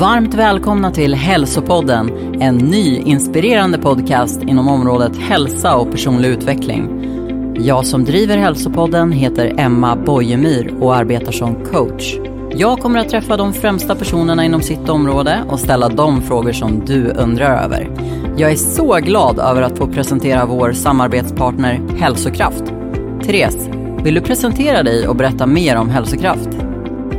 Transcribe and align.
Varmt 0.00 0.34
välkomna 0.34 0.90
till 0.90 1.14
Hälsopodden, 1.14 2.10
en 2.40 2.56
ny 2.56 2.96
inspirerande 2.98 3.78
podcast 3.78 4.42
inom 4.42 4.68
området 4.68 5.16
hälsa 5.16 5.76
och 5.76 5.90
personlig 5.90 6.28
utveckling. 6.28 6.88
Jag 7.58 7.86
som 7.86 8.04
driver 8.04 8.36
Hälsopodden 8.36 9.12
heter 9.12 9.54
Emma 9.58 9.96
Bojemyr 9.96 10.74
och 10.80 10.96
arbetar 10.96 11.32
som 11.32 11.64
coach. 11.64 12.16
Jag 12.50 12.78
kommer 12.78 12.98
att 12.98 13.08
träffa 13.08 13.36
de 13.36 13.52
främsta 13.52 13.94
personerna 13.94 14.44
inom 14.44 14.62
sitt 14.62 14.88
område 14.88 15.44
och 15.48 15.60
ställa 15.60 15.88
de 15.88 16.22
frågor 16.22 16.52
som 16.52 16.84
du 16.86 17.08
undrar 17.08 17.64
över. 17.64 17.90
Jag 18.36 18.52
är 18.52 18.56
så 18.56 18.96
glad 18.96 19.38
över 19.38 19.62
att 19.62 19.78
få 19.78 19.86
presentera 19.86 20.46
vår 20.46 20.72
samarbetspartner 20.72 21.80
Hälsokraft. 21.98 22.64
Therese, 23.22 23.68
vill 24.04 24.14
du 24.14 24.20
presentera 24.20 24.82
dig 24.82 25.08
och 25.08 25.16
berätta 25.16 25.46
mer 25.46 25.76
om 25.76 25.88
Hälsokraft? 25.88 26.48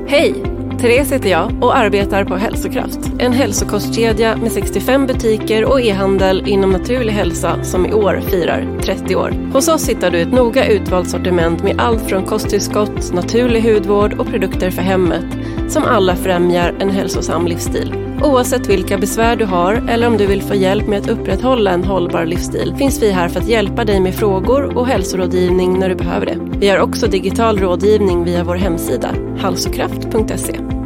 Hej! 0.07 0.60
Therese 0.81 1.11
heter 1.11 1.29
jag 1.29 1.63
och 1.63 1.77
arbetar 1.77 2.23
på 2.23 2.35
Hälsokraft. 2.35 2.99
En 3.19 3.33
hälsokostkedja 3.33 4.37
med 4.37 4.51
65 4.51 5.07
butiker 5.07 5.65
och 5.65 5.81
e-handel 5.81 6.47
inom 6.47 6.71
naturlig 6.71 7.13
hälsa 7.13 7.63
som 7.63 7.85
i 7.85 7.93
år 7.93 8.21
firar 8.29 8.79
30 8.81 9.15
år. 9.15 9.51
Hos 9.53 9.67
oss 9.67 9.89
hittar 9.89 10.11
du 10.11 10.21
ett 10.21 10.31
noga 10.31 10.67
utvalt 10.67 11.09
sortiment 11.09 11.63
med 11.63 11.81
allt 11.81 12.09
från 12.09 12.25
kosttillskott, 12.25 13.13
naturlig 13.13 13.61
hudvård 13.61 14.13
och 14.13 14.27
produkter 14.27 14.71
för 14.71 14.81
hemmet 14.81 15.25
som 15.69 15.83
alla 15.83 16.15
främjar 16.15 16.75
en 16.79 16.89
hälsosam 16.89 17.47
livsstil. 17.47 17.93
Oavsett 18.23 18.67
vilka 18.67 18.97
besvär 18.97 19.35
du 19.35 19.45
har 19.45 19.73
eller 19.89 20.07
om 20.07 20.17
du 20.17 20.25
vill 20.25 20.41
få 20.41 20.55
hjälp 20.55 20.87
med 20.87 20.99
att 20.99 21.09
upprätthålla 21.09 21.71
en 21.71 21.83
hållbar 21.83 22.25
livsstil 22.25 22.75
finns 22.77 23.01
vi 23.01 23.11
här 23.11 23.29
för 23.29 23.39
att 23.39 23.47
hjälpa 23.47 23.85
dig 23.85 23.99
med 23.99 24.15
frågor 24.15 24.77
och 24.77 24.87
hälsorådgivning 24.87 25.79
när 25.79 25.89
du 25.89 25.95
behöver 25.95 26.25
det. 26.25 26.37
Vi 26.59 26.69
har 26.69 26.79
också 26.79 27.07
digital 27.07 27.59
rådgivning 27.59 28.23
via 28.23 28.43
vår 28.43 28.55
hemsida, 28.55 29.15
halsokraft.se. 29.37 30.80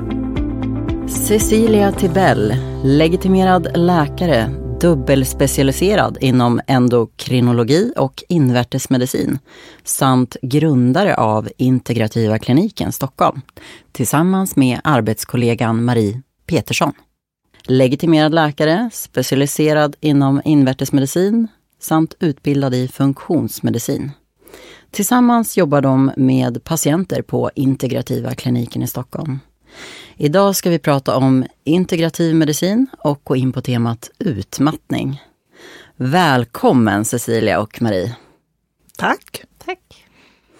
Cecilia 1.27 1.91
Tibell, 1.91 2.55
legitimerad 2.83 3.77
läkare, 3.77 4.51
dubbelspecialiserad 4.81 6.17
inom 6.21 6.61
endokrinologi 6.67 7.93
och 7.97 8.23
invärtesmedicin 8.29 9.39
samt 9.83 10.37
grundare 10.41 11.15
av 11.15 11.49
Integrativa 11.57 12.39
kliniken 12.39 12.91
Stockholm 12.91 13.41
tillsammans 13.91 14.55
med 14.55 14.79
arbetskollegan 14.83 15.83
Marie 15.85 16.21
Petersson. 16.47 16.93
Legitimerad 17.67 18.33
läkare, 18.33 18.89
specialiserad 18.93 19.95
inom 19.99 20.41
invärtesmedicin 20.45 21.47
samt 21.79 22.15
utbildad 22.19 22.73
i 22.73 22.87
funktionsmedicin. 22.87 24.11
Tillsammans 24.91 25.57
jobbar 25.57 25.81
de 25.81 26.11
med 26.17 26.63
patienter 26.63 27.21
på 27.21 27.51
Integrativa 27.55 28.35
kliniken 28.35 28.83
i 28.83 28.87
Stockholm. 28.87 29.39
Idag 30.17 30.55
ska 30.55 30.69
vi 30.69 30.79
prata 30.79 31.17
om 31.17 31.45
integrativ 31.63 32.35
medicin 32.35 32.87
och 32.97 33.21
gå 33.23 33.35
in 33.35 33.51
på 33.51 33.61
temat 33.61 34.11
utmattning. 34.19 35.21
Välkommen 35.95 37.05
Cecilia 37.05 37.59
och 37.59 37.81
Marie. 37.81 38.15
Tack. 38.97 39.43
Tack. 39.65 40.05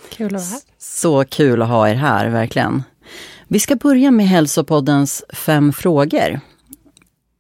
Kul 0.09 0.35
att 0.35 0.41
vara 0.41 0.41
här. 0.41 0.61
Så 0.77 1.25
kul 1.25 1.61
att 1.61 1.67
ha 1.67 1.89
er 1.89 1.95
här, 1.95 2.29
verkligen. 2.29 2.83
Vi 3.47 3.59
ska 3.59 3.75
börja 3.75 4.11
med 4.11 4.27
Hälsopoddens 4.27 5.23
fem 5.33 5.73
frågor. 5.73 6.39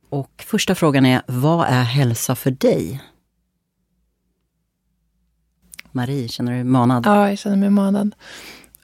Och 0.09 0.43
första 0.47 0.75
frågan 0.75 1.05
är, 1.05 1.21
vad 1.27 1.67
är 1.67 1.83
hälsa 1.83 2.35
för 2.35 2.51
dig? 2.51 3.01
Marie, 5.91 6.27
känner 6.27 6.51
du 6.51 6.57
dig 6.57 6.63
manad? 6.63 7.05
Ja, 7.05 7.29
jag 7.29 7.37
känner 7.37 7.57
mig 7.57 7.69
manad. 7.69 8.15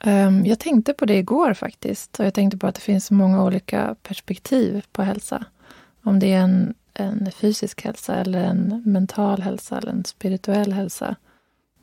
Um, 0.06 0.46
jag 0.46 0.58
tänkte 0.58 0.92
på 0.92 1.04
det 1.04 1.16
igår 1.16 1.54
faktiskt. 1.54 2.20
Och 2.20 2.26
jag 2.26 2.34
tänkte 2.34 2.58
på 2.58 2.66
att 2.66 2.74
det 2.74 2.80
finns 2.80 3.10
många 3.10 3.44
olika 3.44 3.96
perspektiv 4.02 4.84
på 4.92 5.02
hälsa. 5.02 5.44
Om 6.02 6.18
det 6.18 6.32
är 6.32 6.40
en, 6.40 6.74
en 6.94 7.32
fysisk 7.32 7.84
hälsa 7.84 8.14
eller 8.14 8.44
en 8.44 8.82
mental 8.86 9.42
hälsa 9.42 9.78
eller 9.78 9.92
en 9.92 10.04
spirituell 10.04 10.72
hälsa. 10.72 11.16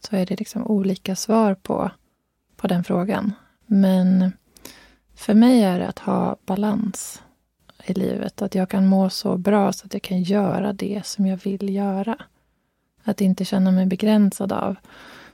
Så 0.02 0.16
är 0.16 0.26
det 0.26 0.40
liksom 0.40 0.68
olika 0.68 1.16
svar 1.16 1.54
på, 1.54 1.92
på 2.56 2.68
den 2.68 2.84
frågan. 2.84 3.34
Men 3.66 4.32
för 5.16 5.34
mig 5.34 5.64
är 5.64 5.80
det 5.80 5.88
att 5.88 6.00
ha 6.00 6.36
balans 6.46 7.22
i 7.84 7.94
livet. 7.94 8.42
Att 8.42 8.56
jag 8.56 8.70
kan 8.70 8.88
må 8.88 9.10
så 9.10 9.38
bra 9.38 9.74
så 9.74 9.86
att 9.86 9.94
jag 9.94 10.02
kan 10.02 10.22
göra 10.24 10.74
det 10.74 11.06
som 11.06 11.26
jag 11.26 11.38
vill 11.38 11.76
göra. 11.76 12.18
Att 13.04 13.22
inte 13.22 13.46
känna 13.46 13.72
mig 13.72 13.86
begränsad 13.86 14.52
av 14.52 14.76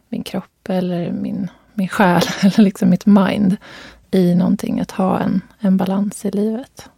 min 0.09 0.23
kropp 0.23 0.69
eller 0.69 1.11
min, 1.11 1.51
min 1.75 1.87
själ 1.87 2.21
eller 2.41 2.63
liksom 2.63 2.89
mitt 2.89 3.05
mind 3.05 3.57
i 4.11 4.35
någonting. 4.35 4.79
Att 4.79 4.91
ha 4.91 5.19
en, 5.19 5.41
en 5.59 5.77
balans 5.77 6.25
i 6.25 6.31
livet. 6.31 6.89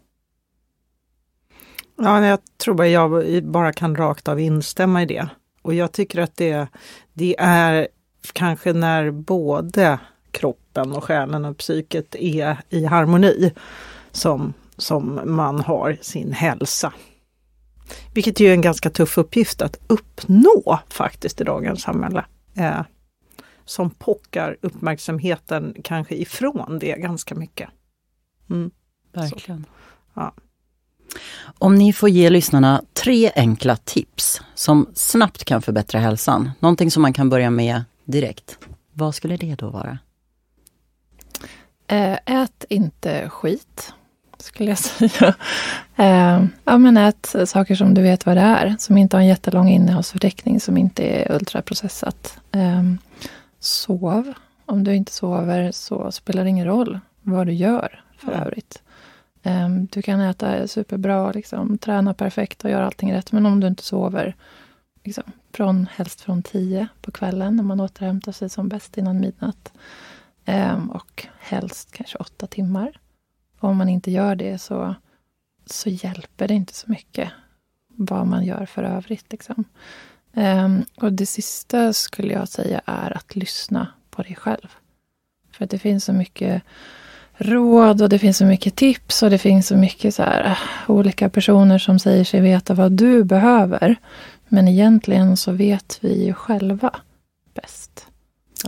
Ja, 1.97 2.25
jag 2.25 2.39
tror 2.57 2.75
bara 2.75 2.88
jag 2.88 3.43
bara 3.43 3.73
kan 3.73 3.95
rakt 3.95 4.27
av 4.27 4.39
instämma 4.39 5.01
i 5.01 5.05
det. 5.05 5.29
Och 5.61 5.73
jag 5.73 5.91
tycker 5.91 6.21
att 6.21 6.35
det, 6.35 6.67
det 7.13 7.35
är 7.39 7.88
kanske 8.33 8.73
när 8.73 9.11
både 9.11 10.00
kroppen 10.31 10.91
och 10.91 11.03
själen 11.03 11.45
och 11.45 11.57
psyket 11.57 12.15
är 12.15 12.57
i 12.69 12.85
harmoni 12.85 13.53
som, 14.12 14.53
som 14.77 15.21
man 15.25 15.59
har 15.59 15.97
sin 16.01 16.31
hälsa. 16.31 16.94
Vilket 18.13 18.39
ju 18.39 18.47
är 18.47 18.53
en 18.53 18.62
ganska 18.62 18.89
tuff 18.89 19.18
uppgift 19.18 19.62
att 19.62 19.79
uppnå 19.88 20.79
faktiskt 20.89 21.41
i 21.41 21.44
dagens 21.44 21.81
samhälle. 21.81 22.25
Eh, 22.56 22.81
Eh, 23.67 23.69
som 23.69 23.89
pockar 23.89 24.57
uppmärksamheten 24.61 25.75
kanske 25.83 26.15
ifrån 26.15 26.79
det 26.79 26.95
ganska 26.95 27.35
mycket. 27.35 27.69
Mm. 28.49 28.71
Verkligen. 29.13 29.65
Ja. 30.13 30.33
Om 31.59 31.75
ni 31.75 31.93
får 31.93 32.09
ge 32.09 32.29
lyssnarna 32.29 32.83
tre 32.93 33.31
enkla 33.35 33.75
tips 33.75 34.41
som 34.55 34.89
snabbt 34.93 35.45
kan 35.45 35.61
förbättra 35.61 35.99
hälsan, 35.99 36.51
någonting 36.59 36.91
som 36.91 37.01
man 37.01 37.13
kan 37.13 37.29
börja 37.29 37.49
med 37.49 37.83
direkt. 38.05 38.57
Vad 38.93 39.15
skulle 39.15 39.37
det 39.37 39.55
då 39.55 39.69
vara? 39.69 39.99
Eh, 41.87 42.17
ät 42.25 42.65
inte 42.69 43.29
skit, 43.29 43.93
skulle 44.37 44.69
jag 44.69 44.77
säga. 45.11 45.35
Eh, 45.95 46.45
ja, 46.63 46.77
men 46.77 46.97
ät 46.97 47.35
saker 47.45 47.75
som 47.75 47.93
du 47.93 48.01
vet 48.01 48.25
vad 48.25 48.37
det 48.37 48.41
är, 48.41 48.75
som 48.79 48.97
inte 48.97 49.17
har 49.17 49.21
en 49.21 49.27
jättelång 49.27 49.69
innehållsförteckning, 49.69 50.59
som 50.59 50.77
inte 50.77 51.03
är 51.03 51.35
ultraprocessat. 51.35 52.39
Sov. 53.59 54.33
Om 54.65 54.83
du 54.83 54.95
inte 54.95 55.12
sover 55.12 55.71
så 55.71 56.12
spelar 56.12 56.44
det 56.44 56.50
ingen 56.50 56.65
roll 56.65 57.00
vad 57.21 57.48
du 57.48 57.54
gör 57.54 58.04
för 58.18 58.31
Mm. 58.31 58.44
övrigt. 58.44 58.83
Ehm, 59.44 59.86
Du 59.92 60.01
kan 60.01 60.19
äta 60.19 60.68
superbra, 60.68 61.31
liksom, 61.31 61.77
träna 61.77 62.13
perfekt 62.13 62.63
och 62.65 62.71
göra 62.71 62.86
allting 62.86 63.13
rätt. 63.13 63.31
Men 63.31 63.45
om 63.45 63.59
du 63.59 63.68
inte 63.68 63.83
sover, 63.83 64.36
liksom, 65.04 65.24
från, 65.54 65.88
helst 65.95 66.21
från 66.21 66.44
tio 66.44 66.88
på 67.01 67.12
kvällen 67.12 67.56
när 67.56 67.63
man 67.63 67.80
återhämtar 67.80 68.31
sig 68.31 68.50
som 68.50 68.69
bäst 68.69 68.98
innan 68.98 69.19
midnatt. 69.19 69.74
Ehm, 70.45 70.92
och 70.92 71.27
helst 71.39 71.92
kanske 71.92 72.18
åtta 72.18 72.48
timmar. 72.48 73.00
Om 73.60 73.77
man 73.77 73.89
inte 73.89 74.12
gör 74.12 74.36
det 74.36 74.57
så, 74.57 74.95
så 75.65 75.89
hjälper 75.89 76.48
det 76.48 76.53
inte 76.53 76.74
så 76.74 76.92
mycket 76.92 77.31
vad 77.88 78.27
man 78.27 78.45
gör 78.45 78.65
för 78.65 78.83
övrigt. 78.83 79.31
Liksom. 79.31 79.63
Ehm, 80.38 80.86
och 80.95 81.13
det 81.13 81.25
sista 81.25 81.94
skulle 81.94 82.34
jag 82.34 82.48
säga 82.48 82.81
är 82.86 83.18
att 83.18 83.36
lyssna 83.36 83.88
på 84.10 84.22
dig 84.22 84.36
själv. 84.36 84.68
För 85.51 85.63
att 85.63 85.72
det 85.72 85.80
finns 85.80 86.06
så 86.06 86.13
mycket 86.13 86.63
råd 87.38 88.01
och 88.01 88.10
det 88.10 88.19
finns 88.19 88.38
så 88.38 88.45
mycket 88.45 88.75
tips 88.75 89.24
och 89.24 89.30
det 89.30 89.38
finns 89.38 89.68
så 89.68 89.75
mycket 89.75 90.16
så 90.16 90.24
här, 90.24 90.45
äh, 90.45 90.57
olika 90.92 91.30
personer 91.30 91.78
som 91.78 92.00
säger 92.00 92.24
sig 92.24 92.42
veta 92.42 92.74
vad 92.74 92.92
du 92.92 93.24
behöver. 93.24 93.95
Men 94.48 94.68
egentligen 94.68 95.38
så 95.38 95.51
vet 95.51 95.98
vi 96.01 96.25
ju 96.25 96.34
själva 96.34 96.95
bäst. 97.54 98.07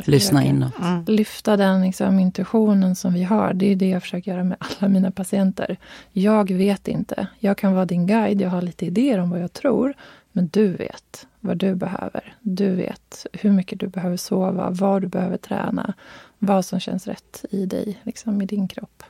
Lyssna 0.05 0.43
inåt. 0.43 0.79
Mm. 0.79 1.03
Lyfta 1.07 1.57
den 1.57 1.81
liksom, 1.81 2.19
intuitionen 2.19 2.95
som 2.95 3.13
vi 3.13 3.23
har. 3.23 3.53
Det 3.53 3.71
är 3.71 3.75
det 3.75 3.89
jag 3.89 4.01
försöker 4.01 4.31
göra 4.31 4.43
med 4.43 4.57
alla 4.59 4.89
mina 4.89 5.11
patienter. 5.11 5.77
Jag 6.11 6.51
vet 6.51 6.87
inte. 6.87 7.27
Jag 7.39 7.57
kan 7.57 7.73
vara 7.73 7.85
din 7.85 8.07
guide. 8.07 8.41
Jag 8.41 8.49
har 8.49 8.61
lite 8.61 8.85
idéer 8.85 9.19
om 9.19 9.29
vad 9.29 9.41
jag 9.41 9.53
tror. 9.53 9.93
Men 10.31 10.47
du 10.47 10.67
vet 10.67 11.27
vad 11.39 11.57
du 11.57 11.75
behöver. 11.75 12.37
Du 12.41 12.75
vet 12.75 13.25
hur 13.33 13.51
mycket 13.51 13.79
du 13.79 13.87
behöver 13.87 14.17
sova, 14.17 14.69
vad 14.69 15.01
du 15.01 15.07
behöver 15.07 15.37
träna, 15.37 15.93
vad 16.39 16.65
som 16.65 16.79
känns 16.79 17.07
rätt 17.07 17.45
i 17.49 17.65
dig, 17.65 17.99
liksom 18.03 18.41
i 18.41 18.45
din 18.45 18.67
kropp. 18.67 19.03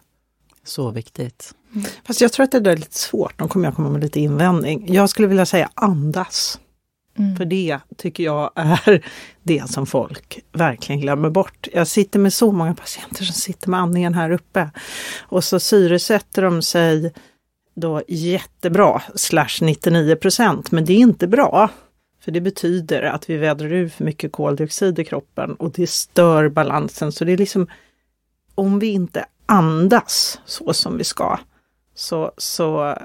Så 0.63 0.91
viktigt. 0.91 1.55
Fast 2.07 2.21
jag 2.21 2.33
tror 2.33 2.43
att 2.43 2.51
det 2.51 2.59
där 2.59 2.71
är 2.71 2.77
lite 2.77 2.97
svårt. 2.97 3.39
Nu 3.39 3.47
kommer 3.47 3.67
jag 3.67 3.75
komma 3.75 3.89
med 3.89 4.01
lite 4.01 4.19
invändning. 4.19 4.93
Jag 4.93 5.09
skulle 5.09 5.27
vilja 5.27 5.45
säga 5.45 5.69
andas. 5.73 6.59
Mm. 7.17 7.35
För 7.35 7.45
det 7.45 7.79
tycker 7.97 8.23
jag 8.23 8.51
är 8.55 9.05
det 9.43 9.69
som 9.69 9.85
folk 9.85 10.39
verkligen 10.51 11.01
glömmer 11.01 11.29
bort. 11.29 11.67
Jag 11.73 11.87
sitter 11.87 12.19
med 12.19 12.33
så 12.33 12.51
många 12.51 12.75
patienter 12.75 13.25
som 13.25 13.33
sitter 13.33 13.69
med 13.69 13.79
andningen 13.79 14.13
här 14.13 14.31
uppe. 14.31 14.69
Och 15.19 15.43
så 15.43 15.59
syresätter 15.59 16.41
de 16.41 16.61
sig 16.61 17.13
då 17.79 18.01
jättebra, 18.07 19.01
slash 19.15 19.57
99 19.61 20.15
procent, 20.15 20.71
men 20.71 20.85
det 20.85 20.93
är 20.93 20.97
inte 20.97 21.27
bra. 21.27 21.69
För 22.21 22.31
det 22.31 22.41
betyder 22.41 23.01
att 23.01 23.29
vi 23.29 23.37
vädrar 23.37 23.73
ur 23.73 23.89
för 23.89 24.03
mycket 24.03 24.31
koldioxid 24.31 24.99
i 24.99 25.05
kroppen 25.05 25.53
och 25.53 25.71
det 25.71 25.89
stör 25.89 26.49
balansen. 26.49 27.11
Så 27.11 27.25
det 27.25 27.31
är 27.31 27.37
liksom, 27.37 27.67
om 28.55 28.79
vi 28.79 28.87
inte 28.87 29.25
andas 29.45 30.39
så 30.45 30.73
som 30.73 30.97
vi 30.97 31.03
ska, 31.03 31.39
så, 31.95 32.31
så 32.37 32.97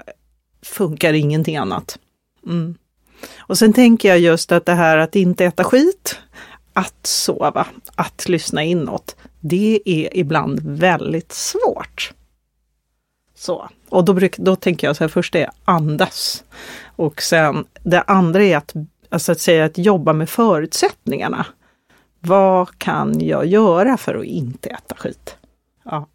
funkar 0.61 1.13
ingenting 1.13 1.57
annat. 1.57 1.99
Mm. 2.45 2.75
Och 3.37 3.57
sen 3.57 3.73
tänker 3.73 4.09
jag 4.09 4.19
just 4.19 4.51
att 4.51 4.65
det 4.65 4.73
här 4.73 4.97
att 4.97 5.15
inte 5.15 5.45
äta 5.45 5.63
skit, 5.63 6.19
att 6.73 7.07
sova, 7.07 7.67
att 7.95 8.29
lyssna 8.29 8.63
inåt, 8.63 9.15
det 9.39 9.81
är 9.85 10.17
ibland 10.17 10.59
väldigt 10.63 11.31
svårt. 11.31 12.13
Så. 13.35 13.69
Och 13.89 14.05
då, 14.05 14.13
bruk, 14.13 14.37
då 14.37 14.55
tänker 14.55 14.87
jag 14.87 14.95
så 14.95 15.03
här, 15.03 15.09
först 15.09 15.35
är 15.35 15.49
andas. 15.65 16.43
Och 16.95 17.21
sen 17.21 17.65
det 17.83 18.01
andra 18.01 18.43
är 18.43 18.57
att, 18.57 18.73
alltså 19.09 19.31
att 19.31 19.39
säga 19.39 19.65
att 19.65 19.77
jobba 19.77 20.13
med 20.13 20.29
förutsättningarna. 20.29 21.45
Vad 22.19 22.77
kan 22.77 23.19
jag 23.19 23.45
göra 23.45 23.97
för 23.97 24.15
att 24.15 24.25
inte 24.25 24.69
äta 24.69 24.95
skit? 24.95 25.37
Ja. 25.83 26.07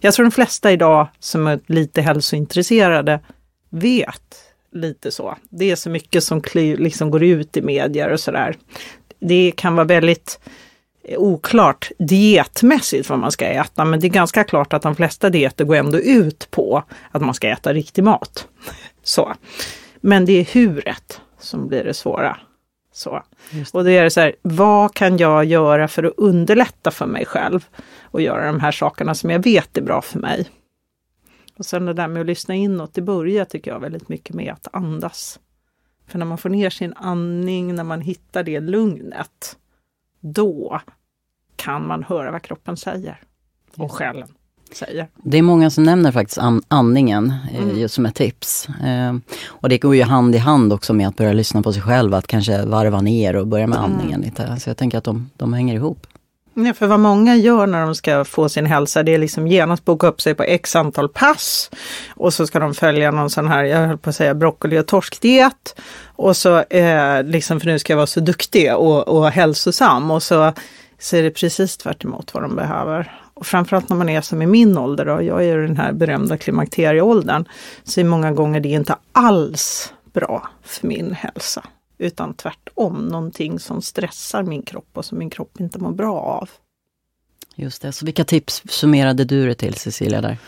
Jag 0.00 0.14
tror 0.14 0.24
de 0.24 0.30
flesta 0.30 0.72
idag 0.72 1.08
som 1.18 1.46
är 1.46 1.60
lite 1.66 2.02
hälsointresserade 2.02 3.20
vet 3.70 4.52
lite 4.72 5.10
så. 5.10 5.36
Det 5.50 5.70
är 5.70 5.76
så 5.76 5.90
mycket 5.90 6.24
som 6.24 6.42
liksom 6.54 7.10
går 7.10 7.22
ut 7.22 7.56
i 7.56 7.62
medier 7.62 8.08
och 8.08 8.20
sådär. 8.20 8.56
Det 9.18 9.52
kan 9.56 9.76
vara 9.76 9.86
väldigt 9.86 10.40
oklart 11.08 11.90
dietmässigt 11.98 13.08
vad 13.08 13.18
man 13.18 13.32
ska 13.32 13.46
äta, 13.46 13.84
men 13.84 14.00
det 14.00 14.06
är 14.06 14.10
ganska 14.10 14.44
klart 14.44 14.72
att 14.72 14.82
de 14.82 14.96
flesta 14.96 15.30
dieter 15.30 15.64
går 15.64 15.76
ändå 15.76 15.98
ut 15.98 16.50
på 16.50 16.82
att 17.10 17.22
man 17.22 17.34
ska 17.34 17.48
äta 17.48 17.72
riktig 17.72 18.04
mat. 18.04 18.48
Så. 19.02 19.32
Men 20.00 20.24
det 20.24 20.32
är 20.32 20.44
huret 20.44 21.20
som 21.38 21.68
blir 21.68 21.84
det 21.84 21.94
svåra. 21.94 22.38
Så. 22.92 23.22
Och 23.72 23.84
det 23.84 23.92
är 23.92 24.08
så 24.08 24.20
här, 24.20 24.34
vad 24.42 24.94
kan 24.94 25.16
jag 25.16 25.44
göra 25.44 25.88
för 25.88 26.02
att 26.04 26.14
underlätta 26.16 26.90
för 26.90 27.06
mig 27.06 27.26
själv 27.26 27.66
och 28.02 28.20
göra 28.20 28.46
de 28.46 28.60
här 28.60 28.72
sakerna 28.72 29.14
som 29.14 29.30
jag 29.30 29.44
vet 29.44 29.76
är 29.76 29.82
bra 29.82 30.02
för 30.02 30.18
mig. 30.18 30.50
Och 31.58 31.66
sen 31.66 31.86
det 31.86 31.92
där 31.92 32.08
med 32.08 32.20
att 32.20 32.26
lyssna 32.26 32.54
inåt, 32.54 32.94
det 32.94 33.02
börjar 33.02 33.44
tycker 33.44 33.70
jag 33.70 33.80
väldigt 33.80 34.08
mycket 34.08 34.34
med 34.34 34.52
att 34.52 34.68
andas. 34.72 35.40
För 36.06 36.18
när 36.18 36.26
man 36.26 36.38
får 36.38 36.48
ner 36.48 36.70
sin 36.70 36.92
andning, 36.96 37.74
när 37.74 37.84
man 37.84 38.00
hittar 38.00 38.42
det 38.42 38.60
lugnet, 38.60 39.56
då 40.24 40.80
kan 41.56 41.86
man 41.86 42.02
höra 42.04 42.30
vad 42.30 42.42
kroppen 42.42 42.76
säger. 42.76 43.20
Och 43.76 43.92
själen 43.92 44.28
säger. 44.72 45.08
Det 45.16 45.38
är 45.38 45.42
många 45.42 45.70
som 45.70 45.84
nämner 45.84 46.12
faktiskt 46.12 46.38
an- 46.38 46.62
andningen 46.68 47.34
eh, 47.52 47.62
Mm. 47.62 47.78
just 47.78 47.94
som 47.94 48.06
ett 48.06 48.14
tips. 48.14 48.68
Eh, 48.68 49.14
och 49.46 49.68
det 49.68 49.78
går 49.78 49.96
ju 49.96 50.02
hand 50.02 50.34
i 50.34 50.38
hand 50.38 50.72
också 50.72 50.92
med 50.94 51.08
att 51.08 51.16
börja 51.16 51.32
lyssna 51.32 51.62
på 51.62 51.72
sig 51.72 51.82
själv, 51.82 52.14
att 52.14 52.26
kanske 52.26 52.64
varva 52.66 53.00
ner 53.00 53.36
och 53.36 53.46
börja 53.46 53.66
med 53.66 53.78
Mm. 53.78 53.90
andningen 53.92 54.20
lite. 54.20 54.56
Så 54.60 54.70
jag 54.70 54.76
tänker 54.76 54.98
att 54.98 55.04
de, 55.04 55.30
de 55.36 55.52
hänger 55.52 55.74
ihop. 55.74 56.06
Ja, 56.54 56.74
för 56.74 56.86
vad 56.86 57.00
många 57.00 57.36
gör 57.36 57.66
när 57.66 57.80
de 57.84 57.94
ska 57.94 58.24
få 58.24 58.48
sin 58.48 58.66
hälsa, 58.66 59.02
det 59.02 59.14
är 59.14 59.18
liksom 59.18 59.46
genast 59.46 59.84
boka 59.84 60.06
upp 60.06 60.20
sig 60.20 60.34
på 60.34 60.42
x 60.42 60.76
antal 60.76 61.08
pass. 61.08 61.70
Och 62.10 62.34
så 62.34 62.46
ska 62.46 62.58
de 62.58 62.74
följa 62.74 63.10
någon 63.10 63.30
sån 63.30 63.48
här, 63.48 63.64
jag 63.64 63.86
höll 63.86 63.98
på 63.98 64.10
att 64.10 64.16
säga 64.16 64.34
broccoli 64.34 64.78
och 64.78 64.86
torskdiet. 64.86 65.80
Och 66.06 66.36
så, 66.36 66.58
eh, 66.58 67.22
liksom 67.22 67.60
för 67.60 67.66
nu 67.66 67.78
ska 67.78 67.92
jag 67.92 67.96
vara 67.96 68.06
så 68.06 68.20
duktig 68.20 68.74
och, 68.74 69.08
och 69.08 69.30
hälsosam. 69.30 70.10
Och 70.10 70.22
så, 70.22 70.52
så 70.98 71.16
är 71.16 71.22
det 71.22 71.30
precis 71.30 71.76
tvärt 71.76 72.04
emot 72.04 72.34
vad 72.34 72.42
de 72.42 72.56
behöver. 72.56 73.12
Och 73.34 73.46
framförallt 73.46 73.88
när 73.88 73.96
man 73.96 74.08
är 74.08 74.20
som 74.20 74.42
i 74.42 74.46
min 74.46 74.78
ålder, 74.78 75.04
då, 75.04 75.22
jag 75.22 75.38
är 75.38 75.56
ju 75.56 75.66
den 75.66 75.76
här 75.76 75.92
berömda 75.92 76.36
klimakterieåldern, 76.36 77.44
så 77.84 78.00
är 78.00 78.04
många 78.04 78.32
gånger 78.32 78.60
det 78.60 78.68
inte 78.68 78.96
alls 79.12 79.92
bra 80.12 80.48
för 80.64 80.86
min 80.86 81.14
hälsa. 81.14 81.62
Utan 82.02 82.34
tvärtom, 82.34 83.08
någonting 83.08 83.58
som 83.58 83.82
stressar 83.82 84.42
min 84.42 84.62
kropp 84.62 84.88
och 84.92 85.04
som 85.04 85.18
min 85.18 85.30
kropp 85.30 85.60
inte 85.60 85.78
mår 85.78 85.92
bra 85.92 86.20
av. 86.20 86.50
Just 87.54 87.82
det, 87.82 87.92
så 87.92 88.04
vilka 88.06 88.24
tips 88.24 88.62
summerade 88.68 89.24
du 89.24 89.46
det 89.46 89.54
till 89.54 89.74
Cecilia 89.74 90.20
där? 90.20 90.38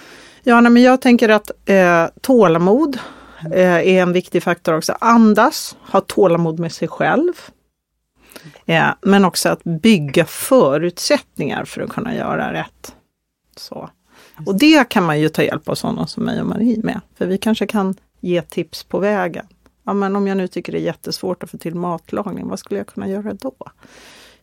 Ja, 0.42 0.60
nej, 0.60 0.72
men 0.72 0.82
jag 0.82 1.00
tänker 1.00 1.28
att 1.28 1.50
eh, 1.64 2.06
tålamod 2.20 2.98
eh, 3.52 3.74
är 3.74 4.02
en 4.02 4.12
viktig 4.12 4.42
faktor 4.42 4.76
också. 4.76 4.96
Andas, 5.00 5.76
ha 5.80 6.00
tålamod 6.00 6.58
med 6.58 6.72
sig 6.72 6.88
själv. 6.88 7.32
Eh, 8.66 8.88
men 9.00 9.24
också 9.24 9.48
att 9.48 9.64
bygga 9.64 10.24
förutsättningar 10.24 11.64
för 11.64 11.80
att 11.80 11.90
kunna 11.90 12.14
göra 12.14 12.52
rätt. 12.52 12.94
Så. 13.56 13.90
Och 14.46 14.58
det 14.58 14.88
kan 14.88 15.04
man 15.04 15.20
ju 15.20 15.28
ta 15.28 15.42
hjälp 15.42 15.68
av 15.68 15.74
sådana 15.74 16.06
som 16.06 16.24
mig 16.24 16.40
och 16.40 16.46
Marie 16.46 16.80
med. 16.82 17.00
För 17.18 17.26
vi 17.26 17.38
kanske 17.38 17.66
kan 17.66 17.94
ge 18.20 18.42
tips 18.42 18.84
på 18.84 18.98
vägen. 18.98 19.46
Ja, 19.84 19.92
men 19.92 20.16
om 20.16 20.26
jag 20.26 20.36
nu 20.36 20.48
tycker 20.48 20.72
det 20.72 20.78
är 20.78 20.82
jättesvårt 20.82 21.42
att 21.42 21.50
få 21.50 21.58
till 21.58 21.74
matlagning, 21.74 22.48
vad 22.48 22.58
skulle 22.58 22.80
jag 22.80 22.86
kunna 22.86 23.08
göra 23.08 23.34
då? 23.34 23.54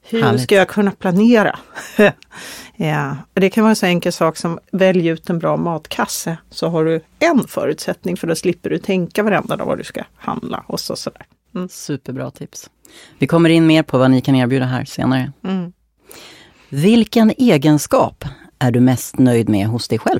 Hur 0.01 0.21
Härligt. 0.21 0.41
ska 0.41 0.55
jag 0.55 0.67
kunna 0.67 0.91
planera? 0.91 1.59
ja, 2.75 3.17
det 3.33 3.49
kan 3.49 3.63
vara 3.63 3.69
en 3.69 3.75
så 3.75 3.85
enkel 3.85 4.13
sak 4.13 4.37
som 4.37 4.59
välj 4.71 5.07
ut 5.07 5.29
en 5.29 5.39
bra 5.39 5.57
matkasse 5.57 6.37
så 6.49 6.67
har 6.67 6.85
du 6.85 7.01
en 7.19 7.47
förutsättning 7.47 8.17
för 8.17 8.27
då 8.27 8.35
slipper 8.35 8.69
du 8.69 8.77
tänka 8.77 9.23
varenda 9.23 9.55
dag 9.55 9.65
vad 9.65 9.77
du 9.77 9.83
ska 9.83 10.03
handla 10.15 10.63
och 10.67 10.79
så 10.79 10.95
sådär. 10.95 11.25
Superbra 11.69 12.31
tips. 12.31 12.69
Vi 13.19 13.27
kommer 13.27 13.49
in 13.49 13.67
mer 13.67 13.83
på 13.83 13.97
vad 13.97 14.11
ni 14.11 14.21
kan 14.21 14.35
erbjuda 14.35 14.65
här 14.65 14.85
senare. 14.85 15.31
Mm. 15.43 15.73
Vilken 16.69 17.31
egenskap 17.37 18.25
är 18.59 18.71
du 18.71 18.79
mest 18.79 19.17
nöjd 19.17 19.49
med 19.49 19.67
hos 19.67 19.87
dig 19.87 19.99
själv? 19.99 20.19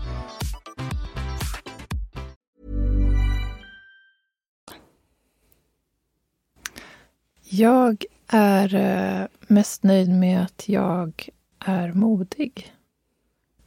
Jag 7.53 8.05
är 8.27 8.75
eh, 8.75 9.27
mest 9.47 9.83
nöjd 9.83 10.09
med 10.09 10.43
att 10.43 10.69
jag 10.69 11.29
är 11.59 11.93
modig. 11.93 12.73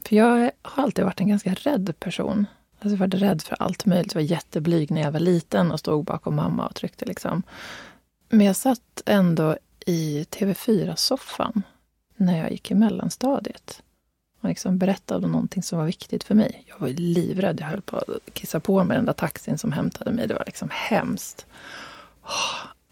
För 0.04 0.16
jag 0.16 0.50
har 0.62 0.82
alltid 0.82 1.04
varit 1.04 1.20
en 1.20 1.28
ganska 1.28 1.54
rädd 1.54 1.94
person. 2.00 2.46
Alltså 2.74 2.88
jag 2.90 2.98
var 2.98 3.06
rädd 3.06 3.42
för 3.42 3.62
allt 3.62 3.86
möjligt. 3.86 4.14
Jag 4.14 4.20
var 4.20 4.28
jätteblyg 4.28 4.90
när 4.90 5.00
jag 5.00 5.12
var 5.12 5.20
liten 5.20 5.72
och 5.72 5.80
stod 5.80 6.04
bakom 6.04 6.36
mamma 6.36 6.66
och 6.66 6.74
tryckte. 6.74 7.04
Liksom. 7.04 7.42
Men 8.28 8.46
jag 8.46 8.56
satt 8.56 9.02
ändå 9.06 9.56
i 9.86 10.26
TV4-soffan 10.30 11.62
när 12.16 12.38
jag 12.38 12.52
gick 12.52 12.70
i 12.70 12.74
mellanstadiet 12.74 13.82
och 14.40 14.48
liksom 14.48 14.78
berättade 14.78 15.26
om 15.26 15.32
någonting 15.32 15.62
som 15.62 15.78
var 15.78 15.86
viktigt 15.86 16.24
för 16.24 16.34
mig. 16.34 16.64
Jag 16.66 16.78
var 16.78 16.88
livrädd. 16.88 17.60
Jag 17.60 17.66
höll 17.66 17.82
på 17.82 17.96
att 17.96 18.34
kissa 18.34 18.60
på 18.60 18.84
mig 18.84 18.96
den 18.96 19.06
där 19.06 19.12
taxin 19.12 19.58
som 19.58 19.72
hämtade 19.72 20.12
mig. 20.12 20.26
Det 20.26 20.34
var 20.34 20.44
liksom 20.46 20.68
hemskt. 20.72 21.46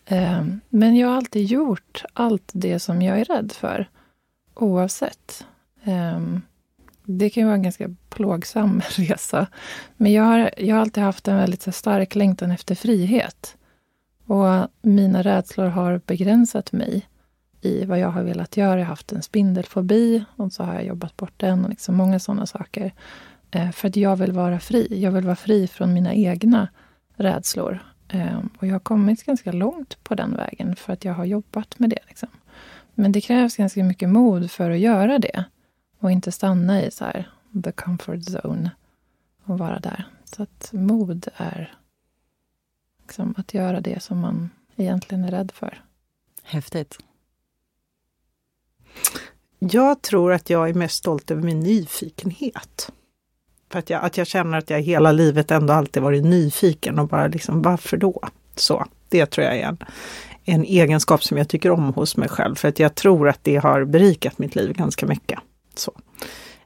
Ehm, 0.06 0.60
men 0.68 0.96
jag 0.96 1.08
har 1.08 1.16
alltid 1.16 1.46
gjort 1.46 2.04
allt 2.12 2.50
det 2.52 2.78
som 2.78 3.02
jag 3.02 3.20
är 3.20 3.24
rädd 3.24 3.52
för, 3.52 3.88
oavsett. 4.54 5.46
Ehm, 5.84 6.42
det 7.04 7.30
kan 7.30 7.40
ju 7.40 7.44
vara 7.44 7.56
en 7.56 7.62
ganska 7.62 7.94
plågsam 8.08 8.82
resa. 8.96 9.46
Men 9.96 10.12
jag 10.12 10.22
har, 10.22 10.50
jag 10.56 10.76
har 10.76 10.82
alltid 10.82 11.02
haft 11.02 11.28
en 11.28 11.36
väldigt 11.36 11.74
stark 11.74 12.14
längtan 12.14 12.50
efter 12.50 12.74
frihet. 12.74 13.56
Och 14.26 14.68
mina 14.82 15.22
rädslor 15.22 15.66
har 15.66 16.00
begränsat 16.06 16.72
mig 16.72 17.08
i 17.60 17.84
vad 17.84 17.98
jag 17.98 18.08
har 18.08 18.22
velat 18.22 18.56
göra. 18.56 18.78
Jag 18.78 18.86
har 18.86 18.90
haft 18.90 19.12
en 19.12 19.22
spindelfobi 19.22 20.24
och 20.36 20.52
så 20.52 20.62
har 20.62 20.74
jag 20.74 20.84
jobbat 20.84 21.16
bort 21.16 21.34
den 21.36 21.64
och 21.64 21.70
liksom 21.70 21.96
många 21.96 22.18
sådana 22.18 22.46
saker. 22.46 22.94
Ehm, 23.50 23.72
för 23.72 23.88
att 23.88 23.96
jag 23.96 24.16
vill 24.16 24.32
vara 24.32 24.60
fri. 24.60 25.00
Jag 25.02 25.12
vill 25.12 25.24
vara 25.24 25.36
fri 25.36 25.68
från 25.68 25.92
mina 25.94 26.14
egna 26.14 26.68
rädslor. 27.16 27.91
Eh, 28.12 28.38
och 28.58 28.66
jag 28.66 28.74
har 28.74 28.80
kommit 28.80 29.24
ganska 29.24 29.52
långt 29.52 30.04
på 30.04 30.14
den 30.14 30.36
vägen 30.36 30.76
för 30.76 30.92
att 30.92 31.04
jag 31.04 31.14
har 31.14 31.24
jobbat 31.24 31.78
med 31.78 31.90
det. 31.90 31.98
Liksom. 32.08 32.28
Men 32.94 33.12
det 33.12 33.20
krävs 33.20 33.56
ganska 33.56 33.84
mycket 33.84 34.08
mod 34.08 34.50
för 34.50 34.70
att 34.70 34.78
göra 34.78 35.18
det. 35.18 35.44
Och 35.98 36.10
inte 36.10 36.32
stanna 36.32 36.82
i 36.82 36.90
så 36.90 37.04
här, 37.04 37.30
the 37.64 37.72
comfort 37.72 38.28
zone 38.28 38.70
och 39.44 39.58
vara 39.58 39.80
där. 39.80 40.04
Så 40.24 40.42
att 40.42 40.70
mod 40.72 41.28
är 41.36 41.74
liksom 43.00 43.34
att 43.38 43.54
göra 43.54 43.80
det 43.80 44.02
som 44.02 44.18
man 44.18 44.50
egentligen 44.76 45.24
är 45.24 45.30
rädd 45.30 45.52
för. 45.54 45.82
Häftigt. 46.42 46.98
Jag 49.58 50.02
tror 50.02 50.32
att 50.32 50.50
jag 50.50 50.68
är 50.68 50.74
mest 50.74 50.96
stolt 50.96 51.30
över 51.30 51.42
min 51.42 51.60
nyfikenhet. 51.60 52.92
För 53.72 53.78
att 53.78 53.90
jag, 53.90 54.04
att 54.04 54.16
jag 54.18 54.26
känner 54.26 54.58
att 54.58 54.70
jag 54.70 54.80
hela 54.80 55.12
livet 55.12 55.50
ändå 55.50 55.72
alltid 55.72 56.02
varit 56.02 56.24
nyfiken 56.24 56.98
och 56.98 57.08
bara 57.08 57.26
liksom 57.26 57.62
varför 57.62 57.96
då? 57.96 58.20
Så 58.56 58.84
det 59.08 59.26
tror 59.26 59.46
jag 59.46 59.56
är 59.56 59.66
en, 59.66 59.78
en 60.44 60.64
egenskap 60.64 61.24
som 61.24 61.38
jag 61.38 61.48
tycker 61.48 61.70
om 61.70 61.94
hos 61.94 62.16
mig 62.16 62.28
själv. 62.28 62.54
För 62.54 62.68
att 62.68 62.78
jag 62.78 62.94
tror 62.94 63.28
att 63.28 63.38
det 63.42 63.56
har 63.56 63.84
berikat 63.84 64.38
mitt 64.38 64.54
liv 64.54 64.72
ganska 64.72 65.06
mycket. 65.06 65.38
Så. 65.74 65.92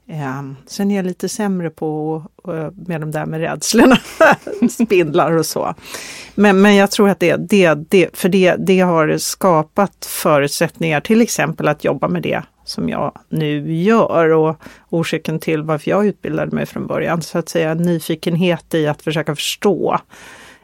Um, 0.09 0.57
sen 0.67 0.91
är 0.91 0.97
jag 0.97 1.07
lite 1.07 1.29
sämre 1.29 1.71
på 1.71 2.23
uh, 2.49 2.71
med 2.87 3.01
de 3.01 3.11
där 3.11 3.27
med 3.27 3.41
rädslorna, 3.41 3.99
spindlar 4.71 5.33
och 5.33 5.47
så. 5.47 5.75
Men, 6.35 6.61
men 6.61 6.75
jag 6.75 6.91
tror 6.91 7.09
att 7.09 7.21
det, 7.21 7.37
det, 7.37 7.75
det, 7.75 8.17
för 8.17 8.29
det, 8.29 8.57
det 8.59 8.81
har 8.81 9.19
skapat 9.19 10.07
förutsättningar 10.07 11.01
till 11.01 11.21
exempel 11.21 11.69
att 11.69 11.85
jobba 11.85 12.09
med 12.09 12.23
det 12.23 12.43
som 12.69 12.89
jag 12.89 13.19
nu 13.29 13.75
gör 13.75 14.33
och 14.33 14.57
orsaken 14.89 15.39
till 15.39 15.63
varför 15.63 15.91
jag 15.91 16.07
utbildade 16.07 16.57
mig 16.57 16.67
från 16.67 16.87
början. 16.87 17.23
Så 17.23 17.39
att 17.39 17.49
säga 17.49 17.75
nyfikenhet 17.75 18.75
i 18.75 18.87
att 18.87 19.03
försöka 19.03 19.35
förstå. 19.35 19.99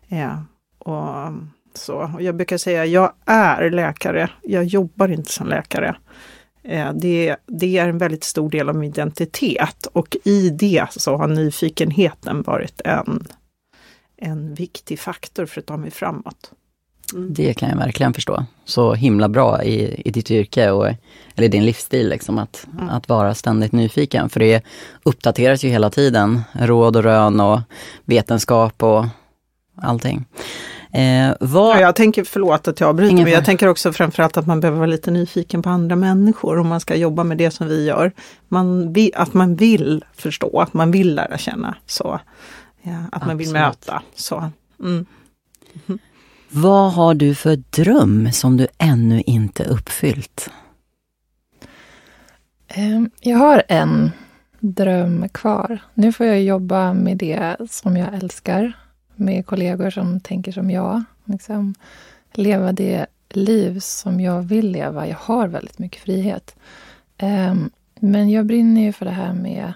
Eh, 0.09 0.39
och, 0.79 1.33
så. 1.75 2.11
Och 2.15 2.23
jag 2.23 2.37
brukar 2.37 2.57
säga, 2.57 2.87
jag 2.87 3.13
är 3.27 3.71
läkare, 3.71 4.31
jag 4.43 4.65
jobbar 4.65 5.09
inte 5.09 5.33
som 5.33 5.47
läkare. 5.47 5.97
Eh, 6.63 6.93
det, 6.93 7.37
det, 7.47 7.79
är 7.79 7.89
en 7.89 7.99
väldigt 7.99 8.25
stor 8.25 8.51
del 8.51 8.69
av 8.69 8.77
min 8.77 8.91
identitet 8.91 9.87
och 9.93 10.17
i 10.25 10.51
det 10.51 10.87
så 10.91 11.17
har 11.17 11.29
nyfikenheten 11.29 12.43
varit 12.43 12.81
en, 12.85 13.27
en 14.17 14.55
viktig 14.55 15.01
faktor 15.01 15.47
för 15.47 15.61
att 15.61 15.67
ta 15.67 15.77
mig 15.77 15.91
framåt. 15.91 16.53
Mm. 17.13 17.35
Det 17.35 17.55
kan 17.55 17.69
jag 17.69 17.77
verkligen 17.77 18.15
förstå. 18.15 18.45
Så 18.65 18.95
himla 18.95 19.29
bra 19.29 19.63
i, 19.63 20.03
i 20.05 20.11
ditt 20.11 20.31
yrke 20.31 20.71
och 20.71 20.89
eller 21.35 21.49
din 21.49 21.65
livsstil, 21.65 22.09
liksom, 22.09 22.39
att, 22.39 22.67
mm. 22.73 22.89
att 22.89 23.09
vara 23.09 23.35
ständigt 23.35 23.73
nyfiken. 23.73 24.29
För 24.29 24.41
det 24.41 24.65
uppdateras 25.03 25.65
ju 25.65 25.69
hela 25.69 25.91
tiden, 25.91 26.43
råd 26.53 26.97
och 26.97 27.03
rön 27.03 27.41
och 27.41 27.61
vetenskap 28.05 28.83
och 28.83 29.05
allting. 29.77 30.25
Eh, 30.93 31.35
vad... 31.41 31.77
ja, 31.77 31.81
jag 31.81 31.97
tänker, 31.97 32.25
förlåt 32.25 32.69
att 32.69 32.81
jag 32.81 32.89
avbryter, 32.89 33.15
men 33.15 33.33
jag 33.33 33.45
tänker 33.45 33.69
också 33.69 33.93
framförallt 33.93 34.37
att 34.37 34.47
man 34.47 34.61
behöver 34.61 34.79
vara 34.79 34.91
lite 34.91 35.11
nyfiken 35.11 35.63
på 35.63 35.69
andra 35.69 35.97
människor 35.97 36.59
om 36.59 36.69
man 36.69 36.81
ska 36.81 36.97
jobba 36.97 37.25
med 37.25 37.39
det 37.39 37.51
som 37.51 37.69
vi 37.69 37.85
gör. 37.85 38.13
Man, 38.49 38.95
att 39.15 39.35
man 39.35 39.57
vill 39.57 40.05
förstå, 40.15 40.61
att 40.61 40.75
man 40.75 40.91
vill 40.91 41.15
lära 41.15 41.39
känna. 41.39 41.77
Så, 41.87 42.21
ja, 42.83 42.91
att 42.93 43.07
Absolut. 43.07 43.27
man 43.27 43.37
vill 43.37 43.53
möta. 43.53 44.03
Så, 44.15 44.51
mm. 44.81 45.07
Mm. 45.87 45.99
Vad 46.55 46.93
har 46.93 47.15
du 47.15 47.35
för 47.35 47.57
dröm 47.57 48.33
som 48.33 48.57
du 48.57 48.67
ännu 48.79 49.23
inte 49.27 49.65
uppfyllt? 49.65 50.51
Ehm, 52.69 53.11
jag 53.21 53.39
har 53.39 53.63
en 53.69 54.11
dröm 54.61 55.29
kvar. 55.29 55.79
Nu 55.95 56.13
får 56.13 56.27
jag 56.27 56.43
jobba 56.43 56.95
med 56.95 57.17
det 57.17 57.57
som 57.71 57.97
jag 57.97 58.15
älskar 58.15 58.73
med 59.15 59.47
kollegor 59.47 59.91
som 59.91 60.21
tänker 60.21 60.53
som 60.53 60.71
jag. 60.71 61.05
Liksom 61.25 61.75
leva 62.33 62.73
det 62.73 63.07
liv 63.29 63.79
som 63.81 64.21
jag 64.21 64.43
vill 64.43 64.71
leva. 64.71 65.09
Jag 65.09 65.17
har 65.17 65.49
väldigt 65.49 65.79
mycket 65.79 66.03
frihet. 66.03 66.57
Ehm, 67.19 67.71
men 68.01 68.31
jag 68.31 68.47
brinner 68.47 68.83
ju 68.83 68.93
för 68.93 69.05
det 69.05 69.11
här 69.11 69.35
med 69.35 69.73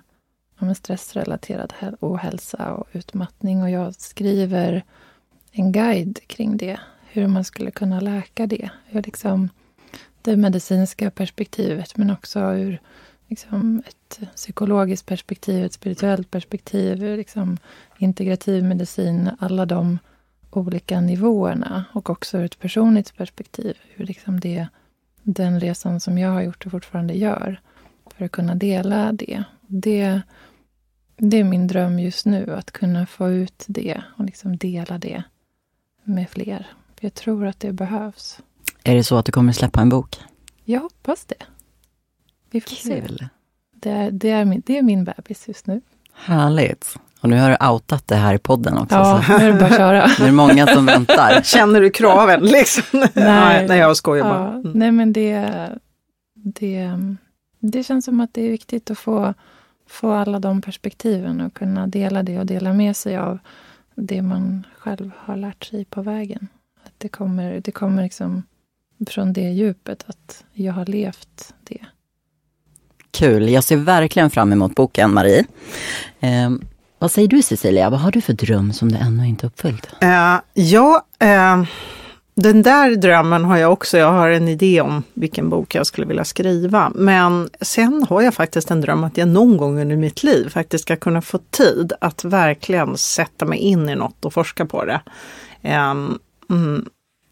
stressrelaterad 0.76 1.72
ohälsa 2.00 2.72
och 2.72 2.86
utmattning 2.92 3.62
och 3.62 3.70
jag 3.70 3.94
skriver 3.94 4.84
en 5.58 5.72
guide 5.72 6.20
kring 6.26 6.56
det. 6.56 6.80
Hur 7.08 7.26
man 7.26 7.44
skulle 7.44 7.70
kunna 7.70 8.00
läka 8.00 8.46
det. 8.46 8.70
Hur 8.86 9.02
liksom 9.02 9.48
det 10.22 10.36
medicinska 10.36 11.10
perspektivet 11.10 11.96
men 11.96 12.10
också 12.10 12.40
ur 12.40 12.80
liksom 13.28 13.82
ett 13.86 14.20
psykologiskt 14.34 15.06
perspektiv, 15.06 15.64
ett 15.64 15.72
spirituellt 15.72 16.30
perspektiv, 16.30 17.02
liksom 17.02 17.58
integrativ 17.98 18.64
medicin, 18.64 19.30
alla 19.38 19.66
de 19.66 19.98
olika 20.50 21.00
nivåerna 21.00 21.84
och 21.92 22.10
också 22.10 22.38
ur 22.38 22.44
ett 22.44 22.58
personligt 22.58 23.16
perspektiv, 23.16 23.76
hur 23.94 24.06
liksom 24.06 24.40
det, 24.40 24.66
den 25.22 25.60
resan 25.60 26.00
som 26.00 26.18
jag 26.18 26.30
har 26.30 26.42
gjort 26.42 26.66
och 26.66 26.72
fortfarande 26.72 27.14
gör, 27.14 27.60
för 28.16 28.24
att 28.24 28.32
kunna 28.32 28.54
dela 28.54 29.12
det. 29.12 29.44
Det, 29.66 30.20
det 31.16 31.36
är 31.36 31.44
min 31.44 31.66
dröm 31.66 31.98
just 31.98 32.26
nu, 32.26 32.54
att 32.54 32.70
kunna 32.70 33.06
få 33.06 33.30
ut 33.30 33.64
det 33.68 34.02
och 34.18 34.24
liksom 34.24 34.56
dela 34.56 34.98
det 34.98 35.22
med 36.06 36.30
fler. 36.30 36.66
jag 37.00 37.14
tror 37.14 37.46
att 37.46 37.60
det 37.60 37.72
behövs. 37.72 38.38
Är 38.84 38.94
det 38.94 39.04
så 39.04 39.16
att 39.16 39.26
du 39.26 39.32
kommer 39.32 39.52
släppa 39.52 39.80
en 39.80 39.88
bok? 39.88 40.16
Jag 40.64 40.80
hoppas 40.80 41.24
det. 41.24 41.42
Vi 42.50 42.60
får 42.60 42.76
Kul. 42.76 43.18
se. 43.18 43.28
Det 43.74 43.90
är, 43.90 44.10
det, 44.10 44.30
är 44.30 44.44
min, 44.44 44.62
det 44.66 44.78
är 44.78 44.82
min 44.82 45.04
bebis 45.04 45.48
just 45.48 45.66
nu. 45.66 45.80
Härligt. 46.12 46.96
Och 47.20 47.28
nu 47.28 47.38
har 47.40 47.50
du 47.50 47.66
outat 47.66 48.08
det 48.08 48.14
här 48.14 48.34
i 48.34 48.38
podden 48.38 48.78
också. 48.78 48.94
Ja, 48.94 49.22
så. 49.26 49.38
nu 49.38 49.44
är 49.44 49.52
det 49.52 49.58
bara 49.58 49.66
att 49.66 49.76
köra. 49.76 50.06
det 50.18 50.26
är 50.26 50.32
många 50.32 50.66
som 50.66 50.86
väntar. 50.86 51.42
Känner 51.44 51.80
du 51.80 51.90
kraven 51.90 52.40
liksom? 52.40 52.82
Nej, 53.14 53.66
nej 53.68 53.78
jag 53.78 53.96
skojar 53.96 54.24
bara. 54.24 54.48
Mm. 54.48 54.72
Nej, 54.74 54.92
men 54.92 55.12
det, 55.12 55.50
det, 56.34 56.90
det 57.60 57.82
känns 57.82 58.04
som 58.04 58.20
att 58.20 58.34
det 58.34 58.42
är 58.42 58.50
viktigt 58.50 58.90
att 58.90 58.98
få, 58.98 59.34
få 59.88 60.12
alla 60.12 60.38
de 60.38 60.62
perspektiven 60.62 61.40
och 61.40 61.54
kunna 61.54 61.86
dela 61.86 62.22
det 62.22 62.38
och 62.38 62.46
dela 62.46 62.72
med 62.72 62.96
sig 62.96 63.16
av 63.16 63.38
det 63.96 64.22
man 64.22 64.66
själv 64.78 65.10
har 65.16 65.36
lärt 65.36 65.64
sig 65.64 65.84
på 65.84 66.02
vägen. 66.02 66.48
Att 66.84 66.92
det 66.98 67.08
kommer, 67.08 67.60
det 67.60 67.72
kommer 67.72 68.02
liksom 68.02 68.42
från 69.06 69.32
det 69.32 69.50
djupet, 69.50 70.04
att 70.06 70.44
jag 70.52 70.72
har 70.72 70.86
levt 70.86 71.54
det. 71.64 71.86
Kul. 73.10 73.48
Jag 73.48 73.64
ser 73.64 73.76
verkligen 73.76 74.30
fram 74.30 74.52
emot 74.52 74.74
boken, 74.74 75.14
Marie. 75.14 75.44
Eh, 76.20 76.50
vad 76.98 77.10
säger 77.10 77.28
du 77.28 77.42
Cecilia, 77.42 77.90
vad 77.90 78.00
har 78.00 78.12
du 78.12 78.20
för 78.20 78.32
dröm 78.32 78.72
som 78.72 78.92
du 78.92 78.98
ännu 78.98 79.26
inte 79.26 79.46
uppfyllt? 79.46 79.86
Uh, 80.02 80.40
ja, 80.54 81.06
uh, 81.22 81.66
den 82.38 82.62
där 82.62 82.96
drömmen 82.96 83.44
har 83.44 83.56
jag 83.56 83.72
också. 83.72 83.98
Jag 83.98 84.12
har 84.12 84.28
en 84.28 84.48
idé 84.48 84.80
om 84.80 85.02
vilken 85.14 85.48
bok 85.48 85.74
jag 85.74 85.86
skulle 85.86 86.06
vilja 86.06 86.24
skriva. 86.24 86.92
Men 86.94 87.50
sen 87.60 88.06
har 88.08 88.22
jag 88.22 88.34
faktiskt 88.34 88.70
en 88.70 88.80
dröm 88.80 89.04
att 89.04 89.16
jag 89.16 89.28
någon 89.28 89.56
gång 89.56 89.80
under 89.80 89.96
mitt 89.96 90.22
liv 90.22 90.48
faktiskt 90.48 90.84
ska 90.84 90.96
kunna 90.96 91.22
få 91.22 91.38
tid 91.50 91.92
att 92.00 92.24
verkligen 92.24 92.96
sätta 92.96 93.44
mig 93.44 93.58
in 93.58 93.88
i 93.88 93.94
något 93.94 94.24
och 94.24 94.32
forska 94.32 94.66
på 94.66 94.84
det. 94.84 95.00
Um, 95.62 96.18
mm, 96.50 96.88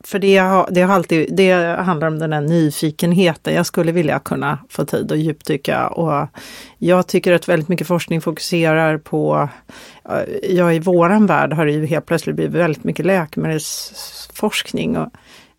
för 0.07 0.19
det, 0.19 0.37
har, 0.37 0.69
det, 0.71 0.81
har 0.81 0.95
alltid, 0.95 1.37
det 1.37 1.53
handlar 1.81 2.09
om 2.09 2.19
den 2.19 2.33
här 2.33 2.41
nyfikenheten. 2.41 3.55
Jag 3.55 3.67
skulle 3.67 3.93
vilja 3.93 4.19
kunna 4.19 4.59
få 4.69 4.85
tid 4.85 5.13
att 5.13 5.19
djupdyka 5.19 5.89
och 5.89 6.29
jag 6.79 7.07
tycker 7.07 7.33
att 7.33 7.49
väldigt 7.49 7.69
mycket 7.69 7.87
forskning 7.87 8.21
fokuserar 8.21 8.99
på, 8.99 9.49
eh, 10.09 10.55
ja 10.57 10.73
i 10.73 10.79
våran 10.79 11.27
värld 11.27 11.53
har 11.53 11.67
det 11.67 11.73
ju 11.73 11.87
helt 11.87 12.07
plötsligt 12.07 12.37
blivit 12.37 12.55
väldigt 12.55 12.85
mycket 12.85 13.07
läkemedelsforskning 13.07 14.97
och 14.97 15.09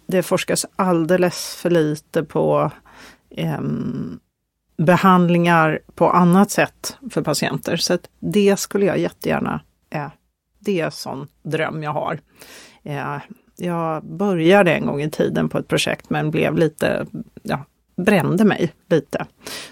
det 0.08 0.24
forskas 0.24 0.66
alldeles 0.76 1.56
för 1.56 1.70
lite 1.70 2.24
på 2.24 2.72
eh, 3.30 3.62
behandlingar 4.78 5.80
på 5.96 6.10
annat 6.10 6.52
sätt 6.52 6.98
för 7.12 7.22
patienter. 7.22 7.78
Så 7.78 7.98
det 8.20 8.60
skulle 8.60 8.86
jag 8.86 8.98
jättegärna, 8.98 9.62
eh, 9.90 10.08
det 10.60 10.80
är 10.80 10.86
en 10.86 10.92
sån 10.92 11.28
dröm 11.44 11.84
jag 11.84 11.94
har. 11.94 12.20
Eh, 12.84 13.18
jag 13.56 14.04
började 14.04 14.74
en 14.74 14.86
gång 14.86 15.02
i 15.02 15.10
tiden 15.10 15.50
på 15.50 15.58
ett 15.58 15.68
projekt 15.68 16.10
men 16.10 16.32
blev 16.32 16.58
lite, 16.58 17.06
ja, 17.44 17.66
brände 17.98 18.46
mig 18.46 18.74
lite. 18.90 19.26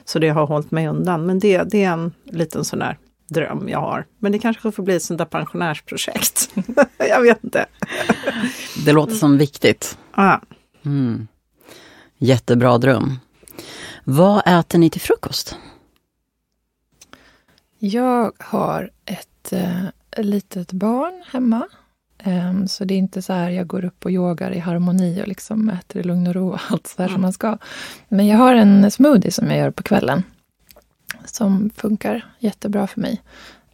Så 0.05 0.19
det 0.19 0.29
har 0.29 0.47
hållit 0.47 0.71
mig 0.71 0.87
undan. 0.87 1.25
Men 1.25 1.39
det, 1.39 1.63
det 1.63 1.83
är 1.83 1.91
en 1.91 2.13
liten 2.25 2.65
sån 2.65 2.79
där 2.79 2.97
dröm 3.27 3.69
jag 3.69 3.79
har. 3.79 4.05
Men 4.19 4.31
det 4.31 4.39
kanske 4.39 4.71
får 4.71 4.83
bli 4.83 4.95
ett 4.95 5.03
sånt 5.03 5.17
där 5.17 5.25
pensionärsprojekt. 5.25 6.49
jag 6.97 7.21
vet 7.21 7.43
inte. 7.43 7.65
det 8.85 8.91
låter 8.91 9.13
som 9.13 9.37
viktigt. 9.37 9.97
Ja. 10.15 10.41
Mm. 10.85 11.27
Jättebra 12.17 12.77
dröm. 12.77 13.19
Vad 14.03 14.41
äter 14.45 14.79
ni 14.79 14.89
till 14.89 15.01
frukost? 15.01 15.57
Jag 17.79 18.31
har 18.39 18.91
ett 19.05 19.53
äh, 19.53 20.23
litet 20.23 20.71
barn 20.71 21.23
hemma 21.31 21.67
Um, 22.25 22.67
så 22.67 22.85
det 22.85 22.93
är 22.93 22.97
inte 22.97 23.21
så 23.21 23.33
här 23.33 23.49
jag 23.49 23.67
går 23.67 23.85
upp 23.85 24.05
och 24.05 24.11
yogar 24.11 24.51
i 24.51 24.59
harmoni 24.59 25.21
och 25.23 25.27
liksom 25.27 25.69
äter 25.69 26.01
i 26.01 26.03
lugn 26.03 26.27
och 26.27 26.33
ro 26.33 26.49
och 26.49 26.59
allt 26.69 26.87
så 26.87 26.97
där 26.97 27.03
mm. 27.03 27.15
som 27.15 27.21
man 27.21 27.33
ska. 27.33 27.57
Men 28.07 28.27
jag 28.27 28.37
har 28.37 28.55
en 28.55 28.91
smoothie 28.91 29.31
som 29.31 29.47
jag 29.47 29.57
gör 29.57 29.71
på 29.71 29.83
kvällen. 29.83 30.23
Som 31.25 31.69
funkar 31.69 32.25
jättebra 32.39 32.87
för 32.87 33.01
mig. 33.01 33.21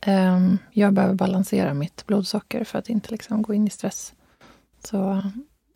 Um, 0.07 0.57
jag 0.71 0.93
behöver 0.93 1.15
balansera 1.15 1.73
mitt 1.73 2.05
blodsocker 2.07 2.63
för 2.63 2.79
att 2.79 2.89
inte 2.89 3.11
liksom 3.11 3.41
gå 3.41 3.53
in 3.53 3.67
i 3.67 3.69
stress. 3.69 4.13
Så 4.83 5.23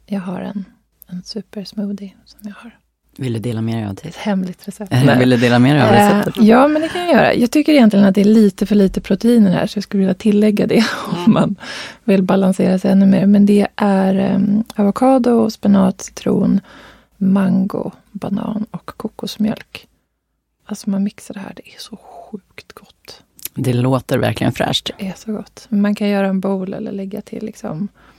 jag 0.06 0.22
har 0.22 0.42
en, 0.42 0.66
en 1.08 1.24
supersmoothie 1.24 2.14
som 2.26 2.40
jag 2.44 2.56
har 2.56 2.78
vill 3.18 3.34
du 3.34 3.40
dela 3.40 3.62
med 3.62 3.76
dig 3.76 3.86
av 3.86 3.96
det? 3.96 4.08
Ett 4.08 4.16
hemligt 4.16 4.68
recept. 4.68 4.92
Vill 5.20 5.30
du 5.30 5.38
dela 5.38 5.60
med 5.60 5.76
dig 5.76 5.84
av 5.84 5.92
receptet? 5.92 6.38
Uh, 6.38 6.50
ja, 6.50 6.68
men 6.68 6.82
det 6.82 6.90
kan 6.90 7.02
jag 7.02 7.12
göra. 7.12 7.34
Jag 7.34 7.52
tycker 7.52 7.72
egentligen 7.72 8.06
att 8.06 8.16
det 8.16 8.22
är 8.22 8.26
lite 8.26 8.66
för 8.66 8.76
lite 8.76 9.02
proteiner 9.02 9.52
här, 9.52 9.68
så 9.68 9.78
jag 9.78 9.84
skulle 9.84 10.00
vilja 10.00 10.14
tillägga 10.14 10.68
det 10.68 10.76
mm. 11.12 11.24
om 11.26 11.34
man 11.34 11.56
vill 12.04 12.24
balansera 12.24 12.80
sig 12.80 12.92
ännu 12.92 13.06
mer. 13.06 13.26
Men 13.26 13.46
det 13.46 13.68
är 13.76 14.36
um, 14.36 14.64
avokado, 14.76 15.50
spenat, 15.50 16.02
citron, 16.02 16.62
mango, 17.18 17.92
banan 18.12 18.66
och 18.72 18.86
kokosmjölk. 18.86 19.88
Alltså 20.66 20.90
man 20.90 21.04
mixar 21.04 21.34
det 21.34 21.40
här, 21.40 21.54
det 21.56 21.74
är 21.76 21.80
så 21.80 21.98
sjukt 21.98 22.74
gott. 22.74 23.24
Det 23.56 23.74
låter 23.74 24.18
verkligen 24.18 24.54
fräscht. 24.54 24.92
Det 25.00 25.08
är 25.08 25.14
så 25.18 25.32
gott. 25.32 25.66
Man 25.70 25.96
kan 25.96 26.10
göra 26.10 26.28
en 26.28 26.40
bowl 26.40 26.74
eller 26.74 26.92
lägga 26.92 27.22
till 27.22 27.46
liksom 27.46 27.88
eh, 27.88 28.13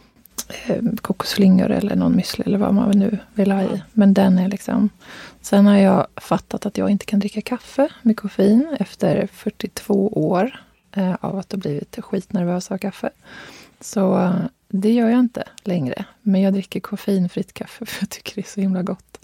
kokosflingor 1.01 1.71
eller 1.71 1.97
någon 1.97 2.21
müsli 2.21 2.43
eller 2.47 2.59
vad 2.59 2.75
man 2.75 2.99
nu 2.99 3.19
vill 3.35 3.53
ha 3.53 3.63
i. 3.63 3.83
Men 3.93 4.15
den 4.15 4.39
är 4.39 4.49
liksom... 4.49 4.91
Sen 5.41 5.67
har 5.67 5.77
jag 5.77 6.07
fattat 6.17 6.67
att 6.67 6.79
jag 6.79 6.91
inte 6.91 7.07
kan 7.07 7.21
dricka 7.21 7.41
kaffe 7.41 7.89
med 8.03 8.17
koffein 8.17 8.77
efter 8.81 9.29
42 9.33 10.09
år 10.09 10.61
eh, 10.93 11.15
av 11.21 11.39
att 11.39 11.53
ha 11.53 11.59
blivit 11.59 11.99
skitnervös 12.01 12.71
av 12.71 12.79
kaffe. 12.79 13.11
Så 13.81 14.19
eh, 14.19 14.35
det 14.69 14.93
gör 14.93 15.09
jag 15.09 15.21
inte 15.21 15.45
längre. 15.63 16.05
Men 16.23 16.41
jag 16.41 16.53
dricker 16.53 16.81
koffeinfritt 16.81 17.53
kaffe 17.55 17.87
för 17.87 18.03
jag 18.03 18.11
tycker 18.11 18.35
det 18.35 18.41
är 18.41 18.51
så 18.51 18.61
himla 18.61 18.83
gott. 18.83 19.21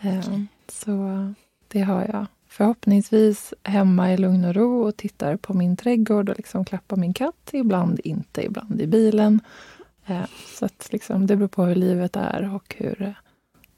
Eh, 0.00 0.38
så 0.68 1.34
det 1.68 1.80
har 1.80 2.06
jag 2.12 2.26
förhoppningsvis 2.48 3.54
hemma 3.62 4.12
i 4.12 4.16
lugn 4.16 4.44
och 4.44 4.54
ro 4.54 4.82
och 4.82 4.96
tittar 4.96 5.36
på 5.36 5.54
min 5.54 5.76
trädgård 5.76 6.28
och 6.28 6.36
liksom 6.36 6.64
klappar 6.64 6.96
min 6.96 7.14
katt. 7.14 7.50
Ibland 7.52 8.00
inte, 8.04 8.44
ibland 8.44 8.80
i 8.80 8.86
bilen. 8.86 9.40
Eh, 10.06 10.24
så 10.58 10.64
att 10.64 10.88
liksom, 10.90 11.26
det 11.26 11.36
beror 11.36 11.48
på 11.48 11.64
hur 11.64 11.74
livet 11.74 12.16
är 12.16 12.54
och 12.54 12.74
hur, 12.78 13.14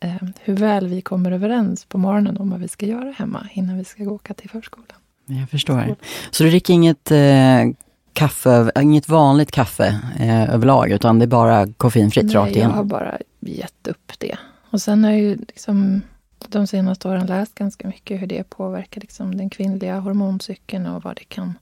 eh, 0.00 0.14
hur 0.40 0.56
väl 0.56 0.88
vi 0.88 1.00
kommer 1.02 1.32
överens 1.32 1.84
på 1.84 1.98
morgonen 1.98 2.36
om 2.36 2.50
vad 2.50 2.60
vi 2.60 2.68
ska 2.68 2.86
göra 2.86 3.10
hemma 3.10 3.48
innan 3.52 3.78
vi 3.78 3.84
ska 3.84 4.10
åka 4.10 4.34
till 4.34 4.50
förskolan. 4.50 4.98
Jag 5.26 5.50
förstår. 5.50 5.96
Så 6.30 6.44
du 6.44 6.50
dricker 6.50 6.74
inget 6.74 7.10
eh, 7.10 7.64
kaffe, 8.12 8.72
inget 8.80 9.08
vanligt 9.08 9.50
kaffe 9.50 10.00
överlag, 10.48 10.90
utan 10.90 11.18
det 11.18 11.24
är 11.24 11.26
bara 11.26 11.72
koffeinfritt 11.72 12.32
rakt 12.32 12.56
igenom? 12.56 12.70
jag 12.70 12.76
har 12.76 12.84
bara 12.84 13.18
gett 13.40 13.88
upp 13.88 14.12
det. 14.18 14.38
Och 14.70 14.82
sen 14.82 15.04
har 15.04 15.10
jag 15.10 15.20
ju 15.20 15.36
liksom 15.36 16.02
de 16.48 16.66
senaste 16.66 17.08
åren 17.08 17.26
läst 17.26 17.54
ganska 17.54 17.88
mycket 17.88 18.22
hur 18.22 18.26
det 18.26 18.50
påverkar 18.50 19.00
liksom 19.00 19.36
den 19.36 19.50
kvinnliga 19.50 19.98
hormoncykeln 19.98 20.86
och 20.86 21.04
vad 21.04 21.16
det 21.16 21.24
kan 21.24 21.54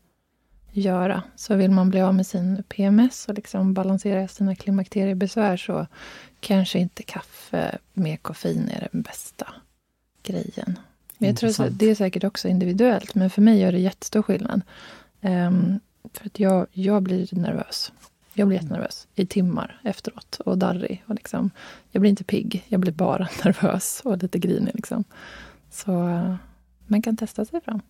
göra. 0.75 1.23
Så 1.37 1.57
vill 1.57 1.71
man 1.71 1.91
bli 1.91 2.01
av 2.01 2.15
med 2.15 2.27
sin 2.27 2.63
PMS 2.69 3.29
och 3.29 3.35
liksom 3.35 3.75
balansera 3.75 4.29
sina 4.29 4.55
klimakteriebesvär 4.55 5.57
så 5.57 5.87
kanske 6.41 6.79
inte 6.79 7.03
kaffe 7.03 7.79
med 7.93 8.23
koffein 8.23 8.69
är 8.69 8.89
den 8.93 9.03
bästa 9.03 9.47
grejen. 10.23 10.79
Men 11.19 11.29
jag 11.29 11.37
tror 11.37 11.67
att 11.67 11.79
det 11.79 11.91
är 11.91 11.95
säkert 11.95 12.25
också 12.25 12.49
individuellt, 12.49 13.15
men 13.15 13.31
för 13.31 13.43
mig 13.43 13.59
gör 13.59 13.73
det 13.73 13.79
jättestor 13.79 14.23
skillnad. 14.23 14.61
Um, 15.21 15.81
för 16.13 16.27
att 16.27 16.41
jag, 16.41 16.67
jag 16.73 17.03
blir 17.03 17.29
nervös. 17.31 17.93
Jag 18.35 18.49
blir 18.49 18.59
jättenervös 18.59 19.07
i 19.15 19.27
timmar 19.27 19.81
efteråt 19.85 20.41
och 20.45 20.59
darrig. 20.59 21.05
Och 21.07 21.15
liksom, 21.15 21.51
jag 21.91 22.01
blir 22.01 22.11
inte 22.11 22.25
pigg, 22.25 22.65
jag 22.69 22.81
blir 22.81 22.93
bara 22.93 23.29
nervös 23.45 24.01
och 24.05 24.23
lite 24.23 24.39
grinig. 24.39 24.75
Liksom. 24.75 25.05
Så 25.71 26.09
uh, 26.09 26.35
man 26.87 27.03
kan 27.03 27.17
testa 27.17 27.45
sig 27.45 27.61
fram. 27.61 27.81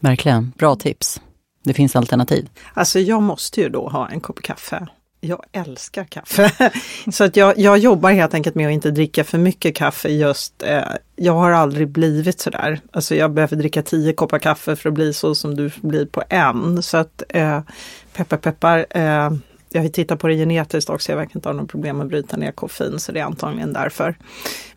Verkligen, 0.00 0.52
bra 0.58 0.76
tips. 0.76 1.20
Det 1.64 1.74
finns 1.74 1.96
alternativ. 1.96 2.48
Alltså 2.74 2.98
jag 2.98 3.22
måste 3.22 3.60
ju 3.60 3.68
då 3.68 3.88
ha 3.88 4.08
en 4.08 4.20
kopp 4.20 4.42
kaffe. 4.42 4.86
Jag 5.20 5.44
älskar 5.52 6.04
kaffe. 6.04 6.70
Så 7.12 7.24
att 7.24 7.36
jag, 7.36 7.58
jag 7.58 7.78
jobbar 7.78 8.10
helt 8.10 8.34
enkelt 8.34 8.54
med 8.54 8.66
att 8.66 8.72
inte 8.72 8.90
dricka 8.90 9.24
för 9.24 9.38
mycket 9.38 9.76
kaffe 9.76 10.08
just. 10.08 10.62
Eh, 10.62 10.82
jag 11.16 11.32
har 11.32 11.50
aldrig 11.50 11.88
blivit 11.88 12.40
sådär. 12.40 12.80
Alltså 12.92 13.14
jag 13.14 13.32
behöver 13.32 13.56
dricka 13.56 13.82
tio 13.82 14.12
koppar 14.12 14.38
kaffe 14.38 14.76
för 14.76 14.88
att 14.88 14.94
bli 14.94 15.12
så 15.12 15.34
som 15.34 15.56
du 15.56 15.70
blir 15.82 16.06
på 16.06 16.22
en. 16.28 16.82
Så 16.82 16.96
att 16.96 17.22
eh, 17.28 17.60
peppar 18.12 18.36
peppar. 18.36 18.86
Eh, 18.90 19.30
jag 19.68 19.82
har 19.82 19.88
tittat 19.88 20.18
på 20.18 20.28
det 20.28 20.34
genetiskt 20.34 20.90
också, 20.90 21.12
jag 21.12 21.16
verkar 21.16 21.36
inte 21.36 21.48
ha 21.48 21.54
något 21.54 21.70
problem 21.70 21.96
med 21.96 22.04
att 22.04 22.10
bryta 22.10 22.36
ner 22.36 22.52
koffein 22.52 23.00
så 23.00 23.12
det 23.12 23.20
är 23.20 23.24
antagligen 23.24 23.72
därför. 23.72 24.14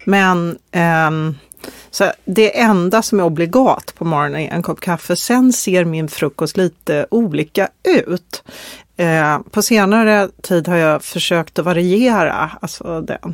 Men 0.06 0.58
eh, 0.72 1.12
så 1.92 2.12
det 2.26 2.60
enda 2.60 3.02
som 3.02 3.20
är 3.20 3.24
obligat 3.24 3.94
på 3.98 4.06
morgonen 4.06 4.42
är 4.42 4.52
en 4.52 4.62
kopp 4.62 4.80
kaffe. 4.80 5.16
Sen 5.16 5.54
ser 5.54 5.86
min 5.86 6.08
frukost 6.08 6.58
lite 6.58 7.08
olika 7.12 7.68
ut. 7.84 8.44
Eh, 8.98 9.40
på 9.52 9.62
senare 9.62 10.30
tid 10.42 10.68
har 10.68 10.76
jag 10.76 11.04
försökt 11.04 11.60
att 11.60 11.66
variera 11.66 12.52
alltså 12.62 13.02
den. 13.02 13.34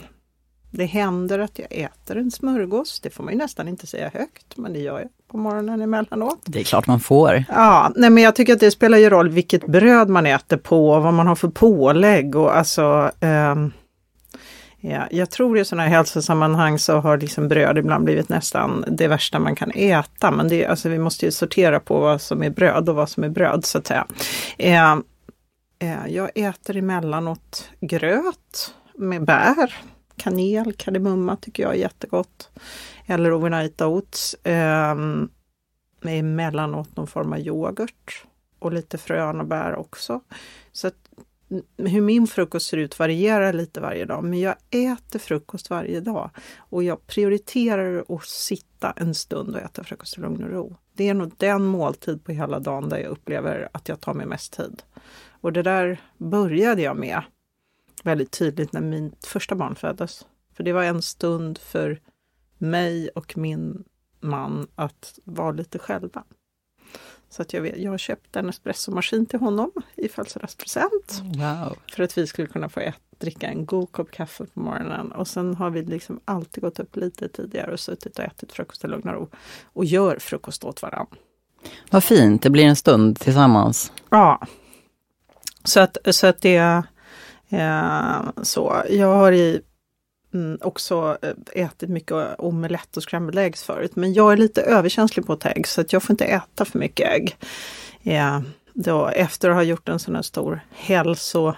Det 0.71 0.85
händer 0.85 1.39
att 1.39 1.59
jag 1.59 1.67
äter 1.71 2.17
en 2.17 2.31
smörgås. 2.31 2.99
Det 2.99 3.09
får 3.09 3.23
man 3.23 3.33
ju 3.33 3.39
nästan 3.39 3.67
inte 3.67 3.87
säga 3.87 4.11
högt, 4.13 4.57
men 4.57 4.73
det 4.73 4.79
gör 4.79 4.99
jag 4.99 5.09
på 5.31 5.37
morgonen 5.37 5.81
emellanåt. 5.81 6.39
Det 6.45 6.59
är 6.59 6.63
klart 6.63 6.87
man 6.87 6.99
får. 6.99 7.43
Ja, 7.49 7.91
nej 7.95 8.09
men 8.09 8.23
jag 8.23 8.35
tycker 8.35 8.53
att 8.53 8.59
det 8.59 8.71
spelar 8.71 8.97
ju 8.97 9.09
roll 9.09 9.29
vilket 9.29 9.67
bröd 9.67 10.09
man 10.09 10.25
äter 10.25 10.57
på, 10.57 10.99
vad 10.99 11.13
man 11.13 11.27
har 11.27 11.35
för 11.35 11.47
pålägg 11.47 12.35
och 12.35 12.57
alltså 12.57 13.11
eh, 13.19 13.55
Ja, 14.85 15.07
jag 15.11 15.29
tror 15.29 15.59
i 15.59 15.65
sådana 15.65 15.83
här 15.83 15.89
hälsosammanhang 15.89 16.79
så 16.79 16.99
har 16.99 17.17
liksom 17.17 17.47
bröd 17.47 17.77
ibland 17.77 18.03
blivit 18.05 18.29
nästan 18.29 18.85
det 18.87 19.07
värsta 19.07 19.39
man 19.39 19.55
kan 19.55 19.71
äta. 19.71 20.31
Men 20.31 20.47
det, 20.47 20.65
alltså, 20.65 20.89
vi 20.89 20.99
måste 20.99 21.25
ju 21.25 21.31
sortera 21.31 21.79
på 21.79 21.99
vad 21.99 22.21
som 22.21 22.43
är 22.43 22.49
bröd 22.49 22.89
och 22.89 22.95
vad 22.95 23.09
som 23.09 23.23
är 23.23 23.29
bröd 23.29 23.65
så 23.65 23.77
att 23.77 23.87
säga. 23.87 24.07
Eh, 24.57 24.91
eh, 25.79 26.07
jag 26.07 26.29
äter 26.35 26.77
emellanåt 26.77 27.69
gröt 27.81 28.73
med 28.97 29.25
bär. 29.25 29.75
Kanel, 30.17 30.73
kardemumma 30.73 31.35
tycker 31.35 31.63
jag 31.63 31.71
är 31.71 31.79
jättegott. 31.79 32.49
Eller 33.05 33.33
overnight 33.33 33.81
oats. 33.81 34.33
Eh, 34.33 34.95
med 36.01 36.19
emellanåt 36.19 36.95
någon 36.95 37.07
form 37.07 37.33
av 37.33 37.39
yoghurt. 37.39 38.25
Och 38.59 38.73
lite 38.73 38.97
frön 38.97 39.39
och 39.39 39.47
bär 39.47 39.75
också. 39.75 40.21
Så 40.71 40.87
att 40.87 41.02
hur 41.77 42.01
min 42.01 42.27
frukost 42.27 42.67
ser 42.67 42.77
ut 42.77 42.99
varierar 42.99 43.53
lite 43.53 43.81
varje 43.81 44.05
dag, 44.05 44.23
men 44.23 44.39
jag 44.39 44.55
äter 44.69 45.19
frukost 45.19 45.69
varje 45.69 45.99
dag. 45.99 46.29
Och 46.57 46.83
jag 46.83 47.07
prioriterar 47.07 48.05
att 48.09 48.25
sitta 48.25 48.91
en 48.91 49.15
stund 49.15 49.55
och 49.55 49.61
äta 49.61 49.83
frukost 49.83 50.17
i 50.17 50.21
lugn 50.21 50.43
och 50.43 50.49
ro. 50.49 50.75
Det 50.93 51.09
är 51.09 51.13
nog 51.13 51.31
den 51.37 51.65
måltid 51.65 52.23
på 52.23 52.31
hela 52.31 52.59
dagen 52.59 52.89
där 52.89 52.97
jag 52.97 53.11
upplever 53.11 53.69
att 53.71 53.89
jag 53.89 54.01
tar 54.01 54.13
mig 54.13 54.25
mest 54.25 54.53
tid. 54.53 54.83
Och 55.41 55.53
det 55.53 55.63
där 55.63 56.01
började 56.17 56.81
jag 56.81 56.97
med 56.97 57.21
väldigt 58.03 58.31
tydligt 58.31 58.73
när 58.73 58.81
mitt 58.81 59.25
första 59.25 59.55
barn 59.55 59.75
föddes. 59.75 60.25
För 60.53 60.63
det 60.63 60.73
var 60.73 60.83
en 60.83 61.01
stund 61.01 61.57
för 61.57 62.01
mig 62.57 63.09
och 63.09 63.37
min 63.37 63.83
man 64.19 64.67
att 64.75 65.19
vara 65.23 65.51
lite 65.51 65.79
själva. 65.79 66.23
Så 67.33 67.41
att 67.41 67.53
jag, 67.53 67.61
vet, 67.61 67.77
jag 67.77 67.99
köpte 67.99 68.39
en 68.39 68.49
espressomaskin 68.49 69.25
till 69.25 69.39
honom 69.39 69.71
i 69.95 70.07
födelsedagspresent. 70.07 71.21
Wow. 71.21 71.77
För 71.95 72.03
att 72.03 72.17
vi 72.17 72.27
skulle 72.27 72.47
kunna 72.47 72.69
få 72.69 72.79
ät, 72.79 72.95
dricka 73.17 73.47
en 73.47 73.65
god 73.65 73.91
kopp 73.91 74.11
kaffe 74.11 74.45
på 74.45 74.59
morgonen. 74.59 75.11
Och 75.11 75.27
sen 75.27 75.55
har 75.55 75.69
vi 75.69 75.81
liksom 75.81 76.19
alltid 76.25 76.63
gått 76.63 76.79
upp 76.79 76.95
lite 76.95 77.27
tidigare 77.27 77.71
och 77.71 77.79
suttit 77.79 78.19
och 78.19 78.25
ätit 78.25 78.51
frukost 78.51 78.83
i 78.83 78.87
lugn 78.87 79.09
och 79.09 79.13
ro. 79.13 79.29
Och 79.63 79.85
gör 79.85 80.19
frukost 80.19 80.63
åt 80.63 80.81
varandra. 80.81 81.17
Vad 81.91 82.03
fint, 82.03 82.41
det 82.41 82.49
blir 82.49 82.65
en 82.65 82.75
stund 82.75 83.19
tillsammans. 83.19 83.91
Ja. 84.09 84.41
Så 85.63 85.79
att, 85.79 85.97
så 86.11 86.27
att 86.27 86.41
det 86.41 86.83
eh, 87.49 88.21
så. 88.41 88.83
Jag 88.89 89.15
har 89.15 89.31
i 89.31 89.61
mm, 90.33 90.57
också 90.61 91.17
eh, 91.21 91.63
ätit 91.63 91.89
mycket 91.89 92.15
omelett 92.37 92.97
och 92.97 93.09
scrambled 93.09 93.45
eggs 93.45 93.63
förut. 93.63 93.95
Men 93.95 94.13
jag 94.13 94.33
är 94.33 94.37
lite 94.37 94.61
överkänslig 94.61 95.25
på 95.25 95.37
ägg 95.43 95.67
så 95.67 95.81
att 95.81 95.93
jag 95.93 96.03
får 96.03 96.13
inte 96.13 96.25
äta 96.25 96.65
för 96.65 96.79
mycket 96.79 97.11
ägg. 97.11 97.37
Eh, 98.03 98.41
då, 98.73 99.07
efter 99.07 99.49
att 99.49 99.55
ha 99.55 99.63
gjort 99.63 99.89
en 99.89 99.99
sån 99.99 100.15
här 100.15 100.21
stor 100.21 100.59
hälso 100.71 101.53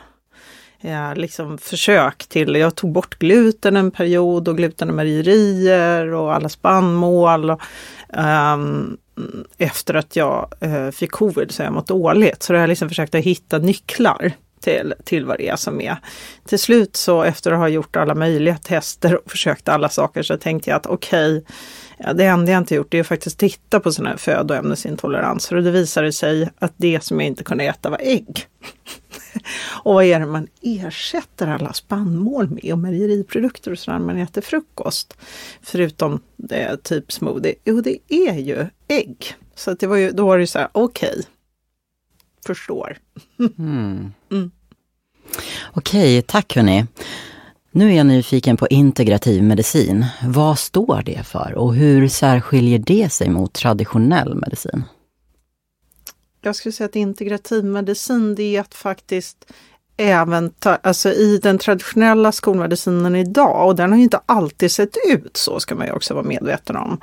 eh, 0.82 1.16
liksom 1.16 1.58
försök 1.58 2.28
till, 2.28 2.56
jag 2.56 2.76
tog 2.76 2.92
bort 2.92 3.20
gluten 3.20 3.78
en 3.78 3.92
period 3.92 4.48
och 4.48 4.58
gluten 4.58 4.90
och 4.90 4.96
mejerier 4.96 6.14
och 6.14 6.34
alla 6.34 6.50
spannmål. 6.50 7.50
Och, 7.50 7.62
um, 8.54 8.98
efter 9.58 9.94
att 9.94 10.16
jag 10.16 10.54
uh, 10.66 10.92
fick 10.92 11.12
covid 11.12 11.52
så 11.52 11.64
jag 11.64 11.74
mått 11.74 11.88
dåligt. 11.88 12.44
Så 12.44 12.54
jag 12.54 12.60
har 12.60 12.68
liksom 12.68 12.90
försökt 12.90 13.16
att 13.16 13.24
hitta 13.24 13.58
nycklar 13.58 14.34
till, 14.66 14.94
till 15.04 15.26
vad 15.26 15.38
det 15.38 15.50
är 15.50 15.56
som 15.56 15.82
är. 15.82 15.98
Till 16.46 16.60
slut 16.60 16.96
så 16.96 17.24
efter 17.24 17.52
att 17.52 17.60
ha 17.60 17.68
gjort 17.68 17.96
alla 17.96 18.16
möjliga 18.16 18.58
tester 18.58 19.16
och 19.26 19.32
försökt 19.32 19.70
alla 19.70 19.90
saker 19.90 20.24
så 20.24 20.38
tänkte 20.38 20.70
jag 20.70 20.78
att 20.78 20.86
okej, 20.86 21.38
okay, 21.38 21.56
ja, 21.98 22.14
det 22.14 22.26
enda 22.26 22.52
jag 22.52 22.62
inte 22.62 22.76
gjort 22.76 22.94
är 22.94 23.02
att 23.02 23.08
faktiskt 23.08 23.40
titta 23.40 23.80
på 23.80 23.92
sådana 23.92 24.10
här 24.10 24.18
födoämnesintoleranser 24.18 25.56
och 25.56 25.64
det 25.64 25.72
visade 25.72 26.12
sig 26.12 26.50
att 26.60 26.74
det 26.78 27.04
som 27.04 27.20
jag 27.20 27.28
inte 27.28 27.44
kunde 27.44 27.64
äta 27.64 27.90
var 27.90 28.00
ägg. 28.02 28.48
och 29.84 29.94
vad 29.94 30.04
är 30.04 30.20
det 30.20 30.26
man 30.26 30.48
ersätter 30.62 31.48
alla 31.48 31.74
spannmål 31.74 32.50
med 32.50 32.74
och 32.74 32.80
mejeriprodukter 32.80 33.72
och 33.72 33.80
sådär 33.80 34.00
när 34.00 34.06
man 34.06 34.18
äter 34.18 34.42
frukost? 34.42 35.18
Förutom 35.62 36.20
det, 36.36 36.84
typ 36.84 37.12
smoothie. 37.12 37.56
Jo, 37.66 37.82
det 37.82 37.98
är 38.10 38.36
ju 38.36 38.66
ägg. 38.88 39.36
Så 39.56 39.74
det 39.74 39.88
var 39.88 39.96
ju, 39.96 40.12
då 40.12 40.26
var 40.26 40.38
det 40.38 40.48
så 40.48 40.60
här, 40.60 40.70
okej, 40.72 41.10
okay, 41.10 41.24
förstår. 42.46 42.98
Mm. 43.58 44.14
Mm. 44.32 44.52
Okej, 45.74 46.22
tack 46.22 46.56
hörni. 46.56 46.86
Nu 47.72 47.92
är 47.92 47.98
jag 47.98 48.06
nyfiken 48.06 48.58
på 48.58 48.68
integrativ 48.68 49.44
medicin. 49.44 50.06
Vad 50.24 50.60
står 50.60 51.02
det 51.06 51.28
för 51.28 51.54
och 51.56 51.76
hur 51.76 52.08
särskiljer 52.08 52.80
det 52.80 53.12
sig 53.12 53.30
mot 53.30 53.54
traditionell 53.54 54.36
medicin? 54.36 54.84
Jag 56.42 56.56
skulle 56.56 56.72
säga 56.72 56.86
att 56.86 56.96
integrativ 56.96 57.66
medicin 57.66 58.36
det 58.36 58.56
är 58.56 58.62
att 58.62 58.74
faktiskt 58.74 59.52
även 59.98 60.50
ta, 60.50 60.76
alltså 60.76 61.10
i 61.10 61.38
den 61.38 61.58
traditionella 61.58 62.32
skolmedicinen 62.32 63.16
idag, 63.16 63.68
och 63.68 63.76
den 63.76 63.92
har 63.92 64.00
inte 64.00 64.20
alltid 64.26 64.72
sett 64.72 64.98
ut 65.08 65.38
så 65.38 65.60
ska 65.60 65.76
man 65.76 65.88
ju 65.88 65.94
också 65.94 66.14
vara 66.14 66.24
medveten 66.24 66.76
om, 66.76 67.00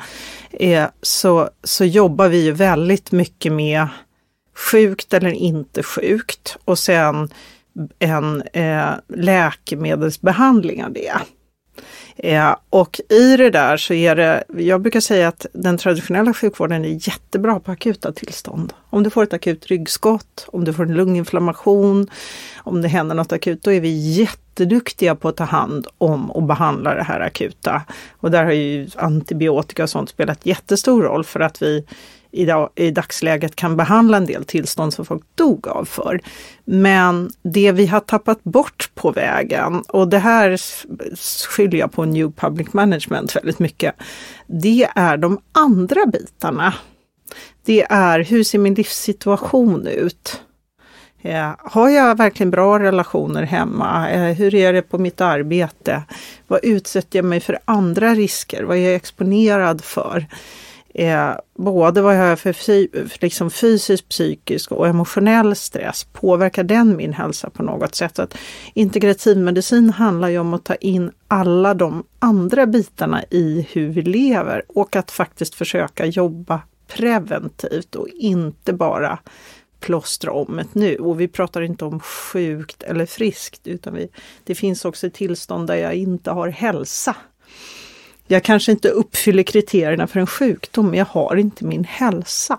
eh, 0.51 0.87
så, 1.03 1.51
så 1.63 1.85
jobbar 1.85 2.29
vi 2.29 2.45
ju 2.45 2.53
väldigt 2.53 3.13
mycket 3.13 3.53
med 3.53 3.89
sjukt 4.55 5.15
eller 5.15 5.31
inte 5.31 5.83
sjukt 5.83 6.57
och 6.65 6.79
sen 6.79 7.29
en 7.99 8.43
eh, 8.53 8.91
läkemedelsbehandling 9.09 10.85
av 10.85 10.93
det. 10.93 11.13
Eh, 12.17 12.57
och 12.71 13.01
i 13.09 13.37
det 13.37 13.51
där 13.51 13.77
så 13.77 13.95
är 13.95 14.17
det, 14.17 14.45
jag 14.57 14.81
brukar 14.81 15.01
säga 15.01 15.29
att 15.29 15.47
den 15.53 15.79
traditionella 15.79 16.35
sjukvården 16.35 16.85
är 16.85 17.09
jättebra 17.09 17.61
på 17.61 17.73
akuta 17.73 18.13
tillstånd. 18.13 18.73
Om 18.91 19.03
du 19.03 19.11
får 19.11 19.23
ett 19.23 19.33
akut 19.33 19.67
ryggskott, 19.67 20.49
om 20.53 20.65
du 20.65 20.73
får 20.73 20.83
en 20.83 20.95
lunginflammation, 20.95 22.11
om 22.57 22.83
det 22.83 22.89
händer 22.89 23.15
något 23.15 23.33
akut, 23.33 23.63
då 23.63 23.73
är 23.73 23.81
vi 23.81 23.89
jätteduktiga 23.89 25.15
på 25.15 25.29
att 25.29 25.37
ta 25.37 25.45
hand 25.45 25.87
om 25.99 26.31
och 26.31 26.43
behandla 26.43 26.95
det 26.95 27.03
här 27.03 27.21
akuta. 27.21 27.83
Och 28.11 28.31
där 28.31 28.45
har 28.45 28.53
ju 28.53 28.89
antibiotika 28.97 29.83
och 29.83 29.91
sånt 29.91 30.11
spelat 30.11 30.47
jättestor 30.47 31.03
roll 31.03 31.25
för 31.25 31.41
att 31.41 31.63
vi 31.63 31.85
idag, 32.33 32.71
i 32.75 32.91
dagsläget 32.91 33.57
kan 33.57 33.77
behandla 33.77 34.17
en 34.17 34.27
del 34.27 34.45
tillstånd 34.45 34.95
som 34.95 35.05
folk 35.05 35.23
dog 35.35 35.69
av 35.69 35.85
för. 35.85 36.21
Men 36.65 37.31
det 37.43 37.73
vi 37.73 37.87
har 37.87 38.01
tappat 38.01 38.45
bort 38.45 38.91
på 38.95 39.11
vägen, 39.11 39.83
och 39.89 40.09
det 40.09 40.19
här 40.19 40.61
skyller 41.49 41.79
jag 41.79 41.93
på 41.93 42.05
New 42.05 42.33
Public 42.33 42.73
Management 42.73 43.37
väldigt 43.37 43.59
mycket, 43.59 43.95
det 44.47 44.89
är 44.95 45.17
de 45.17 45.39
andra 45.53 46.07
bitarna. 46.07 46.75
Det 47.65 47.83
är 47.91 48.25
hur 48.25 48.45
ser 48.45 48.59
min 48.59 48.75
livssituation 48.75 49.87
ut? 49.87 50.41
Ja, 51.25 51.57
har 51.59 51.89
jag 51.89 52.19
verkligen 52.19 52.51
bra 52.51 52.79
relationer 52.79 53.43
hemma? 53.43 54.11
Eh, 54.11 54.35
hur 54.37 54.55
är 54.55 54.73
det 54.73 54.83
på 54.83 54.99
mitt 54.99 55.21
arbete? 55.21 56.03
Vad 56.47 56.65
utsätter 56.65 57.19
jag 57.19 57.25
mig 57.25 57.41
för 57.41 57.59
andra 57.65 58.15
risker? 58.15 58.63
Vad 58.63 58.77
är 58.77 58.81
jag 58.81 58.95
exponerad 58.95 59.85
för? 59.85 60.27
Eh, 60.95 61.31
både 61.55 62.03
vad 62.03 62.17
jag 62.17 62.29
har 62.29 62.37
för 62.37 63.23
liksom 63.23 63.51
fysisk, 63.51 64.09
psykisk 64.09 64.73
och 64.73 64.89
emotionell 64.89 65.57
stress, 65.57 66.07
påverkar 66.13 66.65
den 66.65 66.97
min 66.97 67.13
hälsa 67.13 67.51
på 67.51 67.63
något 67.63 67.95
sätt? 67.95 68.17
Så 68.17 68.23
att 68.23 68.37
integrativmedicin 68.75 69.91
handlar 69.91 70.29
ju 70.29 70.39
om 70.39 70.55
att 70.55 70.65
ta 70.65 70.75
in 70.75 71.11
alla 71.29 71.75
de 71.75 72.05
andra 72.19 72.67
bitarna 72.67 73.25
i 73.31 73.67
hur 73.73 73.89
vi 73.89 74.03
lever 74.03 74.63
och 74.69 74.97
att 74.97 75.11
faktiskt 75.11 75.55
försöka 75.55 76.07
jobba 76.07 76.61
preventivt 76.89 77.95
och 77.95 78.09
inte 78.09 78.73
bara 78.73 79.19
plåstra 79.81 80.33
om 80.33 80.59
ett 80.59 80.75
nu. 80.75 80.97
Och 80.97 81.21
vi 81.21 81.29
pratar 81.29 81.63
inte 81.63 81.85
om 81.85 82.01
sjukt 82.01 82.83
eller 82.83 83.07
friskt 83.07 83.67
utan 83.67 83.95
vi, 83.95 84.09
det 84.45 84.55
finns 84.55 84.85
också 84.85 85.11
tillstånd 85.11 85.67
där 85.67 85.77
jag 85.77 85.95
inte 85.95 86.31
har 86.31 86.49
hälsa 86.49 87.17
jag 88.27 88.43
kanske 88.43 88.73
inte 88.73 88.89
uppfyller 88.89 89.43
kriterierna 89.43 90.07
för 90.07 90.21
en 90.21 90.27
sjukdom, 90.27 90.87
men 90.87 90.99
jag 90.99 91.07
har 91.07 91.37
inte 91.37 91.65
min 91.65 91.85
hälsa. 91.85 92.59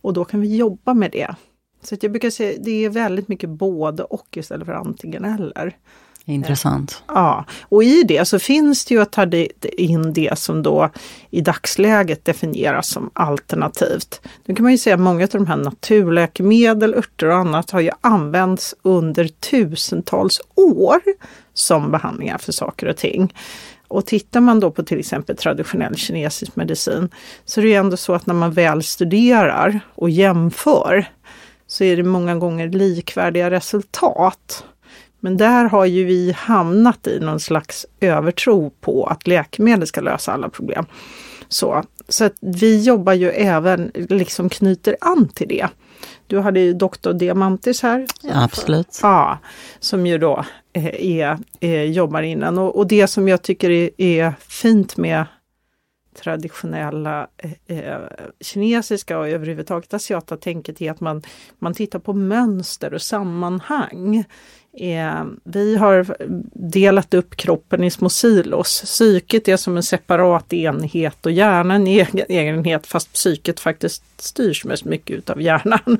Och 0.00 0.12
då 0.12 0.24
kan 0.24 0.40
vi 0.40 0.56
jobba 0.56 0.94
med 0.94 1.10
det. 1.10 1.34
Så 1.82 1.96
jag 2.00 2.10
brukar 2.12 2.30
säga 2.30 2.58
det 2.60 2.84
är 2.84 2.90
väldigt 2.90 3.28
mycket 3.28 3.50
både 3.50 4.02
och 4.02 4.36
istället 4.36 4.66
för 4.66 4.72
antingen 4.72 5.24
eller. 5.24 5.76
Intressant. 6.24 7.02
Ja, 7.06 7.44
och 7.62 7.84
i 7.84 8.02
det 8.02 8.24
så 8.24 8.38
finns 8.38 8.84
det 8.84 8.94
ju 8.94 9.00
att 9.00 9.12
ta 9.12 9.26
in 9.62 10.12
det 10.12 10.38
som 10.38 10.62
då 10.62 10.90
i 11.30 11.40
dagsläget 11.40 12.24
definieras 12.24 12.88
som 12.88 13.10
alternativt. 13.12 14.20
Nu 14.44 14.54
kan 14.54 14.62
man 14.62 14.72
ju 14.72 14.78
säga 14.78 14.94
att 14.94 15.00
många 15.00 15.24
av 15.24 15.28
de 15.28 15.46
här 15.46 15.56
naturläkemedel, 15.56 16.94
örter 16.94 17.26
och 17.26 17.36
annat 17.36 17.70
har 17.70 17.80
ju 17.80 17.90
använts 18.00 18.74
under 18.82 19.28
tusentals 19.28 20.40
år 20.54 21.00
som 21.54 21.90
behandlingar 21.90 22.38
för 22.38 22.52
saker 22.52 22.86
och 22.86 22.96
ting. 22.96 23.34
Och 23.88 24.06
tittar 24.06 24.40
man 24.40 24.60
då 24.60 24.70
på 24.70 24.82
till 24.82 24.98
exempel 24.98 25.36
traditionell 25.36 25.96
kinesisk 25.96 26.56
medicin 26.56 27.08
så 27.44 27.60
är 27.60 27.62
det 27.62 27.68
ju 27.68 27.74
ändå 27.76 27.96
så 27.96 28.14
att 28.14 28.26
när 28.26 28.34
man 28.34 28.52
väl 28.52 28.82
studerar 28.82 29.80
och 29.94 30.10
jämför 30.10 31.06
så 31.66 31.84
är 31.84 31.96
det 31.96 32.02
många 32.02 32.36
gånger 32.36 32.68
likvärdiga 32.68 33.50
resultat. 33.50 34.64
Men 35.20 35.36
där 35.36 35.64
har 35.64 35.84
ju 35.84 36.04
vi 36.04 36.32
hamnat 36.32 37.06
i 37.06 37.20
någon 37.20 37.40
slags 37.40 37.86
övertro 38.00 38.70
på 38.80 39.06
att 39.06 39.26
läkemedel 39.26 39.86
ska 39.86 40.00
lösa 40.00 40.32
alla 40.32 40.48
problem. 40.48 40.86
Så, 41.48 41.82
så 42.08 42.24
att 42.24 42.34
vi 42.40 42.82
jobbar 42.82 43.12
ju 43.12 43.30
även, 43.30 43.90
liksom 43.94 44.48
knyter 44.48 44.96
an 45.00 45.28
till 45.28 45.48
det. 45.48 45.68
Du 46.28 46.38
hade 46.38 46.60
ju 46.60 46.72
doktor 46.72 47.12
Diamantis 47.12 47.82
här. 47.82 48.06
Absolut. 48.32 48.98
Ja, 49.02 49.38
som 49.78 50.06
ju 50.06 50.18
då 50.18 50.44
eh, 50.72 50.86
är, 50.86 51.38
är, 51.60 51.84
jobbar 51.84 52.22
innan. 52.22 52.58
Och, 52.58 52.76
och, 52.76 52.86
det 52.86 53.06
som 53.06 53.28
jag 53.28 53.42
tycker 53.42 53.70
är, 53.70 53.90
är 53.96 54.32
fint 54.40 54.96
med 54.96 55.24
traditionella 56.22 57.26
eh, 57.36 57.78
eh 57.78 57.98
kinesiska 58.40 59.18
och 59.18 59.28
överhuvudtaget 59.28 59.94
asiata 59.94 60.36
tänket 60.36 60.82
är 60.82 60.90
att 60.90 61.00
man, 61.00 61.22
man 61.58 61.74
tittar 61.74 61.98
på 61.98 62.12
mönster 62.12 62.94
och 62.94 63.02
sammanhang. 63.02 64.24
Eh, 64.72 65.24
vi 65.44 65.76
har 65.76 66.16
delat 66.52 67.14
upp 67.14 67.36
kroppen 67.36 67.84
i 67.84 67.90
små 67.90 68.08
silos. 68.08 68.82
Psyket 68.84 69.48
är 69.48 69.56
som 69.56 69.76
en 69.76 69.82
separat 69.82 70.52
enhet 70.52 71.26
och 71.26 71.32
hjärnan 71.32 71.86
en 71.86 71.86
egen 71.86 72.30
enhet 72.30 72.86
fast 72.86 73.12
psyket 73.12 73.60
faktiskt 73.60 74.02
styrs 74.16 74.64
mest 74.64 74.84
mycket 74.84 75.16
utav 75.16 75.42
hjärnan. 75.42 75.98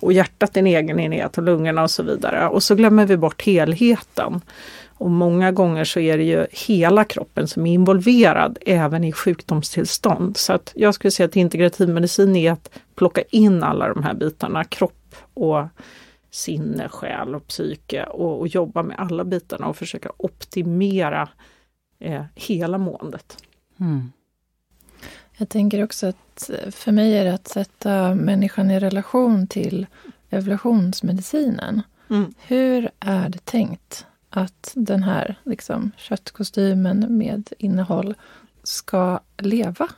Och 0.00 0.12
hjärtat 0.12 0.56
är 0.56 0.60
en 0.60 0.66
egen 0.66 1.00
enhet 1.00 1.38
och 1.38 1.44
lungorna 1.44 1.82
och 1.82 1.90
så 1.90 2.02
vidare. 2.02 2.48
Och 2.48 2.62
så 2.62 2.74
glömmer 2.74 3.06
vi 3.06 3.16
bort 3.16 3.42
helheten. 3.42 4.40
Och 4.88 5.10
många 5.10 5.52
gånger 5.52 5.84
så 5.84 6.00
är 6.00 6.18
det 6.18 6.24
ju 6.24 6.46
hela 6.50 7.04
kroppen 7.04 7.48
som 7.48 7.66
är 7.66 7.72
involverad 7.72 8.58
även 8.66 9.04
i 9.04 9.12
sjukdomstillstånd. 9.12 10.36
Så 10.36 10.52
att 10.52 10.72
jag 10.74 10.94
skulle 10.94 11.10
säga 11.10 11.26
att 11.26 11.36
integrativ 11.36 11.88
medicin 11.88 12.36
är 12.36 12.52
att 12.52 12.70
plocka 12.94 13.22
in 13.30 13.62
alla 13.62 13.88
de 13.88 14.02
här 14.02 14.14
bitarna, 14.14 14.64
kropp 14.64 15.14
och 15.34 15.66
sinne, 16.30 16.88
själ 16.88 17.34
och 17.34 17.46
psyke 17.46 18.04
och, 18.04 18.40
och 18.40 18.48
jobba 18.48 18.82
med 18.82 18.98
alla 18.98 19.24
bitarna 19.24 19.66
och 19.66 19.76
försöka 19.76 20.12
optimera 20.16 21.28
eh, 21.98 22.24
hela 22.34 22.78
måendet. 22.78 23.44
Mm. 23.80 24.12
Jag 25.36 25.48
tänker 25.48 25.84
också 25.84 26.06
att 26.06 26.50
för 26.70 26.92
mig 26.92 27.18
är 27.18 27.24
det 27.24 27.34
att 27.34 27.48
sätta 27.48 28.14
människan 28.14 28.70
i 28.70 28.80
relation 28.80 29.46
till 29.46 29.86
evolutionsmedicinen. 30.30 31.82
Mm. 32.10 32.34
Hur 32.38 32.90
är 33.00 33.28
det 33.28 33.44
tänkt 33.44 34.06
att 34.30 34.72
den 34.74 35.02
här 35.02 35.38
liksom, 35.44 35.90
köttkostymen 35.96 37.18
med 37.18 37.52
innehåll 37.58 38.14
ska 38.62 39.20
leva? 39.38 39.88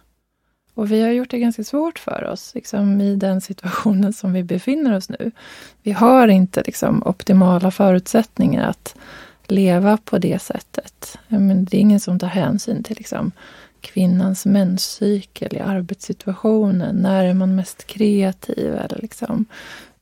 Och 0.74 0.92
vi 0.92 1.02
har 1.02 1.08
gjort 1.08 1.30
det 1.30 1.38
ganska 1.38 1.64
svårt 1.64 1.98
för 1.98 2.24
oss 2.24 2.54
liksom, 2.54 3.00
i 3.00 3.16
den 3.16 3.40
situationen 3.40 4.12
som 4.12 4.32
vi 4.32 4.42
befinner 4.42 4.96
oss 4.96 5.08
nu. 5.08 5.30
Vi 5.82 5.92
har 5.92 6.28
inte 6.28 6.62
liksom, 6.66 7.02
optimala 7.06 7.70
förutsättningar 7.70 8.68
att 8.68 8.96
leva 9.46 9.96
på 9.96 10.18
det 10.18 10.42
sättet. 10.42 11.18
Men 11.28 11.64
det 11.64 11.76
är 11.76 11.80
ingen 11.80 12.00
som 12.00 12.18
tar 12.18 12.26
hänsyn 12.26 12.82
till 12.82 12.96
liksom, 12.96 13.32
kvinnans 13.80 14.46
menscykel 14.46 15.56
i 15.56 15.60
arbetssituationen. 15.60 16.96
När 16.96 17.24
är 17.24 17.34
man 17.34 17.54
mest 17.54 17.86
kreativ? 17.86 18.74
Eller 18.74 18.98
liksom, 19.02 19.44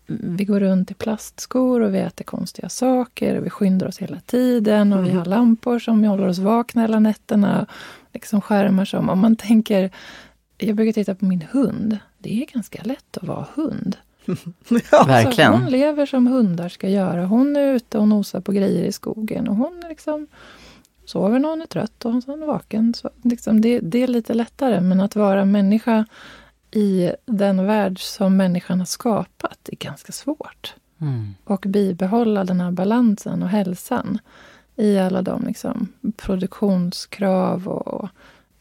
vi 0.07 0.45
går 0.45 0.61
runt 0.61 0.91
i 0.91 0.95
plastskor 0.95 1.81
och 1.81 1.95
vi 1.95 1.99
äter 1.99 2.25
konstiga 2.25 2.69
saker. 2.69 3.39
Och 3.39 3.47
vi 3.47 3.51
skyndar 3.51 3.87
oss 3.87 3.99
hela 3.99 4.21
tiden 4.21 4.93
och 4.93 4.99
mm. 4.99 5.11
vi 5.11 5.19
har 5.19 5.25
lampor 5.25 5.79
som 5.79 6.05
håller 6.05 6.29
oss 6.29 6.39
vakna 6.39 6.83
hela 6.83 7.01
nätterna. 7.01 7.67
Liksom 8.13 8.41
skärmar 8.41 8.85
som... 8.85 9.09
Om 9.09 9.19
man 9.19 9.37
tänker... 9.37 9.91
Jag 10.61 10.77
brukar 10.77 10.93
titta 10.93 11.15
på 11.15 11.25
min 11.25 11.45
hund. 11.53 11.99
Det 12.19 12.43
är 12.43 12.47
ganska 12.47 12.83
lätt 12.83 13.17
att 13.17 13.29
vara 13.29 13.47
hund. 13.55 13.97
ja. 14.93 15.05
Verkligen. 15.05 15.53
hon 15.53 15.67
lever 15.67 16.07
som 16.07 16.27
hundar 16.27 16.69
ska 16.69 16.89
göra. 16.89 17.27
Hon 17.27 17.57
är 17.57 17.75
ute 17.75 17.99
och 17.99 18.09
nosar 18.09 18.41
på 18.41 18.53
grejer 18.53 18.85
i 18.85 18.93
skogen. 18.93 19.49
Och 19.49 19.57
hon 19.57 19.85
liksom 19.89 20.27
sover 21.05 21.39
när 21.39 21.49
hon 21.49 21.63
är 21.63 21.67
trött 21.67 22.05
och 22.05 22.23
sen 22.23 22.43
är 22.43 22.47
vaken. 22.47 22.95
Så 22.95 23.11
liksom 23.23 23.61
det, 23.61 23.81
det 23.81 24.03
är 24.03 24.09
lite 24.09 24.35
lättare. 24.35 24.81
Men 24.81 25.01
att 25.01 25.17
vara 25.17 25.45
människa 25.45 26.05
i 26.71 27.11
den 27.27 27.67
värld 27.67 28.01
som 28.01 28.37
människan 28.37 28.79
har 28.79 28.87
skapat 28.87 29.69
är 29.73 29.77
ganska 29.77 30.13
svårt. 30.13 30.75
Mm. 31.01 31.35
Och 31.45 31.65
bibehålla 31.69 32.45
den 32.45 32.61
här 32.61 32.71
balansen 32.71 33.43
och 33.43 33.49
hälsan 33.49 34.19
i 34.77 34.99
alla 34.99 35.23
de 35.23 35.45
liksom, 35.47 35.89
produktionskrav 36.17 37.69
och 37.69 38.09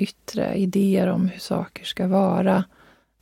yttre 0.01 0.55
idéer 0.55 1.07
om 1.07 1.27
hur 1.27 1.39
saker 1.39 1.85
ska 1.85 2.07
vara. 2.07 2.63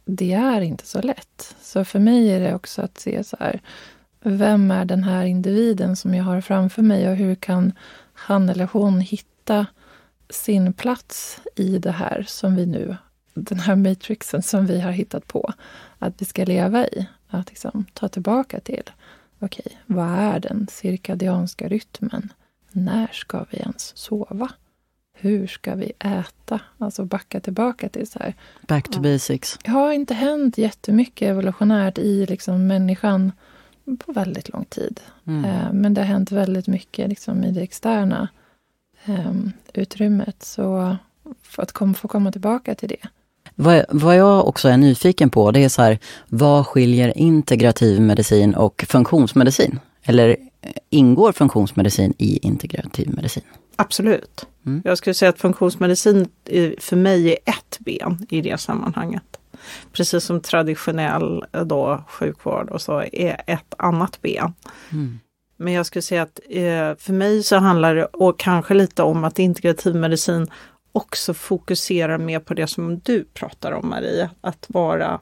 Det 0.05 0.33
är 0.33 0.61
inte 0.61 0.85
så 0.85 1.01
lätt. 1.01 1.55
Så 1.61 1.85
för 1.85 1.99
mig 1.99 2.31
är 2.31 2.39
det 2.39 2.55
också 2.55 2.81
att 2.81 2.99
se 2.99 3.23
så 3.23 3.37
här, 3.39 3.61
vem 4.19 4.71
är 4.71 4.85
den 4.85 5.03
här 5.03 5.25
individen 5.25 5.95
som 5.95 6.13
jag 6.13 6.23
har 6.23 6.41
framför 6.41 6.81
mig 6.81 7.09
och 7.09 7.15
hur 7.15 7.35
kan 7.35 7.73
han 8.13 8.49
eller 8.49 8.65
hon 8.65 8.99
hitta 8.99 9.65
sin 10.29 10.73
plats 10.73 11.39
i 11.55 11.77
det 11.77 11.91
här 11.91 12.25
som 12.27 12.55
vi 12.55 12.65
nu, 12.65 12.97
den 13.33 13.59
här 13.59 13.75
matrixen 13.75 14.43
som 14.43 14.65
vi 14.65 14.79
har 14.79 14.91
hittat 14.91 15.27
på, 15.27 15.53
att 15.99 16.21
vi 16.21 16.25
ska 16.25 16.45
leva 16.45 16.87
i. 16.87 17.07
Att 17.29 17.49
liksom 17.49 17.85
ta 17.93 18.07
tillbaka 18.07 18.59
till, 18.59 18.83
okej, 19.39 19.63
okay, 19.65 19.77
vad 19.85 20.07
är 20.07 20.39
den 20.39 20.67
cirkadianska 20.71 21.67
rytmen? 21.67 22.33
När 22.71 23.07
ska 23.13 23.45
vi 23.49 23.57
ens 23.57 23.97
sova? 23.97 24.49
Hur 25.19 25.47
ska 25.47 25.75
vi 25.75 25.91
äta? 25.99 26.59
Alltså 26.77 27.05
backa 27.05 27.39
tillbaka 27.39 27.89
till 27.89 28.07
så 28.07 28.19
här. 28.19 28.33
Back 28.67 28.89
to 28.89 28.99
basics. 28.99 29.59
Det 29.63 29.71
har 29.71 29.91
inte 29.91 30.13
hänt 30.13 30.57
jättemycket 30.57 31.27
evolutionärt 31.27 31.97
i 31.97 32.25
liksom 32.25 32.67
människan 32.67 33.31
på 33.99 34.11
väldigt 34.11 34.49
lång 34.49 34.65
tid. 34.65 34.99
Mm. 35.27 35.45
Eh, 35.45 35.73
men 35.73 35.93
det 35.93 36.01
har 36.01 36.05
hänt 36.05 36.31
väldigt 36.31 36.67
mycket 36.67 37.09
liksom 37.09 37.43
i 37.43 37.51
det 37.51 37.61
externa 37.61 38.27
eh, 39.05 39.33
utrymmet. 39.73 40.43
Så 40.43 40.97
för 41.41 41.63
att 41.63 41.71
kom, 41.71 41.93
få 41.93 42.07
komma 42.07 42.31
tillbaka 42.31 42.75
till 42.75 42.89
det. 42.89 43.07
Vad, 43.55 43.85
vad 43.89 44.17
jag 44.17 44.47
också 44.47 44.69
är 44.69 44.77
nyfiken 44.77 45.29
på, 45.29 45.51
det 45.51 45.63
är 45.63 45.69
så 45.69 45.81
här, 45.81 45.99
vad 46.27 46.67
skiljer 46.67 47.17
integrativ 47.17 48.01
medicin 48.01 48.55
och 48.55 48.85
funktionsmedicin? 48.89 49.79
Eller 50.03 50.29
eh, 50.61 50.71
ingår 50.89 51.31
funktionsmedicin 51.31 52.13
i 52.17 52.37
integrativ 52.47 53.13
medicin? 53.15 53.43
Absolut. 53.79 54.47
Mm. 54.65 54.81
Jag 54.85 54.97
skulle 54.97 55.13
säga 55.13 55.29
att 55.29 55.39
funktionsmedicin 55.39 56.29
för 56.79 56.95
mig 56.95 57.29
är 57.29 57.37
ett 57.45 57.77
ben 57.79 58.25
i 58.29 58.41
det 58.41 58.57
sammanhanget. 58.57 59.39
Precis 59.91 60.23
som 60.23 60.41
traditionell 60.41 61.45
då, 61.65 62.03
sjukvård 62.07 62.69
och 62.69 62.81
så 62.81 63.03
är 63.11 63.41
ett 63.47 63.73
annat 63.77 64.21
ben. 64.21 64.53
Mm. 64.91 65.19
Men 65.57 65.73
jag 65.73 65.85
skulle 65.85 66.01
säga 66.01 66.21
att 66.21 66.39
eh, 66.49 66.95
för 66.99 67.13
mig 67.13 67.43
så 67.43 67.55
handlar 67.57 67.95
det 67.95 68.05
och 68.05 68.39
kanske 68.39 68.73
lite 68.73 69.03
om 69.03 69.23
att 69.23 69.39
integrativ 69.39 69.95
medicin 69.95 70.47
också 70.91 71.33
fokuserar 71.33 72.17
mer 72.17 72.39
på 72.39 72.53
det 72.53 72.67
som 72.67 72.99
du 72.99 73.23
pratar 73.23 73.71
om 73.71 73.89
Maria, 73.89 74.29
att 74.41 74.65
vara 74.67 75.19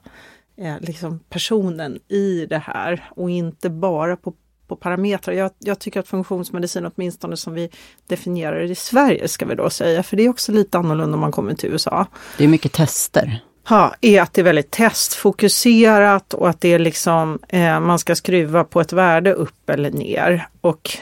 eh, 0.56 0.74
liksom 0.80 1.18
personen 1.18 1.98
i 2.08 2.46
det 2.46 2.58
här 2.58 3.10
och 3.10 3.30
inte 3.30 3.70
bara 3.70 4.16
på, 4.16 4.34
på 4.68 4.76
parametrar. 4.76 5.34
Jag, 5.34 5.50
jag, 5.58 5.78
tycker 5.78 6.00
att 6.00 6.08
funktionsmedicin, 6.08 6.90
åtminstone 6.96 7.36
som 7.36 7.54
vi 7.54 7.70
definierar 8.06 8.58
det 8.58 8.64
i 8.64 8.74
Sverige, 8.74 9.28
ska 9.28 9.46
vi 9.46 9.54
då 9.54 9.70
säga, 9.70 10.02
för 10.02 10.16
det 10.16 10.24
är 10.24 10.28
också 10.28 10.52
lite 10.52 10.78
annorlunda 10.78 11.14
om 11.14 11.20
man 11.20 11.32
kommer 11.32 11.54
till 11.54 11.70
USA. 11.70 12.06
Det 12.38 12.44
är 12.44 12.48
mycket 12.48 12.72
tester 12.72 13.42
ha, 13.68 13.94
är 14.00 14.22
att 14.22 14.32
det 14.32 14.40
är 14.40 14.44
väldigt 14.44 14.70
testfokuserat 14.70 16.34
och 16.34 16.48
att 16.48 16.60
det 16.60 16.68
är 16.68 16.78
liksom 16.78 17.38
eh, 17.48 17.80
man 17.80 17.98
ska 17.98 18.14
skruva 18.14 18.64
på 18.64 18.80
ett 18.80 18.92
värde 18.92 19.32
upp 19.32 19.70
eller 19.70 19.90
ner. 19.90 20.48
Och 20.60 20.98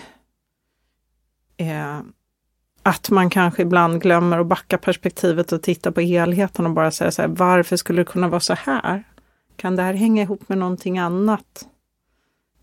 eh, 1.57 2.00
att 2.83 3.11
man 3.11 3.31
kanske 3.31 3.62
ibland 3.62 4.03
glömmer 4.03 4.38
att 4.38 4.46
backa 4.46 4.79
perspektivet 4.79 5.53
och 5.53 5.62
titta 5.62 5.92
på 5.92 6.00
helheten 6.00 6.66
och 6.66 6.72
bara 6.72 6.90
säga 6.90 7.11
så 7.11 7.22
här, 7.22 7.29
varför 7.29 7.77
skulle 7.77 8.00
det 8.00 8.11
kunna 8.11 8.29
vara 8.29 8.40
så 8.40 8.55
här? 8.55 9.05
Kan 9.57 9.77
det 9.77 9.83
här 9.83 9.94
hänga 9.94 10.22
ihop 10.22 10.48
med 10.48 10.59
någonting 10.59 10.98
annat? 10.98 11.66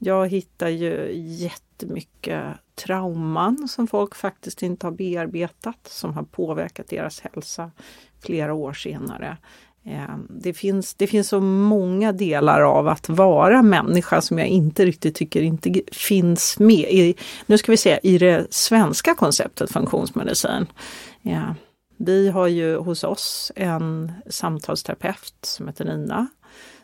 Jag 0.03 0.27
hittar 0.27 0.67
ju 0.67 1.11
jättemycket 1.13 2.43
trauman 2.75 3.67
som 3.67 3.87
folk 3.87 4.15
faktiskt 4.15 4.63
inte 4.63 4.85
har 4.85 4.91
bearbetat, 4.91 5.87
som 5.87 6.13
har 6.13 6.23
påverkat 6.23 6.87
deras 6.89 7.19
hälsa 7.19 7.71
flera 8.19 8.53
år 8.53 8.73
senare. 8.73 9.37
Eh, 9.85 10.17
det 10.29 10.53
finns, 10.53 10.93
det 10.93 11.07
finns 11.07 11.27
så 11.27 11.39
många 11.41 12.11
delar 12.11 12.61
av 12.61 12.87
att 12.87 13.09
vara 13.09 13.61
människa 13.61 14.21
som 14.21 14.37
jag 14.39 14.47
inte 14.47 14.85
riktigt 14.85 15.15
tycker 15.15 15.41
inte 15.41 15.81
finns 15.91 16.59
med 16.59 16.89
i, 16.89 17.15
nu 17.45 17.57
ska 17.57 17.71
vi 17.71 17.77
säga, 17.77 17.99
i 17.99 18.17
det 18.17 18.53
svenska 18.53 19.15
konceptet 19.15 19.71
funktionsmedicin. 19.71 20.65
Ja. 21.21 21.55
Vi 21.97 22.29
har 22.29 22.47
ju 22.47 22.77
hos 22.77 23.03
oss 23.03 23.51
en 23.55 24.11
samtalsterapeut 24.29 25.35
som 25.41 25.67
heter 25.67 25.85
Nina 25.85 26.27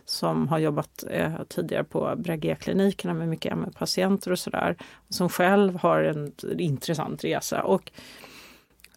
som 0.09 0.47
har 0.47 0.59
jobbat 0.59 1.03
eh, 1.09 1.33
tidigare 1.49 1.83
på 1.83 2.13
Bragé-klinikerna 2.17 3.13
med 3.13 3.27
mycket 3.27 3.57
ME-patienter 3.57 4.31
och 4.31 4.39
sådär. 4.39 4.75
Som 5.09 5.29
själv 5.29 5.75
har 5.75 6.03
en 6.03 6.31
intressant 6.57 7.23
resa. 7.23 7.63
Och 7.63 7.91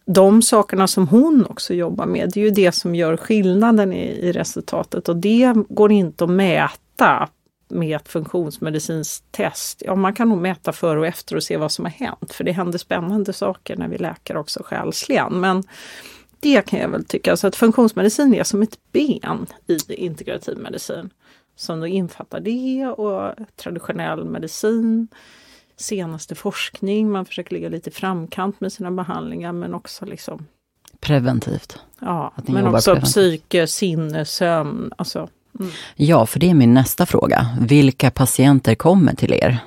de 0.05 0.41
sakerna 0.41 0.87
som 0.87 1.07
hon 1.07 1.45
också 1.49 1.73
jobbar 1.73 2.05
med, 2.05 2.31
det 2.33 2.39
är 2.39 2.45
ju 2.45 2.51
det 2.51 2.71
som 2.71 2.95
gör 2.95 3.17
skillnaden 3.17 3.93
i, 3.93 4.05
i 4.05 4.31
resultatet 4.31 5.09
och 5.09 5.15
det 5.15 5.53
går 5.69 5.91
inte 5.91 6.23
att 6.23 6.29
mäta 6.29 7.29
med 7.71 7.95
ett 7.95 8.07
funktionsmedicinskt 8.07 9.31
test. 9.31 9.83
Ja, 9.85 9.95
man 9.95 10.13
kan 10.13 10.29
nog 10.29 10.41
mäta 10.41 10.71
före 10.71 10.99
och 10.99 11.07
efter 11.07 11.35
och 11.35 11.43
se 11.43 11.57
vad 11.57 11.71
som 11.71 11.85
har 11.85 11.91
hänt, 11.91 12.33
för 12.33 12.43
det 12.43 12.51
händer 12.51 12.77
spännande 12.77 13.33
saker 13.33 13.75
när 13.75 13.87
vi 13.87 13.97
läker 13.97 14.37
också 14.37 14.63
själsligen. 14.63 15.39
Men 15.39 15.63
det 16.41 16.61
kan 16.61 16.79
jag 16.79 16.89
väl 16.89 17.05
tycka, 17.05 17.37
så 17.37 17.47
att 17.47 17.55
funktionsmedicin 17.55 18.33
är 18.33 18.43
som 18.43 18.61
ett 18.61 18.77
ben 18.91 19.47
i 19.67 19.93
integrativ 19.93 20.57
medicin 20.57 21.09
som 21.55 21.79
då 21.79 21.87
infattar 21.87 22.39
det 22.39 22.87
och 22.87 23.33
traditionell 23.55 24.25
medicin 24.25 25.07
senaste 25.75 26.35
forskning. 26.35 27.11
Man 27.11 27.25
försöker 27.25 27.53
ligga 27.53 27.69
lite 27.69 27.89
i 27.89 27.93
framkant 27.93 28.61
med 28.61 28.73
sina 28.73 28.91
behandlingar 28.91 29.51
men 29.51 29.73
också 29.73 30.05
liksom 30.05 30.45
Preventivt. 30.99 31.79
Ja, 31.99 32.33
men 32.35 32.67
också 32.67 32.91
preventivt. 32.91 33.11
psyke, 33.11 33.67
sinne, 33.67 34.25
sömn. 34.25 34.91
Alltså, 34.97 35.29
mm. 35.59 35.71
Ja, 35.95 36.25
för 36.25 36.39
det 36.39 36.49
är 36.49 36.53
min 36.53 36.73
nästa 36.73 37.05
fråga. 37.05 37.57
Vilka 37.61 38.11
patienter 38.11 38.75
kommer 38.75 39.15
till 39.15 39.33
er? 39.33 39.57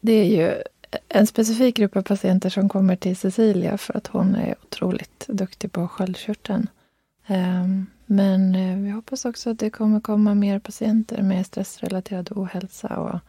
Det 0.00 0.12
är 0.12 0.24
ju 0.24 0.54
en 1.08 1.26
specifik 1.26 1.76
grupp 1.76 1.96
av 1.96 2.02
patienter 2.02 2.50
som 2.50 2.68
kommer 2.68 2.96
till 2.96 3.16
Cecilia 3.16 3.78
för 3.78 3.96
att 3.96 4.06
hon 4.06 4.34
är 4.34 4.54
otroligt 4.62 5.24
duktig 5.28 5.72
på 5.72 5.88
sköldkörteln. 5.88 6.68
Ehm, 7.26 7.86
men 8.06 8.54
eh, 8.54 8.76
vi 8.76 8.90
hoppas 8.90 9.24
också 9.24 9.50
att 9.50 9.58
det 9.58 9.70
kommer 9.70 10.00
komma 10.00 10.34
mer 10.34 10.58
patienter 10.58 11.22
med 11.22 11.46
stressrelaterad 11.46 12.28
ohälsa 12.32 12.96
och 12.96 13.20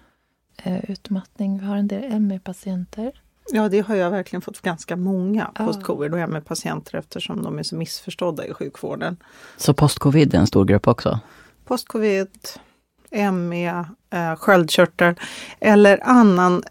eh, 0.64 0.90
utmattning. 0.92 1.60
Vi 1.60 1.66
har 1.66 1.76
en 1.76 1.88
del 1.88 2.20
ME-patienter. 2.20 3.12
Ja, 3.52 3.70
det 3.70 3.80
har 3.80 3.96
jag 3.96 4.12
verkligen 4.12 4.42
fått 4.42 4.62
ganska 4.62 4.96
många 4.96 5.52
post-covid 5.56 6.14
och 6.14 6.30
ME-patienter 6.30 6.98
eftersom 6.98 7.44
de 7.44 7.60
är 7.60 7.64
så 7.64 7.76
missförstådda 7.76 8.46
i 8.46 8.54
sjukvården. 8.54 9.18
Så 9.58 9.74
post-covid 9.74 10.34
är 10.34 10.40
en 10.40 10.48
stor 10.48 10.66
grupp 10.66 10.88
också? 10.88 11.20
Post-covid, 11.66 12.30
ME, 13.34 13.86
eh, 14.10 14.36
sköldkörtel 14.36 15.16
eller 15.60 16.00
annan 16.04 16.64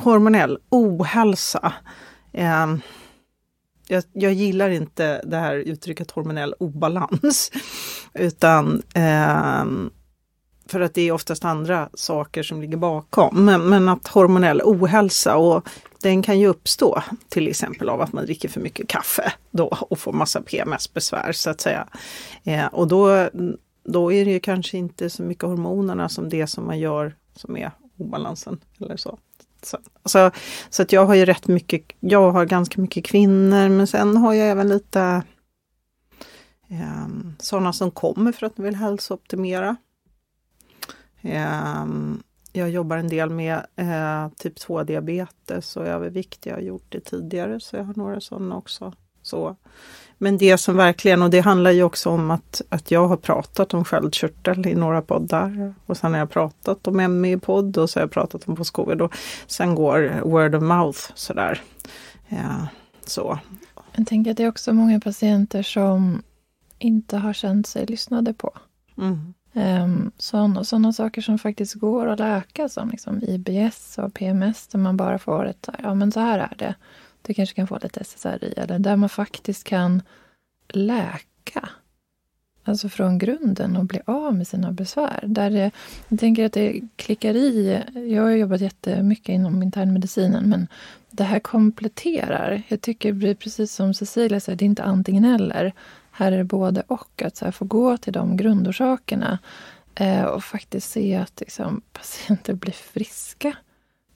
hormonell 0.00 0.58
ohälsa. 0.68 1.72
Eh, 2.32 2.66
jag, 3.88 4.04
jag, 4.12 4.32
gillar 4.32 4.70
inte 4.70 5.22
det 5.24 5.36
här 5.36 5.56
uttrycket 5.56 6.10
hormonell 6.10 6.54
obalans. 6.58 7.52
Utan 8.14 8.82
eh, 8.94 9.64
för 10.70 10.80
att 10.80 10.94
det 10.94 11.02
är 11.02 11.12
oftast 11.12 11.44
andra 11.44 11.88
saker 11.94 12.42
som 12.42 12.60
ligger 12.60 12.76
bakom. 12.76 13.44
Men, 13.44 13.68
men, 13.68 13.88
att 13.88 14.08
hormonell 14.08 14.62
ohälsa 14.64 15.36
och 15.36 15.68
den 16.02 16.22
kan 16.22 16.40
ju 16.40 16.46
uppstå 16.46 17.02
till 17.28 17.48
exempel 17.48 17.88
av 17.88 18.00
att 18.00 18.12
man 18.12 18.24
dricker 18.24 18.48
för 18.48 18.60
mycket 18.60 18.88
kaffe 18.88 19.32
då 19.50 19.66
och 19.66 19.98
får 19.98 20.12
massa 20.12 20.42
PMS-besvär 20.42 21.32
så 21.32 21.50
att 21.50 21.60
säga. 21.60 21.88
Eh, 22.44 22.66
och 22.66 22.88
då, 22.88 23.28
då 23.84 24.12
är 24.12 24.24
det 24.24 24.30
ju 24.30 24.40
kanske 24.40 24.78
inte 24.78 25.10
så 25.10 25.22
mycket 25.22 25.44
hormonerna 25.44 26.08
som 26.08 26.28
det 26.28 26.46
som 26.46 26.66
man 26.66 26.78
gör 26.78 27.14
som 27.36 27.56
är 27.56 27.70
obalansen 27.98 28.60
eller 28.80 28.96
så. 28.96 29.18
Så, 29.62 29.78
så, 30.04 30.30
så 30.70 30.82
att 30.82 30.92
jag 30.92 31.06
har 31.06 31.14
ju 31.14 31.24
rätt 31.24 31.48
mycket, 31.48 31.82
jag 32.00 32.32
har 32.32 32.44
ganska 32.46 32.80
mycket 32.80 33.04
kvinnor 33.04 33.68
men 33.68 33.86
sen 33.86 34.16
har 34.16 34.34
jag 34.34 34.48
även 34.48 34.68
lite 34.68 35.22
um, 36.70 37.36
sådana 37.38 37.72
som 37.72 37.90
kommer 37.90 38.32
för 38.32 38.46
att 38.46 38.56
de 38.56 38.62
vill 38.62 38.76
hälsooptimera. 38.76 39.76
Um, 41.22 42.22
jag 42.52 42.70
jobbar 42.70 42.96
en 42.96 43.08
del 43.08 43.30
med 43.30 43.66
eh, 43.76 44.28
typ 44.36 44.58
2-diabetes 44.58 45.76
och 45.76 45.86
övervikt. 45.86 46.46
Jag 46.46 46.54
har 46.54 46.60
gjort 46.60 46.86
det 46.88 47.00
tidigare 47.00 47.60
så 47.60 47.76
jag 47.76 47.84
har 47.84 47.94
några 47.96 48.20
sådana 48.20 48.56
också. 48.56 48.92
Så. 49.22 49.56
Men 50.22 50.38
det 50.38 50.58
som 50.58 50.76
verkligen, 50.76 51.22
och 51.22 51.30
det 51.30 51.40
handlar 51.40 51.70
ju 51.70 51.82
också 51.82 52.10
om 52.10 52.30
att, 52.30 52.62
att 52.68 52.90
jag 52.90 53.08
har 53.08 53.16
pratat 53.16 53.74
om 53.74 53.84
sköldkörtel 53.84 54.66
i 54.66 54.74
några 54.74 55.02
poddar. 55.02 55.74
Och 55.86 55.96
sen 55.96 56.12
har 56.12 56.18
jag 56.18 56.30
pratat 56.30 56.86
om 56.86 57.20
ME 57.20 57.32
i 57.32 57.36
podd 57.36 57.78
och 57.78 57.90
så 57.90 57.98
har 57.98 58.02
jag 58.02 58.10
pratat 58.10 58.48
om. 58.48 58.54
Och 59.00 59.14
sen 59.46 59.74
går 59.74 60.20
word 60.24 60.54
of 60.54 60.62
mouth 60.62 60.98
sådär. 61.14 61.62
Ja, 62.28 62.66
så. 63.06 63.38
Jag 63.92 64.06
tänker 64.06 64.30
att 64.30 64.36
det 64.36 64.44
är 64.44 64.48
också 64.48 64.72
många 64.72 65.00
patienter 65.00 65.62
som 65.62 66.22
inte 66.78 67.16
har 67.16 67.32
känt 67.32 67.66
sig 67.66 67.86
lyssnade 67.86 68.34
på. 68.34 68.52
Mm. 68.98 69.34
Um, 69.52 70.12
sådana, 70.16 70.64
sådana 70.64 70.92
saker 70.92 71.22
som 71.22 71.38
faktiskt 71.38 71.74
går 71.74 72.06
att 72.06 72.18
läka 72.18 72.68
som 72.68 72.90
liksom 72.90 73.22
IBS 73.22 73.98
och 73.98 74.14
PMS 74.14 74.66
där 74.66 74.78
man 74.78 74.96
bara 74.96 75.18
får 75.18 75.46
ett, 75.46 75.68
ja 75.82 75.94
men 75.94 76.12
så 76.12 76.20
här 76.20 76.38
är 76.38 76.54
det. 76.58 76.74
Du 77.22 77.34
kanske 77.34 77.54
kan 77.54 77.66
få 77.66 77.78
lite 77.82 78.00
SSRI 78.00 78.52
eller 78.56 78.78
där 78.78 78.96
man 78.96 79.08
faktiskt 79.08 79.64
kan 79.64 80.02
läka. 80.68 81.68
Alltså 82.64 82.88
från 82.88 83.18
grunden 83.18 83.76
och 83.76 83.84
bli 83.84 84.00
av 84.04 84.34
med 84.34 84.46
sina 84.46 84.72
besvär. 84.72 85.24
Där 85.26 85.50
det, 85.50 85.70
jag 86.08 86.18
tänker 86.18 86.44
att 86.44 86.52
det 86.52 86.80
klickar 86.96 87.34
i. 87.34 87.82
Jag 87.94 88.22
har 88.22 88.30
jobbat 88.30 88.60
jättemycket 88.60 89.28
inom 89.28 89.62
internmedicinen 89.62 90.48
men 90.48 90.68
det 91.10 91.24
här 91.24 91.40
kompletterar. 91.40 92.62
Jag 92.68 92.80
tycker 92.80 93.08
det 93.08 93.18
blir 93.18 93.34
precis 93.34 93.74
som 93.74 93.94
Cecilia 93.94 94.40
säger, 94.40 94.56
det 94.56 94.64
är 94.64 94.66
inte 94.66 94.82
antingen 94.82 95.24
eller. 95.24 95.72
Här 96.10 96.32
är 96.32 96.38
det 96.38 96.44
både 96.44 96.82
och. 96.86 97.22
Att 97.22 97.36
så 97.36 97.44
här, 97.44 97.52
få 97.52 97.64
gå 97.64 97.96
till 97.96 98.12
de 98.12 98.36
grundorsakerna 98.36 99.38
eh, 99.94 100.24
och 100.24 100.44
faktiskt 100.44 100.90
se 100.90 101.16
att 101.16 101.40
liksom, 101.40 101.82
patienter 101.92 102.54
blir 102.54 102.72
friska. 102.72 103.56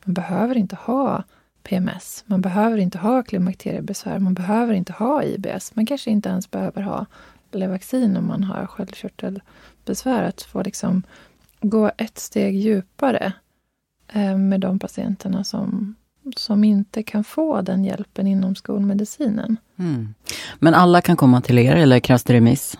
Man 0.04 0.14
behöver 0.14 0.56
inte 0.56 0.76
ha 0.76 1.24
PMS. 1.64 2.24
Man 2.26 2.40
behöver 2.40 2.78
inte 2.78 2.98
ha 2.98 3.22
klimakteriebesvär. 3.22 4.18
Man 4.18 4.34
behöver 4.34 4.74
inte 4.74 4.92
ha 4.92 5.22
IBS. 5.22 5.76
Man 5.76 5.86
kanske 5.86 6.10
inte 6.10 6.28
ens 6.28 6.50
behöver 6.50 6.82
ha 6.82 7.06
Levaxin 7.52 8.16
om 8.16 8.26
man 8.26 8.44
har 8.44 8.66
sköldkörtelbesvär. 8.66 10.22
Att 10.22 10.42
få 10.42 10.62
liksom 10.62 11.02
gå 11.60 11.90
ett 11.96 12.18
steg 12.18 12.56
djupare 12.56 13.32
eh, 14.12 14.36
med 14.36 14.60
de 14.60 14.78
patienterna 14.78 15.44
som, 15.44 15.94
som 16.36 16.64
inte 16.64 17.02
kan 17.02 17.24
få 17.24 17.60
den 17.60 17.84
hjälpen 17.84 18.26
inom 18.26 18.54
skolmedicinen. 18.54 19.56
Mm. 19.76 20.14
Men 20.58 20.74
alla 20.74 21.00
kan 21.00 21.16
komma 21.16 21.40
till 21.40 21.58
er 21.58 21.76
eller 21.76 22.00
krävs 22.00 22.24
det 22.24 22.34
remiss? 22.34 22.78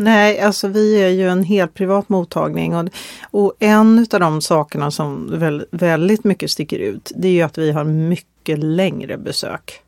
Nej, 0.00 0.40
alltså 0.40 0.68
vi 0.68 1.02
är 1.02 1.08
ju 1.08 1.28
en 1.28 1.42
helt 1.42 1.74
privat 1.74 2.08
mottagning 2.08 2.76
och, 2.76 2.88
och 3.30 3.54
en 3.58 4.06
av 4.12 4.20
de 4.20 4.42
sakerna 4.42 4.90
som 4.90 5.38
väl, 5.38 5.66
väldigt 5.70 6.24
mycket 6.24 6.50
sticker 6.50 6.78
ut, 6.78 7.12
det 7.16 7.28
är 7.28 7.32
ju 7.32 7.42
att 7.42 7.58
vi 7.58 7.72
har 7.72 7.84
mycket 7.84 8.58
längre 8.58 9.18
besök. 9.18 9.80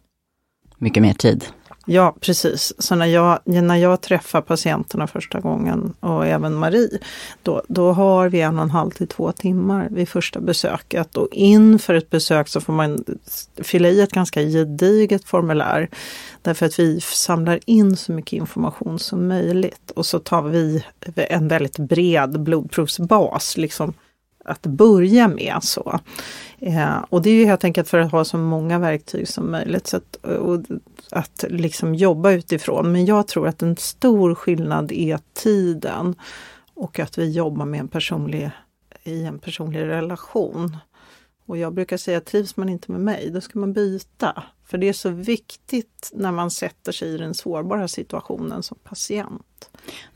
Mycket 0.79 1.03
mer 1.03 1.14
tid? 1.14 1.44
Ja, 1.87 2.16
precis. 2.21 2.73
Så 2.79 2.95
när 2.95 3.07
jag, 3.07 3.38
när 3.45 3.77
jag 3.77 4.01
träffar 4.01 4.40
patienterna 4.40 5.07
första 5.07 5.40
gången 5.40 5.95
och 6.01 6.27
även 6.27 6.55
Marie, 6.55 6.99
då, 7.42 7.62
då 7.68 7.92
har 7.92 8.29
vi 8.29 8.40
en 8.40 8.57
och 8.59 8.62
en 8.62 8.71
halv 8.71 8.90
till 8.90 9.07
två 9.09 9.33
timmar 9.33 9.88
vid 9.90 10.09
första 10.09 10.40
besöket. 10.40 11.16
Och 11.16 11.29
inför 11.33 11.95
ett 11.95 12.11
besök 12.11 12.49
så 12.49 12.61
får 12.61 12.73
man 12.73 13.05
fylla 13.57 13.88
i 13.88 14.01
ett 14.01 14.12
ganska 14.12 14.42
gediget 14.42 15.25
formulär. 15.25 15.88
Därför 16.42 16.66
att 16.66 16.79
vi 16.79 17.01
samlar 17.01 17.61
in 17.66 17.97
så 17.97 18.12
mycket 18.12 18.33
information 18.33 18.99
som 18.99 19.29
möjligt. 19.29 19.90
Och 19.90 20.07
så 20.07 20.18
tar 20.18 20.42
vi 20.42 20.85
en 21.16 21.49
väldigt 21.49 21.79
bred 21.79 22.40
blodprovsbas, 22.40 23.57
liksom 23.57 23.95
att 24.44 24.66
börja 24.66 25.28
med. 25.28 25.59
så. 25.62 26.00
Eh, 26.59 27.05
och 27.09 27.22
det 27.22 27.31
är 27.31 27.35
ju 27.35 27.44
helt 27.44 27.64
enkelt 27.64 27.88
för 27.88 27.98
att 27.98 28.12
ha 28.12 28.24
så 28.24 28.38
många 28.38 28.78
verktyg 28.78 29.28
som 29.28 29.50
möjligt. 29.50 29.87
Så 29.87 29.96
att, 29.96 30.16
och, 30.16 30.61
att 31.11 31.44
liksom 31.48 31.94
jobba 31.94 32.31
utifrån. 32.31 32.92
Men 32.92 33.07
jag 33.07 33.28
tror 33.28 33.48
att 33.48 33.62
en 33.62 33.76
stor 33.76 34.35
skillnad 34.35 34.92
är 34.92 35.18
tiden 35.33 36.14
och 36.74 36.98
att 36.98 37.18
vi 37.18 37.31
jobbar 37.31 37.64
med 37.64 37.81
en 37.81 37.88
personlig, 37.88 38.50
i 39.05 39.24
en 39.24 39.38
personlig 39.38 39.81
relation. 39.81 40.76
Och 41.46 41.59
jag 41.59 41.74
brukar 41.74 41.96
säga 41.96 42.18
att 42.18 42.26
trivs 42.26 42.57
man 42.57 42.68
inte 42.68 42.92
med 42.92 43.00
mig, 43.00 43.31
då 43.31 43.40
ska 43.40 43.59
man 43.59 43.72
byta. 43.72 44.42
För 44.64 44.78
det 44.78 44.88
är 44.88 44.92
så 44.92 45.11
viktigt 45.11 46.11
när 46.14 46.33
man 46.33 46.50
sätter 46.50 46.92
sig 46.92 47.09
i 47.09 47.18
den 47.18 47.35
sårbara 47.35 47.88
situationen 47.88 48.62
som 48.62 48.78
patient. 48.85 49.42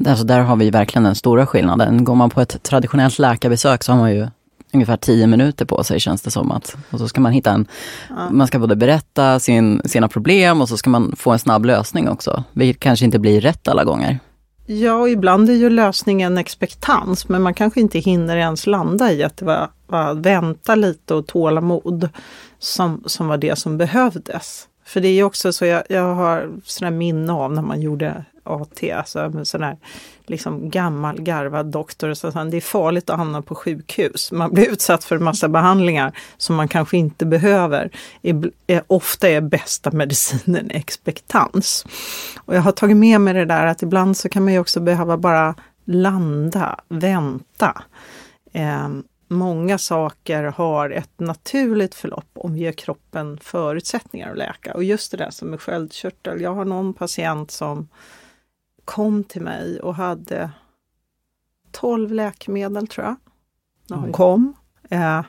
Alltså 0.07 0.25
där 0.25 0.41
har 0.41 0.57
vi 0.57 0.71
verkligen 0.71 1.05
den 1.05 1.15
stora 1.15 1.47
skillnaden. 1.47 2.05
Går 2.05 2.15
man 2.15 2.31
på 2.31 2.41
ett 2.41 2.63
traditionellt 2.63 3.19
läkarbesök 3.19 3.85
så 3.85 3.93
har 3.93 3.99
man 3.99 4.15
ju 4.15 4.27
ungefär 4.73 4.97
tio 4.97 5.27
minuter 5.27 5.65
på 5.65 5.85
sig 5.85 6.01
känns 6.01 6.23
det 6.23 6.31
som. 6.31 6.53
att 6.53 6.77
Och 6.91 6.99
så 6.99 7.09
ska 7.09 7.21
man 7.21 7.33
hitta 7.33 7.51
en, 7.51 7.67
ja. 8.09 8.31
man 8.31 8.47
ska 8.47 8.59
både 8.59 8.77
berätta 8.77 9.41
sin, 9.41 9.83
sina 9.85 10.09
problem 10.09 10.61
och 10.61 10.69
så 10.69 10.77
ska 10.77 10.91
man 10.91 11.17
få 11.17 11.33
en 11.33 11.39
snabb 11.39 11.65
lösning 11.65 12.09
också. 12.09 12.45
Vilket 12.53 12.81
kanske 12.81 13.05
inte 13.05 13.19
blir 13.19 13.41
rätt 13.41 13.69
alla 13.69 13.85
gånger. 13.85 14.19
Ja, 14.67 14.95
och 14.95 15.11
ibland 15.11 15.51
är 15.51 15.55
ju 15.55 15.71
lösningen 15.71 16.39
expektans, 16.39 17.29
men 17.29 17.43
man 17.43 17.55
kanske 17.55 17.81
inte 17.81 17.99
hinner 17.99 18.37
ens 18.37 18.67
landa 18.67 19.13
i 19.13 19.23
att 19.23 19.37
det 19.37 19.45
var, 19.45 19.69
var 19.87 20.15
vänta 20.15 20.75
lite 20.75 21.15
och 21.15 21.27
tålamod 21.27 22.09
som, 22.59 23.03
som 23.07 23.29
var 23.29 23.37
det 23.37 23.59
som 23.59 23.79
behövdes. 23.79 24.69
För 24.85 25.01
det 25.01 25.09
är 25.09 25.23
också 25.23 25.53
så, 25.53 25.65
jag, 25.67 25.83
jag 25.89 26.15
har 26.15 26.51
sådana 26.65 26.97
minne 26.97 27.33
av 27.33 27.53
när 27.53 27.63
man 27.63 27.81
gjorde 27.81 28.25
AT, 28.47 28.93
alltså 28.93 29.19
en 29.19 29.47
sån 29.47 29.63
här 29.63 29.77
liksom 30.27 30.71
gammal 30.71 31.21
garvad 31.23 31.67
doktor. 31.67 32.15
Så 32.15 32.29
att 32.29 32.51
det 32.51 32.57
är 32.57 32.61
farligt 32.61 33.11
att 33.11 33.19
hamna 33.19 33.43
på 33.43 33.55
sjukhus. 33.55 34.33
Man 34.33 34.53
blir 34.53 34.73
utsatt 34.73 35.05
för 35.05 35.17
en 35.17 35.25
massa 35.25 35.49
behandlingar 35.49 36.19
som 36.37 36.57
man 36.57 36.69
kanske 36.69 36.97
inte 36.97 37.27
behöver. 37.27 37.91
Eh, 38.67 38.83
ofta 38.87 39.29
är 39.29 39.41
bästa 39.41 39.91
medicinen 39.91 40.71
expektans. 40.75 41.87
Och 42.37 42.55
jag 42.55 42.63
har 42.63 42.73
tagit 42.73 42.97
med 42.97 43.21
mig 43.21 43.35
det 43.35 43.45
där 43.45 43.67
att 43.67 43.83
ibland 43.83 44.17
så 44.17 44.29
kan 44.29 44.45
man 44.45 44.53
ju 44.53 44.59
också 44.59 44.81
behöva 44.81 45.17
bara 45.17 45.55
landa, 45.85 46.81
vänta. 46.89 47.83
Eh, 48.53 48.89
många 49.29 49.79
saker 49.79 50.45
har 50.45 50.91
ett 50.91 51.21
naturligt 51.21 51.95
förlopp 51.95 52.31
om 52.35 52.55
vi 52.55 52.61
ger 52.61 52.73
kroppen 52.73 53.39
förutsättningar 53.43 54.31
att 54.31 54.39
läka. 54.39 54.75
Och 54.75 54.85
just 54.85 55.11
det 55.11 55.17
där 55.17 55.31
som 55.31 55.49
med 55.49 55.61
sköldkörtel. 55.61 56.41
Jag 56.41 56.55
har 56.55 56.65
någon 56.65 56.95
patient 56.95 57.51
som 57.51 57.89
kom 58.87 59.25
till 59.25 59.43
mig 59.43 59.81
och 59.81 59.95
hade 59.95 60.51
12 61.71 62.13
läkemedel 62.13 62.87
tror 62.87 63.07
jag, 63.07 63.17
när 63.89 63.97
hon 63.97 64.07
Oj. 64.07 64.13
kom. 64.13 64.55
Eh, 64.91 65.23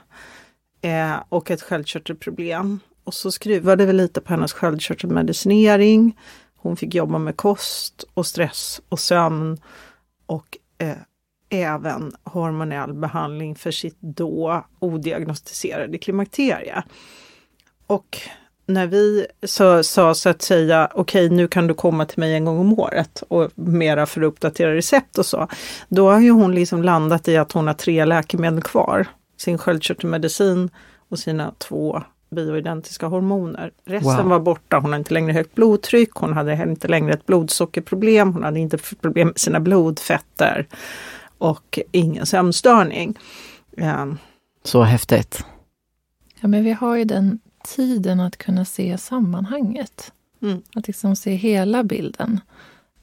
eh, 0.81 1.15
och 1.29 1.51
ett 1.51 1.61
sköldkörtelproblem. 1.61 2.79
Och 3.03 3.13
så 3.13 3.31
skruvade 3.31 3.85
vi 3.85 3.93
lite 3.93 4.21
på 4.21 4.33
hennes 4.33 4.53
sköldkörtelmedicinering. 4.53 6.19
Hon 6.55 6.77
fick 6.77 6.95
jobba 6.95 7.17
med 7.17 7.37
kost 7.37 8.03
och 8.13 8.25
stress 8.25 8.81
och 8.89 8.99
sömn 8.99 9.57
och 10.25 10.57
eh, 10.77 10.97
även 11.49 12.11
hormonell 12.23 12.93
behandling 12.93 13.55
för 13.55 13.71
sitt 13.71 13.97
då 13.99 14.65
odiagnostiserade 14.79 15.97
klimakterie. 15.97 16.83
Och 17.87 18.17
när 18.67 18.87
vi 18.87 19.27
sa 19.43 19.83
så, 19.83 20.13
så 20.13 20.29
att 20.29 20.41
säga, 20.41 20.89
okej 20.93 21.25
okay, 21.25 21.37
nu 21.37 21.47
kan 21.47 21.67
du 21.67 21.73
komma 21.73 22.05
till 22.05 22.19
mig 22.19 22.33
en 22.33 22.45
gång 22.45 22.59
om 22.59 22.79
året 22.79 23.23
och 23.27 23.51
mera 23.55 24.05
för 24.05 24.21
att 24.21 24.27
uppdatera 24.27 24.75
recept 24.75 25.17
och 25.17 25.25
så. 25.25 25.47
Då 25.89 26.09
har 26.09 26.19
ju 26.19 26.31
hon 26.31 26.55
liksom 26.55 26.83
landat 26.83 27.27
i 27.27 27.37
att 27.37 27.51
hon 27.51 27.67
har 27.67 27.73
tre 27.73 28.05
läkemedel 28.05 28.61
kvar. 28.61 29.07
Sin 29.37 29.57
sköldkörtelmedicin 29.57 30.69
och 31.09 31.19
sina 31.19 31.53
två 31.57 32.03
bioidentiska 32.29 33.07
hormoner. 33.07 33.71
Resten 33.85 34.15
wow. 34.15 34.25
var 34.25 34.39
borta. 34.39 34.79
Hon 34.79 34.91
har 34.91 34.99
inte 34.99 35.13
längre 35.13 35.33
högt 35.33 35.55
blodtryck, 35.55 36.11
hon 36.13 36.33
hade 36.33 36.63
inte 36.63 36.87
längre 36.87 37.13
ett 37.13 37.25
blodsockerproblem, 37.25 38.33
hon 38.33 38.43
hade 38.43 38.59
inte 38.59 38.77
problem 39.01 39.27
med 39.27 39.39
sina 39.39 39.59
blodfetter. 39.59 40.67
och 41.37 41.79
ingen 41.91 42.25
sömnstörning. 42.25 43.19
Um. 43.77 44.17
Så 44.63 44.83
häftigt. 44.83 45.45
Ja, 46.41 46.47
men 46.47 46.63
vi 46.63 46.71
har 46.71 46.95
ju 46.95 47.05
den 47.05 47.39
tiden 47.75 48.19
att 48.19 48.37
kunna 48.37 48.65
se 48.65 48.97
sammanhanget. 48.97 50.11
Mm. 50.41 50.61
Att 50.75 50.87
liksom 50.87 51.15
se 51.15 51.35
hela 51.35 51.83
bilden. 51.83 52.39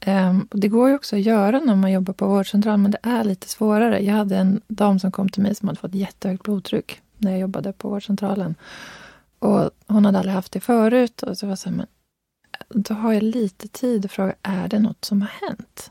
Um, 0.06 0.48
det 0.50 0.68
går 0.68 0.88
ju 0.88 0.94
också 0.94 1.16
att 1.16 1.22
göra 1.22 1.60
när 1.60 1.76
man 1.76 1.92
jobbar 1.92 2.14
på 2.14 2.26
vårdcentral, 2.26 2.78
men 2.78 2.90
det 2.90 2.98
är 3.02 3.24
lite 3.24 3.48
svårare. 3.48 4.04
Jag 4.04 4.14
hade 4.14 4.36
en 4.36 4.60
dam 4.68 4.98
som 4.98 5.12
kom 5.12 5.28
till 5.28 5.42
mig 5.42 5.54
som 5.54 5.68
hade 5.68 5.80
fått 5.80 5.94
jättehögt 5.94 6.42
blodtryck 6.42 7.00
när 7.18 7.30
jag 7.30 7.40
jobbade 7.40 7.72
på 7.72 7.88
vårdcentralen. 7.88 8.54
Och 9.38 9.70
hon 9.86 10.04
hade 10.04 10.18
aldrig 10.18 10.34
haft 10.34 10.52
det 10.52 10.60
förut. 10.60 11.22
Och 11.22 11.38
så 11.38 11.46
var 11.46 11.56
så 11.56 11.68
här, 11.68 11.76
men 11.76 11.86
då 12.68 12.94
har 12.94 13.12
jag 13.12 13.22
lite 13.22 13.68
tid 13.68 14.04
att 14.04 14.12
fråga, 14.12 14.34
är 14.42 14.68
det 14.68 14.78
något 14.78 15.04
som 15.04 15.22
har 15.22 15.48
hänt? 15.48 15.90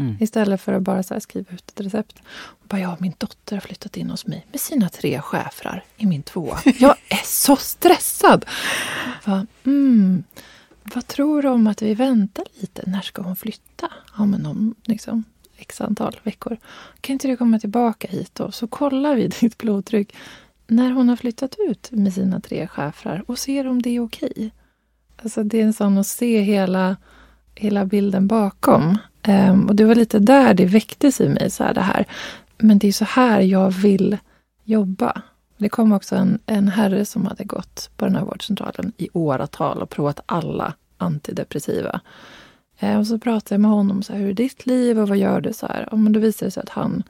Mm. 0.00 0.16
Istället 0.20 0.60
för 0.60 0.72
att 0.72 0.82
bara 0.82 1.02
så 1.02 1.20
skriva 1.20 1.54
ut 1.54 1.70
ett 1.70 1.80
recept. 1.80 2.22
Och 2.28 2.66
bara, 2.68 2.80
ja, 2.80 2.96
min 3.00 3.14
dotter 3.18 3.56
har 3.56 3.60
flyttat 3.60 3.96
in 3.96 4.10
hos 4.10 4.26
mig 4.26 4.46
med 4.50 4.60
sina 4.60 4.88
tre 4.88 5.20
schäfrar 5.20 5.84
i 5.96 6.06
min 6.06 6.22
tvåa. 6.22 6.58
Jag 6.78 6.96
är 7.08 7.24
så 7.24 7.56
stressad! 7.56 8.44
Bara, 9.26 9.46
mm, 9.64 10.24
vad 10.82 11.06
tror 11.06 11.42
du 11.42 11.48
om 11.48 11.66
att 11.66 11.82
vi 11.82 11.94
väntar 11.94 12.44
lite? 12.60 12.82
När 12.86 13.00
ska 13.00 13.22
hon 13.22 13.36
flytta? 13.36 13.90
Ja, 14.16 14.26
men 14.26 14.46
om 14.46 14.74
liksom, 14.84 15.24
x 15.56 15.80
antal 15.80 16.20
veckor. 16.22 16.56
Kan 17.00 17.12
inte 17.12 17.28
du 17.28 17.36
komma 17.36 17.58
tillbaka 17.58 18.08
hit 18.08 18.34
då? 18.34 18.50
Så 18.52 18.66
kollar 18.66 19.14
vi 19.14 19.28
ditt 19.40 19.58
blodtryck 19.58 20.16
när 20.66 20.90
hon 20.90 21.08
har 21.08 21.16
flyttat 21.16 21.56
ut 21.58 21.90
med 21.90 22.14
sina 22.14 22.40
tre 22.40 22.66
schäfrar 22.66 23.24
och 23.26 23.38
ser 23.38 23.66
om 23.66 23.82
det 23.82 23.90
är 23.90 24.00
okej. 24.00 24.50
Alltså 25.22 25.42
det 25.42 25.60
är 25.60 25.64
en 25.64 25.72
sån 25.72 25.98
att 25.98 26.06
se 26.06 26.40
hela, 26.40 26.96
hela 27.54 27.84
bilden 27.84 28.26
bakom. 28.26 28.98
Um, 29.28 29.68
och 29.68 29.76
det 29.76 29.84
var 29.84 29.94
lite 29.94 30.18
där 30.18 30.54
det 30.54 30.66
väcktes 30.66 31.20
i 31.20 31.28
mig, 31.28 31.50
så 31.50 31.64
här, 31.64 31.74
det 31.74 31.80
här. 31.80 32.06
Men 32.58 32.78
det 32.78 32.88
är 32.88 32.92
så 32.92 33.04
här 33.04 33.40
jag 33.40 33.70
vill 33.70 34.18
jobba. 34.64 35.22
Det 35.56 35.68
kom 35.68 35.92
också 35.92 36.16
en, 36.16 36.38
en 36.46 36.68
herre 36.68 37.04
som 37.04 37.26
hade 37.26 37.44
gått 37.44 37.90
på 37.96 38.04
den 38.04 38.16
här 38.16 38.24
vårdcentralen 38.24 38.92
i 38.96 39.08
åratal 39.12 39.82
och 39.82 39.90
provat 39.90 40.20
alla 40.26 40.74
antidepressiva. 40.96 42.00
Eh, 42.78 42.98
och 42.98 43.06
så 43.06 43.18
pratade 43.18 43.54
jag 43.54 43.60
med 43.60 43.70
honom, 43.70 44.02
så 44.02 44.12
här, 44.12 44.20
hur 44.20 44.28
är 44.28 44.34
ditt 44.34 44.66
liv 44.66 44.98
och 44.98 45.08
vad 45.08 45.18
gör 45.18 45.40
du? 45.40 45.52
Så 45.52 45.66
här. 45.66 45.88
Och 45.92 45.98
men 45.98 46.12
då 46.12 46.20
visade 46.20 46.46
det 46.46 46.50
sig 46.50 46.62
att 46.62 46.68
han, 46.68 47.02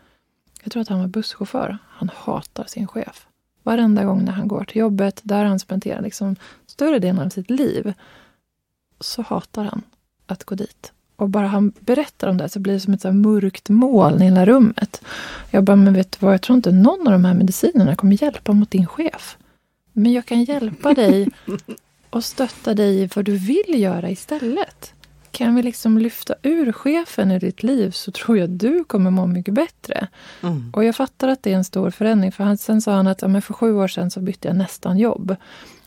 jag 0.62 0.72
tror 0.72 0.80
att 0.80 0.88
han 0.88 1.00
var 1.00 1.06
busschaufför, 1.06 1.78
han 1.88 2.10
hatar 2.14 2.64
sin 2.64 2.86
chef. 2.86 3.26
Varenda 3.62 4.04
gång 4.04 4.24
när 4.24 4.32
han 4.32 4.48
går 4.48 4.64
till 4.64 4.80
jobbet, 4.80 5.20
där 5.22 5.44
han 5.44 5.58
spenderar 5.58 6.02
liksom 6.02 6.36
större 6.66 6.98
delen 6.98 7.26
av 7.26 7.28
sitt 7.28 7.50
liv, 7.50 7.92
så 9.00 9.22
hatar 9.22 9.64
han 9.64 9.82
att 10.26 10.44
gå 10.44 10.54
dit. 10.54 10.92
Och 11.20 11.28
bara 11.28 11.46
han 11.46 11.72
berättar 11.80 12.28
om 12.28 12.36
det 12.36 12.48
så 12.48 12.60
blir 12.60 12.74
det 12.74 12.80
som 12.80 12.94
ett 12.94 13.00
så 13.00 13.12
mörkt 13.12 13.68
moln 13.68 14.22
i 14.22 14.24
hela 14.24 14.46
rummet. 14.46 15.02
Jag 15.50 15.64
bara, 15.64 15.76
men 15.76 15.94
vet 15.94 16.12
du 16.12 16.26
vad, 16.26 16.34
jag 16.34 16.42
tror 16.42 16.56
inte 16.56 16.72
någon 16.72 17.06
av 17.06 17.12
de 17.12 17.24
här 17.24 17.34
medicinerna 17.34 17.96
kommer 17.96 18.22
hjälpa 18.22 18.52
mot 18.52 18.70
din 18.70 18.86
chef. 18.86 19.36
Men 19.92 20.12
jag 20.12 20.26
kan 20.26 20.44
hjälpa 20.44 20.94
dig 20.94 21.28
och 22.10 22.24
stötta 22.24 22.74
dig 22.74 23.00
i 23.00 23.08
vad 23.14 23.24
du 23.24 23.36
vill 23.36 23.80
göra 23.80 24.10
istället. 24.10 24.92
Kan 25.30 25.54
vi 25.54 25.62
liksom 25.62 25.98
lyfta 25.98 26.34
ur 26.42 26.72
chefen 26.72 27.30
i 27.30 27.38
ditt 27.38 27.62
liv 27.62 27.90
så 27.90 28.12
tror 28.12 28.38
jag 28.38 28.50
du 28.50 28.84
kommer 28.84 29.10
må 29.10 29.26
mycket 29.26 29.54
bättre. 29.54 30.08
Mm. 30.42 30.72
Och 30.74 30.84
jag 30.84 30.96
fattar 30.96 31.28
att 31.28 31.42
det 31.42 31.52
är 31.52 31.56
en 31.56 31.64
stor 31.64 31.90
förändring. 31.90 32.32
För 32.32 32.44
han, 32.44 32.58
sen 32.58 32.80
sa 32.80 32.92
han 32.92 33.06
att 33.06 33.22
ja, 33.22 33.28
men 33.28 33.42
för 33.42 33.54
sju 33.54 33.74
år 33.74 33.88
sedan 33.88 34.10
så 34.10 34.20
bytte 34.20 34.48
jag 34.48 34.56
nästan 34.56 34.98
jobb. 34.98 35.36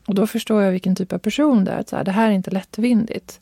Och 0.05 0.15
då 0.15 0.27
förstår 0.27 0.63
jag 0.63 0.71
vilken 0.71 0.95
typ 0.95 1.13
av 1.13 1.17
person 1.17 1.65
det 1.65 1.71
är. 1.71 1.79
Att 1.79 1.89
så 1.89 1.95
här, 1.95 2.03
det 2.03 2.11
här 2.11 2.27
är 2.27 2.31
inte 2.31 2.51
lättvindigt. 2.51 3.39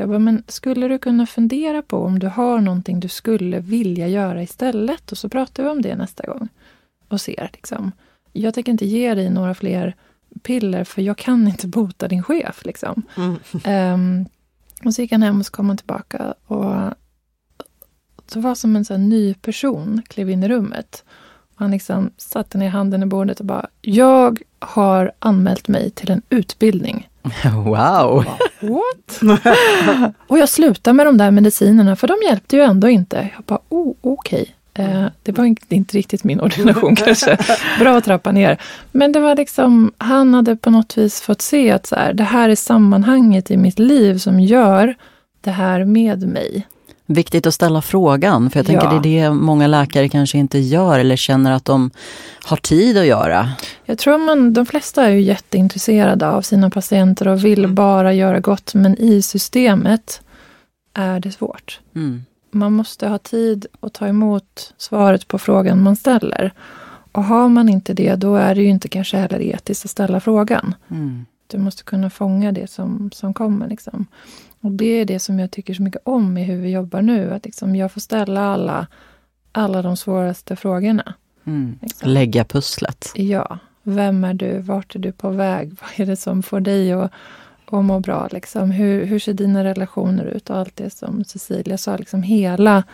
Jag 0.00 0.08
bara, 0.08 0.18
men 0.18 0.42
skulle 0.48 0.88
du 0.88 0.98
kunna 0.98 1.26
fundera 1.26 1.82
på 1.82 1.98
om 1.98 2.18
du 2.18 2.26
har 2.26 2.60
någonting 2.60 3.00
du 3.00 3.08
skulle 3.08 3.60
vilja 3.60 4.08
göra 4.08 4.42
istället? 4.42 5.12
Och 5.12 5.18
så 5.18 5.28
pratar 5.28 5.62
vi 5.62 5.68
om 5.68 5.82
det 5.82 5.96
nästa 5.96 6.26
gång. 6.26 6.48
Och 7.08 7.20
ser 7.20 7.50
liksom. 7.52 7.92
Jag 8.32 8.54
tänker 8.54 8.72
inte 8.72 8.86
ge 8.86 9.14
dig 9.14 9.30
några 9.30 9.54
fler 9.54 9.94
piller 10.42 10.84
för 10.84 11.02
jag 11.02 11.18
kan 11.18 11.48
inte 11.48 11.66
bota 11.66 12.08
din 12.08 12.22
chef. 12.22 12.64
Liksom. 12.64 13.02
Mm. 13.16 13.94
Um, 13.94 14.26
och 14.84 14.94
så 14.94 15.02
gick 15.02 15.12
han 15.12 15.22
hem 15.22 15.38
och 15.38 15.46
så 15.46 15.52
kom 15.52 15.68
han 15.68 15.76
tillbaka. 15.76 16.34
Och 16.46 16.74
så 18.26 18.40
var 18.40 18.54
som 18.54 18.76
en 18.76 18.84
sån 18.84 19.08
ny 19.08 19.34
person 19.34 20.02
klev 20.08 20.30
in 20.30 20.42
i 20.42 20.48
rummet. 20.48 21.04
Och 21.54 21.60
han 21.60 21.70
liksom 21.70 22.10
satte 22.16 22.58
ner 22.58 22.68
handen 22.68 23.02
i 23.02 23.06
bordet 23.06 23.40
och 23.40 23.46
bara, 23.46 23.66
jag 23.80 24.42
har 24.58 25.12
anmält 25.18 25.68
mig 25.68 25.90
till 25.90 26.10
en 26.10 26.22
utbildning. 26.28 27.09
Wow! 27.64 28.24
What? 28.60 29.40
och 30.26 30.38
jag 30.38 30.48
slutade 30.48 30.94
med 30.94 31.06
de 31.06 31.18
där 31.18 31.30
medicinerna 31.30 31.96
för 31.96 32.08
de 32.08 32.14
hjälpte 32.24 32.56
ju 32.56 32.62
ändå 32.62 32.88
inte. 32.88 33.28
Jag 33.36 33.44
bara, 33.44 33.60
oh, 33.68 33.94
okej. 34.00 34.42
Okay. 34.42 34.54
Eh, 34.74 35.06
det 35.22 35.32
var 35.32 35.44
inte 35.68 35.96
riktigt 35.96 36.24
min 36.24 36.40
ordination 36.40 36.96
kanske. 36.96 37.38
Bra 37.78 37.96
att 37.96 38.04
trappa 38.04 38.32
ner. 38.32 38.58
Men 38.92 39.12
det 39.12 39.20
var 39.20 39.36
liksom, 39.36 39.92
han 39.98 40.34
hade 40.34 40.56
på 40.56 40.70
något 40.70 40.98
vis 40.98 41.20
fått 41.20 41.42
se 41.42 41.70
att 41.70 41.86
så 41.86 41.96
här, 41.96 42.12
det 42.12 42.24
här 42.24 42.48
är 42.48 42.54
sammanhanget 42.54 43.50
i 43.50 43.56
mitt 43.56 43.78
liv 43.78 44.18
som 44.18 44.40
gör 44.40 44.94
det 45.40 45.50
här 45.50 45.84
med 45.84 46.28
mig. 46.28 46.66
Viktigt 47.12 47.46
att 47.46 47.54
ställa 47.54 47.82
frågan, 47.82 48.50
för 48.50 48.58
jag 48.58 48.66
tänker 48.66 48.84
ja. 48.84 49.00
det 49.02 49.18
är 49.18 49.22
det 49.22 49.34
många 49.34 49.66
läkare 49.66 50.08
kanske 50.08 50.38
inte 50.38 50.58
gör 50.58 50.98
eller 50.98 51.16
känner 51.16 51.52
att 51.52 51.64
de 51.64 51.90
har 52.44 52.56
tid 52.56 52.98
att 52.98 53.06
göra. 53.06 53.50
Jag 53.84 53.98
tror 53.98 54.18
man, 54.18 54.52
de 54.52 54.66
flesta 54.66 55.04
är 55.04 55.10
ju 55.10 55.20
jätteintresserade 55.20 56.28
av 56.28 56.42
sina 56.42 56.70
patienter 56.70 57.28
och 57.28 57.44
vill 57.44 57.64
mm. 57.64 57.74
bara 57.74 58.12
göra 58.12 58.40
gott, 58.40 58.74
men 58.74 58.98
i 58.98 59.22
systemet 59.22 60.22
är 60.94 61.20
det 61.20 61.32
svårt. 61.32 61.80
Mm 61.94 62.22
man 62.50 62.72
måste 62.72 63.08
ha 63.08 63.18
tid 63.18 63.66
att 63.80 63.92
ta 63.92 64.06
emot 64.06 64.74
svaret 64.76 65.28
på 65.28 65.38
frågan 65.38 65.82
man 65.82 65.96
ställer. 65.96 66.52
Och 67.12 67.24
har 67.24 67.48
man 67.48 67.68
inte 67.68 67.94
det, 67.94 68.14
då 68.14 68.36
är 68.36 68.54
det 68.54 68.62
ju 68.62 68.68
inte 68.68 68.88
kanske 68.88 69.16
heller 69.16 69.40
etiskt 69.40 69.84
att 69.84 69.90
ställa 69.90 70.20
frågan. 70.20 70.74
Mm. 70.88 71.26
Du 71.46 71.58
måste 71.58 71.82
kunna 71.82 72.10
fånga 72.10 72.52
det 72.52 72.70
som, 72.70 73.10
som 73.14 73.34
kommer. 73.34 73.68
Liksom. 73.68 74.06
Och 74.60 74.70
det 74.70 74.84
är 74.84 75.04
det 75.04 75.18
som 75.18 75.38
jag 75.38 75.50
tycker 75.50 75.74
så 75.74 75.82
mycket 75.82 76.02
om 76.04 76.38
i 76.38 76.42
hur 76.42 76.56
vi 76.56 76.70
jobbar 76.70 77.02
nu. 77.02 77.32
Att 77.32 77.44
liksom 77.44 77.76
jag 77.76 77.92
får 77.92 78.00
ställa 78.00 78.44
alla, 78.44 78.86
alla 79.52 79.82
de 79.82 79.96
svåraste 79.96 80.56
frågorna. 80.56 81.14
Mm. 81.44 81.78
Liksom. 81.82 82.10
Lägga 82.10 82.44
pusslet. 82.44 83.12
Ja. 83.14 83.58
Vem 83.82 84.24
är 84.24 84.34
du? 84.34 84.58
Vart 84.58 84.94
är 84.94 84.98
du 84.98 85.12
på 85.12 85.30
väg? 85.30 85.72
Vad 85.80 85.90
är 85.96 86.06
det 86.06 86.16
som 86.16 86.42
får 86.42 86.60
dig 86.60 86.92
att 86.92 87.12
och 87.70 87.84
må 87.84 88.00
bra. 88.00 88.28
Liksom. 88.32 88.70
Hur, 88.70 89.04
hur 89.04 89.18
ser 89.18 89.32
dina 89.32 89.64
relationer 89.64 90.24
ut? 90.24 90.50
Och 90.50 90.56
allt 90.56 90.76
det 90.76 90.90
som 90.90 91.24
Cecilia 91.24 91.78
sa, 91.78 91.96
liksom 91.96 92.22
hela 92.22 92.84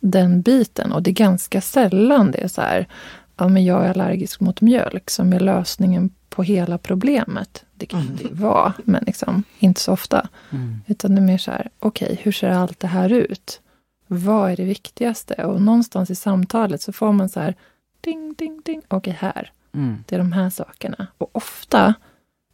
den 0.00 0.42
biten. 0.42 0.92
Och 0.92 1.02
det 1.02 1.10
är 1.10 1.14
ganska 1.14 1.60
sällan 1.60 2.30
det 2.30 2.38
är 2.38 2.48
så 2.48 2.60
här, 2.60 2.88
ja 3.36 3.48
men 3.48 3.64
jag 3.64 3.84
är 3.84 3.90
allergisk 3.90 4.40
mot 4.40 4.60
mjölk 4.60 5.10
som 5.10 5.32
är 5.32 5.40
lösningen 5.40 6.10
på 6.28 6.42
hela 6.42 6.78
problemet. 6.78 7.64
Det 7.76 7.86
kan 7.86 8.16
det 8.22 8.32
vara, 8.32 8.72
men 8.84 9.04
liksom, 9.06 9.42
inte 9.58 9.80
så 9.80 9.92
ofta. 9.92 10.28
Mm. 10.50 10.80
Utan 10.86 11.14
det 11.14 11.20
är 11.20 11.26
mer 11.26 11.38
så 11.38 11.50
här, 11.50 11.70
okej, 11.78 12.06
okay, 12.06 12.18
hur 12.22 12.32
ser 12.32 12.48
allt 12.48 12.80
det 12.80 12.86
här 12.86 13.12
ut? 13.12 13.60
Vad 14.06 14.50
är 14.50 14.56
det 14.56 14.64
viktigaste? 14.64 15.44
Och 15.44 15.62
någonstans 15.62 16.10
i 16.10 16.14
samtalet 16.14 16.82
så 16.82 16.92
får 16.92 17.12
man 17.12 17.28
så 17.28 17.40
här, 17.40 17.54
ding, 18.00 18.34
ding, 18.38 18.60
ding, 18.64 18.82
okej, 18.88 18.96
okay, 18.96 19.12
här. 19.12 19.52
Mm. 19.72 20.04
Det 20.06 20.14
är 20.14 20.18
de 20.18 20.32
här 20.32 20.50
sakerna. 20.50 21.06
Och 21.18 21.36
ofta 21.36 21.94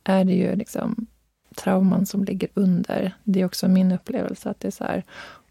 är 0.05 0.25
det 0.25 0.33
ju 0.33 0.57
liksom 0.57 1.07
trauman 1.55 2.07
som 2.07 2.25
ligger 2.25 2.49
under. 2.55 3.14
Det 3.25 3.41
är 3.41 3.45
också 3.45 3.68
min 3.68 3.93
upplevelse 3.93 4.51
att 4.51 4.61
det 4.61 4.68
är 4.68 4.73
så 4.73 4.85
här, 4.85 5.05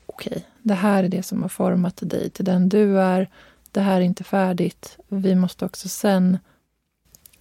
okej, 0.06 0.32
okay, 0.32 0.44
det 0.62 0.74
här 0.74 1.04
är 1.04 1.10
det 1.10 1.24
som 1.24 1.42
har 1.42 1.50
format 1.50 1.98
dig 2.02 2.30
till 2.30 2.46
den 2.46 2.70
du 2.70 3.00
är. 3.00 3.30
Det 3.72 3.82
här 3.82 3.96
är 3.96 4.02
inte 4.02 4.24
färdigt. 4.24 4.98
Vi 5.08 5.36
måste 5.36 5.66
också 5.66 5.90
sen 5.90 6.38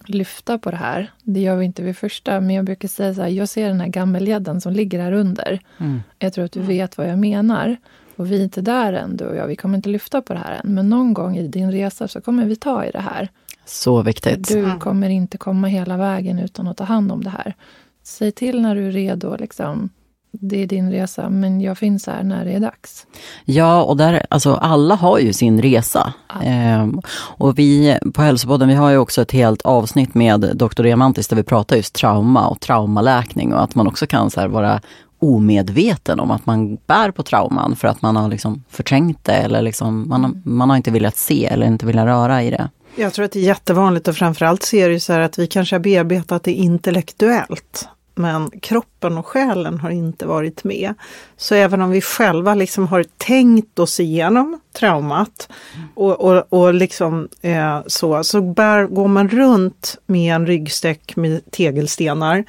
lyfta 0.09 0.57
på 0.57 0.71
det 0.71 0.77
här. 0.77 1.11
Det 1.23 1.39
gör 1.39 1.55
vi 1.55 1.65
inte 1.65 1.83
vid 1.83 1.97
första, 1.97 2.41
men 2.41 2.55
jag 2.55 2.65
brukar 2.65 2.87
säga 2.87 3.13
så 3.13 3.21
här, 3.21 3.29
jag 3.29 3.49
ser 3.49 3.67
den 3.67 3.79
här 3.81 3.87
gammelgäddan 3.87 4.61
som 4.61 4.73
ligger 4.73 4.99
här 4.99 5.11
under. 5.11 5.59
Mm. 5.77 6.01
Jag 6.19 6.33
tror 6.33 6.45
att 6.45 6.51
du 6.51 6.61
vet 6.61 6.97
vad 6.97 7.09
jag 7.09 7.19
menar. 7.19 7.77
Och 8.15 8.31
vi 8.31 8.39
är 8.39 8.43
inte 8.43 8.61
där 8.61 8.93
än, 8.93 9.17
du 9.17 9.25
och 9.25 9.35
jag. 9.35 9.47
Vi 9.47 9.55
kommer 9.55 9.75
inte 9.75 9.89
lyfta 9.89 10.21
på 10.21 10.33
det 10.33 10.39
här 10.39 10.61
än. 10.63 10.73
Men 10.73 10.89
någon 10.89 11.13
gång 11.13 11.37
i 11.37 11.47
din 11.47 11.71
resa 11.71 12.07
så 12.07 12.21
kommer 12.21 12.45
vi 12.45 12.55
ta 12.55 12.85
i 12.85 12.91
det 12.91 12.99
här. 12.99 13.29
Så 13.65 14.01
viktigt. 14.01 14.47
Du 14.47 14.77
kommer 14.79 15.09
inte 15.09 15.37
komma 15.37 15.67
hela 15.67 15.97
vägen 15.97 16.39
utan 16.39 16.67
att 16.67 16.77
ta 16.77 16.83
hand 16.83 17.11
om 17.11 17.23
det 17.23 17.29
här. 17.29 17.55
Säg 18.03 18.31
till 18.31 18.61
när 18.61 18.75
du 18.75 18.87
är 18.87 18.91
redo. 18.91 19.35
Liksom. 19.39 19.89
Det 20.31 20.63
är 20.63 20.67
din 20.67 20.91
resa, 20.91 21.29
men 21.29 21.61
jag 21.61 21.77
finns 21.77 22.07
här 22.07 22.23
när 22.23 22.45
det 22.45 22.51
är 22.51 22.59
dags. 22.59 23.07
Ja, 23.45 23.83
och 23.83 23.97
där, 23.97 24.25
alltså 24.29 24.53
alla 24.53 24.95
har 24.95 25.19
ju 25.19 25.33
sin 25.33 25.61
resa. 25.61 26.13
Ehm, 26.43 27.01
och 27.13 27.59
vi 27.59 27.97
på 28.13 28.21
Hälsopodden, 28.21 28.67
vi 28.67 28.75
har 28.75 28.89
ju 28.89 28.97
också 28.97 29.21
ett 29.21 29.31
helt 29.31 29.61
avsnitt 29.61 30.13
med 30.13 30.51
Dr. 30.55 30.83
Diamantis 30.83 31.27
där 31.27 31.35
vi 31.35 31.43
pratar 31.43 31.75
just 31.75 31.93
trauma 31.93 32.47
och 32.47 32.59
traumaläkning 32.59 33.53
och 33.53 33.63
att 33.63 33.75
man 33.75 33.87
också 33.87 34.07
kan 34.07 34.29
så 34.29 34.47
vara 34.47 34.81
omedveten 35.19 36.19
om 36.19 36.31
att 36.31 36.45
man 36.45 36.75
bär 36.75 37.11
på 37.11 37.23
trauman 37.23 37.75
för 37.75 37.87
att 37.87 38.01
man 38.01 38.15
har 38.15 38.29
liksom 38.29 38.63
förträngt 38.69 39.23
det 39.23 39.33
eller 39.33 39.61
liksom, 39.61 40.09
man, 40.09 40.41
man 40.45 40.69
har 40.69 40.77
inte 40.77 40.91
velat 40.91 41.17
se 41.17 41.45
eller 41.45 41.67
inte 41.67 41.85
velat 41.85 42.05
röra 42.05 42.43
i 42.43 42.49
det. 42.49 42.69
Jag 42.95 43.13
tror 43.13 43.25
att 43.25 43.31
det 43.31 43.39
är 43.39 43.43
jättevanligt 43.43 44.07
och 44.07 44.15
framförallt 44.15 44.63
ser 44.63 44.89
det 44.89 44.99
så 44.99 45.13
här 45.13 45.19
att 45.19 45.39
vi 45.39 45.47
kanske 45.47 45.75
har 45.75 45.79
bearbetat 45.79 46.43
det 46.43 46.51
intellektuellt 46.51 47.89
men 48.19 48.51
kroppen 48.59 49.17
och 49.17 49.27
själen 49.27 49.79
har 49.79 49.89
inte 49.89 50.25
varit 50.25 50.63
med. 50.63 50.93
Så 51.37 51.55
även 51.55 51.81
om 51.81 51.91
vi 51.91 52.01
själva 52.01 52.55
liksom 52.55 52.87
har 52.87 53.05
tänkt 53.17 53.79
oss 53.79 53.99
igenom 53.99 54.59
traumat 54.73 55.49
och, 55.95 56.19
och, 56.19 56.53
och 56.53 56.73
liksom 56.73 57.29
eh, 57.41 57.81
så, 57.87 58.23
så 58.23 58.41
bär, 58.41 58.85
går 58.85 59.07
man 59.07 59.29
runt 59.29 59.97
med 60.05 60.35
en 60.35 60.47
ryggsäck 60.47 61.15
med 61.15 61.51
tegelstenar 61.51 62.43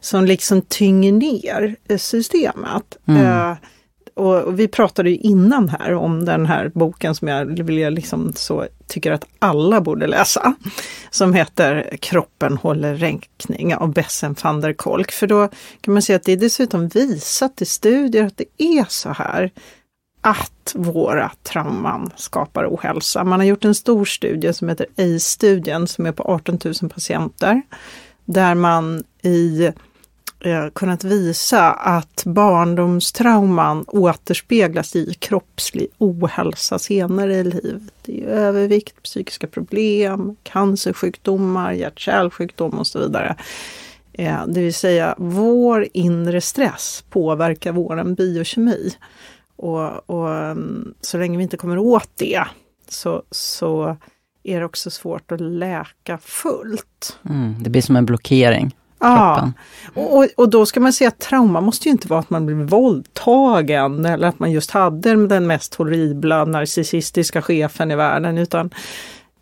som 0.00 0.24
liksom 0.24 0.62
tynger 0.62 1.12
ner 1.12 1.76
systemet. 1.98 2.96
Mm. 3.06 3.22
Eh, 3.22 3.56
och 4.16 4.60
vi 4.60 4.68
pratade 4.68 5.10
ju 5.10 5.16
innan 5.16 5.68
här 5.68 5.94
om 5.94 6.24
den 6.24 6.46
här 6.46 6.70
boken 6.74 7.14
som 7.14 7.28
jag 7.28 7.62
vill 7.64 7.94
liksom 7.94 8.32
så 8.34 8.66
tycker 8.86 9.12
att 9.12 9.24
alla 9.38 9.80
borde 9.80 10.06
läsa. 10.06 10.54
Som 11.10 11.34
heter 11.34 11.96
Kroppen 12.00 12.56
håller 12.56 12.94
räkning 12.94 13.74
av 13.74 13.92
Bessen 13.92 14.36
van 14.42 14.60
der 14.60 14.72
Kolk. 14.72 15.12
För 15.12 15.26
då 15.26 15.48
kan 15.80 15.94
man 15.94 16.02
se 16.02 16.14
att 16.14 16.24
det 16.24 16.32
är 16.32 16.36
dessutom 16.36 16.88
visat 16.88 17.62
i 17.62 17.64
studier 17.64 18.24
att 18.24 18.36
det 18.36 18.44
är 18.58 18.84
så 18.88 19.10
här 19.10 19.50
att 20.20 20.72
våra 20.74 21.30
trauman 21.42 22.10
skapar 22.16 22.66
ohälsa. 22.66 23.24
Man 23.24 23.40
har 23.40 23.46
gjort 23.46 23.64
en 23.64 23.74
stor 23.74 24.04
studie 24.04 24.52
som 24.52 24.68
heter 24.68 24.86
ACE-studien 24.96 25.86
som 25.86 26.06
är 26.06 26.12
på 26.12 26.22
18 26.22 26.58
000 26.64 26.74
patienter. 26.90 27.62
Där 28.24 28.54
man 28.54 29.04
i 29.22 29.72
eh, 30.40 30.68
kunnat 30.72 31.04
visa 31.04 31.72
att 31.72 32.22
barndomstrauman 32.24 33.84
återspeglas 33.88 34.96
i 34.96 35.14
kroppslig 35.14 35.88
ohälsa 35.98 36.78
senare 36.78 37.34
i 37.34 37.44
livet. 37.44 37.92
Det 38.02 38.24
är 38.24 38.28
övervikt, 38.28 39.02
psykiska 39.02 39.46
problem, 39.46 40.36
cancersjukdomar, 40.42 41.72
hjärt-kärlsjukdom 41.72 42.78
och 42.78 42.86
så 42.86 42.98
vidare. 42.98 43.36
Eh, 44.12 44.46
det 44.46 44.60
vill 44.60 44.74
säga, 44.74 45.14
vår 45.18 45.86
inre 45.92 46.40
stress 46.40 47.04
påverkar 47.10 47.72
vår 47.72 48.14
biokemi. 48.14 48.94
Och, 49.56 50.10
och, 50.10 50.34
mm, 50.34 50.94
så 51.00 51.18
länge 51.18 51.36
vi 51.36 51.42
inte 51.42 51.56
kommer 51.56 51.78
åt 51.78 52.10
det 52.16 52.44
så, 52.88 53.22
så 53.30 53.96
är 54.42 54.60
det 54.60 54.66
också 54.66 54.90
svårt 54.90 55.32
att 55.32 55.40
läka 55.40 56.18
fullt. 56.18 57.18
Mm, 57.28 57.54
det 57.62 57.70
blir 57.70 57.82
som 57.82 57.96
en 57.96 58.06
blockering. 58.06 58.74
Ja, 58.98 59.52
och, 59.94 60.26
och 60.36 60.48
då 60.48 60.66
ska 60.66 60.80
man 60.80 60.92
säga 60.92 61.08
att 61.08 61.18
trauma 61.18 61.60
måste 61.60 61.88
ju 61.88 61.92
inte 61.92 62.08
vara 62.08 62.20
att 62.20 62.30
man 62.30 62.46
blir 62.46 62.56
våldtagen 62.56 64.06
eller 64.06 64.28
att 64.28 64.38
man 64.38 64.52
just 64.52 64.70
hade 64.70 65.26
den 65.26 65.46
mest 65.46 65.74
horribla 65.74 66.44
narcissistiska 66.44 67.42
chefen 67.42 67.90
i 67.90 67.96
världen 67.96 68.38
utan 68.38 68.70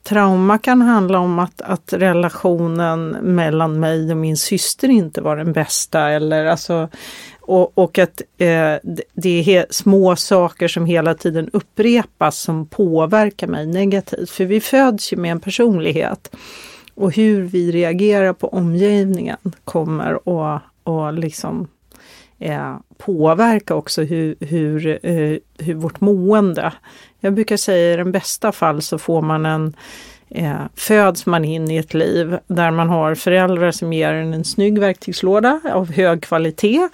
trauma 0.03 0.59
kan 0.59 0.83
handla 0.83 1.19
om 1.19 1.39
att, 1.39 1.61
att 1.61 1.93
relationen 1.93 3.09
mellan 3.11 3.81
mig 3.81 4.11
och 4.11 4.17
min 4.17 4.37
syster 4.37 4.89
inte 4.89 5.21
var 5.21 5.37
den 5.37 5.53
bästa 5.53 6.11
eller 6.11 6.47
alltså 6.47 6.89
och, 7.47 7.79
och 7.79 7.99
att 7.99 8.23
eh, 8.39 8.75
det 9.13 9.57
är 9.57 9.67
små 9.71 10.17
saker 10.17 10.69
som 10.69 10.87
hela 10.87 11.15
tiden 11.15 11.51
upprepas 11.53 12.39
som 12.39 12.67
påverkar 12.67 13.47
mig 13.47 13.67
negativt. 13.67 14.31
För 14.31 14.45
vi 14.45 14.61
föds 14.61 15.13
ju 15.13 15.17
med 15.17 15.33
en 15.33 15.41
personlighet. 15.41 16.37
Och 16.95 17.13
hur 17.13 17.43
vi 17.43 17.73
reagerar 17.73 18.33
på 18.33 18.49
omgivningen 18.49 19.39
kommer 19.65 20.15
att 20.15 20.63
och 20.85 21.13
liksom, 21.13 21.69
eh, 22.39 22.77
påverka 22.99 23.75
också 23.75 24.03
hur, 24.03 24.37
hur, 24.41 24.87
eh, 25.03 25.39
hur 25.59 25.75
vårt 25.75 26.01
mående. 26.01 26.73
Jag 27.21 27.35
brukar 27.35 27.57
säga 27.57 27.95
i 27.95 27.97
den 27.97 28.13
bästa 28.13 28.53
fall 28.53 28.83
så 28.83 28.99
får 28.99 29.23
man 29.23 29.47
en 29.47 29.77
eh, 30.29 30.63
föds 30.75 31.27
man 31.27 31.45
in 31.45 31.71
i 31.71 31.77
ett 31.77 31.95
liv 31.95 32.39
där 32.47 32.71
man 32.71 32.89
har 32.89 33.15
föräldrar 33.15 33.71
som 33.71 33.93
ger 33.93 34.13
en 34.13 34.35
en 34.35 34.45
snygg 34.45 34.79
verktygslåda 34.79 35.61
av 35.73 35.93
hög 35.93 36.23
kvalitet 36.23 36.89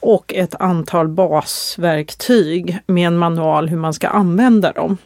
och 0.00 0.34
ett 0.34 0.54
antal 0.54 1.08
basverktyg 1.08 2.78
med 2.86 3.06
en 3.06 3.18
manual 3.18 3.68
hur 3.68 3.76
man 3.76 3.94
ska 3.94 4.08
använda 4.08 4.72
dem. 4.72 4.96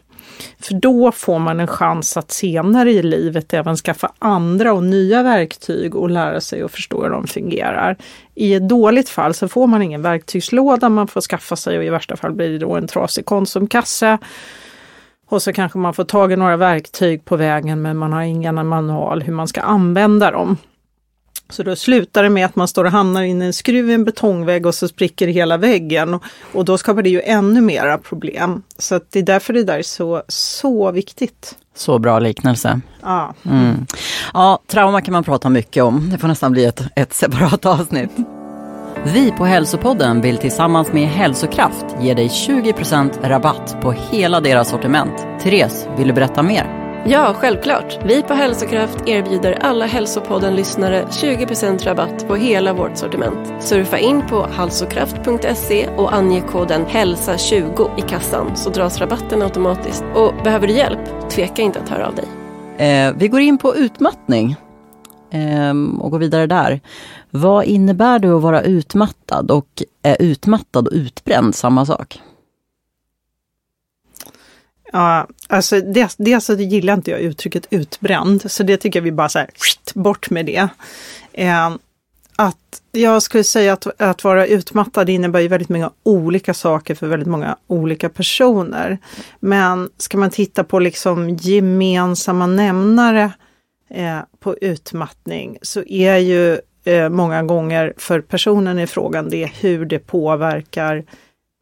För 0.59 0.73
då 0.73 1.11
får 1.11 1.39
man 1.39 1.59
en 1.59 1.67
chans 1.67 2.17
att 2.17 2.31
senare 2.31 2.91
i 2.91 3.03
livet 3.03 3.53
även 3.53 3.75
skaffa 3.75 4.11
andra 4.19 4.73
och 4.73 4.83
nya 4.83 5.23
verktyg 5.23 5.95
och 5.95 6.09
lära 6.09 6.41
sig 6.41 6.63
och 6.63 6.71
förstå 6.71 7.03
hur 7.03 7.09
de 7.09 7.27
fungerar. 7.27 7.97
I 8.35 8.53
ett 8.53 8.69
dåligt 8.69 9.09
fall 9.09 9.33
så 9.33 9.47
får 9.47 9.67
man 9.67 9.81
ingen 9.81 10.01
verktygslåda 10.01 10.89
man 10.89 11.07
får 11.07 11.21
skaffa 11.21 11.55
sig 11.55 11.77
och 11.77 11.83
i 11.83 11.89
värsta 11.89 12.15
fall 12.15 12.33
blir 12.33 12.49
det 12.49 12.57
då 12.57 12.75
en 12.75 12.87
trasig 12.87 13.25
Konsumkasse. 13.25 14.17
Och 15.29 15.41
så 15.41 15.53
kanske 15.53 15.77
man 15.77 15.93
får 15.93 16.03
tag 16.03 16.31
i 16.31 16.35
några 16.35 16.57
verktyg 16.57 17.25
på 17.25 17.35
vägen 17.35 17.81
men 17.81 17.97
man 17.97 18.13
har 18.13 18.21
ingen 18.21 18.67
manual 18.67 19.21
hur 19.21 19.33
man 19.33 19.47
ska 19.47 19.61
använda 19.61 20.31
dem. 20.31 20.57
Så 21.49 21.63
då 21.63 21.75
slutar 21.75 22.23
det 22.23 22.29
med 22.29 22.45
att 22.45 22.55
man 22.55 22.67
står 22.67 22.85
och 22.85 22.91
hamnar 22.91 23.21
in 23.21 23.41
i 23.41 23.45
en 23.45 23.53
skruv 23.53 23.89
i 23.89 23.93
en 23.93 24.03
betongvägg 24.03 24.65
och 24.65 24.75
så 24.75 24.87
spricker 24.87 25.27
hela 25.27 25.57
väggen. 25.57 26.19
Och, 26.53 26.65
då 26.65 26.77
skapar 26.77 27.01
det 27.01 27.09
ju 27.09 27.21
ännu 27.21 27.61
mera 27.61 27.97
problem. 27.97 28.63
Så 28.77 28.99
det 29.11 29.19
är 29.19 29.23
därför 29.23 29.53
det 29.53 29.63
där 29.63 29.79
är 29.79 29.83
så, 29.83 30.23
så 30.27 30.91
viktigt. 30.91 31.55
Så 31.75 31.99
bra 31.99 32.19
liknelse. 32.19 32.81
Ja. 33.01 33.33
Mm. 33.45 33.85
ja, 34.33 34.59
trauma 34.67 35.01
kan 35.01 35.11
man 35.11 35.23
prata 35.23 35.49
mycket 35.49 35.83
om. 35.83 36.09
Det 36.09 36.17
får 36.17 36.27
nästan 36.27 36.51
bli 36.51 36.65
ett, 36.65 36.81
ett 36.95 37.13
separat 37.13 37.65
avsnitt. 37.65 38.11
Vi 39.05 39.31
på 39.31 39.45
Hälsopodden 39.45 40.21
vill 40.21 40.37
tillsammans 40.37 40.93
med 40.93 41.07
Hälsokraft 41.07 41.85
ge 42.01 42.13
dig 42.13 42.27
20% 42.27 43.29
rabatt 43.29 43.77
på 43.81 43.91
hela 43.91 44.39
deras 44.39 44.69
sortiment. 44.69 45.27
Therese, 45.41 45.87
vill 45.97 46.07
du 46.07 46.13
berätta 46.13 46.43
mer? 46.43 46.86
Ja, 47.05 47.33
självklart. 47.33 47.99
Vi 48.05 48.23
på 48.23 48.33
Hälsokraft 48.33 49.07
erbjuder 49.07 49.57
alla 49.61 49.85
Hälsopodden-lyssnare 49.85 51.05
20% 51.05 51.83
rabatt 51.83 52.27
på 52.27 52.35
hela 52.35 52.73
vårt 52.73 52.97
sortiment. 52.97 53.63
Surfa 53.63 53.97
in 53.97 54.21
på 54.29 54.47
halsokraft.se 54.47 55.87
och 55.87 56.13
ange 56.13 56.41
koden 56.41 56.85
HÄLSA20 56.85 57.99
i 57.99 58.01
kassan 58.01 58.55
så 58.57 58.69
dras 58.69 58.99
rabatten 58.99 59.41
automatiskt. 59.41 60.03
Och 60.15 60.33
behöver 60.43 60.67
du 60.67 60.73
hjälp? 60.73 61.29
Tveka 61.29 61.61
inte 61.61 61.79
att 61.79 61.89
höra 61.89 62.07
av 62.07 62.15
dig. 62.15 62.25
Eh, 62.87 63.13
vi 63.17 63.27
går 63.27 63.39
in 63.39 63.57
på 63.57 63.75
utmattning 63.75 64.55
eh, 65.31 65.99
och 65.99 66.11
går 66.11 66.19
vidare 66.19 66.47
där. 66.47 66.81
Vad 67.29 67.65
innebär 67.65 68.19
det 68.19 68.35
att 68.35 68.41
vara 68.41 68.61
utmattad 68.61 69.51
och 69.51 69.83
är 70.03 70.21
utmattad 70.21 70.87
och 70.87 70.93
utbränd 70.93 71.55
samma 71.55 71.85
sak? 71.85 72.21
Ja, 74.97 75.27
alltså 75.47 75.81
dels, 75.81 76.15
dels 76.15 76.45
så 76.45 76.53
alltså, 76.53 76.65
gillar 76.65 76.93
inte 76.93 77.11
jag 77.11 77.19
uttrycket 77.19 77.67
utbränd, 77.69 78.51
så 78.51 78.63
det 78.63 78.77
tycker 78.77 78.99
jag 78.99 79.03
vi 79.03 79.11
bara 79.11 79.29
så 79.29 79.39
här, 79.39 79.49
bort 79.93 80.29
med 80.29 80.45
det. 80.45 80.67
Eh, 81.33 81.69
att 82.35 82.81
jag 82.91 83.21
skulle 83.21 83.43
säga 83.43 83.73
att, 83.73 84.01
att 84.01 84.23
vara 84.23 84.47
utmattad 84.47 85.09
innebär 85.09 85.39
ju 85.39 85.47
väldigt 85.47 85.69
många 85.69 85.91
olika 86.03 86.53
saker 86.53 86.95
för 86.95 87.07
väldigt 87.07 87.27
många 87.27 87.57
olika 87.67 88.09
personer. 88.09 88.97
Men 89.39 89.89
ska 89.97 90.17
man 90.17 90.29
titta 90.29 90.63
på 90.63 90.79
liksom 90.79 91.29
gemensamma 91.29 92.47
nämnare 92.47 93.31
eh, 93.89 94.19
på 94.39 94.55
utmattning 94.61 95.57
så 95.61 95.83
är 95.83 96.17
ju 96.17 96.59
eh, 96.85 97.09
många 97.09 97.43
gånger 97.43 97.93
för 97.97 98.21
personen 98.21 98.79
i 98.79 98.87
frågan 98.87 99.29
det 99.29 99.51
hur 99.61 99.85
det 99.85 99.99
påverkar 99.99 101.03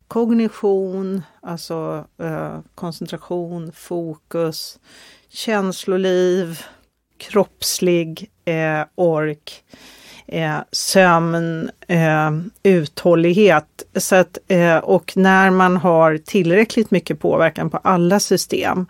kognition, 0.08 1.24
alltså 1.41 2.06
eh, 2.22 2.60
koncentration, 2.76 3.72
fokus, 3.72 4.80
känsloliv, 5.30 6.60
kroppslig 7.18 8.32
eh, 8.45 8.86
ork, 8.95 9.64
eh, 10.28 10.58
sömn, 10.72 11.70
eh, 11.88 12.32
uthållighet. 12.64 13.84
Så 13.95 14.16
att, 14.16 14.38
eh, 14.47 14.78
och 14.78 15.18
när 15.18 15.49
man 15.49 15.78
har 15.78 16.18
tillräckligt 16.18 16.91
mycket 16.91 17.20
påverkan 17.20 17.70
på 17.70 17.78
alla 17.78 18.20
system 18.20 18.86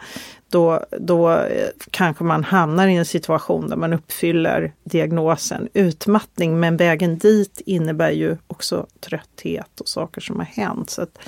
då, 0.56 0.86
då 1.00 1.32
eh, 1.32 1.70
kanske 1.92 2.24
man 2.24 2.44
hamnar 2.44 2.88
i 2.88 2.96
en 2.96 3.06
situation 3.06 3.70
där 3.70 3.76
man 3.76 3.94
uppfyller 3.94 4.74
diagnosen 4.84 5.70
utmattning. 5.74 6.60
Men 6.60 6.78
vägen 6.78 7.18
dit 7.18 7.62
innebär 7.66 8.12
ju 8.12 8.38
också 8.48 8.88
trötthet 9.00 9.80
och 9.80 9.88
saker 9.88 10.22
som 10.22 10.36
har 10.36 10.46
hänt. 10.46 10.90
Så 10.90 11.02
att, 11.02 11.20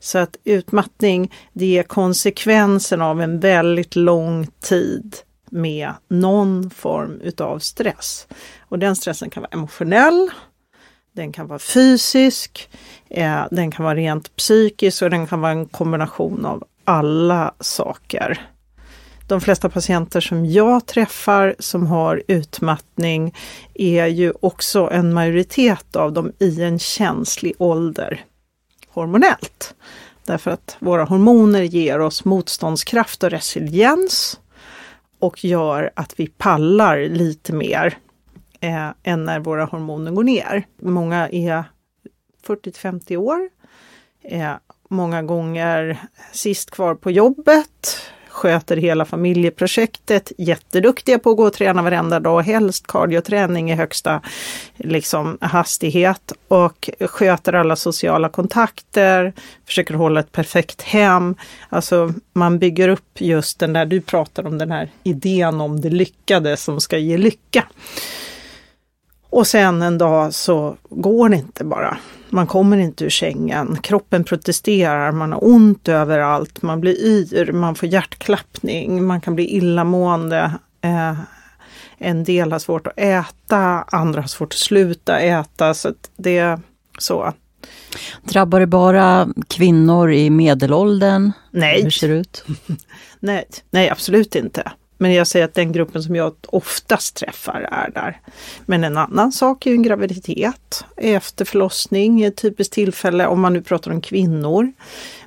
så 0.00 0.18
att 0.18 0.36
utmattning, 0.44 1.32
det 1.52 1.78
är 1.78 1.82
konsekvensen 1.82 3.02
av 3.02 3.22
en 3.22 3.40
väldigt 3.40 3.96
lång 3.96 4.46
tid 4.60 5.16
med 5.50 5.92
någon 6.08 6.70
form 6.70 7.20
utav 7.20 7.58
stress. 7.58 8.26
Och 8.60 8.78
den 8.78 8.96
stressen 8.96 9.30
kan 9.30 9.40
vara 9.40 9.50
emotionell, 9.52 10.30
den 11.12 11.32
kan 11.32 11.46
vara 11.46 11.58
fysisk, 11.58 12.70
eh, 13.10 13.44
den 13.50 13.70
kan 13.70 13.84
vara 13.84 13.94
rent 13.94 14.36
psykisk 14.36 15.02
och 15.02 15.10
den 15.10 15.26
kan 15.26 15.40
vara 15.40 15.52
en 15.52 15.66
kombination 15.66 16.46
av 16.46 16.64
alla 16.84 17.54
saker 17.60 18.48
de 19.28 19.40
flesta 19.40 19.68
patienter 19.68 20.20
som 20.20 20.46
jag 20.46 20.86
träffar 20.86 21.56
som 21.58 21.86
har 21.86 22.22
utmattning 22.28 23.34
är 23.74 24.06
ju 24.06 24.32
också 24.40 24.88
en 24.92 25.14
majoritet 25.14 25.96
av 25.96 26.12
dem 26.12 26.32
i 26.38 26.62
en 26.62 26.78
känslig 26.78 27.54
ålder 27.58 28.24
hormonellt. 28.88 29.74
Därför 30.24 30.50
att 30.50 30.76
våra 30.78 31.04
hormoner 31.04 31.62
ger 31.62 32.00
oss 32.00 32.24
motståndskraft 32.24 33.22
och 33.22 33.30
resiliens 33.30 34.40
och 35.18 35.44
gör 35.44 35.90
att 35.96 36.20
vi 36.20 36.26
pallar 36.26 36.98
lite 36.98 37.52
mer 37.52 37.98
eh, 38.60 38.88
än 39.02 39.24
när 39.24 39.40
våra 39.40 39.64
hormoner 39.64 40.12
går 40.12 40.24
ner. 40.24 40.66
Många 40.82 41.28
är 41.28 41.64
40 42.42 42.72
50 42.72 43.16
år. 43.16 43.48
Eh, 44.22 44.52
många 44.88 45.22
gånger 45.22 45.98
sist 46.32 46.70
kvar 46.70 46.94
på 46.94 47.10
jobbet, 47.10 48.00
sköter 48.38 48.76
hela 48.76 49.04
familjeprojektet, 49.04 50.32
jätteduktiga 50.38 51.18
på 51.18 51.30
att 51.30 51.36
gå 51.36 51.46
och 51.46 51.52
träna 51.52 51.82
varenda 51.82 52.20
dag, 52.20 52.42
helst 52.42 52.86
kardioträning 52.86 53.70
i 53.70 53.74
högsta 53.74 54.22
liksom, 54.76 55.38
hastighet 55.40 56.32
och 56.48 56.90
sköter 57.00 57.52
alla 57.52 57.76
sociala 57.76 58.28
kontakter, 58.28 59.32
försöker 59.66 59.94
hålla 59.94 60.20
ett 60.20 60.32
perfekt 60.32 60.82
hem. 60.82 61.34
Alltså 61.68 62.12
man 62.32 62.58
bygger 62.58 62.88
upp 62.88 63.20
just 63.20 63.58
den 63.58 63.72
där, 63.72 63.86
du 63.86 64.00
pratar 64.00 64.46
om 64.46 64.58
den 64.58 64.70
här 64.70 64.90
idén 65.02 65.60
om 65.60 65.80
det 65.80 65.90
lyckade 65.90 66.56
som 66.56 66.80
ska 66.80 66.98
ge 66.98 67.18
lycka. 67.18 67.64
Och 69.30 69.46
sen 69.46 69.82
en 69.82 69.98
dag 69.98 70.34
så 70.34 70.76
går 70.90 71.28
det 71.28 71.36
inte 71.36 71.64
bara. 71.64 71.98
Man 72.30 72.46
kommer 72.46 72.78
inte 72.78 73.04
ur 73.04 73.10
sängen, 73.10 73.78
kroppen 73.82 74.24
protesterar, 74.24 75.12
man 75.12 75.32
har 75.32 75.44
ont 75.44 75.88
överallt, 75.88 76.62
man 76.62 76.80
blir 76.80 77.04
yr, 77.04 77.52
man 77.52 77.74
får 77.74 77.88
hjärtklappning, 77.88 79.04
man 79.06 79.20
kan 79.20 79.34
bli 79.34 79.56
illamående. 79.56 80.52
Eh, 80.80 81.14
en 81.98 82.24
del 82.24 82.52
har 82.52 82.58
svårt 82.58 82.86
att 82.86 82.98
äta, 82.98 83.84
andra 83.88 84.20
har 84.20 84.28
svårt 84.28 84.52
att 84.52 84.58
sluta 84.58 85.18
äta. 85.18 85.74
Så 85.74 85.92
det 86.16 86.38
är 86.38 86.60
så. 86.98 87.32
Drabbar 88.22 88.60
det 88.60 88.66
bara 88.66 89.28
kvinnor 89.48 90.12
i 90.12 90.30
medelåldern? 90.30 91.32
Nej. 91.50 91.82
Hur 91.82 91.90
ser 91.90 92.08
det 92.08 92.14
ut? 92.14 92.44
nej, 93.20 93.44
nej, 93.70 93.90
absolut 93.90 94.34
inte. 94.34 94.72
Men 94.98 95.14
jag 95.14 95.26
säger 95.26 95.44
att 95.44 95.54
den 95.54 95.72
gruppen 95.72 96.02
som 96.02 96.16
jag 96.16 96.34
oftast 96.46 97.16
träffar 97.16 97.68
är 97.72 97.90
där. 97.90 98.20
Men 98.66 98.84
en 98.84 98.96
annan 98.96 99.32
sak 99.32 99.66
är 99.66 99.70
ju 99.70 99.76
en 99.76 99.82
graviditet 99.82 100.84
efter 100.96 101.44
förlossning, 101.44 102.22
ett 102.22 102.36
typiskt 102.36 102.74
tillfälle 102.74 103.26
om 103.26 103.40
man 103.40 103.52
nu 103.52 103.62
pratar 103.62 103.90
om 103.90 104.00
kvinnor. 104.00 104.72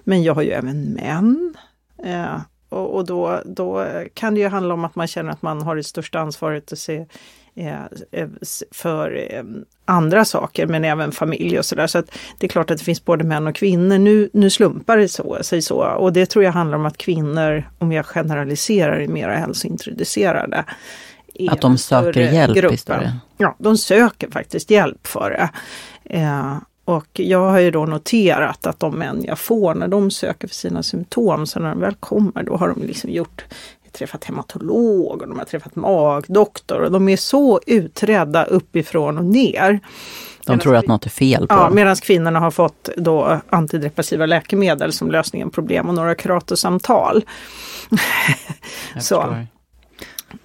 Men 0.03 0.23
jag 0.23 0.33
har 0.33 0.41
ju 0.41 0.51
även 0.51 0.93
män. 0.93 1.55
Eh, 2.03 2.41
och, 2.69 2.95
och 2.95 3.05
då, 3.05 3.41
då 3.45 3.87
kan 4.13 4.33
det 4.33 4.39
ju 4.39 4.47
handla 4.47 4.73
om 4.73 4.85
att 4.85 4.95
man 4.95 5.07
känner 5.07 5.31
att 5.31 5.41
man 5.41 5.61
har 5.61 5.75
det 5.75 5.83
största 5.83 6.19
ansvaret 6.19 6.71
att 6.71 6.79
se 6.79 7.05
för 8.71 9.33
eh, 9.33 9.43
andra 9.85 10.25
saker 10.25 10.67
men 10.67 10.85
även 10.85 11.11
familj 11.11 11.59
och 11.59 11.65
sådär. 11.65 11.87
Så 11.87 11.97
att 11.97 12.11
det 12.39 12.45
är 12.45 12.49
klart 12.49 12.71
att 12.71 12.77
det 12.77 12.83
finns 12.83 13.05
både 13.05 13.23
män 13.23 13.47
och 13.47 13.55
kvinnor. 13.55 13.97
Nu, 13.97 14.29
nu 14.33 14.49
slumpar 14.49 14.97
det 14.97 15.07
så, 15.07 15.37
sig 15.41 15.61
så 15.61 15.83
och 15.83 16.13
det 16.13 16.25
tror 16.25 16.45
jag 16.45 16.51
handlar 16.51 16.77
om 16.77 16.85
att 16.85 16.97
kvinnor, 16.97 17.63
om 17.79 17.91
jag 17.91 18.05
generaliserar, 18.05 18.99
är 18.99 19.07
mera 19.07 19.35
hälsointroducerade. 19.35 20.65
Att 21.49 21.61
de 21.61 21.77
söker 21.77 22.31
hjälp 22.33 22.55
gruppen. 22.55 22.73
istället? 22.73 23.13
Ja, 23.37 23.55
de 23.59 23.77
söker 23.77 24.31
faktiskt 24.31 24.71
hjälp 24.71 25.07
för 25.07 25.29
det. 25.29 25.49
Eh, 26.17 26.57
och 26.85 27.19
jag 27.19 27.49
har 27.49 27.59
ju 27.59 27.71
då 27.71 27.85
noterat 27.85 28.67
att 28.67 28.79
de 28.79 28.95
män 28.95 29.23
jag 29.27 29.39
får 29.39 29.75
när 29.75 29.87
de 29.87 30.11
söker 30.11 30.47
för 30.47 30.55
sina 30.55 30.83
symptom, 30.83 31.47
så 31.47 31.59
när 31.59 31.69
de 31.69 31.79
väl 31.79 31.95
kommer, 31.95 32.43
då 32.43 32.57
har 32.57 32.69
de 32.69 32.83
liksom 32.83 33.09
gjort 33.09 33.45
träffat 33.91 34.23
hematolog 34.23 35.21
och 35.21 35.27
de 35.27 35.39
har 35.39 35.45
träffat 35.45 35.75
magdoktor 35.75 36.81
och 36.81 36.91
de 36.91 37.09
är 37.09 37.17
så 37.17 37.59
utredda 37.67 38.43
uppifrån 38.43 39.17
och 39.17 39.25
ner. 39.25 39.79
De 40.45 40.59
tror 40.59 40.75
att 40.75 40.87
något 40.87 41.05
är 41.05 41.09
fel 41.09 41.47
på 41.47 41.53
Ja, 41.53 41.69
medan 41.69 41.95
kvinnorna 41.95 42.39
har 42.39 42.51
fått 42.51 42.89
då 42.97 43.39
antidepressiva 43.49 44.25
läkemedel 44.25 44.93
som 44.93 45.11
lösningen 45.11 45.49
på 45.49 45.53
problem 45.53 45.89
och 45.89 45.95
några 45.95 46.15
kuratosamtal. 46.15 47.25
så. 48.99 49.45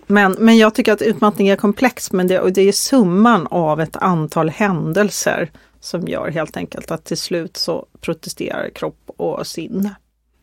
Men, 0.07 0.37
men 0.39 0.59
jag 0.59 0.75
tycker 0.75 0.93
att 0.93 1.03
utmattning 1.03 1.49
är 1.49 1.57
komplex 1.57 2.13
men 2.13 2.27
det, 2.27 2.41
och 2.41 2.53
det 2.53 2.63
är 2.63 2.73
summan 2.73 3.47
av 3.47 3.81
ett 3.81 3.97
antal 3.97 4.51
händelser 4.51 5.51
som 5.81 6.09
gör 6.09 6.31
helt 6.31 6.57
enkelt 6.57 6.91
att 6.91 7.05
till 7.05 7.19
slut 7.19 7.57
så 7.57 7.87
protesterar 8.01 8.71
kropp 8.71 9.11
och 9.17 9.47
sinne. 9.47 9.95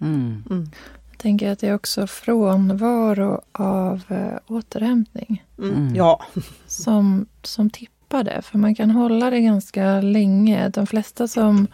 Mm. 0.02 0.44
Mm 0.50 0.70
tänker 1.24 1.52
att 1.52 1.60
det 1.60 1.68
är 1.68 1.76
också 1.76 2.08
frånvaro 2.08 3.42
av 3.52 4.02
äh, 4.10 4.54
återhämtning. 4.56 5.44
Mm. 5.58 5.76
mm. 5.76 5.96
Ja. 5.96 6.22
Som, 6.68 7.26
som 7.44 7.70
tippar 7.70 8.24
det. 8.24 8.42
För 8.42 8.58
man 8.58 8.76
kan 8.76 8.92
hålla 8.92 9.30
det 9.30 9.40
ganska 9.40 10.02
länge. 10.02 10.70
De 10.70 10.88
flesta 10.88 11.28
som 11.28 11.68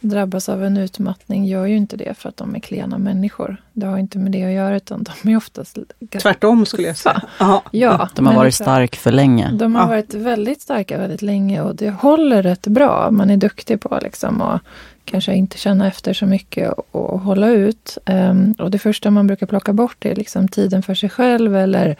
drabbas 0.00 0.48
av 0.48 0.64
en 0.64 0.76
utmattning 0.76 1.44
gör 1.44 1.66
ju 1.66 1.76
inte 1.76 1.96
det 1.96 2.14
för 2.18 2.28
att 2.28 2.36
de 2.36 2.54
är 2.54 2.60
klena 2.60 2.98
människor. 2.98 3.56
Det 3.72 3.86
har 3.86 3.98
inte 3.98 4.18
med 4.18 4.32
det 4.32 4.44
att 4.44 4.52
göra 4.52 4.76
utan 4.76 5.04
de 5.22 5.30
är 5.32 5.36
oftast... 5.36 5.78
Tvärtom 6.22 6.66
skulle 6.66 6.86
jag 6.86 6.96
säga. 6.96 7.22
Ja, 7.70 8.08
de 8.14 8.26
har 8.26 8.34
varit 8.34 8.54
stark 8.54 8.96
för 8.96 9.12
länge. 9.12 9.50
De 9.52 9.74
har 9.74 9.82
ja. 9.82 9.88
varit 9.88 10.14
väldigt 10.14 10.60
starka 10.60 10.98
väldigt 10.98 11.22
länge 11.22 11.60
och 11.62 11.76
det 11.76 11.90
håller 11.90 12.42
rätt 12.42 12.66
bra. 12.66 13.10
Man 13.10 13.30
är 13.30 13.36
duktig 13.36 13.80
på 13.80 13.98
liksom 14.02 14.42
att 14.42 14.62
kanske 15.08 15.34
inte 15.34 15.58
känna 15.58 15.86
efter 15.86 16.12
så 16.12 16.26
mycket 16.26 16.72
och, 16.72 17.12
och 17.12 17.20
hålla 17.20 17.48
ut. 17.48 17.98
Um, 18.06 18.52
och 18.58 18.70
det 18.70 18.78
första 18.78 19.10
man 19.10 19.26
brukar 19.26 19.46
plocka 19.46 19.72
bort 19.72 20.04
är 20.04 20.14
liksom 20.14 20.48
tiden 20.48 20.82
för 20.82 20.94
sig 20.94 21.10
själv 21.10 21.56
eller 21.56 21.96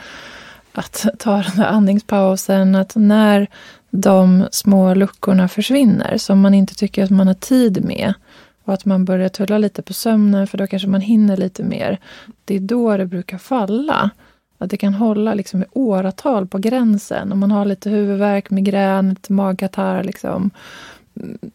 att 0.73 1.07
ta 1.19 1.37
den 1.37 1.57
där 1.57 1.67
andningspausen. 1.67 2.75
Att 2.75 2.93
när 2.97 3.47
de 3.91 4.49
små 4.51 4.95
luckorna 4.95 5.49
försvinner 5.49 6.19
som 6.19 6.41
man 6.41 6.55
inte 6.55 6.75
tycker 6.75 7.05
att 7.05 7.11
man 7.11 7.27
har 7.27 7.35
tid 7.35 7.85
med 7.85 8.15
och 8.65 8.75
att 8.75 8.85
man 8.85 9.05
börjar 9.05 9.29
tulla 9.29 9.59
lite 9.59 9.83
på 9.83 9.93
sömnen 9.93 10.47
för 10.47 10.59
då 10.59 10.67
kanske 10.67 10.89
man 10.89 11.01
hinner 11.01 11.37
lite 11.37 11.63
mer. 11.63 11.99
Det 12.45 12.57
är 12.57 12.61
då 12.61 12.97
det 12.97 13.07
brukar 13.07 13.39
falla. 13.39 14.11
Att 14.59 14.71
det 14.71 14.77
kan 14.77 14.95
hålla 14.95 15.35
liksom 15.35 15.63
i 15.63 15.67
åratal 15.73 16.47
på 16.47 16.59
gränsen. 16.59 17.33
Om 17.33 17.39
man 17.39 17.51
har 17.51 17.65
lite 17.65 17.91
huvudvärk, 17.91 18.51
migrän, 18.51 19.09
lite 19.09 19.33
magkatarr. 19.33 20.05
Liksom. 20.05 20.51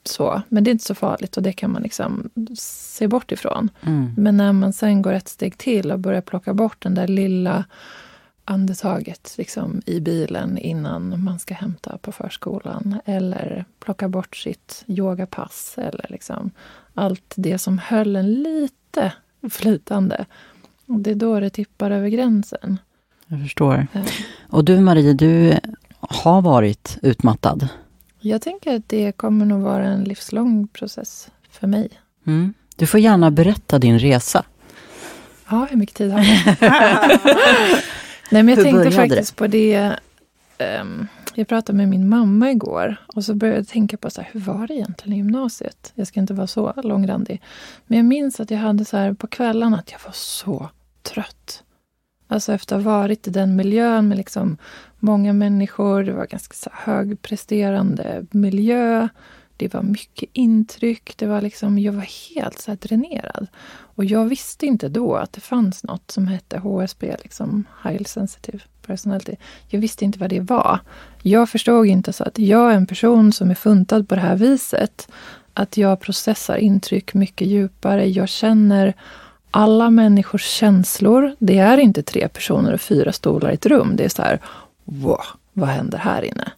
Så. 0.03 0.41
Men 0.49 0.63
det 0.63 0.69
är 0.69 0.71
inte 0.71 0.85
så 0.85 0.95
farligt 0.95 1.37
och 1.37 1.43
det 1.43 1.53
kan 1.53 1.71
man 1.71 1.81
liksom 1.81 2.29
se 2.57 3.07
bort 3.07 3.31
ifrån. 3.31 3.69
Mm. 3.81 4.13
Men 4.17 4.37
när 4.37 4.53
man 4.53 4.73
sen 4.73 5.01
går 5.01 5.13
ett 5.13 5.27
steg 5.27 5.57
till 5.57 5.91
och 5.91 5.99
börjar 5.99 6.21
plocka 6.21 6.53
bort 6.53 6.81
den 6.81 6.95
där 6.95 7.07
lilla 7.07 7.65
andetaget 8.45 9.35
liksom, 9.37 9.81
i 9.85 9.99
bilen 9.99 10.57
innan 10.57 11.23
man 11.23 11.39
ska 11.39 11.53
hämta 11.53 11.97
på 11.97 12.11
förskolan. 12.11 12.99
Eller 13.05 13.65
plocka 13.79 14.09
bort 14.09 14.35
sitt 14.35 14.83
yogapass. 14.87 15.75
Eller 15.77 16.05
liksom 16.09 16.51
allt 16.93 17.33
det 17.35 17.57
som 17.57 17.77
höll 17.79 18.15
en 18.15 18.33
lite 18.33 19.13
flytande. 19.51 20.25
Och 20.85 20.99
det 20.99 21.11
är 21.11 21.15
då 21.15 21.39
det 21.39 21.49
tippar 21.49 21.91
över 21.91 22.09
gränsen. 22.09 22.77
Jag 23.27 23.41
förstår. 23.41 23.87
Och 24.49 24.65
du 24.65 24.79
Marie, 24.79 25.13
du 25.13 25.59
har 25.99 26.41
varit 26.41 26.97
utmattad. 27.01 27.69
Jag 28.25 28.41
tänker 28.41 28.75
att 28.75 28.89
det 28.89 29.11
kommer 29.11 29.45
nog 29.45 29.61
vara 29.61 29.85
en 29.85 30.03
livslång 30.03 30.67
process 30.67 31.31
för 31.49 31.67
mig. 31.67 31.89
Mm. 32.27 32.53
Du 32.75 32.87
får 32.87 32.99
gärna 32.99 33.31
berätta 33.31 33.79
din 33.79 33.99
resa. 33.99 34.45
Ja, 35.49 35.67
hur 35.69 35.77
mycket 35.77 35.95
tid 35.95 36.11
har 36.11 36.19
jag? 36.19 36.55
Nej, 38.31 38.43
men 38.43 38.47
jag 38.47 38.55
Hur 38.55 38.63
tänkte 38.63 38.91
faktiskt 38.91 39.31
det? 39.31 39.37
på 39.37 39.47
det. 39.47 39.95
Um, 40.81 41.07
jag 41.35 41.47
pratade 41.47 41.77
med 41.77 41.89
min 41.89 42.09
mamma 42.09 42.51
igår 42.51 42.95
och 43.15 43.25
så 43.25 43.35
började 43.35 43.59
jag 43.59 43.67
tänka 43.67 43.97
på 43.97 44.09
så 44.09 44.21
här, 44.21 44.29
hur 44.33 44.39
var 44.39 44.67
det 44.67 44.73
egentligen 44.73 45.13
i 45.13 45.17
gymnasiet? 45.17 45.91
Jag 45.95 46.07
ska 46.07 46.19
inte 46.19 46.33
vara 46.33 46.47
så 46.47 46.73
långrandig. 46.83 47.41
Men 47.87 47.97
jag 47.97 48.05
minns 48.05 48.39
att 48.39 48.51
jag 48.51 48.57
hade 48.57 48.85
så 48.85 48.97
här 48.97 49.13
på 49.13 49.27
kvällarna 49.27 49.77
att 49.77 49.91
jag 49.91 49.99
var 50.05 50.13
så 50.13 50.69
trött. 51.01 51.63
Alltså 52.33 52.53
efter 52.53 52.75
att 52.75 52.83
ha 52.83 52.91
varit 52.91 53.27
i 53.27 53.31
den 53.31 53.55
miljön 53.55 54.07
med 54.07 54.17
liksom 54.17 54.57
många 54.99 55.33
människor. 55.33 56.03
Det 56.03 56.13
var 56.13 56.25
ganska 56.25 56.53
så 56.53 56.69
högpresterande 56.73 58.25
miljö. 58.31 59.07
Det 59.57 59.73
var 59.73 59.81
mycket 59.81 60.29
intryck. 60.33 61.13
Det 61.17 61.25
var 61.25 61.41
liksom, 61.41 61.79
jag 61.79 61.93
var 61.93 62.35
helt 62.35 62.59
så 62.59 62.75
dränerad. 62.75 63.47
Och 63.95 64.05
jag 64.05 64.25
visste 64.25 64.65
inte 64.65 64.89
då 64.89 65.15
att 65.15 65.33
det 65.33 65.41
fanns 65.41 65.83
något 65.83 66.11
som 66.11 66.27
hette 66.27 66.59
HSP, 66.59 67.15
liksom 67.23 67.63
High 67.83 68.03
Sensitive 68.03 68.59
Personality. 68.85 69.35
Jag 69.67 69.79
visste 69.79 70.05
inte 70.05 70.19
vad 70.19 70.29
det 70.29 70.39
var. 70.39 70.79
Jag 71.21 71.49
förstod 71.49 71.85
inte 71.85 72.13
så 72.13 72.23
att 72.23 72.39
jag 72.39 72.71
är 72.71 72.75
en 72.75 72.87
person 72.87 73.33
som 73.33 73.51
är 73.51 73.55
funtad 73.55 74.09
på 74.09 74.15
det 74.15 74.21
här 74.21 74.35
viset. 74.35 75.07
Att 75.53 75.77
jag 75.77 75.99
processar 75.99 76.57
intryck 76.57 77.13
mycket 77.13 77.47
djupare. 77.47 78.09
Jag 78.09 78.29
känner 78.29 78.93
alla 79.55 79.89
människors 79.89 80.45
känslor. 80.45 81.35
Det 81.39 81.57
är 81.57 81.77
inte 81.77 82.03
tre 82.03 82.27
personer 82.27 82.73
och 82.73 82.81
fyra 82.81 83.11
stolar 83.11 83.51
i 83.51 83.53
ett 83.53 83.65
rum. 83.65 83.95
Det 83.95 84.05
är 84.05 84.09
så 84.09 84.21
här, 84.21 84.39
wow, 84.83 85.25
vad 85.53 85.69
händer 85.69 85.97
här 85.97 86.21
inne? 86.21 86.51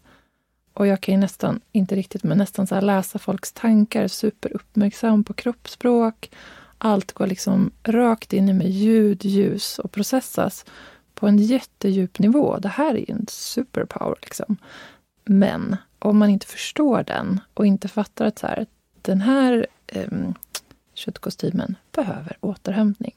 Och 0.73 0.87
jag 0.87 1.01
kan 1.01 1.13
ju 1.13 1.19
nästan, 1.19 1.59
inte 1.71 1.95
riktigt, 1.95 2.23
men 2.23 2.37
nästan 2.37 2.67
så 2.67 2.81
läsa 2.81 3.19
folks 3.19 3.51
tankar, 3.51 4.07
superuppmärksam 4.07 5.23
på 5.23 5.33
kroppsspråk. 5.33 6.31
Allt 6.77 7.11
går 7.11 7.27
liksom 7.27 7.71
rakt 7.83 8.33
in 8.33 8.49
i 8.49 8.53
mig, 8.53 8.69
ljud, 8.69 9.25
ljus 9.25 9.79
och 9.79 9.91
processas 9.91 10.65
på 11.13 11.27
en 11.27 11.37
jättedjup 11.37 12.19
nivå. 12.19 12.57
Det 12.59 12.69
här 12.69 12.95
är 12.95 12.99
ju 12.99 13.13
en 13.13 13.25
superpower. 13.29 14.17
Liksom. 14.21 14.57
Men 15.25 15.77
om 15.99 16.17
man 16.17 16.29
inte 16.29 16.47
förstår 16.47 17.03
den 17.03 17.39
och 17.53 17.65
inte 17.65 17.87
fattar 17.87 18.25
att 18.25 18.39
så 18.39 18.47
här, 18.47 18.65
den 19.01 19.21
här 19.21 19.67
eh, 19.87 20.07
köttkostymen 20.97 21.75
behöver 21.91 22.37
återhämtning 22.41 23.13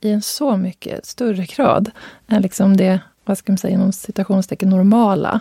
i 0.00 0.10
en 0.10 0.22
så 0.22 0.56
mycket 0.56 1.06
större 1.06 1.44
grad 1.44 1.90
än 2.26 2.42
liksom 2.42 2.76
det, 2.76 3.00
vad 3.24 3.38
ska 3.38 3.52
man 3.52 3.58
säga, 3.58 3.74
inom 3.74 3.92
citationstecken 3.92 4.70
normala 4.70 5.40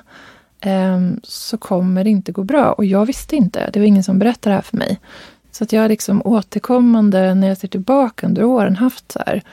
ehm, 0.62 1.20
så 1.24 1.58
kommer 1.58 2.04
det 2.04 2.10
inte 2.10 2.32
gå 2.32 2.44
bra. 2.44 2.72
Och 2.72 2.86
jag 2.86 3.06
visste 3.06 3.36
inte. 3.36 3.70
Det 3.74 3.80
var 3.80 3.86
ingen 3.86 4.04
som 4.04 4.20
berättade 4.20 4.52
det 4.52 4.56
här 4.56 4.62
för 4.62 4.78
mig. 4.78 5.00
Så 5.52 5.64
att 5.64 5.74
jag 5.74 5.82
har 5.82 5.90
liksom 5.90 6.22
återkommande, 6.26 7.36
när 7.36 7.48
jag 7.48 7.58
ser 7.58 7.68
tillbaka 7.68 8.28
under 8.28 8.44
åren, 8.44 8.76
haft 8.76 9.12
så 9.12 9.20
här 9.26 9.44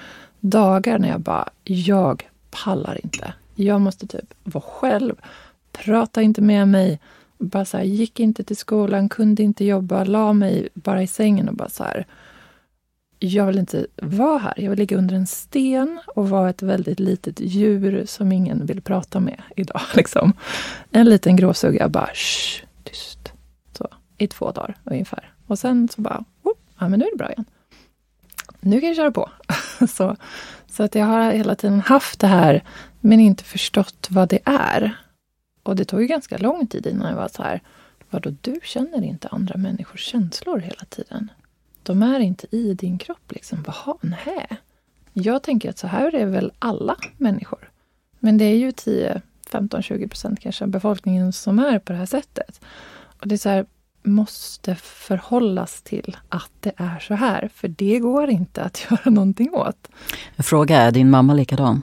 dagar 0.41 0.99
när 0.99 1.09
jag 1.09 1.21
bara, 1.21 1.49
jag 1.65 2.29
pallar 2.51 2.99
inte. 3.05 3.33
Jag 3.55 3.81
måste 3.81 4.07
typ 4.07 4.35
vara 4.45 4.65
själv, 4.67 5.15
prata 5.73 6.23
inte 6.23 6.41
med 6.41 6.69
mig. 6.69 7.01
Bara 7.39 7.65
så 7.65 7.77
här, 7.77 7.85
gick 7.85 8.21
inte 8.21 8.45
till 8.45 8.57
skolan, 8.57 9.09
kunde 9.09 9.43
inte 9.43 9.65
jobba, 9.65 10.05
la 10.05 10.33
mig 10.33 10.69
bara 10.75 11.03
i 11.03 11.07
sängen 11.07 11.49
och 11.49 11.55
bara 11.55 11.69
så 11.69 11.85
här. 11.85 12.07
Jag 13.19 13.47
vill 13.47 13.59
inte 13.59 13.87
vara 13.97 14.39
här. 14.39 14.55
Jag 14.57 14.71
vill 14.71 14.79
ligga 14.79 14.97
under 14.97 15.15
en 15.15 15.27
sten 15.27 16.01
och 16.07 16.29
vara 16.29 16.51
ett 16.51 16.63
väldigt 16.63 17.01
litet 17.01 17.41
djur 17.41 18.07
som 18.07 18.33
ingen 18.33 18.67
vill 18.67 18.83
prata 18.83 19.21
med 19.21 19.43
idag. 19.57 19.81
Liksom. 19.95 20.33
En 20.91 21.09
liten 21.09 21.37
gråsugga, 21.37 21.89
bara 21.89 22.11
shh, 22.15 22.65
tyst. 22.85 23.33
Så, 23.79 23.89
I 24.19 24.27
två 24.27 24.51
dagar 24.51 24.77
ungefär. 24.85 25.33
Och 25.47 25.59
sen 25.59 25.89
så 25.89 26.01
bara, 26.01 26.25
oh, 26.43 26.55
ja 26.79 26.89
men 26.89 26.99
nu 26.99 27.07
är 27.07 27.11
det 27.11 27.17
bra 27.17 27.31
igen. 27.31 27.45
Nu 28.61 28.81
kan 28.81 28.89
jag 28.89 28.97
köra 28.97 29.11
på. 29.11 29.31
så, 29.89 30.17
så 30.67 30.83
att 30.83 30.95
jag 30.95 31.07
har 31.07 31.33
hela 31.33 31.55
tiden 31.55 31.81
haft 31.81 32.21
det 32.21 32.27
här, 32.27 32.65
men 33.01 33.21
inte 33.21 33.45
förstått 33.45 34.09
vad 34.11 34.29
det 34.29 34.39
är. 34.45 34.97
Och 35.63 35.77
det 35.77 35.85
tog 35.85 36.01
ju 36.01 36.07
ganska 36.07 36.39
lång 36.39 36.67
tid 36.67 36.87
innan 36.87 37.09
jag 37.09 37.17
var 37.17 37.29
så 37.29 37.43
här, 37.43 37.61
vadå, 38.11 38.35
du 38.41 38.61
känner 38.63 39.03
inte 39.03 39.29
andra 39.29 39.57
människors 39.57 40.01
känslor 40.01 40.59
hela 40.59 40.85
tiden? 40.89 41.31
De 41.85 42.03
är 42.03 42.21
inte 42.21 42.57
i 42.57 42.75
din 42.75 42.99
kropp 42.99 43.33
liksom. 43.33 43.65
Jaha, 43.67 43.97
nej. 44.01 44.47
Jag 45.13 45.43
tänker 45.43 45.71
att 45.71 45.79
så 45.79 45.87
här 45.87 46.15
är 46.15 46.27
väl 46.27 46.53
alla 46.59 46.97
människor. 47.17 47.71
Men 48.19 48.39
det 48.39 48.45
är 48.45 48.57
ju 48.57 48.73
10, 48.73 49.21
15, 49.51 49.83
20 49.83 50.09
procent 50.09 50.41
kanske 50.41 50.65
av 50.65 50.71
befolkningen 50.71 51.33
som 51.33 51.59
är 51.59 51.79
på 51.79 51.93
det 51.93 51.99
här 51.99 52.07
sättet. 52.07 52.61
Och 53.21 53.29
det 53.29 53.35
är 53.35 53.37
så 53.37 53.49
här, 53.49 53.67
måste 54.03 54.75
förhållas 54.75 55.83
till 55.83 56.17
att 56.29 56.51
det 56.61 56.73
är 56.77 56.99
så 56.99 57.15
här. 57.15 57.51
För 57.55 57.69
det 57.69 57.99
går 57.99 58.31
inte 58.31 58.63
att 58.63 58.87
göra 58.91 59.11
någonting 59.11 59.51
åt. 59.53 59.89
En 60.37 60.45
fråga, 60.45 60.77
är 60.77 60.93
din 60.93 61.11
mamma 61.11 61.35
likadan? 61.35 61.83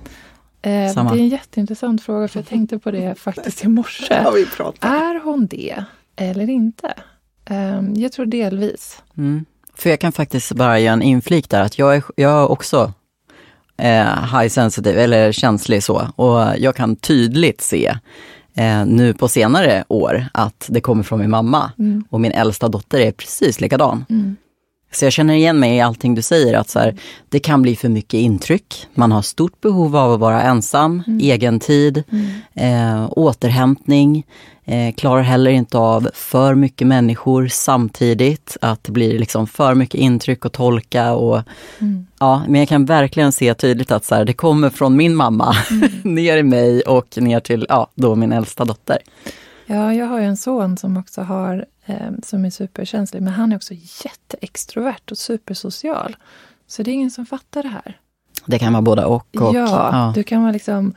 Eh, 0.61 0.69
det 0.69 0.99
är 0.99 1.13
en 1.13 1.29
jätteintressant 1.29 2.03
fråga, 2.03 2.27
för 2.27 2.39
jag 2.39 2.47
tänkte 2.47 2.79
på 2.79 2.91
det 2.91 3.15
faktiskt 3.15 3.63
i 3.63 3.67
morse. 3.67 4.13
är 4.79 5.23
hon 5.23 5.47
det 5.47 5.83
eller 6.15 6.49
inte? 6.49 6.93
Eh, 7.45 7.81
jag 7.95 8.11
tror 8.11 8.25
delvis. 8.25 9.03
Mm. 9.17 9.45
För 9.75 9.89
jag 9.89 9.99
kan 9.99 10.11
faktiskt 10.11 10.51
bara 10.51 10.79
göra 10.79 10.93
en 10.93 11.01
inflik 11.01 11.49
där, 11.49 11.61
att 11.61 11.79
jag 11.79 11.95
är, 11.95 12.03
jag 12.15 12.31
är 12.31 12.51
också 12.51 12.93
eh, 13.77 14.39
high 14.39 14.47
sensitive, 14.47 15.03
eller 15.03 15.31
känslig 15.31 15.83
så. 15.83 16.07
Och 16.15 16.57
jag 16.57 16.75
kan 16.75 16.95
tydligt 16.95 17.61
se 17.61 17.97
eh, 18.53 18.85
nu 18.85 19.13
på 19.13 19.27
senare 19.27 19.83
år 19.87 20.25
att 20.33 20.65
det 20.69 20.81
kommer 20.81 21.03
från 21.03 21.19
min 21.19 21.29
mamma. 21.29 21.71
Mm. 21.79 22.03
Och 22.09 22.21
min 22.21 22.31
äldsta 22.31 22.67
dotter 22.67 22.99
är 22.99 23.11
precis 23.11 23.61
likadan. 23.61 24.05
Mm. 24.09 24.35
Så 24.91 25.05
jag 25.05 25.13
känner 25.13 25.33
igen 25.33 25.59
mig 25.59 25.75
i 25.75 25.81
allting 25.81 26.15
du 26.15 26.21
säger, 26.21 26.57
att 26.57 26.69
så 26.69 26.79
här, 26.79 26.95
det 27.29 27.39
kan 27.39 27.61
bli 27.61 27.75
för 27.75 27.89
mycket 27.89 28.17
intryck. 28.17 28.87
Man 28.93 29.11
har 29.11 29.21
stort 29.21 29.61
behov 29.61 29.95
av 29.95 30.13
att 30.13 30.19
vara 30.19 30.41
ensam, 30.41 31.03
mm. 31.07 31.19
egen 31.19 31.59
tid, 31.59 32.03
mm. 32.11 32.95
eh, 32.95 33.09
återhämtning. 33.11 34.25
Eh, 34.65 34.93
klarar 34.93 35.21
heller 35.21 35.51
inte 35.51 35.77
av 35.77 36.09
för 36.13 36.55
mycket 36.55 36.87
människor 36.87 37.47
samtidigt. 37.47 38.57
Att 38.61 38.83
det 38.83 38.91
blir 38.91 39.19
liksom 39.19 39.47
för 39.47 39.75
mycket 39.75 39.99
intryck 39.99 40.45
att 40.45 40.53
tolka. 40.53 41.13
Och, 41.13 41.41
mm. 41.79 42.07
ja, 42.19 42.43
men 42.47 42.59
jag 42.59 42.69
kan 42.69 42.85
verkligen 42.85 43.31
se 43.31 43.53
tydligt 43.53 43.91
att 43.91 44.05
så 44.05 44.15
här, 44.15 44.25
det 44.25 44.33
kommer 44.33 44.69
från 44.69 44.95
min 44.95 45.15
mamma 45.15 45.55
mm. 45.71 45.89
ner 46.15 46.37
i 46.37 46.43
mig 46.43 46.81
och 46.81 47.17
ner 47.17 47.39
till 47.39 47.65
ja, 47.69 47.87
då 47.95 48.15
min 48.15 48.31
äldsta 48.31 48.65
dotter. 48.65 48.97
Ja, 49.65 49.93
jag 49.93 50.05
har 50.05 50.19
ju 50.19 50.25
en 50.25 50.37
son 50.37 50.77
som 50.77 50.97
också 50.97 51.21
har 51.21 51.65
som 52.23 52.45
är 52.45 52.49
superkänslig, 52.49 53.21
men 53.21 53.33
han 53.33 53.51
är 53.51 53.55
också 53.55 53.73
jätteextrovert 54.03 55.11
och 55.11 55.17
supersocial. 55.17 56.15
Så 56.67 56.83
det 56.83 56.91
är 56.91 56.93
ingen 56.93 57.11
som 57.11 57.25
fattar 57.25 57.63
det 57.63 57.69
här. 57.69 57.99
Det 58.45 58.59
kan 58.59 58.73
vara 58.73 58.81
både 58.81 59.05
och. 59.05 59.27
och 59.35 59.55
ja, 59.55 59.89
ja, 59.91 60.11
du 60.15 60.23
kan 60.23 60.41
vara 60.41 60.51
liksom 60.51 60.93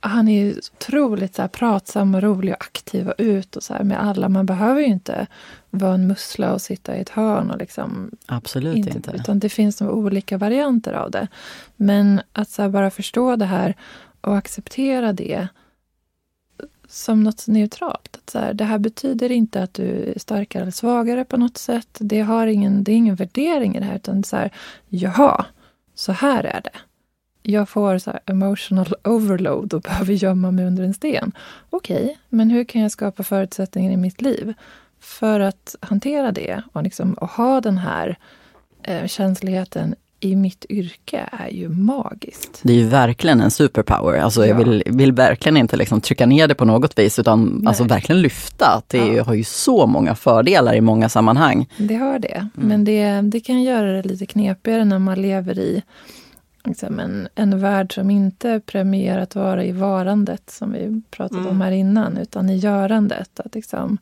han 0.00 0.28
är 0.28 0.54
otroligt 0.74 1.34
så 1.34 1.48
pratsam 1.48 2.14
och 2.14 2.22
rolig 2.22 2.54
och 2.54 2.60
aktiv 2.60 3.08
och 3.08 3.14
ut 3.18 3.56
och 3.56 3.62
så 3.62 3.74
här, 3.74 3.84
med 3.84 4.02
alla. 4.02 4.28
Man 4.28 4.46
behöver 4.46 4.80
ju 4.80 4.86
inte 4.86 5.26
vara 5.70 5.94
en 5.94 6.06
mussla 6.06 6.52
och 6.52 6.60
sitta 6.60 6.96
i 6.96 7.00
ett 7.00 7.08
hörn. 7.08 7.50
Och 7.50 7.58
liksom, 7.58 8.10
Absolut 8.26 8.76
inte, 8.76 8.90
inte. 8.90 9.12
Utan 9.14 9.38
det 9.38 9.48
finns 9.48 9.82
olika 9.82 10.38
varianter 10.38 10.92
av 10.92 11.10
det. 11.10 11.28
Men 11.76 12.20
att 12.32 12.56
bara 12.70 12.90
förstå 12.90 13.36
det 13.36 13.44
här 13.44 13.74
och 14.20 14.36
acceptera 14.36 15.12
det 15.12 15.48
som 16.90 17.22
något 17.22 17.46
neutralt. 17.46 18.16
Att 18.16 18.30
så 18.30 18.38
här, 18.38 18.54
det 18.54 18.64
här 18.64 18.78
betyder 18.78 19.32
inte 19.32 19.62
att 19.62 19.74
du 19.74 20.12
är 20.16 20.18
starkare 20.18 20.62
eller 20.62 20.72
svagare 20.72 21.24
på 21.24 21.36
något 21.36 21.58
sätt. 21.58 21.88
Det, 22.00 22.20
har 22.20 22.46
ingen, 22.46 22.84
det 22.84 22.92
är 22.92 22.96
ingen 22.96 23.14
värdering 23.14 23.76
i 23.76 23.78
det 23.78 23.84
här. 23.84 23.96
Utan 23.96 24.24
så 24.24 24.36
här, 24.36 24.50
jaha, 24.88 25.44
så 25.94 26.12
här 26.12 26.44
är 26.44 26.60
det. 26.64 26.78
Jag 27.42 27.68
får 27.68 27.98
så 27.98 28.12
emotional 28.26 28.94
overload 29.04 29.74
och 29.74 29.80
behöver 29.80 30.12
gömma 30.12 30.50
mig 30.50 30.64
under 30.64 30.84
en 30.84 30.94
sten. 30.94 31.32
Okej, 31.70 32.04
okay, 32.04 32.16
men 32.28 32.50
hur 32.50 32.64
kan 32.64 32.82
jag 32.82 32.90
skapa 32.90 33.22
förutsättningar 33.22 33.92
i 33.92 33.96
mitt 33.96 34.20
liv 34.20 34.54
för 35.00 35.40
att 35.40 35.76
hantera 35.80 36.32
det 36.32 36.62
och, 36.72 36.82
liksom, 36.82 37.14
och 37.14 37.30
ha 37.30 37.60
den 37.60 37.78
här 37.78 38.18
eh, 38.82 39.06
känsligheten 39.06 39.94
i 40.20 40.36
mitt 40.36 40.66
yrke 40.68 41.28
är 41.32 41.48
ju 41.48 41.68
magiskt. 41.68 42.60
Det 42.62 42.72
är 42.72 42.76
ju 42.76 42.88
verkligen 42.88 43.40
en 43.40 43.50
superpower. 43.50 44.18
Alltså 44.18 44.40
ja. 44.40 44.46
Jag 44.46 44.54
vill, 44.54 44.82
vill 44.86 45.12
verkligen 45.12 45.56
inte 45.56 45.76
liksom 45.76 46.00
trycka 46.00 46.26
ner 46.26 46.48
det 46.48 46.54
på 46.54 46.64
något 46.64 46.98
vis 46.98 47.18
utan 47.18 47.66
alltså 47.66 47.84
verkligen 47.84 48.22
lyfta. 48.22 48.82
Det 48.86 48.98
ja. 48.98 49.24
har 49.24 49.34
ju 49.34 49.44
så 49.44 49.86
många 49.86 50.14
fördelar 50.14 50.74
i 50.74 50.80
många 50.80 51.08
sammanhang. 51.08 51.68
Det 51.76 51.94
har 51.94 52.18
det. 52.18 52.48
Mm. 52.56 52.68
Men 52.68 52.84
det, 52.84 53.20
det 53.20 53.40
kan 53.40 53.62
göra 53.62 53.92
det 53.92 54.02
lite 54.02 54.26
knepigare 54.26 54.84
när 54.84 54.98
man 54.98 55.22
lever 55.22 55.58
i 55.58 55.82
liksom 56.64 56.98
en, 56.98 57.28
en 57.34 57.60
värld 57.60 57.94
som 57.94 58.10
inte 58.10 58.60
premierar 58.66 59.22
att 59.22 59.34
vara 59.34 59.64
i 59.64 59.72
varandet 59.72 60.50
som 60.50 60.72
vi 60.72 61.02
pratade 61.10 61.40
mm. 61.40 61.50
om 61.50 61.60
här 61.60 61.72
innan, 61.72 62.16
utan 62.16 62.50
i 62.50 62.56
görandet. 62.56 63.40
Att 63.40 63.54
liksom 63.54 63.98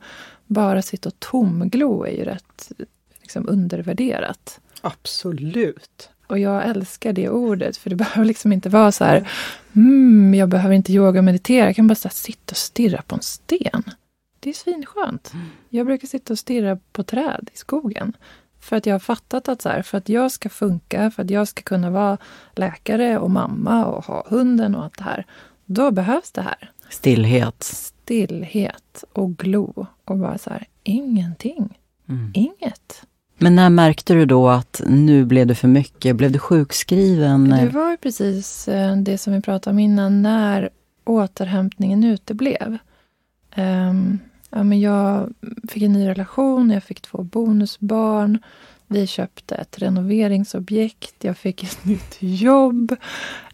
bara 0.46 0.82
sitta 0.82 1.08
och 1.08 1.20
tomglo 1.20 2.04
är 2.04 2.12
ju 2.12 2.24
rätt 2.24 2.72
liksom 3.20 3.48
undervärderat. 3.48 4.60
Absolut. 4.80 6.10
Och 6.26 6.38
jag 6.38 6.68
älskar 6.68 7.12
det 7.12 7.28
ordet, 7.28 7.76
för 7.76 7.90
det 7.90 7.96
behöver 8.04 8.24
liksom 8.24 8.52
inte 8.52 8.68
vara 8.68 8.92
så 8.92 9.04
här, 9.04 9.30
mm, 9.76 10.34
jag 10.34 10.48
behöver 10.48 10.74
inte 10.74 10.92
yoga 10.92 11.20
och 11.20 11.24
meditera, 11.24 11.66
jag 11.66 11.76
kan 11.76 11.86
bara 11.86 11.94
sitta 11.94 12.52
och 12.52 12.56
stirra 12.56 13.02
på 13.02 13.14
en 13.14 13.22
sten. 13.22 13.82
Det 14.40 14.50
är 14.50 14.54
svinskönt. 14.54 15.30
Mm. 15.34 15.46
Jag 15.68 15.86
brukar 15.86 16.08
sitta 16.08 16.32
och 16.32 16.38
stirra 16.38 16.78
på 16.92 17.02
träd 17.02 17.50
i 17.54 17.56
skogen. 17.56 18.16
För 18.60 18.76
att 18.76 18.86
jag 18.86 18.94
har 18.94 19.00
fattat 19.00 19.48
att 19.48 19.62
så 19.62 19.68
här, 19.68 19.82
för 19.82 19.98
att 19.98 20.08
jag 20.08 20.32
ska 20.32 20.48
funka, 20.48 21.10
för 21.10 21.22
att 21.22 21.30
jag 21.30 21.48
ska 21.48 21.62
kunna 21.62 21.90
vara 21.90 22.18
läkare 22.54 23.18
och 23.18 23.30
mamma 23.30 23.86
och 23.86 24.04
ha 24.04 24.26
hunden 24.28 24.74
och 24.74 24.84
allt 24.84 24.98
det 24.98 25.04
här, 25.04 25.26
då 25.64 25.90
behövs 25.90 26.32
det 26.32 26.42
här. 26.42 26.70
Stillhet. 26.88 27.62
Stillhet 27.62 29.04
och 29.12 29.36
glo 29.36 29.86
och 30.04 30.18
bara 30.18 30.38
så 30.38 30.50
här, 30.50 30.66
ingenting. 30.82 31.78
Mm. 32.08 32.32
Inget. 32.34 33.02
Men 33.38 33.56
när 33.56 33.70
märkte 33.70 34.14
du 34.14 34.26
då 34.26 34.48
att 34.48 34.82
nu 34.86 35.24
blev 35.24 35.46
det 35.46 35.54
för 35.54 35.68
mycket? 35.68 36.16
Blev 36.16 36.32
du 36.32 36.38
sjukskriven? 36.38 37.50
Det 37.50 37.68
var 37.68 37.96
precis 37.96 38.68
eh, 38.68 38.96
det 38.96 39.18
som 39.18 39.32
vi 39.32 39.40
pratade 39.40 39.74
om 39.74 39.78
innan, 39.78 40.22
när 40.22 40.70
återhämtningen 41.04 42.04
uteblev. 42.04 42.78
Um, 43.56 44.18
ja, 44.50 44.62
men 44.62 44.80
jag 44.80 45.34
fick 45.68 45.82
en 45.82 45.92
ny 45.92 46.08
relation, 46.08 46.70
jag 46.70 46.84
fick 46.84 47.00
två 47.00 47.22
bonusbarn. 47.22 48.38
Vi 48.86 49.06
köpte 49.06 49.54
ett 49.54 49.78
renoveringsobjekt, 49.78 51.14
jag 51.24 51.38
fick 51.38 51.62
ett 51.62 51.78
nytt 51.84 52.16
jobb 52.18 52.96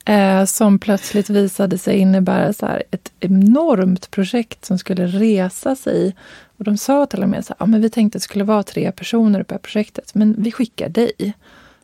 eh, 0.04 0.44
som 0.44 0.78
plötsligt 0.78 1.30
visade 1.30 1.78
sig 1.78 1.98
innebära 1.98 2.52
så 2.52 2.66
här, 2.66 2.82
ett 2.90 3.12
enormt 3.20 4.10
projekt 4.10 4.64
som 4.64 4.78
skulle 4.78 5.06
resa 5.06 5.76
sig. 5.76 6.14
Och 6.56 6.64
de 6.64 6.76
sa 6.76 7.06
till 7.06 7.22
och 7.22 7.28
med 7.28 7.44
så 7.44 7.52
här, 7.52 7.56
ja, 7.60 7.66
men 7.66 7.80
vi 7.80 7.90
tänkte 7.90 8.16
att 8.16 8.22
det 8.22 8.24
skulle 8.24 8.44
vara 8.44 8.62
tre 8.62 8.92
personer 8.92 9.42
på 9.42 9.58
projektet, 9.58 10.14
men 10.14 10.34
vi 10.38 10.52
skickar 10.52 10.88
dig. 10.88 11.34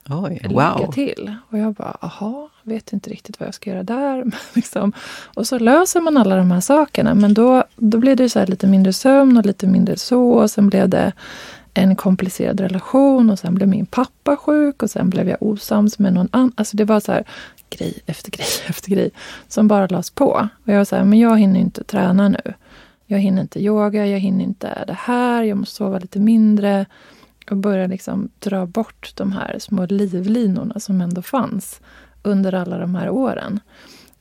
Oj, 0.09 0.41
wow. 0.51 0.79
Lycka 0.79 0.93
till! 0.93 1.35
Och 1.51 1.59
jag 1.59 1.75
bara, 1.75 1.97
aha, 2.01 2.51
vet 2.62 2.93
inte 2.93 3.11
riktigt 3.11 3.41
vad 3.41 3.47
jag 3.47 3.55
ska 3.55 3.71
göra 3.71 3.83
där. 3.83 4.25
liksom. 4.55 4.93
Och 5.35 5.47
så 5.47 5.59
löser 5.59 6.01
man 6.01 6.16
alla 6.16 6.37
de 6.37 6.51
här 6.51 6.61
sakerna, 6.61 7.14
men 7.14 7.35
då, 7.35 7.64
då 7.77 7.99
blir 7.99 8.16
det 8.16 8.29
så 8.29 8.47
lite 8.47 8.66
mindre 8.66 8.93
sömn 8.93 9.37
och 9.37 9.47
lite 9.47 9.66
mindre 9.66 9.97
så. 9.97 10.31
Och 10.31 10.51
sen 10.51 10.68
blev 10.68 10.89
det 10.89 11.12
en 11.75 11.97
komplicerad 11.97 12.61
relation 12.61 13.31
och 13.31 13.39
sen 13.39 13.55
blev 13.55 13.68
min 13.68 13.87
pappa 13.87 14.37
sjuk 14.37 14.83
och 14.83 14.91
sen 14.91 15.11
blev 15.11 15.29
jag 15.29 15.43
osams 15.43 15.99
med 15.99 16.12
någon 16.12 16.29
annan. 16.31 16.53
Alltså 16.57 16.77
det 16.77 16.85
var 16.85 17.01
så 17.01 17.12
här 17.12 17.25
grej 17.71 17.99
efter 18.07 18.31
grej 18.31 18.47
efter 18.66 18.91
grej 18.91 19.11
som 19.49 19.68
bara 19.68 19.87
lades 19.87 20.11
på. 20.11 20.49
Och 20.64 20.73
jag 20.73 20.79
var 20.79 20.85
så 20.85 20.97
här, 20.97 21.05
men 21.05 21.18
jag 21.18 21.39
hinner 21.39 21.61
inte 21.61 21.85
träna 21.85 22.29
nu. 22.29 22.55
Jag 23.11 23.19
hinner 23.19 23.43
inte 23.43 23.61
yoga, 23.61 24.07
jag 24.07 24.19
hinner 24.19 24.45
inte 24.45 24.85
det 24.87 24.97
här, 24.99 25.43
jag 25.43 25.59
måste 25.59 25.75
sova 25.75 25.99
lite 25.99 26.21
mindre 26.21 26.87
och 27.51 27.57
börja 27.57 27.87
liksom 27.87 28.29
dra 28.39 28.67
bort 28.67 29.13
de 29.17 29.33
här 29.33 29.59
små 29.59 29.87
livlinorna 29.87 30.81
som 30.81 31.01
ändå 31.01 31.23
fanns 31.23 31.81
under 32.23 32.55
alla 32.55 32.79
de 32.79 32.95
här 32.95 33.11
åren. 33.11 33.61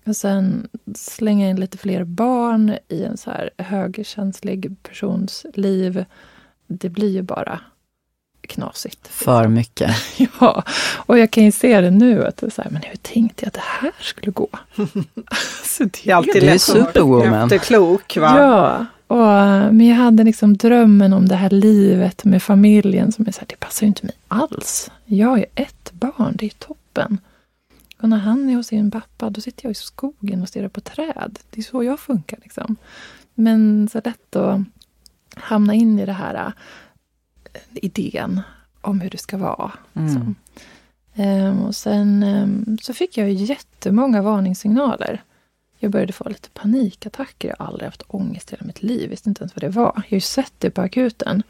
Och 0.06 0.16
sen 0.16 0.68
slänga 0.96 1.50
in 1.50 1.60
lite 1.60 1.78
fler 1.78 2.04
barn 2.04 2.78
i 2.88 3.04
en 3.04 3.18
så 3.18 3.32
här 3.32 3.50
högkänslig 3.58 4.76
persons 4.84 5.46
liv. 5.54 6.06
Det 6.68 6.90
blir 6.90 7.10
ju 7.10 7.22
bara 7.22 7.60
knasigt. 8.50 9.08
För 9.08 9.48
mycket. 9.48 9.92
Ja, 10.40 10.64
och 10.96 11.20
jag 11.20 11.32
kan 11.32 11.44
ju 11.44 11.52
se 11.52 11.82
det 11.82 11.92
nu. 11.92 12.26
Att 12.26 12.38
det 12.38 12.46
är 12.46 12.52
så 12.52 12.62
här, 12.62 12.70
men 12.72 12.82
hur 12.82 12.96
tänkte 12.96 13.46
jag 13.46 13.48
att 13.48 13.54
det 13.54 13.64
här 13.64 13.92
skulle 14.00 14.32
gå? 14.32 14.50
så 15.64 15.84
det 15.84 16.08
är 16.08 16.16
alltid 16.16 16.44
lätt 16.44 16.62
superwoman. 16.62 17.44
efterklok. 17.44 18.18
Va? 18.18 18.40
Ja, 18.40 18.86
och, 19.08 19.74
men 19.74 19.88
jag 19.88 19.96
hade 19.96 20.24
liksom 20.24 20.58
drömmen 20.58 21.14
om 21.14 21.28
det 21.28 21.36
här 21.36 21.50
livet 21.50 22.26
med 22.26 22.44
familjen 22.44 23.12
som 23.12 23.28
är 23.28 23.32
så 23.32 23.40
här, 23.40 23.48
det 23.48 23.60
passar 23.60 23.86
ju 23.86 23.88
inte 23.88 24.06
mig 24.06 24.16
alls. 24.28 24.92
Jag 25.06 25.28
har 25.28 25.38
ju 25.38 25.46
ett 25.56 25.92
barn, 25.92 26.36
det 26.36 26.46
är 26.46 26.50
toppen. 26.50 27.18
Och 28.02 28.10
när 28.10 28.18
han 28.18 28.50
är 28.50 28.56
hos 28.56 28.68
sin 28.68 28.92
pappa, 28.92 29.30
då 29.30 29.42
sitter 29.42 29.66
jag 29.66 29.72
i 29.72 29.76
skogen 29.76 30.42
och 30.42 30.48
stirrar 30.48 30.68
på 30.68 30.82
träd. 30.82 31.40
Det 31.50 31.62
är 31.62 31.64
så 31.64 31.84
jag 31.84 32.00
funkar. 32.00 32.40
Liksom. 32.44 32.76
Men 33.34 33.90
så 33.92 34.02
lätt 34.04 34.36
att 34.36 34.60
hamna 35.36 35.74
in 35.74 36.00
i 36.00 36.06
det 36.06 36.14
här 36.14 36.54
idén 37.74 38.42
om 38.82 39.02
hur 39.02 39.10
det 39.10 39.18
ska 39.18 39.38
vara. 39.38 39.72
Liksom. 39.94 40.36
Ehm, 41.14 41.62
och 41.62 41.76
sen 41.76 42.24
ehm, 42.24 42.78
så 42.82 42.94
fick 42.94 43.18
jag 43.18 43.30
jättemånga 43.32 44.22
varningssignaler. 44.22 45.24
Jag 45.80 45.92
började 45.92 46.14
få 46.14 46.30
lite 46.30 46.50
panikattacker. 46.50 47.50
Jag 47.50 47.56
har 47.60 47.66
aldrig 47.66 47.88
haft 47.88 48.04
ångest 48.08 48.52
i 48.52 48.56
hela 48.56 48.68
mitt 48.68 48.84
liv. 48.84 49.10
Visste 49.10 49.30
inte 49.30 49.42
ens 49.42 49.56
vad 49.56 49.64
det 49.64 49.70
var. 49.70 49.92
Jag 49.96 50.02
har 50.02 50.06
ju 50.08 50.22
sett 50.22 50.54
det 50.58 50.70
på 50.70 50.82
akuten. 50.82 51.44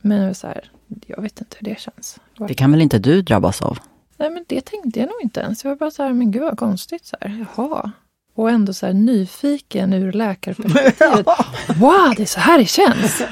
Men 0.00 0.18
jag, 0.18 0.26
var 0.26 0.34
så 0.34 0.46
här, 0.46 0.70
jag 1.06 1.22
vet 1.22 1.40
inte 1.40 1.56
hur 1.60 1.64
det 1.64 1.80
känns. 1.80 2.18
Det 2.48 2.54
kan 2.54 2.72
väl 2.72 2.80
inte 2.80 2.98
du 2.98 3.22
drabbas 3.22 3.62
av? 3.62 3.78
Nej, 4.16 4.30
men 4.30 4.44
det 4.48 4.60
tänkte 4.60 5.00
jag 5.00 5.06
nog 5.06 5.22
inte 5.22 5.40
ens. 5.40 5.64
Jag 5.64 5.70
var 5.70 5.76
bara 5.76 5.90
så 5.90 6.02
här, 6.02 6.12
men 6.12 6.30
gud 6.30 6.42
vad 6.42 6.58
konstigt. 6.58 7.06
Så 7.06 7.16
här, 7.20 7.46
Jaha. 7.56 7.92
Och 8.38 8.50
ändå 8.50 8.72
så 8.72 8.92
nyfiken 8.92 9.92
ur 9.92 10.12
läkarperspektivet. 10.12 11.26
Wow, 11.76 12.14
det 12.16 12.22
är 12.22 12.26
så 12.26 12.40
här 12.40 12.58
det 12.58 12.66
känns! 12.66 13.22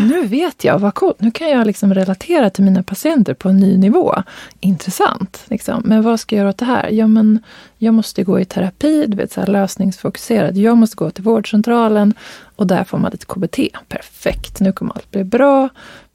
Nu 0.00 0.26
vet 0.26 0.64
jag, 0.64 0.78
vad 0.78 0.94
coolt. 0.94 1.20
Nu 1.20 1.30
kan 1.30 1.50
jag 1.50 1.66
liksom 1.66 1.94
relatera 1.94 2.50
till 2.50 2.64
mina 2.64 2.82
patienter 2.82 3.34
på 3.34 3.48
en 3.48 3.56
ny 3.56 3.76
nivå. 3.76 4.22
Intressant. 4.60 5.42
Liksom. 5.46 5.82
Men 5.84 6.02
vad 6.02 6.20
ska 6.20 6.36
jag 6.36 6.40
göra 6.40 6.50
åt 6.50 6.58
det 6.58 6.64
här? 6.64 6.88
Ja, 6.90 7.06
men 7.06 7.42
jag 7.78 7.94
måste 7.94 8.24
gå 8.24 8.40
i 8.40 8.44
terapi, 8.44 9.06
du 9.06 9.16
vet, 9.16 9.32
så 9.32 9.40
här 9.40 9.46
lösningsfokuserad. 9.46 10.56
Jag 10.56 10.76
måste 10.76 10.96
gå 10.96 11.10
till 11.10 11.24
vårdcentralen 11.24 12.14
och 12.56 12.66
där 12.66 12.84
får 12.84 12.98
man 12.98 13.10
lite 13.10 13.26
KBT. 13.26 13.58
Perfekt, 13.88 14.60
nu 14.60 14.72
kommer 14.72 14.92
allt 14.94 15.10
bli 15.10 15.24
bra. 15.24 15.68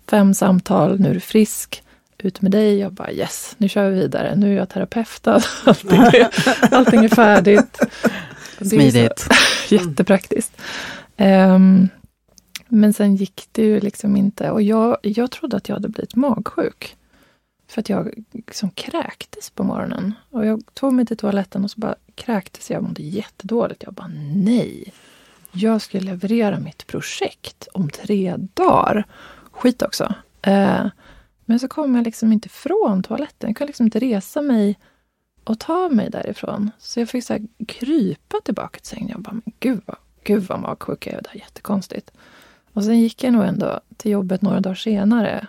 Fem 0.10 0.34
samtal, 0.34 1.00
nu 1.00 1.10
är 1.10 1.14
du 1.14 1.20
frisk 1.20 1.84
ut 2.18 2.41
med 2.41 2.52
dig. 2.52 2.80
Jag 2.80 2.93
bara 2.93 3.12
yes, 3.12 3.56
nu 3.58 3.70
kör 3.70 3.89
vi 3.89 4.00
vidare. 4.00 4.36
Nu 4.36 4.54
är 4.54 4.58
jag 4.58 4.70
terapeutad. 4.70 5.41
Allting 5.66 6.00
är, 6.00 6.30
allting 6.72 7.06
är 7.06 7.10
färdigt. 7.10 7.80
Smidigt. 8.62 9.28
Jättepraktiskt. 9.70 10.62
Ehm, 11.18 11.88
men 12.68 12.93
sen 12.93 13.16
gick 13.16 13.47
det 13.51 13.62
ju 13.64 13.80
liksom 13.80 14.16
inte. 14.16 14.51
Och 14.51 14.62
jag, 14.62 14.97
jag 15.01 15.32
trodde 15.32 15.58
att 15.58 15.70
jag 15.70 15.76
hade 15.76 15.89
blivit 15.89 16.16
magsjuk. 16.16 16.95
För 17.68 17.82
att 17.82 17.89
jag 17.89 18.14
liksom 18.32 18.70
kräktes 18.70 19.49
på 19.49 19.64
morgonen. 19.64 20.14
Och 20.30 20.45
jag 20.45 20.64
tog 20.74 20.93
mig 20.93 21.05
till 21.05 21.18
toaletten 21.18 21.64
och 21.64 21.72
så 21.72 21.80
bara 21.80 21.95
kräktes 22.16 22.72
jag. 22.72 22.84
mådde 22.84 23.01
jättedåligt. 23.01 23.84
Jag 23.84 23.93
bara 23.93 24.12
nej. 24.36 24.93
Jag 25.51 25.82
ska 25.82 25.99
leverera 25.99 26.60
mitt 26.60 26.88
projekt 26.88 27.68
om 27.74 27.89
tre 27.89 28.36
dagar. 28.53 29.03
Skit 29.51 29.82
också. 29.82 30.14
Eh, 30.41 30.88
men 31.45 31.60
så 31.60 31.68
kom 31.68 31.95
jag 31.95 32.03
liksom 32.03 32.34
inte 32.34 32.49
från 32.49 33.03
toaletten. 33.03 33.49
Jag 33.49 33.58
kunde 33.58 33.70
liksom 33.70 33.86
inte 33.86 33.99
resa 33.99 34.41
mig 34.41 34.80
och 35.50 35.60
ta 35.60 35.89
mig 35.89 36.10
därifrån. 36.10 36.72
Så 36.80 37.00
jag 37.00 37.10
fick 37.10 37.24
så 37.24 37.38
krypa 37.68 38.38
tillbaka 38.43 38.80
till 38.80 38.88
sängen. 38.88 39.10
Jag 39.10 39.22
bara, 39.22 39.34
men 39.34 39.54
gud 39.60 39.82
vad, 39.86 39.98
gud 40.24 40.43
vad 40.43 40.60
magsjuk 40.60 41.08
jag 41.08 41.16
är. 41.16 41.22
Det 41.22 41.30
här 41.30 41.36
är 41.36 41.39
jättekonstigt. 41.39 42.12
Och 42.74 42.84
sen 42.84 43.00
gick 43.00 43.24
jag 43.24 43.34
nog 43.34 43.43
ändå 43.43 43.80
till 43.98 44.12
jobbet 44.12 44.41
några 44.41 44.60
dagar 44.60 44.76
senare. 44.76 45.48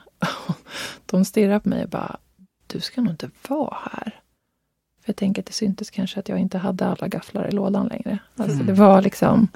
De 1.07 1.24
stirrade 1.24 1.61
på 1.61 1.68
mig 1.68 1.84
och 1.84 1.90
bara, 1.90 2.16
du 2.66 2.80
ska 2.80 3.01
nog 3.01 3.12
inte 3.12 3.30
vara 3.49 3.76
här. 3.92 4.20
För 5.01 5.11
jag 5.11 5.16
tänker 5.16 5.42
att 5.42 5.46
det 5.46 5.53
syntes 5.53 5.90
kanske 5.90 6.20
att 6.20 6.28
jag 6.28 6.38
inte 6.38 6.59
hade 6.59 6.86
alla 6.86 7.09
gafflar 7.09 7.49
i 7.49 7.51
lådan 7.51 7.86
längre. 7.86 8.18
Alltså 8.36 8.62
det 8.62 8.72
var 8.72 9.03
liksom, 9.03 9.49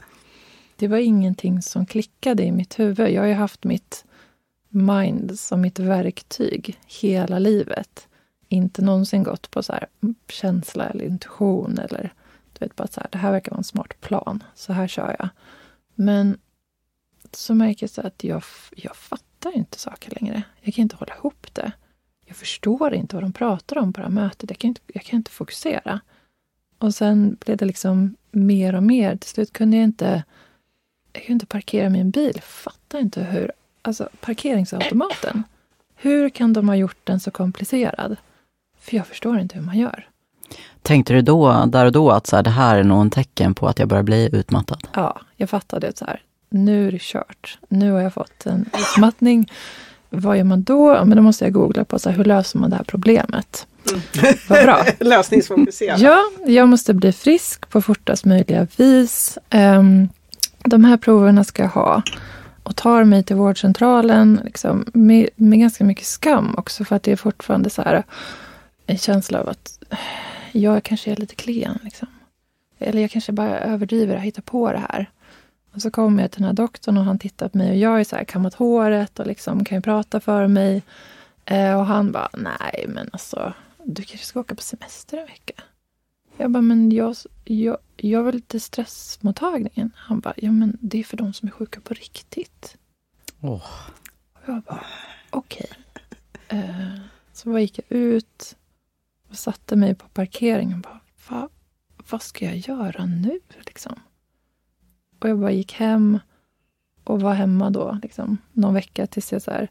det 0.76 0.88
var 0.88 0.98
ingenting 0.98 1.62
som 1.62 1.86
klickade 1.86 2.42
i 2.42 2.52
mitt 2.52 2.78
huvud. 2.78 3.10
Jag 3.10 3.22
har 3.22 3.28
ju 3.28 3.34
haft 3.34 3.64
mitt 3.64 4.04
mind 4.68 5.38
som 5.38 5.60
mitt 5.60 5.78
verktyg 5.78 6.78
hela 6.86 7.38
livet. 7.38 8.08
Inte 8.52 8.82
någonsin 8.82 9.22
gått 9.22 9.50
på 9.50 9.62
så 9.62 9.72
här 9.72 9.86
känsla 10.28 10.86
eller 10.86 11.04
intuition 11.04 11.78
eller 11.78 12.12
du 12.52 12.64
vet 12.64 12.76
bara 12.76 12.88
så 12.88 13.00
här, 13.00 13.08
det 13.12 13.18
här 13.18 13.32
verkar 13.32 13.50
vara 13.50 13.58
en 13.58 13.64
smart 13.64 14.00
plan, 14.00 14.44
så 14.54 14.72
här 14.72 14.88
kör 14.88 15.16
jag. 15.18 15.28
Men 15.94 16.38
så 17.30 17.54
märker 17.54 17.82
jag 17.82 17.90
så 17.90 18.00
att 18.00 18.24
jag, 18.24 18.42
jag 18.76 18.96
fattar 18.96 19.56
inte 19.56 19.78
saker 19.78 20.12
längre. 20.20 20.42
Jag 20.60 20.74
kan 20.74 20.82
inte 20.82 20.96
hålla 20.96 21.14
ihop 21.14 21.46
det. 21.52 21.72
Jag 22.26 22.36
förstår 22.36 22.94
inte 22.94 23.16
vad 23.16 23.24
de 23.24 23.32
pratar 23.32 23.78
om 23.78 23.92
på 23.92 24.00
det 24.00 24.06
här 24.06 24.14
mötet. 24.14 24.50
Jag 24.50 24.58
kan 24.58 24.68
inte, 24.68 24.80
jag 24.86 25.04
kan 25.04 25.16
inte 25.16 25.30
fokusera. 25.30 26.00
Och 26.78 26.94
sen 26.94 27.36
blev 27.40 27.56
det 27.56 27.64
liksom 27.64 28.16
mer 28.30 28.74
och 28.74 28.82
mer. 28.82 29.16
Till 29.16 29.30
slut 29.30 29.52
kunde 29.52 29.76
jag 29.76 29.84
inte, 29.84 30.24
jag 31.12 31.22
kunde 31.22 31.32
inte 31.32 31.46
parkera 31.46 31.90
min 31.90 32.10
bil. 32.10 32.40
Fattar 32.42 32.98
inte 32.98 33.22
hur... 33.22 33.52
Alltså 33.82 34.08
parkeringsautomaten. 34.20 35.42
Hur 35.94 36.30
kan 36.30 36.52
de 36.52 36.68
ha 36.68 36.76
gjort 36.76 37.06
den 37.06 37.20
så 37.20 37.30
komplicerad? 37.30 38.16
För 38.82 38.96
jag 38.96 39.06
förstår 39.06 39.38
inte 39.38 39.54
hur 39.54 39.62
man 39.62 39.78
gör. 39.78 40.08
Tänkte 40.82 41.12
du 41.12 41.22
då, 41.22 41.64
där 41.66 41.86
och 41.86 41.92
då 41.92 42.10
att 42.10 42.26
så 42.26 42.36
här, 42.36 42.42
det 42.42 42.50
här 42.50 42.78
är 42.78 42.84
nog 42.84 43.00
en 43.00 43.10
tecken 43.10 43.54
på 43.54 43.68
att 43.68 43.78
jag 43.78 43.88
börjar 43.88 44.02
bli 44.02 44.28
utmattad? 44.32 44.88
Ja, 44.94 45.20
jag 45.36 45.50
fattade 45.50 45.88
att 45.88 45.98
så 45.98 46.04
här, 46.04 46.20
nu 46.50 46.88
är 46.88 46.92
det 46.92 47.00
kört. 47.00 47.58
Nu 47.68 47.92
har 47.92 48.00
jag 48.00 48.14
fått 48.14 48.46
en 48.46 48.70
utmattning. 48.78 49.50
Vad 50.10 50.36
gör 50.36 50.44
man 50.44 50.62
då? 50.62 50.94
Ja, 50.94 51.04
Men 51.04 51.16
då 51.16 51.22
måste 51.22 51.44
jag 51.44 51.52
googla 51.52 51.84
på 51.84 51.98
så 51.98 52.10
här, 52.10 52.16
hur 52.16 52.24
löser 52.24 52.58
man 52.58 52.70
det 52.70 52.76
här 52.76 52.84
problemet. 52.84 53.66
Vad 54.48 54.64
bra. 54.64 54.84
Lösningsfokuserad. 55.00 56.00
Ja, 56.00 56.18
jag 56.46 56.68
måste 56.68 56.94
bli 56.94 57.12
frisk 57.12 57.70
på 57.70 57.82
fortast 57.82 58.24
möjliga 58.24 58.66
vis. 58.76 59.38
Ehm, 59.50 60.08
de 60.64 60.84
här 60.84 60.96
proverna 60.96 61.44
ska 61.44 61.62
jag 61.62 61.70
ha. 61.70 62.02
Och 62.62 62.76
tar 62.76 63.04
mig 63.04 63.22
till 63.22 63.36
vårdcentralen 63.36 64.40
liksom, 64.44 64.84
med, 64.94 65.28
med 65.36 65.58
ganska 65.58 65.84
mycket 65.84 66.06
skam 66.06 66.54
också. 66.58 66.84
För 66.84 66.96
att 66.96 67.02
det 67.02 67.12
är 67.12 67.16
fortfarande 67.16 67.70
så 67.70 67.82
här, 67.82 68.02
en 68.92 68.98
känsla 68.98 69.40
av 69.40 69.48
att 69.48 69.84
jag 70.52 70.82
kanske 70.82 71.12
är 71.12 71.16
lite 71.16 71.34
klen. 71.34 71.78
Liksom. 71.82 72.08
Eller 72.78 73.02
jag 73.02 73.10
kanske 73.10 73.32
bara 73.32 73.58
överdriver 73.58 74.14
och 74.14 74.22
hittar 74.22 74.42
på 74.42 74.72
det 74.72 74.78
här. 74.78 75.10
Och 75.74 75.82
så 75.82 75.90
kommer 75.90 76.22
jag 76.22 76.30
till 76.30 76.40
den 76.40 76.46
här 76.46 76.54
doktorn 76.54 76.98
och 76.98 77.04
han 77.04 77.18
tittar 77.18 77.48
på 77.48 77.58
mig 77.58 77.70
och 77.70 77.76
jag 77.76 78.00
är 78.00 78.04
så 78.04 78.16
här 78.16 78.24
kammat 78.24 78.54
håret 78.54 79.18
och 79.18 79.26
liksom 79.26 79.64
kan 79.64 79.78
ju 79.78 79.82
prata 79.82 80.20
för 80.20 80.46
mig. 80.46 80.82
Eh, 81.44 81.78
och 81.78 81.86
han 81.86 82.12
bara, 82.12 82.28
nej 82.32 82.84
men 82.88 83.10
alltså, 83.12 83.52
du 83.84 84.02
kanske 84.02 84.26
ska 84.26 84.40
åka 84.40 84.54
på 84.54 84.62
semester 84.62 85.18
en 85.18 85.26
vecka. 85.26 85.62
Jag 86.36 86.50
bara, 86.50 86.62
men 86.62 86.92
jag, 86.92 87.16
jag, 87.44 87.76
jag 87.96 88.22
vill 88.22 88.42
till 88.42 88.60
stressmottagningen. 88.60 89.90
Han 89.96 90.20
bara, 90.20 90.34
ja 90.36 90.52
men 90.52 90.78
det 90.80 91.00
är 91.00 91.04
för 91.04 91.16
de 91.16 91.32
som 91.32 91.48
är 91.48 91.52
sjuka 91.52 91.80
på 91.80 91.94
riktigt. 91.94 92.76
Och 93.40 93.62
jag 94.46 94.62
bara, 94.62 94.84
okej. 95.30 95.70
Eh, 96.48 96.94
så 97.32 97.48
bara 97.48 97.60
gick 97.60 97.78
jag 97.78 97.98
ut 97.98 98.56
och 99.32 99.38
satte 99.38 99.76
mig 99.76 99.94
på 99.94 100.08
parkeringen 100.08 100.74
och 100.74 100.80
bara, 100.80 101.00
Va, 101.28 101.48
vad 102.10 102.22
ska 102.22 102.44
jag 102.44 102.56
göra 102.56 103.06
nu 103.06 103.40
liksom? 103.66 104.00
Och 105.20 105.28
jag 105.28 105.38
bara 105.38 105.52
gick 105.52 105.72
hem 105.72 106.18
och 107.04 107.20
var 107.20 107.34
hemma 107.34 107.70
då 107.70 107.98
liksom, 108.02 108.38
någon 108.52 108.74
vecka 108.74 109.06
tills 109.06 109.32
jag 109.32 109.42
så 109.42 109.50
här 109.50 109.68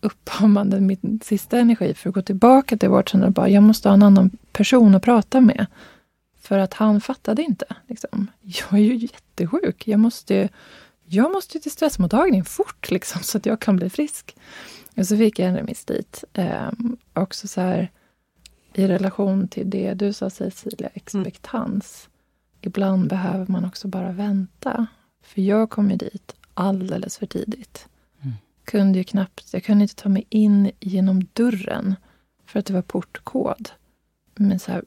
uppammade 0.00 0.80
min 0.80 1.20
sista 1.24 1.58
energi 1.58 1.94
för 1.94 2.08
att 2.08 2.14
gå 2.14 2.22
tillbaka 2.22 2.76
till 2.76 2.88
vårdcentralen 2.88 3.28
och 3.28 3.34
bara, 3.34 3.48
jag 3.48 3.62
måste 3.62 3.88
ha 3.88 3.94
en 3.94 4.02
annan 4.02 4.30
person 4.52 4.94
att 4.94 5.02
prata 5.02 5.40
med. 5.40 5.66
För 6.40 6.58
att 6.58 6.74
han 6.74 7.00
fattade 7.00 7.42
inte. 7.42 7.66
Liksom. 7.86 8.30
Jag 8.40 8.72
är 8.72 8.84
ju 8.84 8.96
jättesjuk. 8.96 9.88
Jag 9.88 10.00
måste, 10.00 10.48
jag 11.04 11.32
måste 11.32 11.60
till 11.60 11.70
stressmottagningen 11.70 12.44
fort 12.44 12.90
liksom, 12.90 13.22
så 13.22 13.38
att 13.38 13.46
jag 13.46 13.60
kan 13.60 13.76
bli 13.76 13.90
frisk. 13.90 14.36
Och 14.96 15.06
så 15.06 15.16
fick 15.16 15.38
jag 15.38 15.48
en 15.48 15.56
remiss 15.56 15.84
dit. 15.84 16.24
Ehm, 16.32 16.96
också 17.12 17.48
så 17.48 17.60
här, 17.60 17.90
i 18.74 18.86
relation 18.88 19.48
till 19.48 19.70
det 19.70 19.94
du 19.94 20.12
sa 20.12 20.30
Cecilia, 20.30 20.88
expectans. 20.94 22.08
Ibland 22.60 23.08
behöver 23.08 23.46
man 23.52 23.64
också 23.64 23.88
bara 23.88 24.12
vänta. 24.12 24.86
För 25.22 25.42
jag 25.42 25.70
kom 25.70 25.90
ju 25.90 25.96
dit 25.96 26.34
alldeles 26.54 27.18
för 27.18 27.26
tidigt. 27.26 27.88
Kunde 28.64 28.98
ju 28.98 29.04
knappt, 29.04 29.52
jag 29.52 29.64
kunde 29.64 29.82
inte 29.82 29.94
ta 29.94 30.08
mig 30.08 30.26
in 30.28 30.70
genom 30.80 31.26
dörren 31.32 31.94
för 32.46 32.58
att 32.58 32.66
det 32.66 32.72
var 32.72 32.82
portkod. 32.82 33.70
Men 34.34 34.58
så 34.58 34.72
här, 34.72 34.84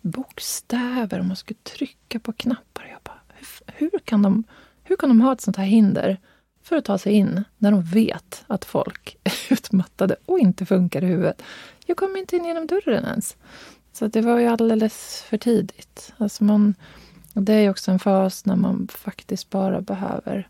bokstäver 0.00 1.18
och 1.18 1.24
man 1.24 1.36
skulle 1.36 1.58
trycka 1.62 2.20
på 2.20 2.32
knappar. 2.32 2.86
Jag 2.90 3.00
bara, 3.02 3.20
hur, 3.34 3.90
hur, 3.90 3.98
kan 3.98 4.22
de, 4.22 4.44
hur 4.82 4.96
kan 4.96 5.08
de 5.08 5.20
ha 5.20 5.32
ett 5.32 5.40
sånt 5.40 5.56
här 5.56 5.64
hinder 5.64 6.20
för 6.64 6.76
att 6.76 6.84
ta 6.84 6.98
sig 6.98 7.12
in 7.12 7.44
när 7.58 7.70
de 7.70 7.82
vet 7.82 8.44
att 8.46 8.64
folk 8.64 9.16
är 9.24 9.52
utmattade 9.52 10.16
och 10.26 10.38
inte 10.38 10.66
funkar 10.66 11.04
i 11.04 11.06
huvudet? 11.06 11.42
Jag 11.86 11.96
kom 11.96 12.16
inte 12.16 12.36
in 12.36 12.44
genom 12.44 12.66
dörren 12.66 13.04
ens. 13.04 13.36
Så 13.92 14.06
det 14.06 14.20
var 14.20 14.38
ju 14.38 14.46
alldeles 14.46 15.24
för 15.28 15.38
tidigt. 15.38 16.12
Alltså 16.18 16.44
man, 16.44 16.74
det 17.32 17.52
är 17.52 17.70
också 17.70 17.90
en 17.90 17.98
fas 17.98 18.46
när 18.46 18.56
man 18.56 18.88
faktiskt 18.92 19.50
bara 19.50 19.80
behöver 19.80 20.48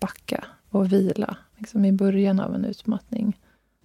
backa 0.00 0.44
och 0.70 0.92
vila 0.92 1.36
liksom 1.58 1.84
i 1.84 1.92
början 1.92 2.40
av 2.40 2.54
en 2.54 2.64
utmattning 2.64 3.38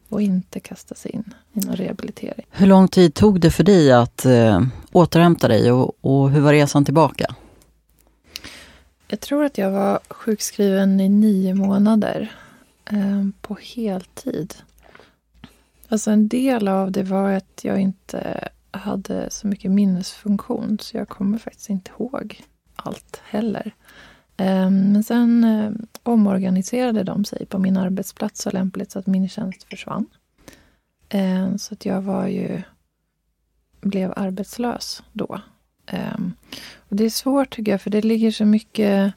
och 0.10 0.22
inte 0.22 0.60
kasta 0.60 0.96
sig 0.96 1.12
in 1.12 1.34
i 1.54 1.60
någon 1.60 1.76
rehabilitering. 1.76 2.46
Hur 2.50 2.68
lång 2.68 2.88
tid 2.88 3.14
tog 3.14 3.40
det 3.40 3.52
för 3.52 3.64
dig 3.64 3.92
att 3.92 4.26
eh, 4.26 4.62
återhämta 4.92 5.48
dig 5.48 5.72
och, 5.72 5.98
och 6.02 6.30
hur 6.30 6.42
var 6.42 6.54
resan 6.54 6.86
tillbaka? 6.86 7.36
Jag 9.08 9.20
tror 9.20 9.46
att 9.46 9.58
jag 9.58 9.72
var 9.72 10.00
sjukskriven 10.10 11.00
i 11.00 11.10
nio 11.10 11.54
månader 11.54 12.32
eh, 12.86 13.28
på 13.42 13.58
heltid. 13.62 14.56
Alltså 15.88 16.12
en 16.12 16.28
del 16.28 16.68
av 16.68 16.92
det 16.92 17.04
var 17.04 17.32
att 17.32 17.60
jag 17.64 17.80
inte 17.80 18.50
hade 18.72 19.30
så 19.30 19.48
mycket 19.48 19.72
minnesfunktion 19.72 20.78
så 20.82 20.98
jag 20.98 21.10
kommer 21.10 21.38
faktiskt 21.38 21.70
inte 21.70 21.92
ihåg 21.92 22.42
allt 22.76 23.22
heller. 23.24 23.72
Eh, 24.38 24.70
men 24.70 25.04
sen 25.04 25.44
eh, 25.44 25.72
omorganiserade 26.04 27.04
de 27.04 27.26
sig 27.26 27.46
på 27.46 27.60
min 27.60 27.78
arbetsplats 27.78 28.42
så 28.42 28.52
lämpligt 28.52 28.92
så 28.92 29.00
att 29.00 29.08
min 29.08 29.30
tjänst 29.30 29.64
försvann. 29.64 30.06
Eh, 31.10 31.56
så 31.56 31.74
att 31.74 31.86
jag 31.86 32.02
var 32.02 32.28
ju 32.28 32.62
blev 33.82 34.14
arbetslös 34.16 35.04
då 35.14 35.42
Ehm, 35.88 36.34
och 36.78 36.96
det 36.96 37.06
är 37.06 37.10
svårt 37.10 37.56
tycker 37.56 37.72
jag, 37.72 37.82
för 37.82 37.90
det 37.90 38.02
ligger 38.02 38.32
så 38.32 38.46
mycket 38.46 39.14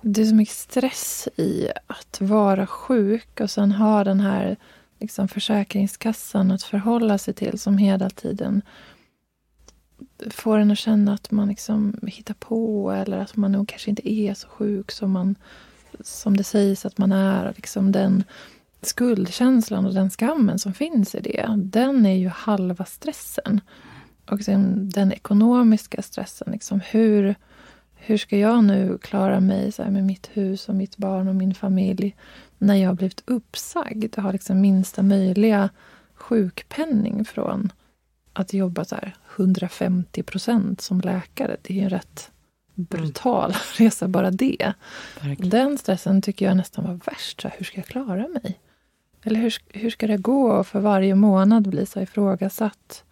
det 0.00 0.22
är 0.22 0.26
så 0.26 0.34
mycket 0.34 0.54
stress 0.54 1.28
i 1.36 1.68
att 1.86 2.20
vara 2.20 2.66
sjuk 2.66 3.40
och 3.40 3.50
sen 3.50 3.72
ha 3.72 4.04
den 4.04 4.20
här 4.20 4.56
liksom, 4.98 5.28
Försäkringskassan 5.28 6.50
att 6.50 6.62
förhålla 6.62 7.18
sig 7.18 7.34
till 7.34 7.58
som 7.58 7.78
hela 7.78 8.10
tiden 8.10 8.62
får 10.30 10.58
en 10.58 10.70
att 10.70 10.78
känna 10.78 11.14
att 11.14 11.30
man 11.30 11.48
liksom 11.48 12.00
hittar 12.06 12.34
på 12.34 12.90
eller 12.92 13.18
att 13.18 13.36
man 13.36 13.52
nog 13.52 13.68
kanske 13.68 13.90
inte 13.90 14.12
är 14.12 14.34
så 14.34 14.48
sjuk 14.48 14.90
som, 14.90 15.10
man, 15.10 15.34
som 16.00 16.36
det 16.36 16.44
sägs 16.44 16.86
att 16.86 16.98
man 16.98 17.12
är. 17.12 17.52
Liksom 17.56 17.92
den 17.92 18.24
skuldkänslan 18.82 19.86
och 19.86 19.94
den 19.94 20.10
skammen 20.10 20.58
som 20.58 20.74
finns 20.74 21.14
i 21.14 21.20
det, 21.20 21.54
den 21.56 22.06
är 22.06 22.16
ju 22.16 22.28
halva 22.28 22.84
stressen 22.84 23.60
och 24.30 24.40
sen 24.40 24.90
den 24.90 25.12
ekonomiska 25.12 26.02
stressen. 26.02 26.52
Liksom 26.52 26.80
hur, 26.80 27.34
hur 27.94 28.16
ska 28.16 28.38
jag 28.38 28.64
nu 28.64 28.98
klara 28.98 29.40
mig 29.40 29.72
så 29.72 29.82
med 29.82 30.04
mitt 30.04 30.30
hus 30.32 30.68
och 30.68 30.74
mitt 30.74 30.96
barn 30.96 31.28
och 31.28 31.34
min 31.34 31.54
familj 31.54 32.16
när 32.58 32.74
jag 32.74 32.88
har 32.88 32.94
blivit 32.94 33.22
uppsagd 33.26 34.18
och 34.18 34.22
har 34.22 34.32
liksom 34.32 34.60
minsta 34.60 35.02
möjliga 35.02 35.70
sjukpenning 36.14 37.24
från 37.24 37.72
att 38.32 38.52
jobba 38.52 38.84
så 38.84 38.96
150 39.36 40.22
procent 40.22 40.80
som 40.80 41.00
läkare. 41.00 41.56
Det 41.62 41.80
är 41.80 41.84
en 41.84 41.90
rätt 41.90 42.30
brutal 42.74 43.54
resa 43.78 44.08
bara 44.08 44.30
det. 44.30 44.72
Verkligen. 45.20 45.50
Den 45.50 45.78
stressen 45.78 46.22
tycker 46.22 46.46
jag 46.46 46.56
nästan 46.56 46.84
var 46.84 46.94
värst. 46.94 47.40
Så 47.40 47.48
hur 47.48 47.64
ska 47.64 47.78
jag 47.78 47.86
klara 47.86 48.28
mig? 48.28 48.60
Eller 49.22 49.40
hur, 49.40 49.54
hur 49.68 49.90
ska 49.90 50.06
det 50.06 50.16
gå 50.16 50.50
och 50.50 50.66
för 50.66 50.80
varje 50.80 51.14
månad 51.14 51.68
bli 51.68 51.86
så 51.86 52.00
ifrågasatt? 52.00 53.04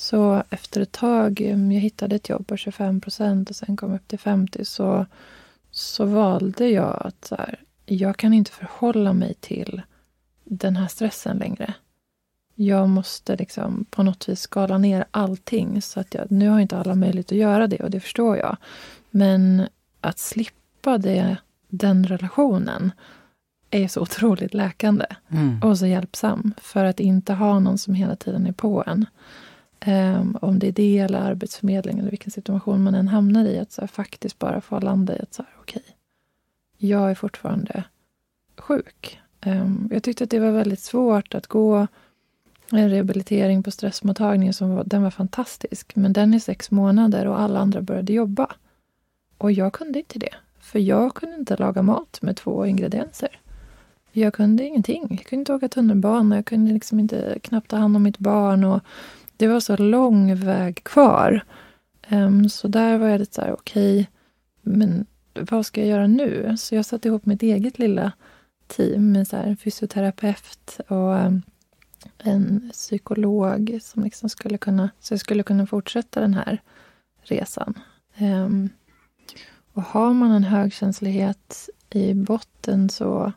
Så 0.00 0.42
efter 0.50 0.80
ett 0.80 0.92
tag, 0.92 1.40
mm, 1.40 1.72
jag 1.72 1.80
hittade 1.80 2.16
ett 2.16 2.28
jobb 2.28 2.46
på 2.46 2.56
25 2.56 3.00
procent 3.00 3.50
och 3.50 3.56
sen 3.56 3.76
kom 3.76 3.94
upp 3.94 4.08
till 4.08 4.18
50 4.18 4.64
så, 4.64 5.06
så 5.70 6.04
valde 6.04 6.68
jag 6.68 7.02
att 7.04 7.24
så 7.24 7.34
här, 7.34 7.60
jag 7.86 8.16
kan 8.16 8.32
inte 8.32 8.50
förhålla 8.50 9.12
mig 9.12 9.34
till 9.40 9.82
den 10.44 10.76
här 10.76 10.88
stressen 10.88 11.36
längre. 11.36 11.74
Jag 12.54 12.88
måste 12.88 13.36
liksom 13.36 13.84
på 13.90 14.02
något 14.02 14.28
vis 14.28 14.40
skala 14.40 14.78
ner 14.78 15.04
allting. 15.10 15.82
Så 15.82 16.00
att 16.00 16.14
jag, 16.14 16.30
nu 16.30 16.48
har 16.48 16.60
inte 16.60 16.78
alla 16.78 16.94
möjlighet 16.94 17.32
att 17.32 17.38
göra 17.38 17.66
det 17.66 17.80
och 17.80 17.90
det 17.90 18.00
förstår 18.00 18.36
jag. 18.36 18.56
Men 19.10 19.68
att 20.00 20.18
slippa 20.18 20.98
det, 20.98 21.36
den 21.68 22.06
relationen 22.06 22.92
är 23.70 23.88
så 23.88 24.00
otroligt 24.00 24.54
läkande 24.54 25.06
mm. 25.28 25.62
och 25.62 25.78
så 25.78 25.86
hjälpsam. 25.86 26.54
För 26.56 26.84
att 26.84 27.00
inte 27.00 27.34
ha 27.34 27.58
någon 27.58 27.78
som 27.78 27.94
hela 27.94 28.16
tiden 28.16 28.46
är 28.46 28.52
på 28.52 28.84
en. 28.86 29.06
Um, 29.86 30.38
om 30.40 30.58
det 30.58 30.68
är 30.68 30.72
det 30.72 30.98
eller 30.98 31.18
Arbetsförmedlingen 31.18 32.00
eller 32.00 32.10
vilken 32.10 32.30
situation 32.30 32.82
man 32.82 32.94
än 32.94 33.08
hamnar 33.08 33.44
i. 33.44 33.58
Att 33.58 33.72
så 33.72 33.80
här, 33.80 33.88
faktiskt 33.88 34.38
bara 34.38 34.60
få 34.60 34.80
landa 34.80 35.16
i 35.16 35.20
att 35.20 35.34
så 35.34 35.42
här, 35.42 35.52
okej, 35.60 35.82
okay, 35.82 35.94
jag 36.90 37.10
är 37.10 37.14
fortfarande 37.14 37.84
sjuk. 38.58 39.20
Um, 39.46 39.88
jag 39.92 40.02
tyckte 40.02 40.24
att 40.24 40.30
det 40.30 40.38
var 40.38 40.50
väldigt 40.50 40.80
svårt 40.80 41.34
att 41.34 41.46
gå 41.46 41.86
en 42.70 42.90
rehabilitering 42.90 43.62
på 43.62 43.70
stressmottagningen. 43.70 44.54
Som 44.54 44.74
var, 44.74 44.84
den 44.84 45.02
var 45.02 45.10
fantastisk, 45.10 45.96
men 45.96 46.12
den 46.12 46.34
är 46.34 46.38
sex 46.38 46.70
månader 46.70 47.26
och 47.26 47.40
alla 47.40 47.60
andra 47.60 47.82
började 47.82 48.12
jobba. 48.12 48.52
Och 49.38 49.52
jag 49.52 49.72
kunde 49.72 49.98
inte 49.98 50.18
det, 50.18 50.34
för 50.60 50.78
jag 50.78 51.14
kunde 51.14 51.36
inte 51.36 51.56
laga 51.56 51.82
mat 51.82 52.18
med 52.22 52.36
två 52.36 52.66
ingredienser. 52.66 53.40
Jag 54.12 54.34
kunde 54.34 54.64
ingenting. 54.64 55.06
Jag 55.10 55.24
kunde 55.26 55.40
inte 55.40 55.54
åka 55.54 55.68
tunnelbana, 55.68 56.36
jag 56.36 56.46
kunde 56.46 56.72
liksom 56.72 57.00
inte 57.00 57.38
knappt 57.42 57.70
ta 57.70 57.76
hand 57.76 57.96
om 57.96 58.02
mitt 58.02 58.18
barn. 58.18 58.64
Och 58.64 58.80
det 59.40 59.48
var 59.48 59.60
så 59.60 59.76
lång 59.76 60.34
väg 60.34 60.84
kvar. 60.84 61.44
Um, 62.10 62.48
så 62.48 62.68
där 62.68 62.98
var 62.98 63.08
jag 63.08 63.20
lite 63.20 63.34
så 63.34 63.40
här, 63.40 63.52
okej, 63.52 64.00
okay, 64.00 64.06
men 64.62 65.06
vad 65.34 65.66
ska 65.66 65.80
jag 65.80 65.88
göra 65.88 66.06
nu? 66.06 66.56
Så 66.58 66.74
jag 66.74 66.84
satte 66.84 67.08
ihop 67.08 67.26
mitt 67.26 67.42
eget 67.42 67.78
lilla 67.78 68.12
team 68.66 69.12
med 69.12 69.28
så 69.28 69.36
här, 69.36 69.44
en 69.44 69.56
fysioterapeut 69.56 70.80
och 70.88 71.14
um, 71.14 71.42
en 72.18 72.70
psykolog 72.72 73.78
som 73.82 74.04
liksom 74.04 74.28
skulle 74.28 74.58
kunna, 74.58 74.90
så 75.00 75.14
jag 75.14 75.20
skulle 75.20 75.42
kunna 75.42 75.66
fortsätta 75.66 76.20
den 76.20 76.34
här 76.34 76.62
resan. 77.22 77.78
Um, 78.18 78.68
och 79.72 79.82
har 79.82 80.12
man 80.12 80.30
en 80.30 80.44
högkänslighet 80.44 81.68
i 81.90 82.14
botten 82.14 82.88
så 82.88 83.32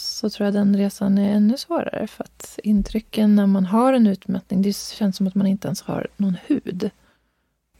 så 0.00 0.30
tror 0.30 0.44
jag 0.44 0.54
den 0.54 0.76
resan 0.76 1.18
är 1.18 1.32
ännu 1.32 1.56
svårare. 1.56 2.06
För 2.06 2.24
att 2.24 2.58
intrycken 2.62 3.36
när 3.36 3.46
man 3.46 3.66
har 3.66 3.92
en 3.92 4.06
utmattning, 4.06 4.62
det 4.62 4.76
känns 4.76 5.16
som 5.16 5.26
att 5.26 5.34
man 5.34 5.46
inte 5.46 5.68
ens 5.68 5.82
har 5.82 6.06
någon 6.16 6.36
hud. 6.46 6.90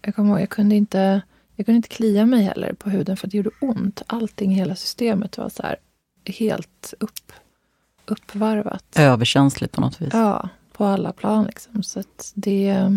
Jag 0.02 0.14
kommer 0.14 0.30
ihåg, 0.30 0.40
jag 0.40 0.50
kunde 0.50 0.76
inte, 0.76 1.22
jag 1.56 1.66
kunde 1.66 1.76
inte 1.76 1.88
klia 1.88 2.26
mig 2.26 2.42
heller 2.42 2.72
på 2.72 2.90
huden 2.90 3.16
för 3.16 3.26
att 3.26 3.30
det 3.30 3.36
gjorde 3.36 3.50
ont. 3.60 4.02
Allting 4.06 4.52
i 4.52 4.54
hela 4.54 4.74
systemet 4.76 5.38
var 5.38 5.48
så 5.48 5.62
här, 5.62 5.76
helt 6.24 6.94
upp, 7.00 7.32
uppvarvat. 8.06 8.84
Överkänsligt 8.96 9.72
på 9.72 9.80
något 9.80 10.00
vis. 10.00 10.10
Ja, 10.12 10.48
på 10.72 10.84
alla 10.84 11.12
plan. 11.12 11.44
Liksom. 11.44 11.82
Så 11.82 12.02
det, 12.34 12.90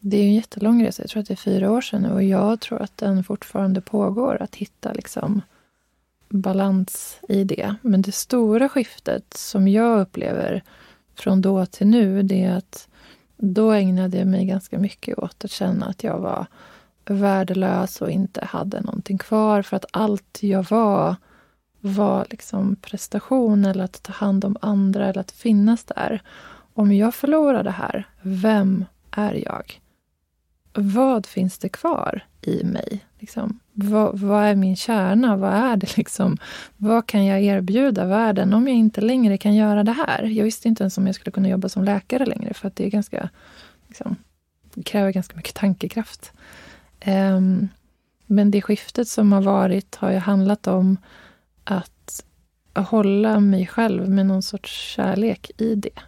det 0.00 0.16
är 0.16 0.22
en 0.22 0.34
jättelång 0.34 0.84
resa. 0.84 1.02
Jag 1.02 1.10
tror 1.10 1.20
att 1.20 1.28
det 1.28 1.34
är 1.34 1.36
fyra 1.36 1.70
år 1.70 1.80
sedan 1.80 2.02
nu 2.02 2.10
och 2.10 2.22
jag 2.22 2.60
tror 2.60 2.82
att 2.82 2.96
den 2.96 3.24
fortfarande 3.24 3.80
pågår. 3.80 4.42
Att 4.42 4.54
hitta 4.54 4.92
liksom, 4.92 5.42
balans 6.28 7.20
i 7.28 7.44
det. 7.44 7.74
Men 7.82 8.02
det 8.02 8.12
stora 8.12 8.68
skiftet 8.68 9.34
som 9.34 9.68
jag 9.68 10.00
upplever 10.00 10.62
från 11.14 11.42
då 11.42 11.66
till 11.66 11.86
nu, 11.86 12.22
det 12.22 12.44
är 12.44 12.56
att 12.56 12.88
då 13.36 13.72
ägnade 13.72 14.18
jag 14.18 14.26
mig 14.26 14.44
ganska 14.44 14.78
mycket 14.78 15.18
åt 15.18 15.44
att 15.44 15.50
känna 15.50 15.86
att 15.86 16.04
jag 16.04 16.18
var 16.18 16.46
värdelös 17.04 18.00
och 18.00 18.10
inte 18.10 18.44
hade 18.44 18.80
någonting 18.80 19.18
kvar. 19.18 19.62
För 19.62 19.76
att 19.76 19.86
allt 19.92 20.38
jag 20.42 20.66
var 20.70 21.16
var 21.80 22.26
liksom 22.30 22.76
prestation 22.76 23.64
eller 23.64 23.84
att 23.84 24.02
ta 24.02 24.12
hand 24.12 24.44
om 24.44 24.56
andra 24.60 25.06
eller 25.06 25.20
att 25.20 25.30
finnas 25.30 25.84
där. 25.84 26.22
Om 26.74 26.92
jag 26.92 27.14
förlorar 27.14 27.62
det 27.62 27.70
här, 27.70 28.08
vem 28.22 28.84
är 29.10 29.34
jag? 29.44 29.80
Vad 30.78 31.26
finns 31.26 31.58
det 31.58 31.68
kvar 31.68 32.24
i 32.42 32.64
mig? 32.64 33.04
Liksom, 33.18 33.60
vad, 33.72 34.18
vad, 34.18 34.44
är 34.44 34.54
min 34.54 34.76
kärna? 34.76 35.36
Vad 35.36 35.52
är 35.52 35.76
det 35.76 35.96
liksom? 35.96 36.38
Vad 36.76 37.06
kan 37.06 37.24
jag 37.24 37.42
erbjuda 37.42 38.04
världen 38.04 38.54
om 38.54 38.68
jag 38.68 38.76
inte 38.76 39.00
längre 39.00 39.38
kan 39.38 39.54
göra 39.54 39.84
det 39.84 39.92
här? 39.92 40.22
Jag 40.22 40.44
visste 40.44 40.68
inte 40.68 40.82
ens 40.82 40.98
om 40.98 41.06
jag 41.06 41.14
skulle 41.14 41.32
kunna 41.32 41.48
jobba 41.48 41.68
som 41.68 41.84
läkare 41.84 42.26
längre 42.26 42.54
för 42.54 42.68
att 42.68 42.76
det 42.76 42.84
är 42.84 42.90
ganska, 42.90 43.28
liksom, 43.88 44.16
kräver 44.84 45.12
ganska 45.12 45.36
mycket 45.36 45.54
tankekraft. 45.54 46.32
Um, 47.06 47.68
men 48.26 48.50
det 48.50 48.62
skiftet 48.62 49.08
som 49.08 49.32
har 49.32 49.42
varit 49.42 49.96
har 49.96 50.10
ju 50.10 50.18
handlat 50.18 50.66
om 50.66 50.96
att 51.64 52.24
hålla 52.74 53.40
mig 53.40 53.66
själv 53.66 54.08
med 54.08 54.26
någon 54.26 54.42
sorts 54.42 54.94
kärlek 54.94 55.50
i 55.56 55.74
det. 55.74 55.98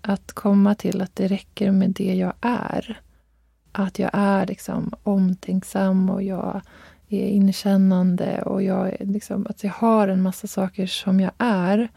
Att 0.00 0.32
komma 0.32 0.74
till 0.74 1.02
att 1.02 1.16
det 1.16 1.28
räcker 1.28 1.70
med 1.70 1.90
det 1.90 2.14
jag 2.14 2.32
är 2.40 3.00
att 3.76 3.98
jag 3.98 4.10
är 4.12 4.46
liksom 4.46 4.92
omtänksam 5.02 6.10
och 6.10 6.22
jag 6.22 6.60
är 7.08 7.26
inkännande 7.26 8.42
och 8.42 8.62
jag 8.62 8.96
liksom, 9.00 9.46
att 9.50 9.64
jag 9.64 9.70
har 9.70 10.08
en 10.08 10.22
massa 10.22 10.46
saker 10.46 10.86
som 10.86 11.20
jag 11.20 11.32
är, 11.38 11.88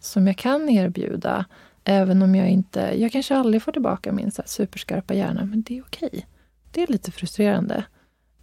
som 0.00 0.26
jag 0.26 0.36
kan 0.36 0.68
erbjuda. 0.68 1.44
Även 1.84 2.22
om 2.22 2.34
jag 2.34 2.48
inte, 2.48 2.92
jag 2.96 3.12
kanske 3.12 3.36
aldrig 3.36 3.62
får 3.62 3.72
tillbaka 3.72 4.12
min 4.12 4.30
så 4.30 4.42
superskarpa 4.46 5.14
hjärna, 5.14 5.44
men 5.44 5.62
det 5.62 5.78
är 5.78 5.82
okej. 5.82 6.26
Det 6.70 6.82
är 6.82 6.86
lite 6.86 7.12
frustrerande. 7.12 7.84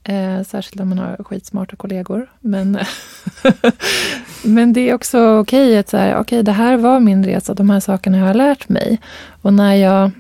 Eh, 0.04 0.44
särskilt 0.44 0.82
om 0.82 0.90
man 0.90 0.98
har 0.98 1.24
skitsmarta 1.24 1.76
kollegor. 1.76 2.32
Men, 2.40 2.80
men 4.46 4.74
det 4.74 4.90
är 4.90 4.94
också 4.94 5.40
okej 5.40 5.78
att 5.78 5.90
så 5.90 5.98
här, 5.98 6.20
okay, 6.20 6.42
det 6.42 6.52
här 6.52 6.78
var 6.78 7.00
min 7.00 7.26
resa, 7.26 7.54
de 7.54 7.70
här 7.70 7.80
sakerna 7.80 8.20
har 8.20 8.28
jag 8.28 8.36
lärt 8.36 8.70
mig. 8.70 9.02
Och 9.42 9.54
när 9.54 9.76
jag 9.76 10.12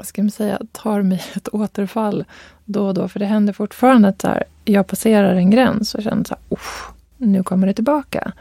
vad 0.00 0.06
ska 0.06 0.22
man 0.22 0.30
säga, 0.30 0.60
tar 0.72 1.02
mig 1.02 1.22
ett 1.34 1.48
återfall 1.54 2.24
då 2.64 2.86
och 2.86 2.94
då. 2.94 3.08
För 3.08 3.18
det 3.18 3.26
händer 3.26 3.52
fortfarande 3.52 4.08
att 4.08 4.22
här, 4.22 4.44
jag 4.64 4.86
passerar 4.86 5.34
en 5.34 5.50
gräns 5.50 5.94
och 5.94 6.02
känner 6.02 6.24
så 6.24 6.34
här, 6.34 6.58
nu 7.16 7.42
kommer 7.42 7.66
det 7.66 7.72
tillbaka. 7.72 8.32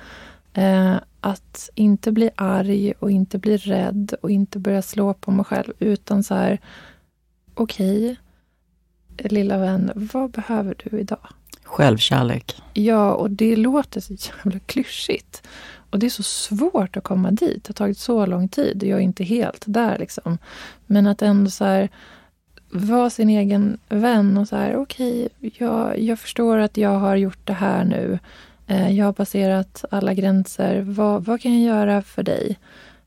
Eh, 0.54 0.96
att 1.22 1.70
inte 1.76 2.12
bli 2.12 2.30
arg 2.36 2.94
och 3.00 3.12
inte 3.12 3.38
bli 3.38 3.58
rädd 3.58 4.14
och 4.22 4.32
inte 4.32 4.60
börja 4.60 4.82
slå 4.82 5.14
på 5.14 5.32
mig 5.32 5.46
själv 5.46 5.74
utan 5.80 6.24
så 6.24 6.36
här, 6.36 6.60
okej, 7.54 8.18
okay, 9.12 9.30
lilla 9.30 9.58
vän, 9.58 9.92
vad 9.96 10.32
behöver 10.32 10.76
du 10.84 11.00
idag? 11.00 11.28
Självkärlek. 11.64 12.62
Ja, 12.74 13.14
och 13.14 13.32
det 13.32 13.56
låter 13.56 14.02
så 14.02 14.14
jävla 14.14 14.60
klyschigt. 14.60 15.48
Och 15.90 16.00
det 16.00 16.06
är 16.06 16.10
så 16.10 16.24
svårt 16.24 16.98
att 16.98 17.04
komma 17.04 17.32
dit. 17.32 17.64
Det 17.64 17.70
har 17.70 17.74
tagit 17.74 17.98
så 17.98 18.26
lång 18.26 18.48
tid. 18.48 18.84
Jag 18.84 19.00
är 19.00 19.04
inte 19.04 19.24
helt 19.24 19.64
där 19.68 19.98
liksom. 19.98 20.38
Men 20.86 21.08
att 21.08 21.22
ändå 21.22 21.50
så 21.50 21.66
här 21.66 21.90
vara 22.72 23.10
sin 23.10 23.30
egen 23.30 23.78
vän 23.90 24.38
och 24.38 24.48
så 24.48 24.56
här, 24.56 24.76
okej, 24.76 25.30
okay, 25.38 25.52
jag, 25.58 26.00
jag 26.00 26.20
förstår 26.20 26.58
att 26.58 26.78
jag 26.78 27.00
har 27.00 27.16
gjort 27.16 27.40
det 27.48 27.54
här 27.54 27.84
nu. 27.84 28.20
Eh, 28.68 28.92
jag 28.92 29.06
har 29.06 29.14
passerat 29.14 29.86
alla 29.92 30.14
gränser. 30.14 30.82
Vad, 30.82 31.26
vad 31.26 31.42
kan 31.42 31.64
jag 31.64 31.76
göra 31.76 32.02
för 32.02 32.24
dig? 32.24 32.58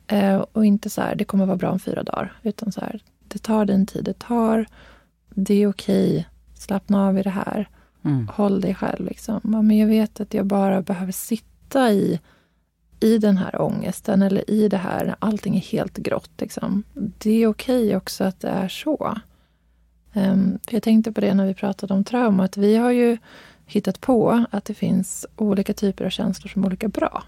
Eh, 0.07 0.37
och 0.53 0.66
inte 0.66 0.91
så 0.91 1.01
här, 1.01 1.14
det 1.14 1.24
kommer 1.24 1.47
vara 1.47 1.57
bra 1.57 1.70
om 1.70 1.78
fyra 1.78 2.03
dagar. 2.03 2.33
Utan 2.43 2.72
så 2.72 2.80
här, 2.80 3.01
det 3.28 3.39
tar 3.39 3.64
den 3.64 3.87
tid 3.87 4.05
det 4.05 4.18
tar. 4.18 4.66
Det 5.30 5.62
är 5.62 5.68
okej. 5.68 6.11
Okay. 6.11 6.24
Slappna 6.55 7.09
av 7.09 7.18
i 7.18 7.22
det 7.22 7.30
här. 7.30 7.68
Mm. 8.05 8.28
Håll 8.28 8.61
dig 8.61 8.74
själv. 8.74 9.07
Liksom. 9.07 9.41
men 9.43 9.78
jag 9.78 9.87
vet 9.87 10.20
att 10.20 10.35
jag 10.35 10.47
bara 10.47 10.83
behöver 10.83 11.12
sitta 11.12 11.91
i, 11.91 12.20
i 13.03 13.18
den 13.18 13.36
här 13.36 13.61
ångesten 13.61 14.22
eller 14.22 14.50
i 14.50 14.68
det 14.68 14.76
här 14.76 15.05
när 15.05 15.16
allting 15.18 15.57
är 15.57 15.61
helt 15.61 15.96
grått. 15.96 16.30
Liksom. 16.38 16.82
Det 16.94 17.42
är 17.42 17.46
okej 17.46 17.84
okay 17.86 17.96
också 17.96 18.24
att 18.24 18.40
det 18.40 18.48
är 18.48 18.68
så. 18.68 19.18
Um, 20.14 20.59
för 20.66 20.74
jag 20.74 20.82
tänkte 20.82 21.12
på 21.12 21.20
det 21.20 21.34
när 21.34 21.46
vi 21.46 21.55
pratade 21.55 21.94
om 21.94 22.05
trauma, 22.05 22.44
att 22.44 22.57
vi 22.57 22.76
har 22.76 22.90
ju 22.90 23.18
hittat 23.66 24.00
på 24.00 24.44
att 24.50 24.64
det 24.64 24.74
finns 24.74 25.26
olika 25.36 25.74
typer 25.74 26.05
av 26.05 26.11
känslor 26.11 26.48
som 26.48 26.62
är 26.62 26.66
olika 26.66 26.88
bra. 26.88 27.24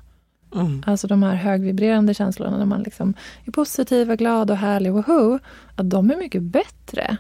Mm. 0.55 0.83
Alltså 0.87 1.07
de 1.07 1.23
här 1.23 1.35
högvibrerande 1.35 2.15
känslorna 2.15 2.59
när 2.59 2.65
man 2.65 2.83
liksom 2.83 3.15
är 3.45 3.53
positiv 3.53 4.11
och 4.11 4.19
glad 4.19 4.51
och 4.51 4.57
härlig, 4.57 4.93
woho, 4.93 5.39
att 5.77 5.91
de 5.91 6.11
är 6.11 6.17
mycket 6.17 6.43
bättre 6.43 7.17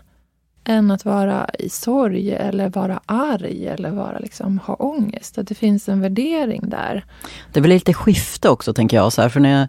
än 0.65 0.91
att 0.91 1.05
vara 1.05 1.47
i 1.59 1.69
sorg 1.69 2.33
eller 2.33 2.69
vara 2.69 3.01
arg 3.07 3.67
eller 3.67 3.91
vara 3.91 4.19
liksom, 4.19 4.59
ha 4.59 4.75
ångest. 4.75 5.39
Att 5.39 5.49
det 5.49 5.55
finns 5.55 5.89
en 5.89 6.01
värdering 6.01 6.62
där. 6.69 7.05
Det 7.53 7.61
väl 7.61 7.71
lite 7.71 7.95
skifte 7.95 8.49
också 8.49 8.75
tänker 8.75 8.97
jag. 8.97 9.12
Så 9.12 9.23
här, 9.23 9.29
för 9.29 9.41
när 9.41 9.61
jag, 9.61 9.69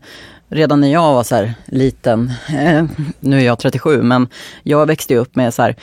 redan 0.50 0.82
när 0.82 0.92
jag 0.92 1.14
var 1.14 1.24
så 1.24 1.36
här, 1.36 1.54
liten, 1.66 2.32
eh, 2.50 2.86
nu 3.20 3.38
är 3.38 3.46
jag 3.46 3.60
37, 3.60 4.02
men 4.02 4.28
jag 4.64 4.86
växte 4.86 5.16
upp 5.16 5.36
med 5.36 5.54
så 5.54 5.62
här, 5.62 5.76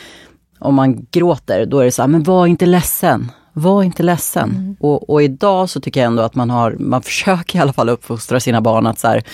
om 0.59 0.75
man 0.75 1.07
gråter, 1.11 1.67
då 1.67 1.81
är 1.81 1.85
det 1.85 1.93
så 1.93 2.03
här, 2.03 2.09
men 2.09 2.23
var 2.23 2.47
inte 2.47 2.67
ledsen. 2.67 3.31
Var 3.53 3.83
inte 3.83 4.03
ledsen. 4.03 4.51
Mm. 4.51 4.77
Och, 4.81 5.11
och, 5.11 5.23
idag 5.23 5.71
så 5.71 5.81
tycker 5.81 6.01
jag 6.01 6.07
ändå 6.07 6.23
att 6.23 6.35
man 6.35 6.51
har, 6.51 6.77
man 6.79 7.03
försöker 7.03 7.59
i 7.59 7.63
alla 7.63 7.73
fall 7.73 7.89
uppfostra 7.89 8.41
sina 8.41 8.61
barn 8.61 8.87
att 8.87 8.99
så 8.99 9.09
här, 9.09 9.25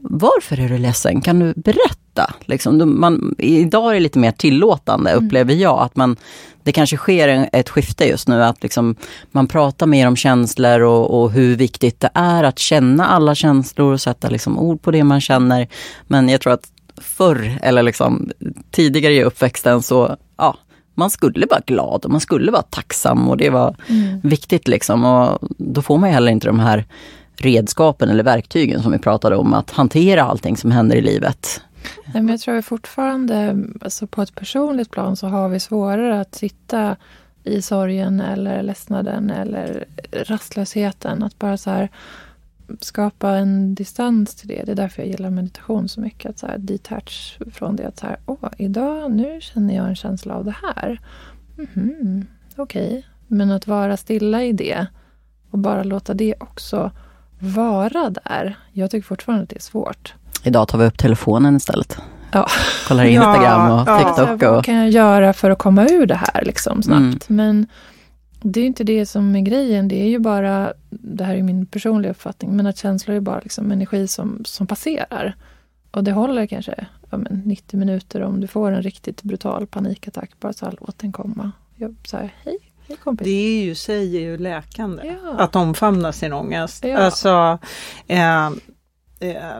varför 0.00 0.60
är 0.60 0.68
du 0.68 0.78
ledsen? 0.78 1.20
Kan 1.20 1.38
du 1.38 1.54
berätta? 1.56 2.07
Liksom, 2.40 3.00
man, 3.00 3.34
idag 3.38 3.90
är 3.90 3.94
det 3.94 4.00
lite 4.00 4.18
mer 4.18 4.32
tillåtande, 4.32 5.10
mm. 5.10 5.26
upplever 5.26 5.54
jag. 5.54 5.78
Att 5.78 5.96
man, 5.96 6.16
det 6.62 6.72
kanske 6.72 6.96
sker 6.96 7.28
en, 7.28 7.46
ett 7.52 7.68
skifte 7.68 8.04
just 8.04 8.28
nu, 8.28 8.44
att 8.44 8.62
liksom, 8.62 8.96
man 9.30 9.46
pratar 9.46 9.86
mer 9.86 10.08
om 10.08 10.16
känslor 10.16 10.80
och, 10.80 11.20
och, 11.20 11.30
hur 11.30 11.56
viktigt 11.56 12.00
det 12.00 12.10
är 12.14 12.44
att 12.44 12.58
känna 12.58 13.06
alla 13.06 13.34
känslor 13.34 13.92
och 13.92 14.00
sätta 14.00 14.28
liksom, 14.28 14.58
ord 14.58 14.82
på 14.82 14.90
det 14.90 15.04
man 15.04 15.20
känner. 15.20 15.68
Men 16.06 16.28
jag 16.28 16.40
tror 16.40 16.52
att 16.52 16.68
förr, 17.00 17.58
eller 17.62 17.82
liksom, 17.82 18.30
tidigare 18.70 19.14
i 19.14 19.24
uppväxten, 19.24 19.82
så 19.82 20.16
ja, 20.36 20.56
man 20.94 21.10
skulle 21.10 21.46
vara 21.50 21.60
glad 21.66 22.04
och 22.04 22.10
man 22.10 22.20
skulle 22.20 22.52
vara 22.52 22.62
tacksam 22.62 23.28
och 23.28 23.36
det 23.36 23.50
var 23.50 23.76
mm. 23.86 24.20
viktigt. 24.20 24.68
liksom. 24.68 25.04
Och 25.04 25.38
då 25.58 25.82
får 25.82 25.98
man 25.98 26.10
heller 26.10 26.32
inte 26.32 26.46
de 26.46 26.58
här 26.58 26.84
redskapen 27.36 28.08
eller 28.08 28.24
verktygen 28.24 28.82
som 28.82 28.92
vi 28.92 28.98
pratade 28.98 29.36
om, 29.36 29.54
att 29.54 29.70
hantera 29.70 30.22
allting 30.22 30.56
som 30.56 30.70
händer 30.70 30.96
i 30.96 31.00
livet. 31.00 31.60
Nej, 32.04 32.22
men 32.22 32.28
jag 32.28 32.40
tror 32.40 32.60
fortfarande, 32.60 33.64
alltså 33.80 34.06
på 34.06 34.22
ett 34.22 34.34
personligt 34.34 34.90
plan 34.90 35.16
så 35.16 35.26
har 35.26 35.48
vi 35.48 35.60
svårare 35.60 36.20
att 36.20 36.34
sitta 36.34 36.96
i 37.44 37.62
sorgen 37.62 38.20
eller 38.20 38.62
ledsnaden 38.62 39.30
eller 39.30 39.84
rastlösheten. 40.12 41.22
Att 41.22 41.38
bara 41.38 41.56
så 41.56 41.70
här, 41.70 41.88
skapa 42.80 43.30
en 43.30 43.74
distans 43.74 44.34
till 44.34 44.48
det. 44.48 44.62
Det 44.64 44.72
är 44.72 44.76
därför 44.76 45.02
jag 45.02 45.10
gillar 45.10 45.30
meditation 45.30 45.88
så 45.88 46.00
mycket. 46.00 46.30
Att 46.30 46.38
så 46.38 46.46
här, 46.46 46.58
detach 46.58 47.38
från 47.52 47.76
det. 47.76 47.88
Att 47.88 47.98
så 47.98 48.06
här, 48.06 48.18
åh, 48.26 48.48
idag, 48.58 49.12
nu 49.12 49.40
känner 49.40 49.76
jag 49.76 49.88
en 49.88 49.96
känsla 49.96 50.34
av 50.34 50.44
det 50.44 50.56
här. 50.62 51.00
Mm 51.58 51.68
-hmm, 51.74 52.26
Okej. 52.56 52.88
Okay. 52.88 53.02
Men 53.26 53.50
att 53.50 53.66
vara 53.66 53.96
stilla 53.96 54.44
i 54.44 54.52
det 54.52 54.86
och 55.50 55.58
bara 55.58 55.82
låta 55.82 56.14
det 56.14 56.34
också 56.40 56.90
vara 57.38 58.10
där. 58.10 58.58
Jag 58.72 58.90
tycker 58.90 59.06
fortfarande 59.06 59.42
att 59.42 59.48
det 59.48 59.56
är 59.56 59.60
svårt. 59.60 60.14
Idag 60.48 60.68
tar 60.68 60.78
vi 60.78 60.84
upp 60.84 60.98
telefonen 60.98 61.56
istället. 61.56 61.98
Ja. 62.32 62.46
Kollar 62.88 63.04
Instagram 63.04 63.70
och 63.70 63.88
ja, 63.88 63.98
TikTok. 63.98 64.42
Ja. 64.42 64.52
Vad 64.52 64.64
kan 64.64 64.74
jag 64.74 64.90
göra 64.90 65.32
för 65.32 65.50
att 65.50 65.58
komma 65.58 65.86
ur 65.88 66.06
det 66.06 66.14
här 66.14 66.44
liksom 66.44 66.82
snabbt? 66.82 67.30
Mm. 67.30 67.46
Men 67.46 67.66
det 68.40 68.60
är 68.60 68.66
inte 68.66 68.84
det 68.84 69.06
som 69.06 69.36
är 69.36 69.40
grejen. 69.40 69.88
Det 69.88 70.02
är 70.02 70.08
ju 70.08 70.18
bara, 70.18 70.72
det 70.90 71.24
här 71.24 71.34
är 71.34 71.42
min 71.42 71.66
personliga 71.66 72.10
uppfattning, 72.10 72.56
men 72.56 72.66
att 72.66 72.76
känslor 72.76 73.16
är 73.16 73.20
bara 73.20 73.40
liksom 73.40 73.72
energi 73.72 74.08
som, 74.08 74.42
som 74.44 74.66
passerar. 74.66 75.36
Och 75.90 76.04
det 76.04 76.12
håller 76.12 76.46
kanske 76.46 76.86
ja, 77.10 77.16
men 77.16 77.42
90 77.44 77.78
minuter 77.78 78.22
om 78.22 78.40
du 78.40 78.46
får 78.46 78.72
en 78.72 78.82
riktigt 78.82 79.22
brutal 79.22 79.66
panikattack. 79.66 80.30
Bara 80.40 80.52
så 80.52 80.64
här, 80.64 80.74
låt 80.80 80.98
den 80.98 81.12
komma. 81.12 81.52
Jag 81.76 81.96
här, 82.12 82.34
hej, 82.44 82.58
det 83.12 83.30
är 83.30 83.64
ju, 83.64 83.74
säger 83.74 84.20
ju 84.20 84.38
läkande, 84.38 85.16
ja. 85.24 85.38
att 85.38 85.56
omfamna 85.56 86.12
sin 86.12 86.32
ångest. 86.32 86.84
Ja. 86.84 86.98
Alltså, 86.98 87.58
eh, 88.06 88.46
eh, 89.20 89.58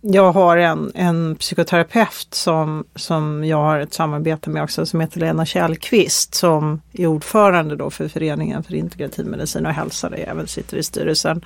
jag 0.00 0.32
har 0.32 0.56
en, 0.56 0.92
en 0.94 1.36
psykoterapeut 1.36 2.28
som, 2.30 2.84
som 2.94 3.44
jag 3.44 3.56
har 3.56 3.78
ett 3.78 3.94
samarbete 3.94 4.50
med 4.50 4.62
också 4.62 4.86
som 4.86 5.00
heter 5.00 5.20
Lena 5.20 5.46
Kjellqvist 5.46 6.34
som 6.34 6.80
är 6.92 7.06
ordförande 7.06 7.76
då 7.76 7.90
för 7.90 8.08
Föreningen 8.08 8.62
för 8.62 8.74
integrativ 8.74 9.26
medicin 9.26 9.66
och 9.66 9.72
hälsa 9.72 10.10
där 10.10 10.18
jag 10.18 10.28
även 10.28 10.46
sitter 10.46 10.76
i 10.76 10.82
styrelsen 10.82 11.44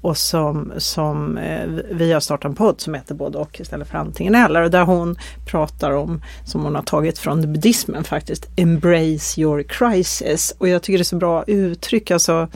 och 0.00 0.16
som, 0.16 0.72
som 0.76 1.38
eh, 1.38 1.68
vi 1.90 2.12
har 2.12 2.20
startat 2.20 2.48
en 2.48 2.54
podd 2.54 2.80
som 2.80 2.94
heter 2.94 3.14
både 3.14 3.38
och 3.38 3.60
istället 3.60 3.88
för 3.88 3.98
antingen 3.98 4.34
eller 4.34 4.62
och 4.62 4.70
där 4.70 4.84
hon 4.84 5.16
pratar 5.46 5.90
om, 5.90 6.22
som 6.44 6.64
hon 6.64 6.74
har 6.74 6.82
tagit 6.82 7.18
från 7.18 7.40
buddhismen 7.40 8.04
faktiskt, 8.04 8.48
embrace 8.56 9.40
your 9.40 9.62
crisis. 9.62 10.54
Och 10.58 10.68
jag 10.68 10.82
tycker 10.82 10.98
det 10.98 11.02
är 11.02 11.04
så 11.04 11.16
bra 11.16 11.44
uttryck, 11.46 12.10
alltså 12.10 12.48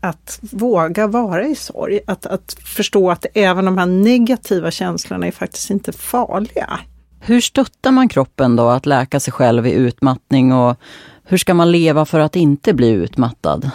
att 0.00 0.38
våga 0.42 1.06
vara 1.06 1.46
i 1.46 1.54
sorg, 1.54 2.00
att, 2.06 2.26
att 2.26 2.56
förstå 2.64 3.10
att 3.10 3.26
även 3.34 3.64
de 3.64 3.78
här 3.78 3.86
negativa 3.86 4.70
känslorna 4.70 5.26
är 5.26 5.30
faktiskt 5.30 5.70
inte 5.70 5.92
farliga. 5.92 6.80
Hur 7.20 7.40
stöttar 7.40 7.90
man 7.90 8.08
kroppen 8.08 8.56
då 8.56 8.68
att 8.68 8.86
läka 8.86 9.20
sig 9.20 9.32
själv 9.32 9.66
i 9.66 9.72
utmattning 9.72 10.52
och 10.52 10.76
hur 11.24 11.38
ska 11.38 11.54
man 11.54 11.72
leva 11.72 12.04
för 12.04 12.20
att 12.20 12.36
inte 12.36 12.74
bli 12.74 12.90
utmattad? 12.90 13.70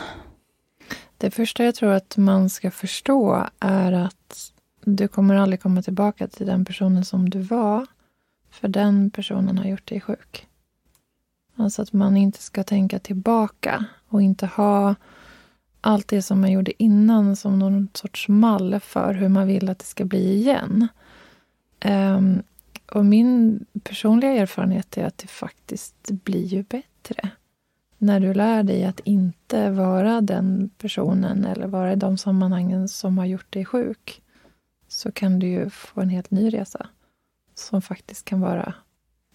Det 1.17 1.31
första 1.31 1.63
jag 1.63 1.75
tror 1.75 1.91
att 1.91 2.17
man 2.17 2.49
ska 2.49 2.71
förstå 2.71 3.47
är 3.59 3.91
att 3.91 4.51
du 4.85 5.07
kommer 5.07 5.35
aldrig 5.35 5.61
komma 5.61 5.81
tillbaka 5.81 6.27
till 6.27 6.45
den 6.45 6.65
personen 6.65 7.05
som 7.05 7.29
du 7.29 7.39
var. 7.39 7.85
För 8.51 8.67
den 8.67 9.11
personen 9.11 9.57
har 9.57 9.65
gjort 9.65 9.89
dig 9.89 10.01
sjuk. 10.01 10.47
Alltså 11.55 11.81
att 11.81 11.93
man 11.93 12.17
inte 12.17 12.43
ska 12.43 12.63
tänka 12.63 12.99
tillbaka 12.99 13.85
och 14.09 14.21
inte 14.21 14.45
ha 14.45 14.95
allt 15.81 16.07
det 16.07 16.21
som 16.21 16.41
man 16.41 16.51
gjorde 16.51 16.83
innan 16.83 17.35
som 17.35 17.59
någon 17.59 17.87
sorts 17.93 18.27
mall 18.27 18.79
för 18.79 19.13
hur 19.13 19.29
man 19.29 19.47
vill 19.47 19.69
att 19.69 19.79
det 19.79 19.85
ska 19.85 20.05
bli 20.05 20.33
igen. 20.33 20.87
Um, 21.85 22.43
och 22.91 23.05
min 23.05 23.65
personliga 23.83 24.31
erfarenhet 24.31 24.97
är 24.97 25.05
att 25.05 25.17
det 25.17 25.27
faktiskt 25.27 26.11
blir 26.11 26.45
ju 26.45 26.63
bättre 26.63 27.31
när 27.97 28.19
du 28.19 28.33
lär 28.33 28.63
dig 28.63 28.85
att 28.85 28.99
inte 28.99 29.69
vara 29.69 30.21
den 30.21 30.69
personen 30.77 31.45
eller 31.45 31.67
vara 31.67 31.93
i 31.93 31.95
de 31.95 32.17
sammanhangen 32.17 32.87
som 32.87 33.17
har 33.17 33.25
gjort 33.25 33.53
dig 33.53 33.65
sjuk 33.65 34.21
så 34.87 35.11
kan 35.11 35.39
du 35.39 35.47
ju 35.47 35.69
få 35.69 36.01
en 36.01 36.09
helt 36.09 36.31
ny 36.31 36.49
resa 36.49 36.87
som 37.55 37.81
faktiskt 37.81 38.25
kan 38.25 38.41
vara 38.41 38.73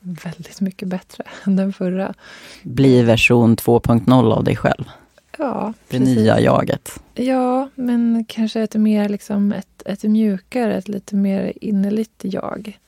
väldigt 0.00 0.60
mycket 0.60 0.88
bättre 0.88 1.24
än 1.44 1.56
den 1.56 1.72
förra. 1.72 2.14
Bli 2.62 3.02
version 3.02 3.56
2.0 3.56 4.32
av 4.32 4.44
dig 4.44 4.56
själv. 4.56 4.84
Ja, 5.38 5.72
Det 5.88 5.98
precis. 5.98 6.16
nya 6.16 6.40
jaget. 6.40 7.00
Ja, 7.14 7.68
men 7.74 8.24
kanske 8.28 8.60
ett 8.62 8.74
mer 8.74 9.08
liksom 9.08 9.52
ett, 9.52 9.82
ett 9.86 10.02
mjukare, 10.02 10.76
ett 10.76 10.88
lite 10.88 11.16
mer 11.16 11.52
innerligt 11.60 12.20
jag. 12.24 12.78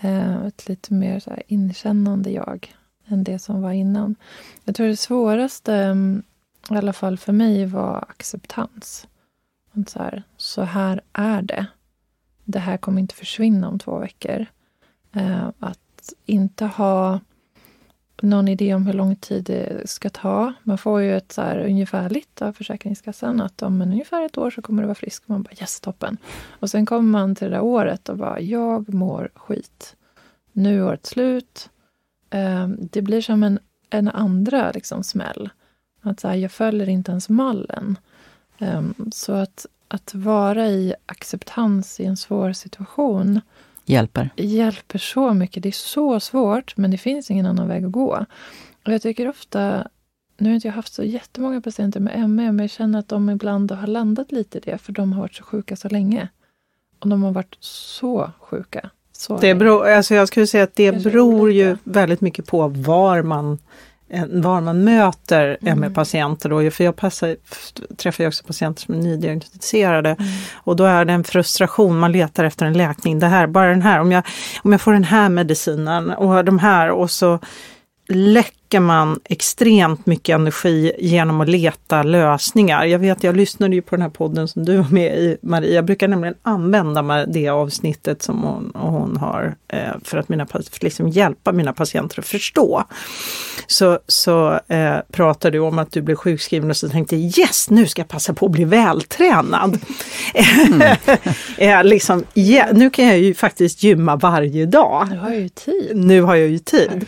Eh, 0.00 0.46
ett 0.46 0.68
lite 0.68 0.94
mer 0.94 1.20
så 1.20 1.30
inkännande 1.46 2.30
jag 2.30 2.74
än 3.06 3.24
det 3.24 3.38
som 3.38 3.62
var 3.62 3.72
innan. 3.72 4.16
Jag 4.64 4.74
tror 4.74 4.86
det 4.86 4.96
svåraste, 4.96 5.74
mm, 5.74 6.22
i 6.70 6.74
alla 6.74 6.92
fall 6.92 7.18
för 7.18 7.32
mig, 7.32 7.66
var 7.66 7.96
acceptans. 8.08 9.06
Så 9.86 9.98
här, 9.98 10.22
så 10.36 10.62
här 10.62 11.00
är 11.12 11.42
det. 11.42 11.66
Det 12.44 12.58
här 12.58 12.76
kommer 12.76 13.00
inte 13.00 13.14
försvinna 13.14 13.68
om 13.68 13.78
två 13.78 13.98
veckor. 13.98 14.46
Eh, 15.12 15.48
att 15.58 16.12
inte 16.26 16.64
ha 16.66 17.20
någon 18.22 18.48
idé 18.48 18.74
om 18.74 18.86
hur 18.86 18.92
lång 18.92 19.16
tid 19.16 19.44
det 19.44 19.90
ska 19.90 20.10
ta. 20.10 20.52
Man 20.62 20.78
får 20.78 21.00
ju 21.00 21.16
ett 21.16 21.32
så 21.32 21.42
här 21.42 21.58
ungefärligt 21.58 22.42
av 22.42 22.52
Försäkringskassan 22.52 23.40
att 23.40 23.62
om 23.62 23.82
en 23.82 23.92
ungefär 23.92 24.22
ett 24.22 24.38
år 24.38 24.50
så 24.50 24.62
kommer 24.62 24.82
du 24.82 24.86
vara 24.86 24.94
frisk. 24.94 25.22
Man 25.26 25.42
bara 25.42 25.54
yes, 25.60 25.80
toppen. 25.80 26.16
Och 26.48 26.70
sen 26.70 26.86
kommer 26.86 27.10
man 27.10 27.34
till 27.34 27.50
det 27.50 27.56
där 27.56 27.62
året 27.62 28.08
och 28.08 28.16
bara 28.16 28.40
jag 28.40 28.94
mår 28.94 29.30
skit. 29.34 29.96
Nu 30.52 30.78
är 30.78 30.86
året 30.86 31.06
slut. 31.06 31.70
Ehm, 32.30 32.76
det 32.92 33.02
blir 33.02 33.20
som 33.20 33.42
en, 33.42 33.58
en 33.90 34.08
andra 34.08 34.72
liksom 34.72 35.02
smäll. 35.02 35.50
Att 36.00 36.20
så 36.20 36.28
här, 36.28 36.34
jag 36.34 36.52
följer 36.52 36.88
inte 36.88 37.10
ens 37.10 37.28
mallen. 37.28 37.98
Ehm, 38.58 38.94
så 39.12 39.32
att, 39.32 39.66
att 39.88 40.14
vara 40.14 40.66
i 40.66 40.94
acceptans 41.06 42.00
i 42.00 42.04
en 42.04 42.16
svår 42.16 42.52
situation 42.52 43.40
Hjälper. 43.84 44.30
hjälper 44.36 44.98
så 44.98 45.34
mycket. 45.34 45.62
Det 45.62 45.68
är 45.68 45.72
så 45.72 46.20
svårt, 46.20 46.76
men 46.76 46.90
det 46.90 46.98
finns 46.98 47.30
ingen 47.30 47.46
annan 47.46 47.68
väg 47.68 47.84
att 47.84 47.92
gå. 47.92 48.26
Och 48.86 48.92
jag 48.92 49.02
tycker 49.02 49.28
ofta, 49.28 49.88
nu 50.38 50.48
har 50.48 50.54
inte 50.54 50.68
jag 50.68 50.74
haft 50.74 50.94
så 50.94 51.02
jättemånga 51.02 51.60
patienter 51.60 52.00
med 52.00 52.30
ME, 52.30 52.52
men 52.52 52.58
jag 52.58 52.70
känner 52.70 52.98
att 52.98 53.08
de 53.08 53.30
ibland 53.30 53.72
har 53.72 53.86
landat 53.86 54.32
lite 54.32 54.58
i 54.58 54.60
det, 54.60 54.78
för 54.78 54.92
de 54.92 55.12
har 55.12 55.20
varit 55.20 55.34
så 55.34 55.42
sjuka 55.42 55.76
så 55.76 55.88
länge. 55.88 56.28
Och 56.98 57.08
de 57.08 57.22
har 57.22 57.32
varit 57.32 57.56
så 57.60 58.30
sjuka. 58.40 58.90
Så 59.12 59.36
Det 59.36 59.54
beror, 59.54 59.88
alltså 59.88 60.14
jag 60.14 60.28
skulle 60.28 60.46
säga 60.46 60.64
att 60.64 60.74
det 60.74 61.02
beror 61.02 61.52
ju 61.52 61.76
väldigt 61.84 62.20
mycket 62.20 62.46
på 62.46 62.68
var 62.68 63.22
man 63.22 63.58
var 64.28 64.60
man 64.60 64.84
möter 64.84 65.58
Mm. 65.62 65.80
ME-patienter 65.80 66.48
då, 66.48 66.70
för 66.70 66.84
jag 66.84 66.96
passar, 66.96 67.36
träffar 67.96 68.24
ju 68.24 68.28
också 68.28 68.44
patienter 68.44 68.82
som 68.82 68.94
är 68.94 68.98
nydiagnostiserade 68.98 70.10
Mm. 70.10 70.32
och 70.54 70.76
då 70.76 70.84
är 70.84 71.04
det 71.04 71.12
en 71.12 71.24
frustration, 71.24 71.98
man 71.98 72.12
letar 72.12 72.44
efter 72.44 72.66
en 72.66 72.72
läkning. 72.72 73.18
Det 73.18 73.26
här, 73.26 73.46
bara 73.46 73.68
den 73.68 73.82
här, 73.82 74.00
om 74.00 74.12
jag, 74.12 74.22
om 74.62 74.72
jag 74.72 74.80
får 74.80 74.92
den 74.92 75.04
här 75.04 75.28
medicinen 75.28 76.10
och 76.10 76.44
de 76.44 76.58
här 76.58 76.90
och 76.90 77.10
så 77.10 77.38
läcker 78.08 78.80
man 78.80 79.20
extremt 79.24 80.06
mycket 80.06 80.34
energi 80.34 80.92
genom 80.98 81.40
att 81.40 81.48
leta 81.48 82.02
lösningar. 82.02 82.84
Jag 82.84 82.98
vet, 82.98 83.24
jag 83.24 83.36
lyssnade 83.36 83.74
ju 83.74 83.82
på 83.82 83.96
den 83.96 84.02
här 84.02 84.08
podden 84.08 84.48
som 84.48 84.64
du 84.64 84.76
var 84.76 84.90
med 84.90 85.18
i 85.18 85.36
Maria. 85.42 85.74
Jag 85.74 85.84
brukar 85.84 86.08
nämligen 86.08 86.34
använda 86.42 87.26
det 87.26 87.48
avsnittet 87.48 88.22
som 88.22 88.42
hon, 88.42 88.72
hon 88.74 89.16
har 89.16 89.56
eh, 89.68 89.78
för 90.04 90.18
att 90.18 90.28
mina, 90.28 90.46
för 90.46 90.84
liksom 90.84 91.08
hjälpa 91.08 91.52
mina 91.52 91.72
patienter 91.72 92.18
att 92.20 92.26
förstå. 92.26 92.84
Så, 93.66 93.98
så 94.06 94.60
eh, 94.68 94.96
pratade 95.12 95.58
du 95.58 95.60
om 95.60 95.78
att 95.78 95.92
du 95.92 96.02
blev 96.02 96.16
sjukskriven 96.16 96.70
och 96.70 96.76
så 96.76 96.88
tänkte 96.88 97.16
jag, 97.16 97.38
yes, 97.38 97.70
nu 97.70 97.86
ska 97.86 98.00
jag 98.00 98.08
passa 98.08 98.34
på 98.34 98.46
att 98.46 98.52
bli 98.52 98.64
vältränad. 98.64 99.78
eh, 101.58 101.84
liksom, 101.84 102.24
ja, 102.34 102.66
nu 102.72 102.90
kan 102.90 103.06
jag 103.06 103.18
ju 103.18 103.34
faktiskt 103.34 103.82
gymma 103.82 104.16
varje 104.16 104.66
dag 104.66 105.08
Du 105.10 105.16
har 105.16 105.34
ju 105.34 105.48
tid. 105.48 105.90
nu 105.94 106.22
har 106.22 106.34
jag 106.34 106.48
ju 106.48 106.58
tid. 106.58 107.06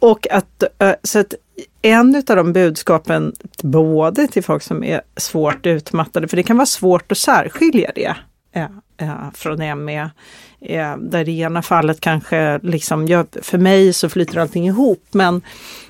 Och 0.00 0.26
att, 0.30 0.64
så 1.02 1.18
att 1.18 1.34
en 1.82 2.16
av 2.16 2.36
de 2.36 2.52
budskapen, 2.52 3.32
både 3.62 4.26
till 4.26 4.44
folk 4.44 4.62
som 4.62 4.84
är 4.84 5.00
svårt 5.16 5.66
utmattade, 5.66 6.28
för 6.28 6.36
det 6.36 6.42
kan 6.42 6.56
vara 6.56 6.66
svårt 6.66 7.12
att 7.12 7.18
särskilja 7.18 7.92
det 7.94 8.16
eh, 8.52 8.66
eh, 8.96 9.30
från 9.34 9.84
ME. 9.84 10.10
Eh, 10.60 10.96
där 10.96 11.28
i 11.28 11.40
ena 11.40 11.62
fallet 11.62 12.00
kanske, 12.00 12.58
liksom, 12.62 13.08
jag, 13.08 13.26
för 13.42 13.58
mig 13.58 13.92
så 13.92 14.08
flyter 14.08 14.38
allting 14.38 14.66
ihop, 14.66 15.04
men 15.10 15.42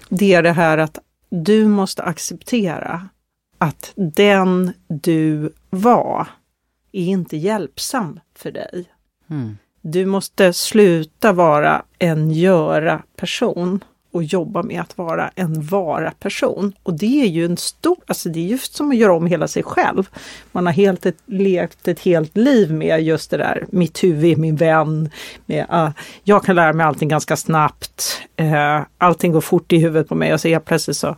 det 0.08 0.34
är 0.34 0.42
det 0.42 0.52
här 0.52 0.78
att 0.78 0.98
du 1.30 1.66
måste 1.66 2.02
acceptera 2.02 3.08
att 3.58 3.92
den 3.96 4.72
du 4.88 5.52
var 5.70 6.28
är 6.92 7.04
inte 7.04 7.36
hjälpsam 7.36 8.20
för 8.36 8.50
dig. 8.50 8.84
Mm. 9.30 9.56
Du 9.82 10.06
måste 10.06 10.52
sluta 10.52 11.32
vara 11.32 11.82
en 11.98 12.30
göra-person 12.30 13.84
och 14.10 14.22
jobba 14.22 14.62
med 14.62 14.80
att 14.80 14.98
vara 14.98 15.30
en 15.34 15.62
vara-person. 15.62 16.72
Och 16.82 16.94
det 16.94 17.22
är 17.22 17.26
ju 17.26 17.44
en 17.44 17.56
stor, 17.56 17.96
alltså 18.06 18.28
det 18.28 18.40
är 18.40 18.44
just 18.44 18.74
som 18.74 18.90
att 18.90 18.96
göra 18.96 19.14
om 19.14 19.26
hela 19.26 19.48
sig 19.48 19.62
själv. 19.62 20.08
Man 20.52 20.66
har 20.66 20.72
helt 20.72 21.06
ett, 21.06 21.18
levt 21.26 21.88
ett 21.88 22.00
helt 22.00 22.36
liv 22.36 22.72
med 22.72 23.02
just 23.02 23.30
det 23.30 23.36
där, 23.36 23.66
mitt 23.68 24.04
huvud 24.04 24.32
är 24.32 24.36
min 24.36 24.56
vän, 24.56 25.10
med, 25.46 25.66
uh, 25.72 25.90
jag 26.24 26.44
kan 26.44 26.56
lära 26.56 26.72
mig 26.72 26.86
allting 26.86 27.08
ganska 27.08 27.36
snabbt, 27.36 28.16
Uh, 28.40 28.82
allting 28.98 29.32
går 29.32 29.40
fort 29.40 29.72
i 29.72 29.78
huvudet 29.78 30.08
på 30.08 30.14
mig 30.14 30.32
och 30.32 30.40
så 30.40 30.48
helt 30.48 30.64
plötsligt 30.64 30.96
så 30.96 31.16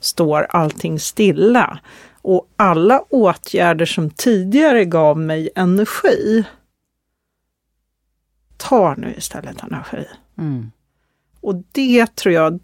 står 0.00 0.46
allting 0.50 0.98
stilla. 1.00 1.78
Och 2.22 2.48
alla 2.56 3.00
åtgärder 3.00 3.86
som 3.86 4.10
tidigare 4.10 4.84
gav 4.84 5.18
mig 5.18 5.48
energi 5.54 6.44
tar 8.56 8.96
nu 8.96 9.14
istället 9.16 9.62
energi. 9.62 10.04
Mm. 10.38 10.70
Och 11.44 11.62
det 11.72 12.16
tror 12.16 12.34
jag, 12.34 12.60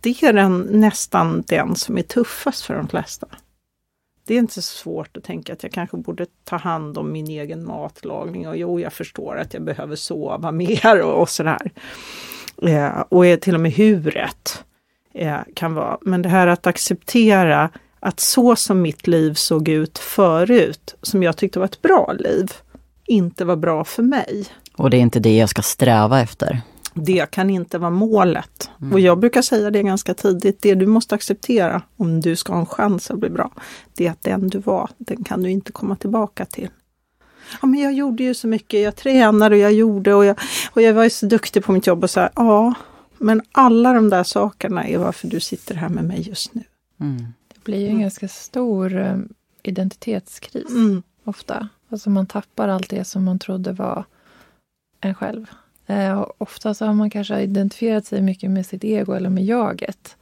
det 0.00 0.22
är 0.22 0.32
den, 0.32 0.60
nästan 0.60 1.44
den 1.46 1.76
som 1.76 1.98
är 1.98 2.02
tuffast 2.02 2.64
för 2.64 2.74
de 2.74 2.88
flesta. 2.88 3.26
Det 4.26 4.34
är 4.34 4.38
inte 4.38 4.54
så 4.54 4.62
svårt 4.62 5.16
att 5.16 5.24
tänka 5.24 5.52
att 5.52 5.62
jag 5.62 5.72
kanske 5.72 5.96
borde 5.96 6.26
ta 6.44 6.56
hand 6.56 6.98
om 6.98 7.12
min 7.12 7.28
egen 7.28 7.66
matlagning 7.66 8.48
och 8.48 8.56
jo, 8.56 8.80
jag 8.80 8.92
förstår 8.92 9.38
att 9.38 9.54
jag 9.54 9.62
behöver 9.62 9.96
sova 9.96 10.52
mer 10.52 11.02
och, 11.02 11.20
och 11.20 11.28
sådär. 11.28 11.70
Eh, 12.62 13.00
och 13.08 13.26
är 13.26 13.36
till 13.36 13.54
och 13.54 13.60
med 13.60 13.72
huret 13.72 14.64
eh, 15.14 15.38
kan 15.54 15.74
vara. 15.74 15.98
Men 16.00 16.22
det 16.22 16.28
här 16.28 16.46
att 16.46 16.66
acceptera 16.66 17.70
att 18.00 18.20
så 18.20 18.56
som 18.56 18.82
mitt 18.82 19.06
liv 19.06 19.34
såg 19.34 19.68
ut 19.68 19.98
förut, 19.98 20.94
som 21.02 21.22
jag 21.22 21.36
tyckte 21.36 21.58
var 21.58 21.66
ett 21.66 21.82
bra 21.82 22.12
liv, 22.18 22.52
inte 23.06 23.44
var 23.44 23.56
bra 23.56 23.84
för 23.84 24.02
mig. 24.02 24.46
Och 24.76 24.90
det 24.90 24.96
är 24.96 25.00
inte 25.00 25.20
det 25.20 25.36
jag 25.36 25.48
ska 25.48 25.62
sträva 25.62 26.20
efter. 26.20 26.62
Det 26.94 27.30
kan 27.30 27.50
inte 27.50 27.78
vara 27.78 27.90
målet. 27.90 28.70
Och 28.92 29.00
jag 29.00 29.18
brukar 29.18 29.42
säga 29.42 29.70
det 29.70 29.82
ganska 29.82 30.14
tidigt. 30.14 30.62
Det 30.62 30.74
du 30.74 30.86
måste 30.86 31.14
acceptera 31.14 31.82
om 31.96 32.20
du 32.20 32.36
ska 32.36 32.52
ha 32.52 32.60
en 32.60 32.66
chans 32.66 33.10
att 33.10 33.18
bli 33.18 33.30
bra, 33.30 33.50
det 33.94 34.06
är 34.06 34.10
att 34.10 34.22
den 34.22 34.48
du 34.48 34.58
var, 34.58 34.90
den 34.98 35.24
kan 35.24 35.42
du 35.42 35.50
inte 35.50 35.72
komma 35.72 35.96
tillbaka 35.96 36.44
till. 36.44 36.68
Ja, 37.62 37.66
men 37.66 37.80
jag 37.80 37.92
gjorde 37.92 38.22
ju 38.22 38.34
så 38.34 38.48
mycket. 38.48 38.80
Jag 38.80 38.96
tränade 38.96 39.54
och 39.54 39.60
jag 39.60 39.72
gjorde 39.72 40.14
och 40.14 40.24
jag, 40.24 40.38
och 40.72 40.82
jag 40.82 40.94
var 40.94 41.04
ju 41.04 41.10
så 41.10 41.26
duktig 41.26 41.64
på 41.64 41.72
mitt 41.72 41.86
jobb. 41.86 42.04
och 42.04 42.10
så 42.10 42.20
här, 42.20 42.30
Ja, 42.36 42.74
men 43.18 43.42
alla 43.52 43.92
de 43.92 44.10
där 44.10 44.24
sakerna 44.24 44.86
är 44.88 44.98
varför 44.98 45.28
du 45.28 45.40
sitter 45.40 45.74
här 45.74 45.88
med 45.88 46.04
mig 46.04 46.20
just 46.28 46.54
nu. 46.54 46.62
Mm. 47.00 47.26
Det 47.54 47.64
blir 47.64 47.78
ju 47.80 47.88
en 47.88 48.00
ganska 48.00 48.28
stor 48.28 48.96
eh, 48.96 49.16
identitetskris 49.62 50.68
Mm. 50.70 51.02
ofta. 51.24 51.68
Alltså 51.88 52.10
man 52.10 52.26
tappar 52.26 52.68
allt 52.68 52.90
det 52.90 53.04
som 53.04 53.24
man 53.24 53.38
trodde 53.38 53.72
var 53.72 54.04
en 55.00 55.14
själv. 55.14 55.46
Eh, 55.86 56.26
ofta 56.38 56.74
så 56.74 56.86
har 56.86 56.94
man 56.94 57.10
kanske 57.10 57.40
identifierat 57.40 58.06
sig 58.06 58.22
mycket 58.22 58.50
med 58.50 58.66
sitt 58.66 58.84
ego 58.84 59.12
eller 59.12 59.30
med 59.30 59.44
jaget. 59.44 60.16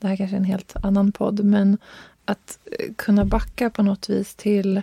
Det 0.00 0.08
här 0.08 0.16
kanske 0.16 0.36
är 0.36 0.38
en 0.40 0.44
helt 0.44 0.76
annan 0.82 1.12
podd, 1.12 1.44
men 1.44 1.78
att 2.24 2.58
eh, 2.64 2.94
kunna 2.96 3.24
backa 3.24 3.70
på 3.70 3.82
något 3.82 4.08
vis 4.08 4.34
till 4.34 4.82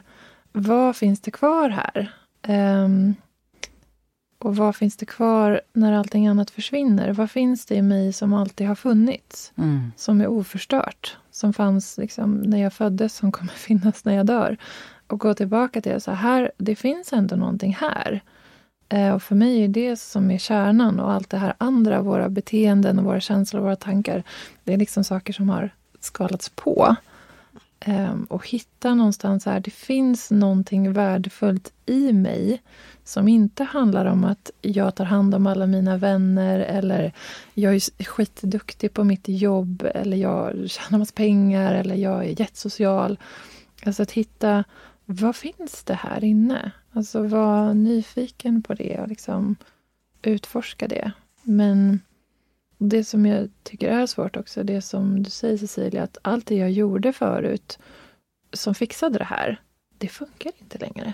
vad 0.52 0.96
finns 0.96 1.22
det 1.22 1.32
kvar 1.32 1.70
här? 1.70 2.14
Ehm, 2.42 3.16
och 4.40 4.56
vad 4.56 4.76
finns 4.76 4.98
det 4.98 5.06
kvar 5.06 5.62
när 5.74 5.94
allting 5.94 6.28
annat 6.28 6.52
försvinner? 6.52 7.14
Vad 7.14 7.32
finns 7.32 7.66
det 7.66 7.76
i 7.76 7.82
mig 7.82 8.14
som 8.14 8.34
alltid 8.34 8.68
har 8.68 8.76
funnits? 8.76 9.54
Mm. 9.58 9.92
som 9.96 10.22
är 10.22 10.28
oförstört. 10.28 11.18
Som 11.32 11.54
fanns 11.54 11.98
liksom 11.98 12.34
när 12.34 12.58
jag 12.58 12.74
föddes, 12.74 13.16
som 13.16 13.32
kommer 13.32 13.54
finnas 13.54 14.06
när 14.06 14.14
jag 14.14 14.26
dör. 14.26 14.58
Och 15.08 15.20
gå 15.20 15.34
tillbaka 15.34 15.82
till 15.82 15.92
det, 15.92 16.00
så 16.00 16.12
här, 16.12 16.52
det 16.58 16.76
finns 16.76 17.14
ändå 17.14 17.36
någonting 17.36 17.78
här. 17.80 18.22
Eh, 18.90 19.14
och 19.14 19.24
för 19.24 19.36
mig 19.36 19.64
är 19.64 19.68
det 19.68 20.00
som 20.00 20.32
är 20.32 20.38
kärnan 20.38 21.00
och 21.00 21.12
allt 21.12 21.30
det 21.30 21.38
här 21.38 21.54
andra, 21.58 22.02
våra 22.02 22.30
beteenden 22.30 23.00
och 23.00 23.06
våra 23.06 23.20
känslor 23.20 23.60
och 23.60 23.66
våra 23.66 23.76
tankar. 23.76 24.24
Det 24.64 24.74
är 24.74 24.78
liksom 24.78 25.04
saker 25.04 25.34
som 25.34 25.50
har 25.50 25.70
skalats 26.00 26.50
på. 26.50 26.96
Ehm, 27.80 28.24
och 28.24 28.48
hitta 28.48 28.94
någonstans 28.94 29.46
här, 29.46 29.60
det 29.60 29.72
finns 29.72 30.32
någonting 30.32 30.94
värdefullt 30.94 31.72
i 31.86 32.14
mig 32.14 32.62
som 33.04 33.28
inte 33.28 33.64
handlar 33.64 34.06
om 34.06 34.24
att 34.24 34.52
jag 34.62 34.96
tar 34.96 35.06
hand 35.06 35.36
om 35.36 35.48
alla 35.48 35.68
mina 35.68 35.98
vänner 35.98 36.60
eller 36.60 37.14
jag 37.54 37.76
är 37.76 38.04
skitduktig 38.04 38.94
på 38.94 39.04
mitt 39.04 39.28
jobb 39.28 39.88
eller 39.96 40.18
jag 40.18 40.70
tjänar 40.70 41.00
massa 41.00 41.14
pengar 41.16 41.74
eller 41.74 41.96
jag 41.96 42.26
är 42.26 42.42
jättesocial. 42.42 43.20
Alltså 43.86 44.04
att 44.04 44.12
hitta, 44.12 44.64
vad 45.12 45.36
finns 45.36 45.84
det 45.84 45.94
här 45.94 46.24
inne? 46.24 46.72
Alltså 46.92 47.24
var 47.24 47.74
nyfiken 47.74 48.64
på 48.64 48.74
det 48.74 49.00
och 49.00 49.08
liksom 49.08 49.56
utforska 50.22 50.88
det. 50.88 51.12
Men 51.44 52.00
det 52.78 53.04
som 53.04 53.26
jag 53.26 53.50
tycker 53.64 53.88
är 53.90 54.06
svårt 54.06 54.38
också, 54.38 54.64
det 54.64 54.82
som 54.82 55.24
du 55.24 55.30
säger 55.30 55.58
Cecilia, 55.58 56.04
att 56.04 56.18
allt 56.22 56.46
det 56.46 56.56
jag 56.56 56.72
gjorde 56.72 57.14
förut 57.14 57.80
som 58.54 58.76
fixade 58.76 59.18
det 59.18 59.24
här, 59.24 59.62
det 59.98 60.08
funkar 60.08 60.52
inte 60.58 60.78
längre. 60.78 61.14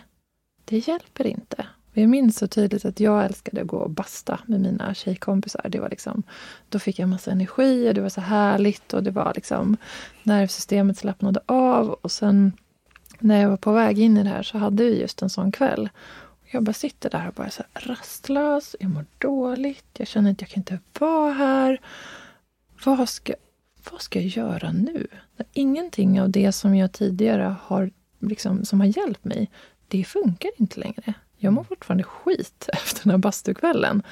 Det 0.65 0.87
hjälper 0.87 1.27
inte. 1.27 1.67
Jag 1.93 2.09
minns 2.09 2.37
så 2.37 2.47
tydligt 2.47 2.85
att 2.85 2.99
jag 2.99 3.25
älskade 3.25 3.61
att 3.61 3.67
gå 3.67 3.77
och 3.77 3.89
basta 3.89 4.39
med 4.45 4.61
mina 4.61 4.93
tjejkompisar. 4.93 5.65
Det 5.69 5.79
var 5.79 5.89
liksom, 5.89 6.23
då 6.69 6.79
fick 6.79 6.99
jag 6.99 7.09
massa 7.09 7.31
energi 7.31 7.89
och 7.89 7.93
det 7.93 8.01
var 8.01 8.09
så 8.09 8.21
härligt 8.21 8.93
och 8.93 9.03
det 9.03 9.11
var 9.11 9.33
liksom 9.35 9.77
nervsystemet 10.23 10.97
slappnade 10.97 11.39
av 11.45 11.89
och 11.89 12.11
sen 12.11 12.51
när 13.25 13.41
jag 13.41 13.49
var 13.49 13.57
på 13.57 13.71
väg 13.71 13.99
in 13.99 14.17
i 14.17 14.23
det 14.23 14.29
här 14.29 14.43
så 14.43 14.57
hade 14.57 14.83
vi 14.83 15.01
just 15.01 15.21
en 15.21 15.29
sån 15.29 15.51
kväll. 15.51 15.89
Jag 16.51 16.63
bara 16.63 16.73
sitter 16.73 17.09
där 17.09 17.27
och 17.27 17.33
bara 17.33 17.49
så 17.49 17.63
rastlös, 17.73 18.75
jag 18.79 18.89
mår 18.89 19.05
dåligt, 19.17 19.85
jag 19.97 20.07
känner 20.07 20.31
att 20.31 20.41
jag 20.41 20.49
kan 20.49 20.59
inte 20.59 20.79
vara 20.99 21.33
här. 21.33 21.81
Vad 22.85 23.09
ska, 23.09 23.33
vad 23.91 24.01
ska 24.01 24.19
jag 24.19 24.27
göra 24.27 24.71
nu? 24.71 25.07
Ingenting 25.53 26.21
av 26.21 26.29
det 26.29 26.51
som 26.51 26.75
jag 26.75 26.91
tidigare 26.91 27.55
har, 27.61 27.91
liksom, 28.19 28.65
som 28.65 28.79
har 28.79 28.87
hjälpt 28.97 29.25
mig, 29.25 29.51
det 29.87 30.03
funkar 30.03 30.51
inte 30.57 30.79
längre. 30.79 31.13
Jag 31.37 31.53
mår 31.53 31.63
fortfarande 31.63 32.03
skit 32.03 32.69
efter 32.73 33.03
den 33.03 33.11
här 33.11 33.17
bastukvällen. 33.17 34.03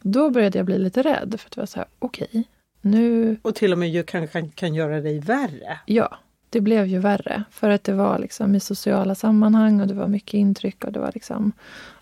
Då 0.00 0.30
började 0.30 0.58
jag 0.58 0.66
bli 0.66 0.78
lite 0.78 1.02
rädd, 1.02 1.34
för 1.38 1.46
att 1.48 1.52
det 1.52 1.60
var 1.60 1.66
så 1.66 1.78
här, 1.78 1.88
okej, 1.98 2.28
okay, 2.30 2.44
nu... 2.80 3.36
Och 3.42 3.54
till 3.54 3.72
och 3.72 3.78
med 3.78 4.06
kan, 4.06 4.28
kan, 4.28 4.50
kan 4.50 4.74
göra 4.74 5.00
dig 5.00 5.18
värre. 5.18 5.80
Ja, 5.86 6.18
det 6.50 6.60
blev 6.60 6.86
ju 6.86 6.98
värre. 6.98 7.44
För 7.50 7.70
att 7.70 7.84
det 7.84 7.92
var 7.92 8.18
liksom 8.18 8.54
i 8.54 8.60
sociala 8.60 9.14
sammanhang 9.14 9.80
och 9.80 9.86
det 9.86 9.94
var 9.94 10.08
mycket 10.08 10.34
intryck 10.34 10.84
och 10.84 10.92
det 10.92 10.98
var 10.98 11.10
liksom 11.14 11.52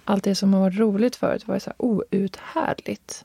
allt 0.04 0.24
det 0.24 0.34
som 0.34 0.54
har 0.54 0.60
varit 0.60 0.78
roligt 0.78 1.16
förut 1.16 1.48
var 1.48 1.58
så 1.58 1.70
här 1.70 1.76
outhärdligt. 1.78 3.24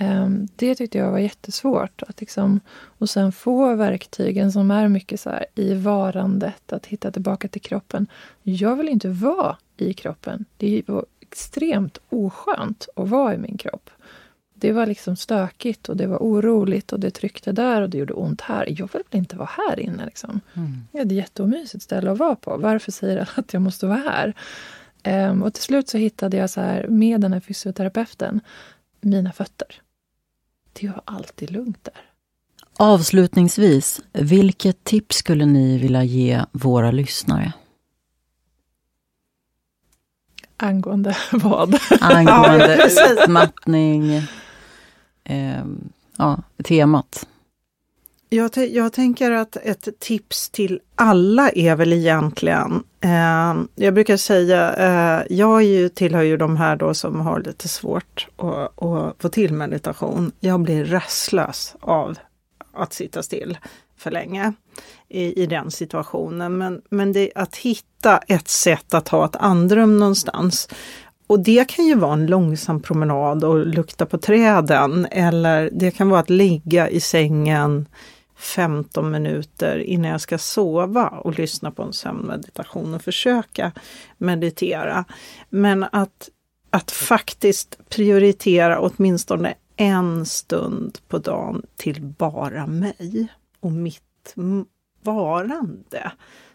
Um, 0.00 0.48
det 0.56 0.74
tyckte 0.74 0.98
jag 0.98 1.10
var 1.10 1.18
jättesvårt. 1.18 2.02
Att 2.02 2.20
liksom, 2.20 2.60
och 2.70 3.10
sen 3.10 3.32
få 3.32 3.74
verktygen 3.74 4.52
som 4.52 4.70
är 4.70 4.88
mycket 4.88 5.20
så 5.20 5.30
här, 5.30 5.46
i 5.54 5.74
varandet, 5.74 6.72
att 6.72 6.86
hitta 6.86 7.10
tillbaka 7.10 7.48
till 7.48 7.60
kroppen. 7.60 8.06
Jag 8.42 8.76
vill 8.76 8.88
inte 8.88 9.08
vara 9.08 9.56
i 9.76 9.92
kroppen. 9.92 10.44
Det 10.56 10.82
var 10.86 11.06
extremt 11.20 11.98
oskönt 12.08 12.88
att 12.96 13.08
vara 13.08 13.34
i 13.34 13.38
min 13.38 13.58
kropp. 13.58 13.90
Det 14.60 14.72
var 14.72 14.86
liksom 14.86 15.16
stökigt 15.16 15.88
och 15.88 15.96
det 15.96 16.06
var 16.06 16.18
oroligt 16.18 16.92
och 16.92 17.00
det 17.00 17.10
tryckte 17.10 17.52
där 17.52 17.82
och 17.82 17.90
det 17.90 17.98
gjorde 17.98 18.12
ont 18.12 18.40
här. 18.40 18.64
Jag 18.68 18.88
vill 18.92 19.02
inte 19.10 19.36
vara 19.36 19.50
här 19.68 19.80
inne. 19.80 20.04
Liksom. 20.04 20.40
Mm. 20.54 20.84
Det 20.92 20.98
är 20.98 21.06
ett 21.06 21.12
jätteomysigt 21.12 21.84
ställe 21.84 22.10
att 22.10 22.18
vara 22.18 22.36
på. 22.36 22.56
Varför 22.56 22.92
säger 22.92 23.16
jag 23.16 23.26
att 23.34 23.52
jag 23.52 23.62
måste 23.62 23.86
vara 23.86 23.98
här? 23.98 24.34
Um, 25.30 25.42
och 25.42 25.54
till 25.54 25.62
slut 25.62 25.88
så 25.88 25.98
hittade 25.98 26.36
jag 26.36 26.50
så 26.50 26.60
här, 26.60 26.86
med 26.88 27.20
den 27.20 27.32
här 27.32 27.40
fysioterapeuten 27.40 28.40
mina 29.00 29.32
fötter. 29.32 29.82
Det 30.72 30.88
var 30.88 31.02
alltid 31.04 31.50
lugnt 31.50 31.84
där. 31.84 32.10
Avslutningsvis, 32.76 34.00
vilket 34.12 34.84
tips 34.84 35.16
skulle 35.16 35.46
ni 35.46 35.78
vilja 35.78 36.04
ge 36.04 36.44
våra 36.52 36.90
lyssnare? 36.90 37.52
Angående 40.56 41.16
vad? 41.32 41.78
Angående 42.00 42.90
utmattning, 43.10 44.22
eh, 45.24 45.64
ja, 46.16 46.42
temat. 46.64 47.26
Jag, 48.32 48.50
jag, 48.56 48.92
tänker 48.92 49.30
att 49.30 49.56
ett 49.56 49.88
tips 49.98 50.50
till 50.50 50.80
alla 50.94 51.50
är 51.50 51.76
väl 51.76 51.92
egentligen, 51.92 52.82
eh, 53.00 53.54
jag 53.74 53.94
brukar 53.94 54.16
säga, 54.16 54.74
eh, 54.74 55.22
jag 55.30 55.62
är 55.62 55.66
ju, 55.66 55.88
tillhör 55.88 56.22
ju 56.22 56.36
de 56.36 56.56
här 56.56 56.76
då 56.76 56.94
som 56.94 57.20
har 57.20 57.40
lite 57.40 57.68
svårt 57.68 58.28
att, 58.36 58.82
att 58.82 59.14
få 59.18 59.28
till 59.28 59.52
meditation. 59.52 60.32
Jag 60.40 60.60
blir 60.60 60.84
rastlös 60.84 61.76
av 61.80 62.18
att 62.72 62.92
sitta 62.92 63.22
still 63.22 63.58
för 63.96 64.10
länge 64.10 64.52
i, 65.08 65.42
i 65.42 65.46
den 65.46 65.70
situationen. 65.70 66.58
Men, 66.58 66.82
men 66.90 67.12
det, 67.12 67.30
att 67.34 67.56
hitta 67.56 68.18
ett 68.18 68.48
sätt 68.48 68.94
att 68.94 69.08
ha 69.08 69.24
ett 69.24 69.36
andrum 69.36 69.98
någonstans. 69.98 70.68
Och 71.30 71.40
det 71.40 71.68
kan 71.68 71.86
ju 71.86 71.94
vara 71.94 72.12
en 72.12 72.26
långsam 72.26 72.82
promenad 72.82 73.44
och 73.44 73.66
lukta 73.66 74.06
på 74.06 74.18
träden 74.18 75.06
eller 75.10 75.70
det 75.72 75.90
kan 75.90 76.08
vara 76.08 76.20
att 76.20 76.30
ligga 76.30 76.88
i 76.88 77.00
sängen 77.00 77.88
15 78.36 79.10
minuter 79.10 79.78
innan 79.78 80.10
jag 80.10 80.20
ska 80.20 80.38
sova 80.38 81.08
och 81.08 81.38
lyssna 81.38 81.70
på 81.70 81.82
en 81.82 81.92
sömnmeditation 81.92 82.94
och 82.94 83.02
försöka 83.02 83.72
meditera. 84.18 85.04
Men 85.50 85.84
att, 85.92 86.28
att 86.70 86.90
faktiskt 86.90 87.78
prioritera 87.88 88.80
åtminstone 88.80 89.54
en 89.76 90.26
stund 90.26 90.98
på 91.08 91.18
dagen 91.18 91.62
till 91.76 92.02
bara 92.02 92.66
mig 92.66 93.28
och 93.60 93.72
mitt 93.72 94.34
varande. 95.02 96.12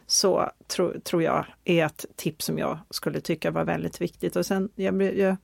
Så 0.08 0.52
tro, 0.68 0.94
tror 1.04 1.24
jag 1.24 1.46
är 1.66 1.86
ett 1.86 2.06
tips 2.16 2.46
som 2.46 2.58
jag 2.58 2.80
skulle 2.90 3.22
tycka 3.22 3.52
var 3.52 3.64
väldigt 3.64 4.02
viktigt. 4.02 4.36
Och 4.36 4.46
sen, 4.46 4.70
jag, 4.76 5.02
jag, 5.02 5.38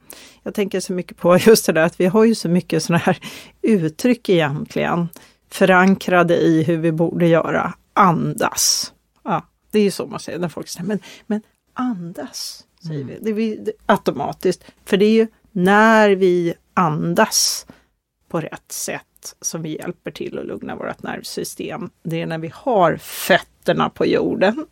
jag 0.43 0.53
tänker 0.53 0.79
så 0.79 0.93
mycket 0.93 1.17
på 1.17 1.37
just 1.45 1.65
det 1.65 1.71
där 1.71 1.85
att 1.85 1.99
vi 1.99 2.05
har 2.05 2.25
ju 2.25 2.35
så 2.35 2.49
mycket 2.49 2.83
sådana 2.83 2.99
här 2.99 3.17
uttryck 3.61 4.29
egentligen 4.29 5.07
förankrade 5.49 6.37
i 6.37 6.63
hur 6.63 6.77
vi 6.77 6.91
borde 6.91 7.27
göra. 7.27 7.73
Andas. 7.93 8.93
Ja, 9.23 9.45
det 9.71 9.79
är 9.79 9.83
ju 9.83 9.91
så 9.91 10.05
man 10.05 10.19
säger 10.19 10.39
när 10.39 10.49
folk 10.49 10.67
säger 10.67 10.87
men, 10.87 10.99
men 11.27 11.41
andas, 11.73 12.65
säger 12.87 13.01
mm. 13.01 13.07
vi. 13.07 13.19
Det 13.21 13.29
är 13.29 13.33
vi 13.33 13.71
automatiskt. 13.85 14.63
För 14.85 14.97
det 14.97 15.05
är 15.05 15.13
ju 15.13 15.27
när 15.51 16.09
vi 16.09 16.53
andas 16.73 17.65
på 18.29 18.41
rätt 18.41 18.71
sätt 18.71 19.05
som 19.41 19.61
vi 19.61 19.77
hjälper 19.77 20.11
till 20.11 20.39
att 20.39 20.45
lugna 20.45 20.75
vårt 20.75 21.03
nervsystem. 21.03 21.89
Det 22.03 22.21
är 22.21 22.25
när 22.25 22.37
vi 22.37 22.51
har 22.53 22.97
fötterna 22.97 23.89
på 23.89 24.05
jorden 24.05 24.65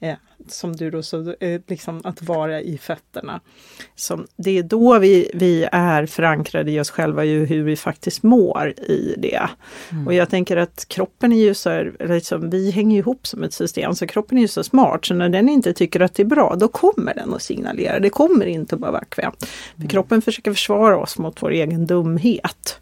eh, 0.00 0.14
som 0.48 0.76
du 0.76 0.90
då 0.90 1.02
så, 1.02 1.34
eh, 1.40 1.60
liksom 1.66 2.00
att 2.04 2.22
vara 2.22 2.60
i 2.60 2.78
fötterna. 2.78 3.40
Som, 3.94 4.26
det 4.36 4.58
är 4.58 4.62
då 4.62 4.98
vi, 4.98 5.30
vi 5.34 5.68
är 5.72 6.06
förankrade 6.06 6.70
i 6.70 6.80
oss 6.80 6.90
själva, 6.90 7.24
ju 7.24 7.46
hur 7.46 7.62
vi 7.62 7.76
faktiskt 7.76 8.22
mår 8.22 8.74
i 8.76 9.14
det. 9.18 9.48
Mm. 9.90 10.06
Och 10.06 10.14
jag 10.14 10.30
tänker 10.30 10.56
att 10.56 10.84
kroppen 10.88 11.32
är 11.32 11.44
ju 11.44 11.54
så 11.54 11.70
här, 11.70 11.96
liksom, 12.00 12.50
vi 12.50 12.70
hänger 12.70 12.98
ihop 12.98 13.26
som 13.26 13.42
ett 13.42 13.52
system, 13.52 13.94
så 13.94 14.06
kroppen 14.06 14.38
är 14.38 14.42
ju 14.42 14.48
så 14.48 14.64
smart, 14.64 15.04
så 15.04 15.14
när 15.14 15.28
den 15.28 15.48
inte 15.48 15.72
tycker 15.72 16.00
att 16.00 16.14
det 16.14 16.22
är 16.22 16.26
bra, 16.26 16.56
då 16.56 16.68
kommer 16.68 17.14
den 17.14 17.34
att 17.34 17.42
signalera. 17.42 18.00
Det 18.00 18.10
kommer 18.10 18.46
inte 18.46 18.74
att 18.74 18.80
vara 18.80 19.00
bekvämt. 19.00 19.42
Mm. 19.42 19.82
För 19.82 19.88
kroppen 19.88 20.22
försöker 20.22 20.52
försvara 20.52 20.96
oss 20.96 21.18
mot 21.18 21.42
vår 21.42 21.50
egen 21.50 21.86
dumhet. 21.86 22.80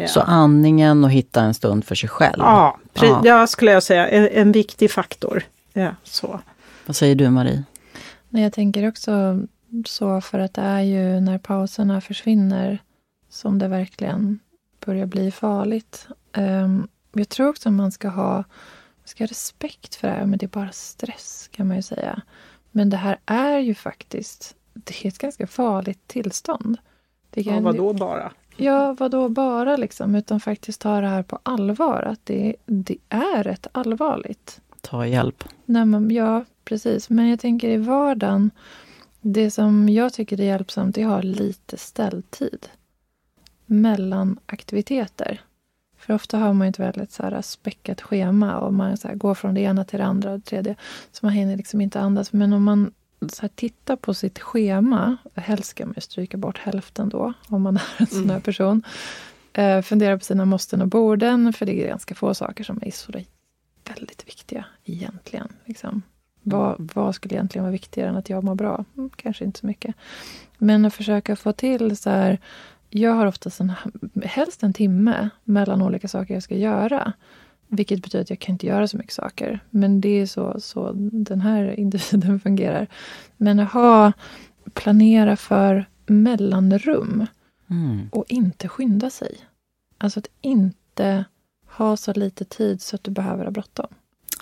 Ja. 0.00 0.08
Så 0.08 0.20
andningen 0.20 1.04
och 1.04 1.10
hitta 1.10 1.42
en 1.42 1.54
stund 1.54 1.84
för 1.84 1.94
sig 1.94 2.08
själv? 2.08 2.38
Ja, 2.38 2.78
ja. 2.94 3.22
ja 3.24 3.46
skulle 3.46 3.72
jag 3.72 3.82
säga, 3.82 4.08
en, 4.08 4.28
en 4.32 4.52
viktig 4.52 4.90
faktor. 4.90 5.42
Ja, 5.72 5.94
så. 6.02 6.40
Vad 6.86 6.96
säger 6.96 7.14
du 7.14 7.30
Marie? 7.30 7.64
Nej, 8.28 8.42
jag 8.42 8.52
tänker 8.52 8.88
också 8.88 9.40
så 9.86 10.20
för 10.20 10.38
att 10.38 10.54
det 10.54 10.62
är 10.62 10.80
ju 10.80 11.20
när 11.20 11.38
pauserna 11.38 12.00
försvinner 12.00 12.78
som 13.28 13.58
det 13.58 13.68
verkligen 13.68 14.38
börjar 14.86 15.06
bli 15.06 15.30
farligt. 15.30 16.06
Um, 16.36 16.88
jag 17.12 17.28
tror 17.28 17.48
också 17.48 17.68
att 17.68 17.74
man 17.74 17.92
ska 17.92 18.08
ha, 18.08 18.34
man 18.34 18.44
ska 19.04 19.24
ha 19.24 19.28
respekt 19.28 19.94
för 19.94 20.08
det 20.08 20.14
här, 20.14 20.26
men 20.26 20.38
det 20.38 20.46
är 20.46 20.48
bara 20.48 20.72
stress 20.72 21.48
kan 21.52 21.66
man 21.66 21.76
ju 21.76 21.82
säga. 21.82 22.22
Men 22.70 22.90
det 22.90 22.96
här 22.96 23.18
är 23.26 23.58
ju 23.58 23.74
faktiskt 23.74 24.54
det 24.74 25.04
är 25.04 25.08
ett 25.08 25.18
ganska 25.18 25.46
farligt 25.46 26.00
tillstånd. 26.06 26.76
Det 27.30 27.44
kan, 27.44 27.54
ja, 27.54 27.60
vadå 27.60 27.92
bara? 27.92 28.32
Ja, 28.60 28.96
vadå 28.98 29.28
bara 29.28 29.76
liksom? 29.76 30.14
Utan 30.14 30.40
faktiskt 30.40 30.80
ta 30.80 31.00
det 31.00 31.06
här 31.06 31.22
på 31.22 31.38
allvar. 31.42 32.02
Att 32.02 32.20
det, 32.24 32.56
det 32.66 32.96
är 33.08 33.42
rätt 33.42 33.66
allvarligt. 33.72 34.60
Ta 34.80 35.06
hjälp. 35.06 35.44
Nej, 35.64 35.84
men, 35.84 36.10
ja, 36.10 36.44
precis. 36.64 37.10
Men 37.10 37.28
jag 37.28 37.40
tänker 37.40 37.68
i 37.68 37.76
vardagen, 37.76 38.50
det 39.20 39.50
som 39.50 39.88
jag 39.88 40.12
tycker 40.12 40.40
är 40.40 40.44
hjälpsamt 40.44 40.98
är 40.98 41.06
att 41.06 41.10
ha 41.10 41.22
lite 41.22 41.76
ställtid 41.76 42.68
mellan 43.66 44.38
aktiviteter. 44.46 45.40
För 45.98 46.14
ofta 46.14 46.38
har 46.38 46.52
man 46.52 46.68
ett 46.68 46.78
väldigt 46.78 47.12
så 47.12 47.22
här 47.22 47.42
späckat 47.42 48.00
schema 48.00 48.58
och 48.58 48.74
man 48.74 48.96
så 48.96 49.08
går 49.14 49.34
från 49.34 49.54
det 49.54 49.60
ena 49.60 49.84
till 49.84 49.98
det 49.98 50.04
andra 50.04 50.32
och 50.32 50.38
det 50.38 50.44
tredje. 50.44 50.76
Så 51.12 51.26
man 51.26 51.32
hinner 51.32 51.56
liksom 51.56 51.80
inte 51.80 52.00
andas. 52.00 52.32
Men 52.32 52.52
om 52.52 52.64
man 52.64 52.92
så 53.28 53.48
tittar 53.48 53.96
på 53.96 54.14
sitt 54.14 54.38
schema, 54.38 55.16
helst 55.34 55.70
ska 55.70 55.86
man 55.86 55.94
stryka 55.98 56.36
bort 56.36 56.58
hälften 56.58 57.08
då, 57.08 57.32
om 57.48 57.62
man 57.62 57.76
är 57.76 57.82
en 57.98 58.06
sån 58.06 58.18
här 58.18 58.30
mm. 58.30 58.42
person. 58.42 58.82
Eh, 59.52 59.82
fundera 59.82 60.18
på 60.18 60.24
sina 60.24 60.44
måsten 60.44 60.82
och 60.82 60.88
borden, 60.88 61.52
för 61.52 61.66
det 61.66 61.84
är 61.84 61.88
ganska 61.88 62.14
få 62.14 62.34
saker 62.34 62.64
som 62.64 62.80
är 62.82 62.90
så 62.90 63.12
väldigt 63.88 64.28
viktiga 64.28 64.64
egentligen. 64.84 65.48
Liksom. 65.64 66.02
Vad, 66.42 66.90
vad 66.94 67.14
skulle 67.14 67.34
egentligen 67.34 67.64
vara 67.64 67.72
viktigare 67.72 68.08
än 68.08 68.16
att 68.16 68.30
jag 68.30 68.44
mår 68.44 68.54
bra? 68.54 68.84
Mm, 68.96 69.10
kanske 69.16 69.44
inte 69.44 69.60
så 69.60 69.66
mycket. 69.66 69.94
Men 70.58 70.84
att 70.84 70.94
försöka 70.94 71.36
få 71.36 71.52
till 71.52 71.96
så 71.96 72.10
här... 72.10 72.38
Jag 72.92 73.12
har 73.12 73.26
oftast 73.26 73.60
en, 73.60 73.72
helst 74.24 74.62
en 74.62 74.72
timme 74.72 75.30
mellan 75.44 75.82
olika 75.82 76.08
saker 76.08 76.34
jag 76.34 76.42
ska 76.42 76.54
göra. 76.54 77.12
Vilket 77.70 78.02
betyder 78.02 78.22
att 78.22 78.30
jag 78.30 78.38
kan 78.38 78.52
inte 78.52 78.66
göra 78.66 78.88
så 78.88 78.96
mycket 78.96 79.12
saker. 79.12 79.60
Men 79.70 80.00
det 80.00 80.08
är 80.20 80.26
så, 80.26 80.60
så 80.60 80.92
den 81.12 81.40
här 81.40 81.64
individen 81.80 82.40
fungerar. 82.40 82.86
Men 83.36 83.60
att 83.60 83.72
ha, 83.72 84.12
planera 84.74 85.36
för 85.36 85.84
mellanrum. 86.06 87.26
Mm. 87.70 88.08
Och 88.12 88.24
inte 88.28 88.68
skynda 88.68 89.10
sig. 89.10 89.36
Alltså 89.98 90.18
att 90.18 90.28
inte 90.40 91.24
ha 91.66 91.96
så 91.96 92.12
lite 92.12 92.44
tid 92.44 92.82
så 92.82 92.96
att 92.96 93.04
du 93.04 93.10
behöver 93.10 93.44
ha 93.44 93.50
bråttom. 93.50 93.86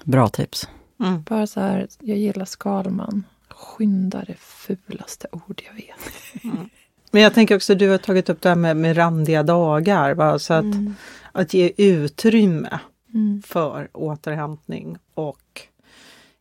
Bra 0.04 0.28
tips. 0.28 0.68
Mm. 1.00 1.22
Bara 1.22 1.46
så 1.46 1.60
här, 1.60 1.88
jag 2.00 2.18
gillar 2.18 2.44
Skalman. 2.44 3.24
Skynda 3.48 4.24
det 4.26 4.38
fulaste 4.38 5.26
ord 5.32 5.62
jag 5.66 5.74
vet. 5.74 6.44
Mm. 6.44 6.68
Men 7.10 7.22
jag 7.22 7.34
tänker 7.34 7.56
också, 7.56 7.74
du 7.74 7.88
har 7.88 7.98
tagit 7.98 8.28
upp 8.28 8.40
det 8.40 8.48
här 8.48 8.56
med, 8.56 8.76
med 8.76 8.96
randiga 8.96 9.42
dagar. 9.42 10.14
Va? 10.14 10.38
Så 10.38 10.54
att, 10.54 10.64
mm. 10.64 10.94
att 11.32 11.54
ge 11.54 11.72
utrymme 11.76 12.78
mm. 13.14 13.42
för 13.46 13.88
återhämtning 13.92 14.98
och, 15.14 15.62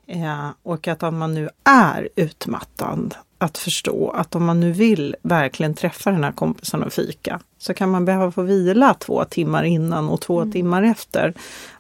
eh, 0.07 0.49
och 0.63 0.87
att 0.87 1.03
om 1.03 1.17
man 1.17 1.33
nu 1.33 1.49
är 1.63 2.09
utmattad 2.15 3.15
att 3.37 3.57
förstå 3.57 4.09
att 4.09 4.35
om 4.35 4.45
man 4.45 4.59
nu 4.59 4.71
vill 4.71 5.15
verkligen 5.21 5.73
träffa 5.73 6.11
den 6.11 6.23
här 6.23 6.31
kompisen 6.31 6.83
och 6.83 6.93
fika 6.93 7.39
så 7.57 7.73
kan 7.73 7.89
man 7.89 8.05
behöva 8.05 8.31
få 8.31 8.41
vila 8.41 8.93
två 8.93 9.23
timmar 9.25 9.63
innan 9.63 10.09
och 10.09 10.21
två 10.21 10.41
mm. 10.41 10.51
timmar 10.51 10.83
efter. 10.83 11.33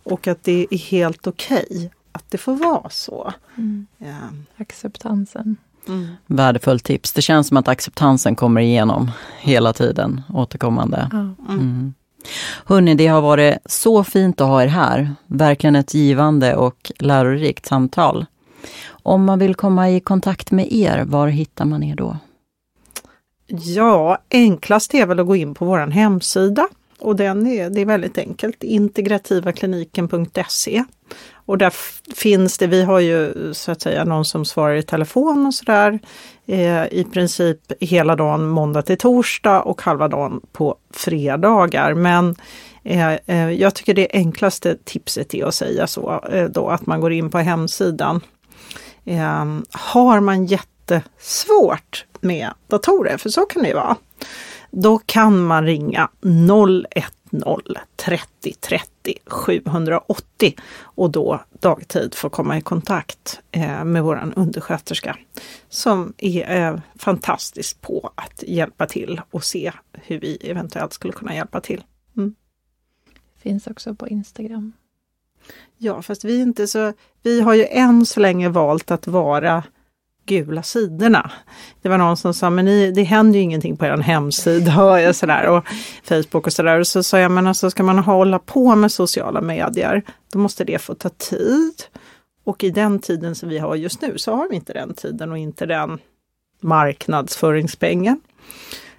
Och 0.03 0.27
att 0.27 0.43
det 0.43 0.67
är 0.71 0.77
helt 0.77 1.27
okej 1.27 1.65
okay 1.69 1.89
att 2.11 2.31
det 2.31 2.37
får 2.37 2.55
vara 2.55 2.89
så. 2.89 3.33
Mm. 3.55 3.87
Ja. 3.97 4.15
Acceptansen. 4.57 5.57
Mm. 5.87 6.07
Värdefullt 6.25 6.83
tips. 6.83 7.13
Det 7.13 7.21
känns 7.21 7.47
som 7.47 7.57
att 7.57 7.67
acceptansen 7.67 8.35
kommer 8.35 8.61
igenom 8.61 9.11
hela 9.39 9.73
tiden, 9.73 10.21
återkommande. 10.33 11.09
Mm. 11.13 11.35
Mm. 11.49 11.93
Hörni, 12.65 12.95
det 12.95 13.07
har 13.07 13.21
varit 13.21 13.57
så 13.65 14.03
fint 14.03 14.41
att 14.41 14.47
ha 14.47 14.63
er 14.63 14.67
här. 14.67 15.15
Verkligen 15.27 15.75
ett 15.75 15.93
givande 15.93 16.55
och 16.55 16.91
lärorikt 16.99 17.65
samtal. 17.65 18.25
Om 18.89 19.23
man 19.23 19.39
vill 19.39 19.55
komma 19.55 19.89
i 19.89 19.99
kontakt 19.99 20.51
med 20.51 20.73
er, 20.73 21.03
var 21.03 21.27
hittar 21.27 21.65
man 21.65 21.83
er 21.83 21.95
då? 21.95 22.17
Ja, 23.47 24.17
enklast 24.29 24.93
är 24.93 25.05
väl 25.05 25.19
att 25.19 25.27
gå 25.27 25.35
in 25.35 25.55
på 25.55 25.65
vår 25.65 25.77
hemsida 25.77 26.67
och 26.99 27.15
den 27.15 27.47
är, 27.47 27.69
det 27.69 27.81
är 27.81 27.85
väldigt 27.85 28.17
enkelt, 28.17 28.63
integrativakliniken.se. 28.63 30.83
Och 31.47 31.57
där 31.57 31.73
finns 32.15 32.57
det, 32.57 32.67
vi 32.67 32.83
har 32.83 32.99
ju 32.99 33.53
så 33.53 33.71
att 33.71 33.81
säga 33.81 34.05
någon 34.05 34.25
som 34.25 34.45
svarar 34.45 34.75
i 34.75 34.83
telefon 34.83 35.45
och 35.45 35.53
sådär. 35.53 35.99
Eh, 36.45 36.85
I 36.85 37.07
princip 37.13 37.71
hela 37.79 38.15
dagen 38.15 38.47
måndag 38.47 38.81
till 38.81 38.97
torsdag 38.97 39.61
och 39.61 39.81
halva 39.81 40.07
dagen 40.07 40.41
på 40.51 40.75
fredagar. 40.93 41.93
Men 41.93 42.35
eh, 42.83 43.13
eh 43.13 43.51
jag 43.51 43.75
tycker 43.75 43.93
det 43.93 44.07
enklaste 44.13 44.77
tipset 44.83 45.33
är 45.33 45.45
att 45.45 45.55
säga 45.55 45.87
så 45.87 46.23
eh, 46.31 46.45
då 46.45 46.69
att 46.69 46.85
man 46.85 47.01
går 47.01 47.11
in 47.11 47.29
på 47.29 47.37
hemsidan. 47.37 48.21
Eh, 49.05 49.45
har 49.71 50.19
man 50.19 50.45
jättesvårt 50.45 52.05
med 52.21 52.49
datorer, 52.67 53.17
för 53.17 53.29
så 53.29 53.41
kan 53.41 53.63
det 53.63 53.69
ju 53.69 53.75
vara, 53.75 53.95
då 54.71 54.99
kan 55.05 55.43
man 55.43 55.65
ringa 55.65 56.09
010 56.21 56.83
30 57.95 58.53
30 58.59 58.96
780 59.25 60.55
och 60.81 61.11
då 61.11 61.41
dagtid 61.59 62.15
få 62.15 62.29
komma 62.29 62.57
i 62.57 62.61
kontakt 62.61 63.39
med 63.85 64.03
våran 64.03 64.33
undersköterska 64.33 65.17
som 65.69 66.13
är 66.17 66.81
fantastisk 66.95 67.81
på 67.81 68.11
att 68.15 68.43
hjälpa 68.47 68.85
till 68.85 69.21
och 69.31 69.43
se 69.43 69.71
hur 69.93 70.19
vi 70.19 70.35
eventuellt 70.35 70.93
skulle 70.93 71.13
kunna 71.13 71.35
hjälpa 71.35 71.61
till. 71.61 71.83
Mm. 72.17 72.35
Finns 73.37 73.67
också 73.67 73.95
på 73.95 74.07
Instagram. 74.07 74.73
Ja, 75.77 76.01
fast 76.01 76.23
vi 76.23 76.41
inte 76.41 76.67
så... 76.67 76.93
Vi 77.21 77.41
har 77.41 77.53
ju 77.53 77.65
än 77.65 78.05
så 78.05 78.19
länge 78.19 78.49
valt 78.49 78.91
att 78.91 79.07
vara 79.07 79.63
gula 80.27 80.63
sidorna. 80.63 81.31
Det 81.81 81.89
var 81.89 81.97
någon 81.97 82.17
som 82.17 82.33
sa, 82.33 82.49
men 82.49 82.65
ni, 82.65 82.91
det 82.91 83.03
händer 83.03 83.39
ju 83.39 83.43
ingenting 83.43 83.77
på 83.77 83.85
er 83.85 83.97
hemsida 83.97 84.83
och, 85.09 85.15
sådär, 85.15 85.47
och 85.47 85.65
Facebook 86.03 86.47
och 86.47 86.53
sådär. 86.53 86.79
Och 86.79 86.87
så 86.87 87.03
sa 87.03 87.19
jag, 87.19 87.31
men 87.31 87.47
alltså 87.47 87.71
ska 87.71 87.83
man 87.83 87.99
hålla 87.99 88.39
på 88.39 88.75
med 88.75 88.91
sociala 88.91 89.41
medier, 89.41 90.03
då 90.33 90.39
måste 90.39 90.63
det 90.63 90.79
få 90.79 90.95
ta 90.95 91.09
tid. 91.09 91.73
Och 92.43 92.63
i 92.63 92.69
den 92.69 92.99
tiden 92.99 93.35
som 93.35 93.49
vi 93.49 93.59
har 93.59 93.75
just 93.75 94.01
nu 94.01 94.17
så 94.17 94.35
har 94.35 94.49
vi 94.49 94.55
inte 94.55 94.73
den 94.73 94.93
tiden 94.93 95.31
och 95.31 95.37
inte 95.37 95.65
den 95.65 95.99
marknadsföringspengen. 96.61 98.19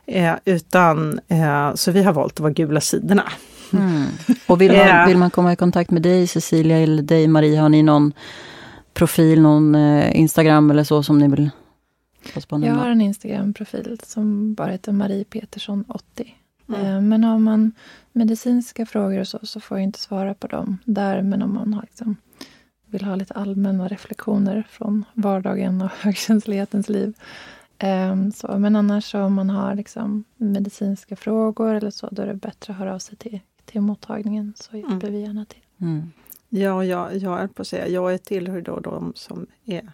Eh, 0.07 0.35
utan, 0.45 1.21
eh, 1.29 1.75
så 1.75 1.91
vi 1.91 2.03
har 2.03 2.13
valt 2.13 2.33
att 2.33 2.41
vara 2.41 2.53
gula 2.53 2.81
sidorna. 2.81 3.25
Mm. 3.73 4.07
Och 4.47 4.61
vill 4.61 4.73
man, 4.73 5.07
vill 5.09 5.17
man 5.17 5.31
komma 5.31 5.53
i 5.53 5.57
kontakt 5.57 5.91
med 5.91 6.03
dig 6.03 6.27
Cecilia 6.27 6.79
eller 6.79 7.03
dig 7.03 7.29
Marie, 7.29 7.61
har 7.61 7.69
ni 7.69 7.83
någon 7.83 8.13
profil, 8.99 9.43
någon 9.43 9.75
eh, 9.75 10.21
Instagram 10.21 10.71
eller 10.71 10.85
så 10.85 11.03
som 11.03 11.19
ni 11.19 11.29
vill 11.29 11.51
Jag 12.51 12.75
har 12.75 12.91
en 12.91 13.01
Instagram-profil 13.01 14.01
som 14.03 14.55
bara 14.55 14.71
heter 14.71 14.93
Marie 14.93 15.25
Petersson 15.25 15.85
80. 15.89 16.35
Mm. 16.69 16.87
Eh, 16.87 17.01
men 17.01 17.25
har 17.25 17.39
man 17.39 17.73
medicinska 18.13 18.87
frågor 18.87 19.21
och 19.21 19.29
så, 19.29 19.39
så 19.43 19.61
får 19.61 19.79
jag 19.79 19.85
inte 19.85 19.99
svara 19.99 20.35
på 20.35 20.47
dem 20.47 20.79
där. 20.85 21.23
Men 21.23 21.43
om 21.43 21.55
man 21.55 21.75
har 21.75 21.83
liksom, 21.83 22.17
vill 22.87 23.05
ha 23.05 23.17
lite 23.17 23.35
allmänna 23.35 23.89
reflektioner 23.89 24.67
från 24.71 25.05
vardagen 25.15 25.83
och 25.83 25.91
högkänslighetens 26.01 26.89
liv. 26.89 27.15
Um, 28.13 28.33
så, 28.33 28.59
men 28.59 28.77
annars 28.77 29.15
om 29.15 29.35
man 29.35 29.51
har 29.51 29.75
liksom 29.75 30.25
medicinska 30.37 31.17
frågor 31.17 31.75
eller 31.75 31.91
så, 31.91 32.09
då 32.11 32.23
är 32.23 32.27
det 32.27 32.35
bättre 32.35 32.73
att 32.73 32.79
höra 32.79 32.95
av 32.95 32.99
sig 32.99 33.17
till, 33.17 33.41
till 33.65 33.81
mottagningen 33.81 34.55
så 34.57 34.77
hjälper 34.77 35.09
mm. 35.09 35.13
vi 35.13 35.21
gärna 35.21 35.45
till. 35.45 35.63
Mm. 35.81 36.13
Ja, 36.49 36.85
jag, 36.85 37.17
jag 37.17 37.41
är 37.41 37.47
på 37.47 37.63
att 37.63 37.69
säga, 37.69 37.89
jag 37.89 38.15
är 38.15 38.19
tillhör 38.19 38.61
då 38.61 38.81
de 38.81 39.13
som 39.17 39.47
är 39.65 39.93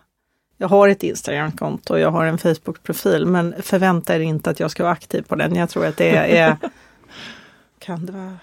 jag 0.57 0.69
har 0.69 0.89
ett 0.89 1.03
Instagramkonto 1.03 1.93
och 1.93 2.01
jag 2.01 2.11
har 2.11 2.25
en 2.25 2.39
Facebook-profil 2.39 3.27
men 3.27 3.55
förvänta 3.63 4.17
er 4.17 4.21
inte 4.21 4.51
att 4.51 4.61
jag 4.61 4.71
ska 4.71 4.83
vara 4.83 4.93
aktiv 4.93 5.23
på 5.23 5.35
den. 5.35 5.55
Jag 5.55 5.71
tror 5.71 5.87
att 5.87 5.97
det 5.97 6.39
är... 6.39 6.57
kan 7.79 8.07
det 8.07 8.13
vara... 8.13 8.39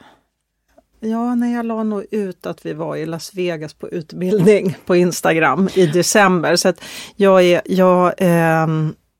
Ja, 0.99 1.35
när 1.35 1.55
jag 1.55 1.65
la 1.65 1.83
nog 1.83 2.05
ut 2.11 2.45
att 2.45 2.65
vi 2.65 2.73
var 2.73 2.95
i 2.95 3.05
Las 3.05 3.33
Vegas 3.33 3.73
på 3.73 3.89
utbildning 3.89 4.77
på 4.85 4.95
Instagram 4.95 5.69
i 5.75 5.85
december. 5.85 6.55
Så 6.55 6.69
att 6.69 6.83
jag, 7.15 7.43
är, 7.43 7.61
jag, 7.65 8.13
eh, 8.17 8.67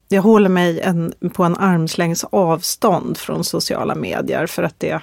jag 0.07 0.21
håller 0.21 0.49
mig 0.49 0.81
en, 0.81 1.13
på 1.33 1.43
en 1.43 1.55
armslängds 1.55 2.23
avstånd 2.23 3.17
från 3.17 3.43
sociala 3.43 3.95
medier 3.95 4.45
för 4.45 4.63
att 4.63 4.79
det, 4.79 5.01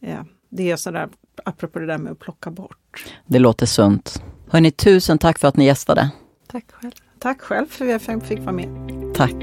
eh, 0.00 0.20
det 0.50 0.70
är 0.70 0.76
sådär 0.76 1.08
apropå 1.44 1.78
det 1.78 1.86
där 1.86 1.98
med 1.98 2.12
att 2.12 2.18
plocka 2.18 2.50
bort. 2.50 3.04
Det 3.26 3.38
låter 3.38 3.66
sunt. 3.66 4.22
Hörni, 4.48 4.70
tusen 4.70 5.18
tack 5.18 5.38
för 5.38 5.48
att 5.48 5.56
ni 5.56 5.64
gästade. 5.64 6.10
Tack 6.46 6.64
själv. 6.72 6.92
Tack 7.18 7.40
själv 7.40 7.66
för 7.66 7.94
att 7.94 8.08
jag 8.08 8.22
fick 8.22 8.40
vara 8.40 8.52
med. 8.52 8.68
Tack. 9.14 9.34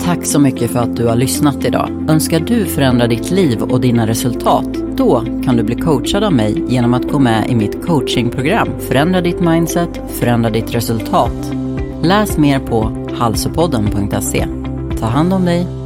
Tack 0.00 0.26
så 0.26 0.40
mycket 0.40 0.70
för 0.70 0.78
att 0.78 0.96
du 0.96 1.06
har 1.06 1.16
lyssnat 1.16 1.64
idag. 1.64 2.06
Önskar 2.08 2.40
du 2.40 2.66
förändra 2.66 3.06
ditt 3.06 3.30
liv 3.30 3.62
och 3.62 3.80
dina 3.80 4.06
resultat? 4.06 4.68
Då 4.96 5.20
kan 5.44 5.56
du 5.56 5.62
bli 5.62 5.74
coachad 5.74 6.24
av 6.24 6.32
mig 6.32 6.64
genom 6.68 6.94
att 6.94 7.12
gå 7.12 7.18
med 7.18 7.50
i 7.50 7.54
mitt 7.54 7.86
coachingprogram 7.86 8.68
Förändra 8.80 9.20
ditt 9.20 9.40
mindset, 9.40 10.00
förändra 10.08 10.50
ditt 10.50 10.74
resultat. 10.74 11.52
Läs 12.02 12.38
mer 12.38 12.58
på 12.58 13.06
halsopodden.se. 13.18 14.46
Ta 15.00 15.06
hand 15.06 15.32
om 15.32 15.44
dig 15.44 15.85